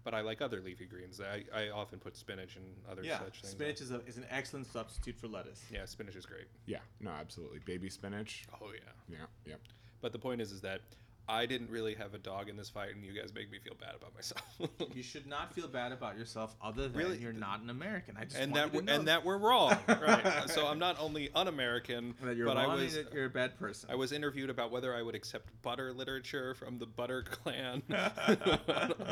but 0.06 0.14
I 0.14 0.20
like 0.20 0.40
other 0.40 0.60
leafy 0.60 0.84
greens. 0.86 1.20
I, 1.20 1.42
I 1.52 1.70
often 1.70 1.98
put 1.98 2.16
spinach 2.16 2.54
and 2.54 2.64
other 2.88 3.02
Yeah, 3.02 3.18
such 3.18 3.40
things. 3.40 3.50
spinach 3.50 3.80
is, 3.80 3.90
a, 3.90 4.00
is 4.06 4.16
an 4.16 4.24
excellent 4.30 4.68
substitute 4.72 5.16
for 5.18 5.26
lettuce. 5.26 5.60
Yeah, 5.68 5.84
spinach 5.84 6.14
is 6.14 6.24
great. 6.24 6.46
Yeah, 6.64 6.78
no, 7.00 7.10
absolutely. 7.10 7.58
Baby 7.66 7.90
spinach. 7.90 8.44
Oh 8.62 8.68
yeah. 8.72 8.92
Yeah, 9.18 9.26
yeah. 9.44 9.54
But 10.00 10.12
the 10.12 10.18
point 10.20 10.40
is, 10.40 10.52
is 10.52 10.60
that 10.60 10.82
I 11.28 11.46
didn't 11.46 11.70
really 11.70 11.94
have 11.94 12.14
a 12.14 12.18
dog 12.18 12.48
in 12.48 12.56
this 12.56 12.70
fight, 12.70 12.94
and 12.94 13.04
you 13.04 13.12
guys 13.12 13.34
make 13.34 13.50
me 13.50 13.58
feel 13.58 13.74
bad 13.80 13.94
about 13.96 14.14
myself. 14.14 14.42
You 14.94 15.02
should 15.02 15.26
not 15.26 15.52
feel 15.54 15.68
bad 15.68 15.92
about 15.92 16.16
yourself, 16.16 16.54
other 16.62 16.88
than 16.88 16.92
Really? 16.98 17.18
you're 17.18 17.32
not 17.32 17.60
an 17.60 17.68
American. 17.68 18.16
I 18.16 18.24
just 18.24 18.36
and 18.36 18.54
that 18.54 18.72
to 18.72 18.78
we're- 18.78 18.94
and 18.94 19.08
that 19.08 19.24
we're 19.24 19.36
wrong, 19.36 19.76
right? 19.88 20.48
So 20.48 20.66
I'm 20.66 20.78
not 20.78 20.96
only 20.98 21.28
un-American, 21.34 22.14
that 22.22 22.36
you're 22.36 22.46
but 22.46 22.56
I 22.56 22.66
was 22.66 22.94
that 22.94 23.12
you're 23.12 23.26
a 23.26 23.30
bad 23.30 23.58
person. 23.58 23.90
I 23.92 23.94
was 23.96 24.12
interviewed 24.12 24.48
about 24.48 24.70
whether 24.70 24.94
I 24.94 25.02
would 25.02 25.14
accept 25.14 25.50
butter 25.62 25.92
literature 25.92 26.54
from 26.54 26.78
the 26.78 26.86
Butter 26.86 27.22
Clan. 27.24 27.82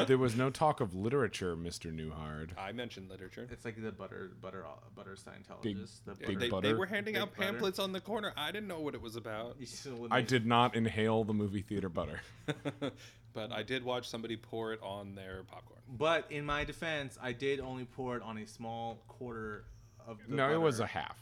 There 0.06 0.18
was 0.18 0.36
no 0.36 0.50
talk 0.50 0.80
of 0.80 0.94
literature, 0.94 1.56
Mr. 1.56 1.92
Newhard. 1.92 2.50
I 2.58 2.72
mentioned 2.72 3.08
literature. 3.10 3.46
It's 3.50 3.64
like 3.64 3.80
the 3.82 3.92
butter 3.92 4.30
butter 4.40 4.64
butter 4.94 5.16
Scientologists. 5.16 5.62
Big- 5.62 5.76
the 6.04 6.16
Yeah, 6.20 6.26
Big 6.28 6.38
they, 6.38 6.60
they 6.60 6.74
were 6.74 6.86
handing 6.86 7.14
Big 7.14 7.22
out 7.22 7.34
butter. 7.36 7.50
pamphlets 7.52 7.78
on 7.78 7.92
the 7.92 8.00
corner. 8.00 8.32
I 8.36 8.52
didn't 8.52 8.68
know 8.68 8.80
what 8.80 8.94
it 8.94 9.02
was 9.02 9.16
about. 9.16 9.56
You 9.58 9.66
still 9.66 9.92
wouldn't 9.94 10.12
I 10.12 10.20
did 10.22 10.46
not 10.46 10.74
inhale 10.74 11.24
the 11.24 11.34
movie 11.34 11.62
theater 11.62 11.88
butter. 11.88 12.03
but 13.32 13.52
I 13.52 13.62
did 13.62 13.84
watch 13.84 14.08
somebody 14.08 14.36
pour 14.36 14.72
it 14.72 14.80
on 14.82 15.14
their 15.14 15.42
popcorn. 15.44 15.80
But 15.88 16.26
in 16.30 16.44
my 16.44 16.64
defense, 16.64 17.18
I 17.22 17.32
did 17.32 17.60
only 17.60 17.84
pour 17.84 18.16
it 18.16 18.22
on 18.22 18.38
a 18.38 18.46
small 18.46 19.02
quarter 19.08 19.64
of 20.06 20.18
the 20.28 20.34
no, 20.36 20.52
it 20.52 20.60
was 20.60 20.80
a 20.80 20.86
half. 20.86 21.18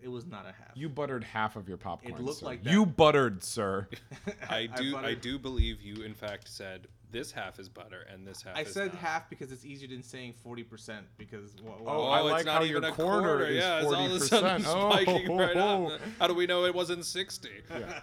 It 0.00 0.08
was 0.08 0.26
not 0.26 0.44
a 0.44 0.52
half. 0.52 0.76
You 0.76 0.90
buttered 0.90 1.24
half 1.24 1.56
of 1.56 1.66
your 1.66 1.78
popcorn. 1.78 2.14
It 2.14 2.20
looked 2.20 2.40
sir. 2.40 2.46
like 2.46 2.62
that. 2.64 2.70
You 2.72 2.84
buttered, 2.84 3.42
sir. 3.42 3.88
I 4.50 4.66
do 4.66 4.96
I, 4.96 5.00
buttered- 5.00 5.20
do 5.22 5.38
believe 5.38 5.80
you 5.80 6.02
in 6.04 6.12
fact 6.14 6.48
said 6.48 6.88
this 7.10 7.30
half 7.32 7.58
is 7.60 7.68
butter 7.68 8.04
and 8.12 8.26
this 8.26 8.42
half 8.42 8.56
I 8.56 8.62
is 8.62 8.72
said 8.72 8.88
not. 8.92 8.96
half 8.96 9.30
because 9.30 9.50
it's 9.52 9.64
easier 9.64 9.88
than 9.88 10.02
saying 10.02 10.34
forty 10.42 10.62
percent 10.64 11.06
because 11.16 11.54
well, 11.62 11.76
Oh, 11.80 11.84
well, 11.84 12.06
I 12.08 12.20
oh, 12.20 12.26
it's 12.26 12.32
like 12.32 12.44
not 12.46 12.54
how 12.56 12.64
even 12.64 12.82
your 12.82 12.90
a 12.90 12.92
corner 12.92 13.28
quarter. 13.28 13.46
is 13.46 13.56
yeah, 13.56 13.78
it's 13.78 13.86
all 13.86 14.04
of 14.04 14.12
a 14.12 14.20
sudden 14.20 14.62
40%. 14.62 14.64
Oh, 14.66 14.90
spiking 14.92 15.36
right 15.36 15.56
ho, 15.56 15.86
up. 15.86 15.92
Oh. 15.92 15.98
How 16.18 16.26
do 16.26 16.34
we 16.34 16.46
know 16.46 16.64
it 16.66 16.74
wasn't 16.74 17.04
60? 17.04 17.48
Yeah. 17.70 18.00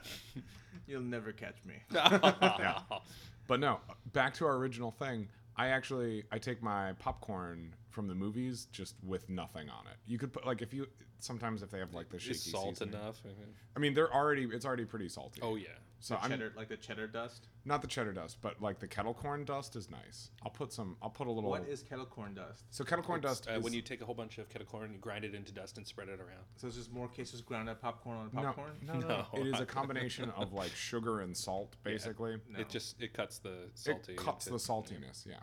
You'll 0.92 1.02
never 1.02 1.32
catch 1.32 1.58
me. 1.66 1.76
Yeah. 1.92 2.80
But 3.48 3.60
no, 3.60 3.80
back 4.14 4.34
to 4.36 4.46
our 4.46 4.56
original 4.56 4.92
thing. 4.92 5.28
I 5.58 5.68
actually 5.68 6.24
I 6.32 6.38
take 6.38 6.62
my 6.62 6.94
popcorn 6.94 7.74
from 7.90 8.08
the 8.08 8.16
movies 8.16 8.68
just 8.72 8.96
with 9.04 9.30
nothing 9.30 9.70
on 9.70 9.86
it. 9.88 9.98
You 10.08 10.18
could 10.18 10.32
put 10.32 10.46
like 10.46 10.62
if 10.62 10.74
you 10.74 10.88
sometimes 11.20 11.62
if 11.62 11.70
they 11.72 11.80
have 11.80 11.94
like 11.94 12.10
the 12.10 12.20
shaky 12.20 12.36
salt 12.36 12.78
seasoning. 12.78 12.96
enough? 12.96 13.22
I 13.76 13.80
mean, 13.80 13.94
they're 13.94 14.14
already 14.14 14.44
it's 14.44 14.66
already 14.66 14.86
pretty 14.86 15.10
salty. 15.10 15.42
Oh 15.44 15.56
yeah. 15.56 15.68
So 16.02 16.16
The 16.16 16.24
I'm 16.24 16.30
cheddar, 16.32 16.54
like 16.58 16.68
the 16.68 16.76
cheddar 16.78 17.08
dust. 17.08 17.48
not 17.64 17.82
the 17.82 17.88
cheddar 17.88 18.12
dust, 18.12 18.40
but 18.42 18.60
like 18.62 18.80
the 18.80 18.88
kettle 18.88 19.14
corn 19.14 19.46
dust 19.46 19.76
is 19.76 19.90
nice. 19.90 20.32
I'll 20.44 20.50
put 20.52 20.74
some. 20.74 20.98
I'll 21.02 21.10
put 21.12 21.28
a 21.28 21.32
little. 21.32 21.50
What 21.50 21.68
is 21.70 21.84
kettle 21.84 22.06
corn 22.08 22.34
dust? 22.34 22.66
so 22.72 22.84
kettle 22.84 23.04
corn 23.06 23.20
It's, 23.20 23.28
dust 23.42 23.48
uh, 23.50 23.58
is, 23.60 23.64
when 23.64 23.72
you 23.72 23.82
take 23.82 24.02
a 24.02 24.06
whole 24.06 24.16
bunch 24.16 24.38
of 24.40 24.50
kettle 24.50 24.68
corn 24.68 24.86
and 24.86 24.94
you 24.94 25.00
grind 25.00 25.24
it 25.24 25.34
into 25.36 25.54
dust 25.54 25.78
and 25.78 25.86
spread 25.88 26.10
it 26.10 26.20
around. 26.20 26.44
So 26.58 26.68
it's 26.68 26.76
just 26.76 26.92
more 26.92 27.08
cases 27.08 27.42
ground 27.42 27.70
up 27.70 27.80
popcorn 27.82 28.18
on 28.18 28.30
no, 28.34 28.42
popcorn. 28.42 28.72
no, 28.82 28.94
no, 28.96 29.08
No, 29.08 29.26
It 29.36 29.48
is 29.48 29.54
I- 29.54 29.64
a 29.64 29.66
combination 29.66 30.32
of 30.32 30.52
like 30.54 30.72
sugar 30.76 31.22
and 31.22 31.38
salt, 31.38 31.76
basically. 31.84 32.38
No. 32.50 32.60
It 32.60 32.68
just 32.70 33.02
it 33.02 33.14
cuts 33.14 33.38
the 33.38 33.70
salty. 33.76 34.14
It 34.14 34.18
cuts 34.18 34.46
the 34.46 34.54
into- 34.54 34.66
saltiness, 34.66 35.26
yeah. 35.26 35.36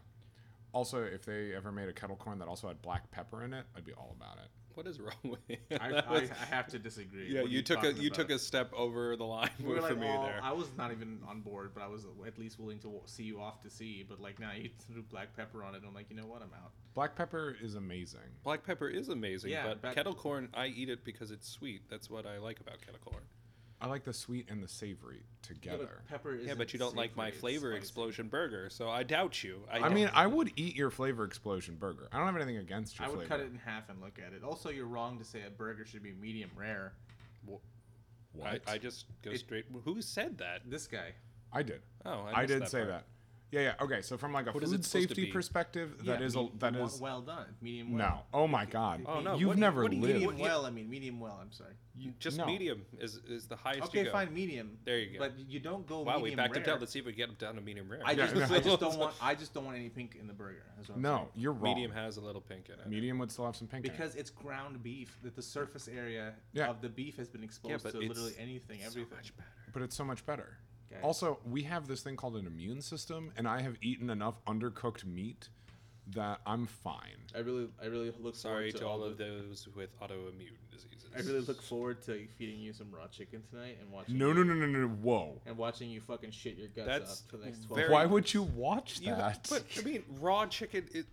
Also, 0.72 1.02
if 1.02 1.24
they 1.24 1.54
ever 1.54 1.72
made 1.72 1.88
a 1.88 1.92
kettle 1.92 2.16
corn 2.16 2.38
that 2.38 2.48
also 2.48 2.68
had 2.68 2.80
black 2.82 3.10
pepper 3.10 3.42
in 3.44 3.52
it, 3.54 3.64
I'd 3.76 3.84
be 3.84 3.92
all 3.94 4.14
about 4.16 4.36
it. 4.38 4.50
What 4.74 4.86
is 4.86 5.00
wrong 5.00 5.12
with 5.24 5.40
you? 5.48 5.56
I, 5.80 5.90
That 5.90 6.06
I, 6.08 6.16
I 6.16 6.54
have 6.54 6.68
to 6.68 6.78
disagree. 6.78 7.32
yeah, 7.34 7.40
What 7.40 7.48
are 7.50 7.52
you 7.52 7.62
took 7.62 7.78
a 7.82 7.88
talking 7.88 8.00
you 8.02 8.10
took 8.10 8.26
about? 8.26 8.36
a 8.36 8.38
step 8.38 8.70
over 8.76 9.16
the 9.16 9.24
line 9.24 9.50
We 9.60 9.74
were 9.74 9.76
for 9.80 9.88
like 9.88 9.98
me 9.98 10.06
all- 10.08 10.22
there. 10.22 10.38
I 10.40 10.52
was 10.52 10.68
not 10.78 10.92
even 10.92 11.18
on 11.28 11.40
board, 11.40 11.70
but 11.74 11.82
I 11.82 11.88
was 11.88 12.06
at 12.24 12.38
least 12.38 12.60
willing 12.60 12.78
to 12.80 12.88
wa- 12.88 13.00
see 13.06 13.24
you 13.24 13.40
off 13.40 13.60
to 13.62 13.70
sea. 13.70 14.04
But 14.08 14.20
like 14.20 14.38
now 14.38 14.52
you 14.52 14.70
threw 14.92 15.02
black 15.02 15.34
pepper 15.36 15.64
on 15.64 15.74
it, 15.74 15.78
and 15.78 15.86
I'm 15.86 15.94
like, 15.94 16.10
you 16.10 16.16
know 16.16 16.26
what? 16.26 16.42
I'm 16.42 16.52
out. 16.54 16.70
Black 16.94 17.16
pepper 17.16 17.56
is 17.60 17.74
amazing. 17.74 18.20
Black 18.44 18.62
pepper 18.64 18.88
is 18.88 19.08
amazing, 19.08 19.50
Yeah, 19.50 19.66
but 19.66 19.82
back- 19.82 19.94
kettle 19.96 20.14
corn, 20.14 20.48
I 20.54 20.66
eat 20.68 20.90
it 20.90 21.04
because 21.04 21.32
it's 21.32 21.48
sweet. 21.48 21.82
That's 21.90 22.08
what 22.08 22.24
I 22.24 22.38
like 22.38 22.60
about 22.60 22.80
kettle 22.80 23.00
corn. 23.04 23.22
I 23.80 23.86
like 23.86 24.02
the 24.04 24.12
sweet 24.12 24.48
and 24.50 24.60
the 24.62 24.66
savory 24.68 25.22
together. 25.42 26.02
pepper 26.08 26.34
is. 26.34 26.46
Yeah, 26.46 26.54
but 26.54 26.72
you 26.72 26.78
don't 26.80 26.96
like 26.96 27.16
my 27.16 27.30
flavor 27.30 27.72
explosion 27.74 28.26
burger, 28.28 28.68
so 28.70 28.88
I 28.88 29.04
doubt 29.04 29.44
you. 29.44 29.60
I, 29.70 29.76
I 29.76 29.80
don't- 29.80 29.94
mean, 29.94 30.10
I 30.12 30.26
would 30.26 30.50
eat 30.56 30.74
your 30.74 30.90
flavor 30.90 31.24
explosion 31.24 31.76
burger. 31.76 32.08
I 32.12 32.16
don't 32.16 32.26
have 32.26 32.34
anything 32.36 32.56
against 32.56 32.98
your 32.98 33.06
I 33.06 33.10
would 33.10 33.18
flavor. 33.18 33.28
cut 33.28 33.40
it 33.40 33.52
in 33.52 33.58
half 33.58 33.88
and 33.88 34.00
look 34.00 34.18
at 34.18 34.32
it. 34.32 34.42
Also, 34.42 34.70
you're 34.70 34.86
wrong 34.86 35.16
to 35.18 35.24
say 35.24 35.42
a 35.46 35.50
burger 35.50 35.84
should 35.84 36.02
be 36.02 36.12
medium 36.12 36.50
rare. 36.56 36.92
What? 38.32 38.62
I, 38.66 38.74
I 38.74 38.78
just 38.78 39.06
go 39.22 39.30
It- 39.30 39.38
straight. 39.38 39.64
Who 39.84 40.02
said 40.02 40.38
that? 40.38 40.62
This 40.68 40.86
guy. 40.86 41.12
I 41.52 41.62
did. 41.62 41.80
Oh, 42.04 42.26
I, 42.32 42.42
I, 42.42 42.46
did 42.46 42.68
say 42.68 42.78
part. 42.80 42.88
that. 42.90 43.04
Yeah, 43.50 43.60
yeah. 43.62 43.74
Okay, 43.80 44.02
so 44.02 44.18
from 44.18 44.32
like 44.34 44.46
a 44.46 44.52
What 44.52 44.62
is 44.62 44.70
food 44.70 44.84
supposed 44.84 45.08
to 45.08 45.14
safety 45.14 45.24
be? 45.26 45.32
perspective, 45.32 45.96
that 46.04 46.20
Yeah, 46.20 46.26
is 46.26 46.34
a 46.34 46.40
me- 46.42 46.52
that 46.58 46.74
well- 46.74 46.92
well 47.00 47.20
done. 47.22 47.46
Medium 47.62 47.92
well. 47.96 48.08
no. 48.32 48.38
Oh 48.40 48.46
my 48.46 48.66
god. 48.66 49.02
Oh, 49.06 49.20
no, 49.20 49.36
You've 49.36 49.48
what 49.48 49.54
do 49.54 49.58
you- 49.58 49.60
never 49.60 49.82
what 49.82 49.90
do 49.90 49.96
you- 49.96 50.02
lived. 50.02 50.14
Medium 50.20 50.38
well. 50.38 50.66
I 50.66 50.70
mean 50.70 50.90
medium 50.90 51.18
well. 51.18 51.38
I'm 51.40 51.50
sorry. 51.52 51.72
You- 51.96 52.12
Just 52.20 52.36
No. 52.36 52.44
medium 52.46 52.84
is 53.00 53.16
is 53.26 53.46
the 53.48 53.56
highest. 53.56 53.84
Okay, 53.84 54.00
you 54.00 54.04
go. 54.04 54.12
fine, 54.12 54.32
medium. 54.34 54.78
There 54.84 54.98
you 54.98 55.14
go. 55.14 55.18
But 55.20 55.38
you 55.38 55.60
don't 55.60 55.86
go. 55.86 56.02
Wow, 56.02 56.16
we 56.18 56.24
medium 56.24 56.36
backed 56.36 56.52
rare. 56.56 56.60
up 56.62 56.66
down. 56.66 56.80
Let's 56.80 56.92
see 56.92 56.98
if 56.98 57.06
we 57.06 57.12
get 57.12 57.38
down 57.38 57.54
to 57.54 57.60
medium 57.62 57.88
rare. 57.90 58.02
I 58.04 58.14
just, 58.14 58.36
yeah. 58.36 58.44
I 58.50 58.60
just 58.60 58.80
don't 58.80 58.98
want. 58.98 59.14
I 59.22 59.34
just 59.34 59.54
don't 59.54 59.64
want 59.64 59.78
any 59.78 59.88
pink 59.88 60.14
in 60.20 60.26
the 60.26 60.34
burger. 60.34 60.64
That's 60.76 60.90
what 60.90 60.96
I'm 60.96 61.02
No, 61.02 61.28
you're 61.34 61.52
wrong. 61.54 61.62
medium 61.74 61.90
has 61.92 62.18
a 62.18 62.20
little 62.20 62.42
pink 62.42 62.68
in 62.68 62.78
it. 62.78 62.86
Medium 62.86 63.18
would 63.18 63.32
still 63.32 63.46
have 63.46 63.56
some 63.56 63.66
pink 63.66 63.86
in 63.86 63.90
it. 63.90 63.96
Because 63.96 64.14
it's 64.14 64.28
ground 64.30 64.82
beef. 64.82 65.18
That 65.22 65.34
the 65.34 65.42
surface 65.42 65.88
area 65.88 66.34
Yeah. 66.52 66.68
of 66.68 66.82
the 66.82 66.90
beef 66.90 67.16
has 67.16 67.28
been 67.30 67.42
exposed 67.42 67.82
but 67.82 67.92
to 67.92 67.98
it's 68.00 68.08
literally 68.08 68.34
anything, 68.38 68.78
so 68.80 68.86
everything. 68.88 69.16
much 69.16 69.34
better. 69.36 69.48
but 69.72 69.82
it's 69.82 69.96
so 69.96 70.04
much 70.04 70.24
better. 70.26 70.58
Okay. 70.92 71.00
Also, 71.02 71.38
we 71.44 71.62
have 71.62 71.86
this 71.86 72.02
thing 72.02 72.16
called 72.16 72.36
an 72.36 72.46
immune 72.46 72.80
system, 72.80 73.32
and 73.36 73.46
I 73.46 73.60
have 73.60 73.76
eaten 73.82 74.10
enough 74.10 74.42
undercooked 74.46 75.04
meat 75.04 75.48
that 76.14 76.40
I'm 76.46 76.66
fine. 76.66 76.94
I 77.34 77.40
really, 77.40 77.68
I 77.82 77.86
really 77.86 78.12
look 78.18 78.34
Sorry 78.34 78.70
forward 78.70 78.72
to, 78.72 78.78
to 78.78 78.86
all 78.88 79.04
of 79.04 79.18
those 79.18 79.68
with 79.76 79.90
autoimmune 80.00 80.56
diseases. 80.70 81.10
I 81.14 81.20
really 81.20 81.40
look 81.40 81.60
forward 81.62 82.00
to 82.06 82.26
feeding 82.38 82.60
you 82.60 82.72
some 82.72 82.86
raw 82.90 83.06
chicken 83.08 83.42
tonight 83.50 83.76
and 83.80 83.90
watching. 83.90 84.16
No, 84.16 84.28
you, 84.28 84.34
no, 84.34 84.42
no, 84.42 84.54
no, 84.54 84.66
no. 84.66 84.88
Whoa. 84.88 85.40
And 85.46 85.56
watching 85.58 85.90
you 85.90 86.00
fucking 86.00 86.30
shit 86.30 86.56
your 86.56 86.68
guts 86.68 86.86
That's 86.88 87.12
up 87.12 87.30
for 87.30 87.36
the 87.38 87.46
next 87.46 87.66
twelve. 87.66 87.80
very- 87.80 87.92
Why 87.92 88.06
would 88.06 88.32
you 88.32 88.42
watch 88.42 89.00
You, 89.00 89.14
that? 89.14 89.46
but 89.50 89.64
I 89.78 89.82
mean, 89.82 90.04
raw 90.18 90.46
chicken. 90.46 90.86
It, 90.94 91.06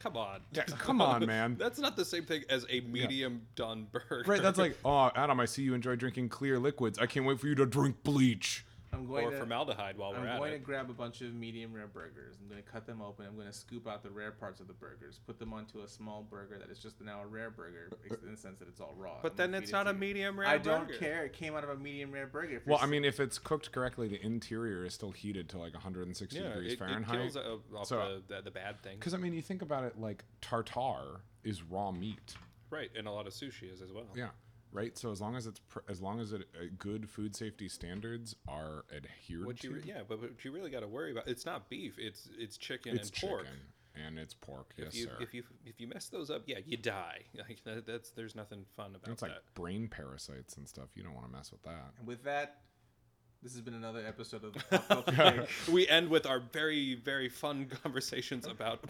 come 0.00 0.16
on. 0.16 0.40
Yeah, 0.52 0.64
come 0.64 1.00
on, 1.00 1.24
man. 1.26 1.56
That's 1.58 1.78
not 1.78 1.96
the 1.96 2.04
same 2.04 2.24
thing 2.24 2.42
as 2.50 2.66
a 2.68 2.80
medium 2.80 3.42
done 3.54 3.86
burger. 3.92 4.24
Right, 4.26 4.42
that's 4.42 4.58
like, 4.58 4.76
oh, 4.84 5.10
Adam, 5.14 5.38
I 5.38 5.44
see 5.44 5.62
you 5.62 5.74
enjoy 5.74 5.94
drinking 5.94 6.30
clear 6.30 6.58
liquids. 6.58 6.98
I 6.98 7.06
can't 7.06 7.24
wait 7.26 7.38
for 7.38 7.46
you 7.46 7.54
to 7.56 7.66
drink 7.66 8.02
bleach. 8.02 8.64
I'm 8.92 9.06
going 9.06 9.26
or 9.26 9.30
to. 9.30 9.38
formaldehyde 9.38 9.96
while 9.96 10.10
I'm 10.12 10.20
we're 10.22 10.26
at 10.28 10.32
it. 10.32 10.34
I'm 10.34 10.38
going 10.40 10.52
to 10.52 10.58
grab 10.58 10.90
a 10.90 10.92
bunch 10.92 11.22
of 11.22 11.32
medium 11.34 11.72
rare 11.72 11.86
burgers. 11.86 12.36
I'm 12.40 12.48
going 12.48 12.62
to 12.62 12.68
cut 12.70 12.86
them 12.86 13.00
open. 13.00 13.26
I'm 13.26 13.34
going 13.36 13.46
to 13.46 13.52
scoop 13.52 13.88
out 13.88 14.02
the 14.02 14.10
rare 14.10 14.32
parts 14.32 14.60
of 14.60 14.66
the 14.68 14.74
burgers, 14.74 15.18
put 15.26 15.38
them 15.38 15.52
onto 15.52 15.80
a 15.80 15.88
small 15.88 16.26
burger 16.28 16.58
that 16.58 16.70
is 16.70 16.78
just 16.78 17.00
now 17.00 17.20
a 17.22 17.26
rare 17.26 17.50
burger 17.50 17.88
in 18.24 18.30
the 18.32 18.36
sense 18.36 18.58
that 18.58 18.68
it's 18.68 18.80
all 18.80 18.94
raw. 18.96 19.14
But 19.22 19.32
I'm 19.32 19.36
then 19.38 19.54
it's 19.54 19.70
feed 19.70 19.76
it 19.76 19.78
not 19.78 19.88
a 19.88 19.94
medium 19.94 20.38
rare 20.38 20.48
I 20.48 20.58
don't 20.58 20.92
care. 20.98 21.24
It 21.24 21.32
came 21.32 21.54
out 21.56 21.64
of 21.64 21.70
a 21.70 21.76
medium 21.76 22.12
rare 22.12 22.26
burger. 22.26 22.62
Well, 22.66 22.78
I 22.82 22.86
mean, 22.86 23.04
if 23.04 23.18
it's 23.18 23.38
cooked 23.38 23.72
correctly, 23.72 24.08
the 24.08 24.24
interior 24.24 24.84
is 24.84 24.94
still 24.94 25.12
heated 25.12 25.48
to 25.50 25.58
like 25.58 25.72
160 25.72 26.36
Yeah, 26.38 26.48
degrees 26.48 26.72
it, 26.72 26.74
it 26.74 26.78
Fahrenheit. 26.78 27.18
kills 27.18 27.36
uh, 27.36 27.56
off 27.76 27.86
So- 27.86 28.20
the, 28.28 28.36
the, 28.36 28.42
the 28.42 28.50
bad 28.50 28.82
things. 28.82 28.98
Because 28.98 29.14
I 29.14 29.18
mean, 29.18 29.32
you 29.32 29.42
think 29.42 29.62
about 29.62 29.84
it, 29.84 29.98
like 29.98 30.24
tartar 30.42 31.22
is 31.44 31.62
raw 31.62 31.90
meat. 31.92 32.34
Right, 32.70 32.90
and 32.96 33.06
a 33.06 33.10
lot 33.10 33.26
of 33.26 33.32
sushi 33.34 33.70
is 33.72 33.82
as 33.82 33.92
well. 33.92 34.04
Yeah. 34.14 34.28
Right. 34.72 34.96
So 34.96 35.10
as 35.10 35.20
long 35.20 35.36
as 35.36 35.46
it's 35.46 35.60
pr- 35.60 35.80
as 35.88 36.00
long 36.00 36.18
as 36.20 36.32
it 36.32 36.42
uh, 36.58 36.64
good 36.78 37.08
food 37.10 37.36
safety 37.36 37.68
standards 37.68 38.34
are 38.48 38.84
adhered 38.94 39.46
What 39.46 39.60
to, 39.60 39.68
you 39.68 39.74
re- 39.74 39.82
yeah, 39.84 40.00
but 40.08 40.20
what 40.20 40.44
you 40.44 40.50
really 40.52 40.70
got 40.70 40.80
to 40.80 40.88
worry 40.88 41.12
about 41.12 41.28
it's 41.28 41.44
not 41.44 41.68
beef, 41.68 41.94
it's 41.98 42.28
it's 42.38 42.56
chicken 42.56 42.96
it's 42.96 43.10
and 43.10 43.30
pork. 43.30 43.44
chicken 43.44 43.60
and 44.06 44.18
it's 44.18 44.32
pork. 44.32 44.72
If 44.78 44.84
Yes, 44.86 44.94
you 44.96 45.04
sir. 45.04 45.16
if 45.20 45.34
you 45.34 45.42
if 45.66 45.78
you 45.80 45.86
mess 45.88 46.08
those 46.08 46.30
up, 46.30 46.44
yeah, 46.46 46.58
you 46.64 46.78
die. 46.78 47.18
Like 47.38 47.62
that, 47.64 47.86
that's 47.86 48.10
there's 48.10 48.34
nothing 48.34 48.64
fun 48.76 48.92
about 48.92 49.04
that. 49.04 49.10
it's 49.12 49.22
like 49.22 49.32
that. 49.32 49.42
brain 49.54 49.88
parasites 49.88 50.56
and 50.56 50.66
stuff. 50.66 50.88
You 50.94 51.02
don't 51.02 51.12
want 51.14 51.26
to 51.26 51.32
mess 51.32 51.52
with 51.52 51.62
that. 51.64 51.92
And 51.98 52.06
with 52.06 52.24
that, 52.24 52.60
this 53.42 53.52
has 53.52 53.60
been 53.60 53.74
another 53.74 54.04
episode 54.06 54.44
of 54.44 54.52
the 54.70 54.78
Pop 54.78 55.06
Culture 55.06 55.46
we 55.70 55.88
end 55.88 56.08
with 56.08 56.26
our 56.26 56.40
very 56.40 56.94
very 56.94 57.28
fun 57.28 57.66
conversations 57.82 58.46
about 58.46 58.84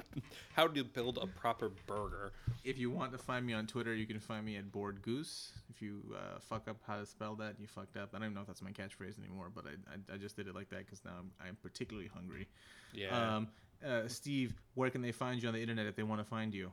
how 0.55 0.67
to 0.67 0.85
build 0.85 1.19
a 1.19 1.27
proper 1.27 1.71
burger. 1.87 2.33
If 2.65 2.79
you 2.79 2.91
want 2.91 3.13
to 3.13 3.19
find 3.19 3.45
me 3.45 3.55
on 3.55 3.67
Twitter, 3.67 3.95
you 3.95 4.07
can 4.07 4.21
find 4.21 4.45
me 4.45 4.57
at 4.57 4.71
Bored 4.71 5.03
Goose. 5.03 5.53
If 5.69 5.83
you 5.83 6.03
uh, 6.15 6.39
fuck 6.39 6.69
up 6.69 6.77
how 6.87 6.99
to 6.99 7.07
spell 7.07 7.35
that, 7.37 7.57
you 7.59 7.67
fucked 7.67 7.97
up. 7.97 8.11
I 8.15 8.19
don't 8.19 8.27
even 8.27 8.35
know 8.35 8.43
if 8.43 8.47
that's 8.47 8.63
my 8.63 8.71
catchphrase 8.71 9.19
anymore, 9.19 9.51
but 9.53 9.65
I, 9.67 9.71
I, 9.93 10.15
I 10.15 10.19
just 10.19 10.37
did 10.37 10.47
it 10.47 10.55
like 10.55 10.69
that 10.71 10.87
because 10.87 11.05
now 11.05 11.13
I'm, 11.19 11.31
I'm 11.45 11.57
particularly 11.57 12.09
hungry. 12.13 12.47
Yeah. 12.93 13.37
Um, 13.37 13.49
uh, 13.85 14.07
Steve, 14.07 14.55
where 14.75 14.91
can 14.91 15.03
they 15.03 15.13
find 15.13 15.43
you 15.43 15.49
on 15.49 15.55
the 15.55 15.61
internet 15.61 15.87
if 15.87 15.97
they 15.97 16.05
want 16.05 16.21
to 16.21 16.25
find 16.25 16.55
you? 16.55 16.73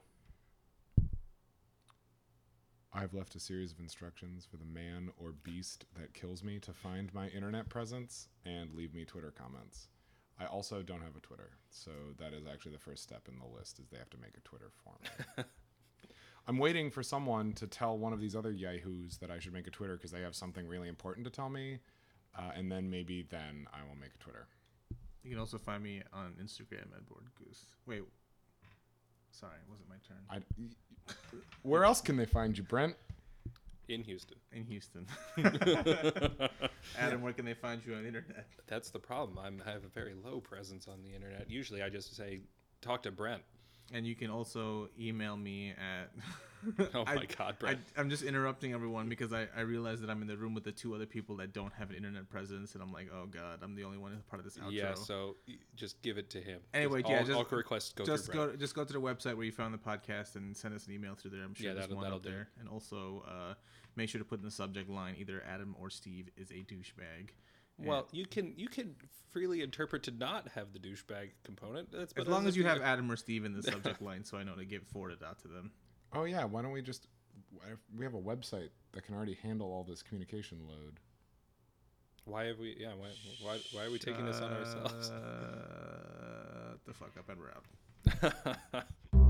I've 2.91 3.13
left 3.13 3.35
a 3.35 3.39
series 3.39 3.71
of 3.71 3.79
instructions 3.79 4.47
for 4.49 4.57
the 4.57 4.65
man 4.65 5.11
or 5.17 5.31
beast 5.43 5.85
that 5.95 6.13
kills 6.13 6.43
me 6.43 6.59
to 6.59 6.73
find 6.73 7.13
my 7.13 7.27
internet 7.27 7.69
presence 7.69 8.29
and 8.45 8.73
leave 8.73 8.95
me 8.95 9.05
Twitter 9.05 9.31
comments. 9.31 9.89
I 10.39 10.45
also 10.45 10.81
don't 10.81 11.01
have 11.01 11.15
a 11.15 11.19
Twitter, 11.19 11.51
so 11.69 11.91
that 12.17 12.33
is 12.33 12.47
actually 12.51 12.71
the 12.71 12.79
first 12.79 13.03
step 13.03 13.27
in 13.27 13.37
the 13.37 13.57
list 13.57 13.77
is 13.79 13.89
they 13.89 13.97
have 13.97 14.09
to 14.11 14.17
make 14.17 14.37
a 14.37 14.41
Twitter 14.41 14.71
for 14.83 14.93
me. 15.03 15.43
I'm 16.47 16.57
waiting 16.57 16.89
for 16.89 17.03
someone 17.03 17.53
to 17.53 17.67
tell 17.67 17.97
one 17.97 18.11
of 18.11 18.19
these 18.19 18.35
other 18.35 18.51
yahoos 18.51 19.17
that 19.17 19.29
I 19.29 19.37
should 19.37 19.53
make 19.53 19.67
a 19.67 19.71
Twitter 19.71 19.95
because 19.95 20.11
they 20.11 20.21
have 20.21 20.35
something 20.35 20.65
really 20.67 20.87
important 20.87 21.25
to 21.25 21.31
tell 21.31 21.49
me, 21.49 21.79
uh, 22.35 22.51
and 22.55 22.71
then 22.71 22.89
maybe 22.89 23.21
then 23.29 23.67
I 23.71 23.87
will 23.87 23.97
make 23.99 24.15
a 24.15 24.17
Twitter. 24.17 24.47
You 25.23 25.29
can 25.29 25.39
also 25.39 25.59
find 25.59 25.83
me 25.83 26.01
on 26.11 26.33
Instagram 26.41 26.91
at 26.95 27.07
board 27.07 27.25
Goose. 27.37 27.65
Wait, 27.85 28.01
sorry, 29.29 29.57
it 29.61 29.69
wasn't 29.69 29.89
my 29.89 29.97
turn. 30.07 30.17
I, 30.29 30.37
where 31.63 31.83
else 31.83 32.01
can 32.01 32.17
they 32.17 32.25
find 32.25 32.57
you, 32.57 32.63
Brent? 32.63 32.95
In 33.87 34.03
Houston. 34.03 34.37
In 34.51 34.63
Houston. 34.65 35.07
Adam, 36.97 37.21
where 37.23 37.33
can 37.33 37.45
they 37.45 37.55
find 37.55 37.81
you 37.85 37.95
on 37.95 38.01
the 38.01 38.07
internet? 38.07 38.45
That's 38.67 38.91
the 38.91 38.99
problem. 38.99 39.39
I'm, 39.39 39.63
I 39.65 39.71
have 39.71 39.83
a 39.83 39.89
very 39.89 40.13
low 40.13 40.39
presence 40.39 40.87
on 40.87 41.01
the 41.01 41.13
internet. 41.13 41.49
Usually 41.49 41.81
I 41.81 41.89
just 41.89 42.15
say 42.15 42.41
talk 42.81 43.03
to 43.03 43.11
Brent. 43.11 43.41
And 43.91 44.05
you 44.05 44.15
can 44.15 44.29
also 44.29 44.89
email 44.99 45.35
me 45.35 45.71
at. 45.71 46.11
Oh 46.93 47.03
I- 47.07 47.15
my 47.15 47.25
god, 47.25 47.49
I, 47.49 47.51
Brent. 47.59 47.79
I'm 47.97 48.09
just 48.09 48.23
interrupting 48.23 48.73
everyone 48.73 49.07
because 49.09 49.31
I, 49.33 49.47
I 49.55 49.61
realize 49.61 50.01
that 50.01 50.09
I'm 50.09 50.21
in 50.21 50.27
the 50.27 50.37
room 50.37 50.53
with 50.53 50.63
the 50.63 50.71
two 50.71 50.93
other 50.95 51.05
people 51.05 51.37
that 51.37 51.53
don't 51.53 51.71
have 51.73 51.89
an 51.89 51.95
internet 51.95 52.29
presence, 52.29 52.73
and 52.73 52.83
I'm 52.83 52.91
like, 52.91 53.09
oh 53.13 53.25
god, 53.27 53.59
I'm 53.61 53.75
the 53.75 53.83
only 53.83 53.97
one 53.97 54.11
who's 54.11 54.23
part 54.23 54.39
of 54.39 54.45
this 54.45 54.57
outro. 54.57 54.71
yeah, 54.71 54.93
so 54.93 55.35
just 55.75 56.01
give 56.01 56.17
it 56.17 56.29
to 56.31 56.39
him. 56.41 56.59
Anyway, 56.73 57.01
all, 57.03 57.11
yeah, 57.11 57.19
just- 57.23 57.31
all 57.31 57.45
requests 57.49 57.93
go 57.93 58.05
just 58.05 58.31
go 58.31 58.55
just 58.55 58.75
go 58.75 58.83
to 58.83 58.93
the 58.93 59.01
website 59.01 59.35
where 59.35 59.45
you 59.45 59.51
found 59.51 59.73
the 59.73 59.77
podcast 59.77 60.35
and 60.35 60.55
send 60.55 60.73
us 60.73 60.87
an 60.87 60.93
email 60.93 61.15
through 61.15 61.31
there. 61.31 61.43
I'm 61.43 61.53
sure 61.53 61.67
Yeah, 61.67 61.73
there's 61.73 61.85
that'll- 61.85 61.95
one 61.97 62.03
that'll 62.03 62.17
up 62.17 62.23
do. 62.23 62.29
there. 62.31 62.49
And 62.59 62.67
also 62.69 63.23
uh, 63.27 63.53
make 63.95 64.09
sure 64.09 64.19
to 64.19 64.25
put 64.25 64.39
in 64.39 64.45
the 64.45 64.51
subject 64.51 64.89
line 64.89 65.15
either 65.17 65.43
Adam 65.47 65.75
or 65.79 65.89
Steve 65.89 66.29
is 66.37 66.51
a 66.51 66.55
douchebag. 66.55 67.29
Well, 67.81 68.09
you 68.11 68.25
can 68.25 68.53
you 68.57 68.67
can 68.67 68.93
freely 69.31 69.61
interpret 69.61 70.03
to 70.03 70.11
not 70.11 70.49
have 70.49 70.73
the 70.73 70.79
douchebag 70.79 71.29
component. 71.45 71.89
That's 71.93 72.11
as 72.17 72.27
long 72.27 72.45
as 72.45 72.57
you 72.57 72.65
have 72.65 72.81
Adam 72.81 73.09
or 73.09 73.15
Steve 73.15 73.45
in 73.45 73.53
the 73.53 73.63
subject 73.71 74.01
line, 74.01 74.25
so 74.25 74.37
I 74.37 74.43
know 74.43 74.55
to 74.55 74.65
get 74.65 74.85
forwarded 74.87 75.23
out 75.23 75.39
to 75.43 75.47
them. 75.47 75.71
Oh 76.13 76.23
yeah, 76.23 76.43
why 76.45 76.61
don't 76.61 76.71
we 76.71 76.81
just? 76.81 77.07
We 77.97 78.05
have 78.05 78.13
a 78.13 78.21
website 78.21 78.69
that 78.93 79.05
can 79.05 79.15
already 79.15 79.35
handle 79.35 79.67
all 79.71 79.83
this 79.83 80.01
communication 80.01 80.59
load. 80.67 80.99
Why 82.25 82.45
have 82.45 82.59
we? 82.59 82.75
Yeah, 82.79 82.93
why 82.97 83.07
why, 83.41 83.59
why 83.73 83.85
are 83.85 83.91
we 83.91 83.99
taking 83.99 84.25
this 84.25 84.39
on 84.39 84.51
ourselves? 84.51 85.07
Shut 85.09 86.85
the 86.85 86.93
fuck 86.93 87.11
up 87.17 87.29
and 87.29 87.39
we're 87.39 87.51
out. 87.51 88.85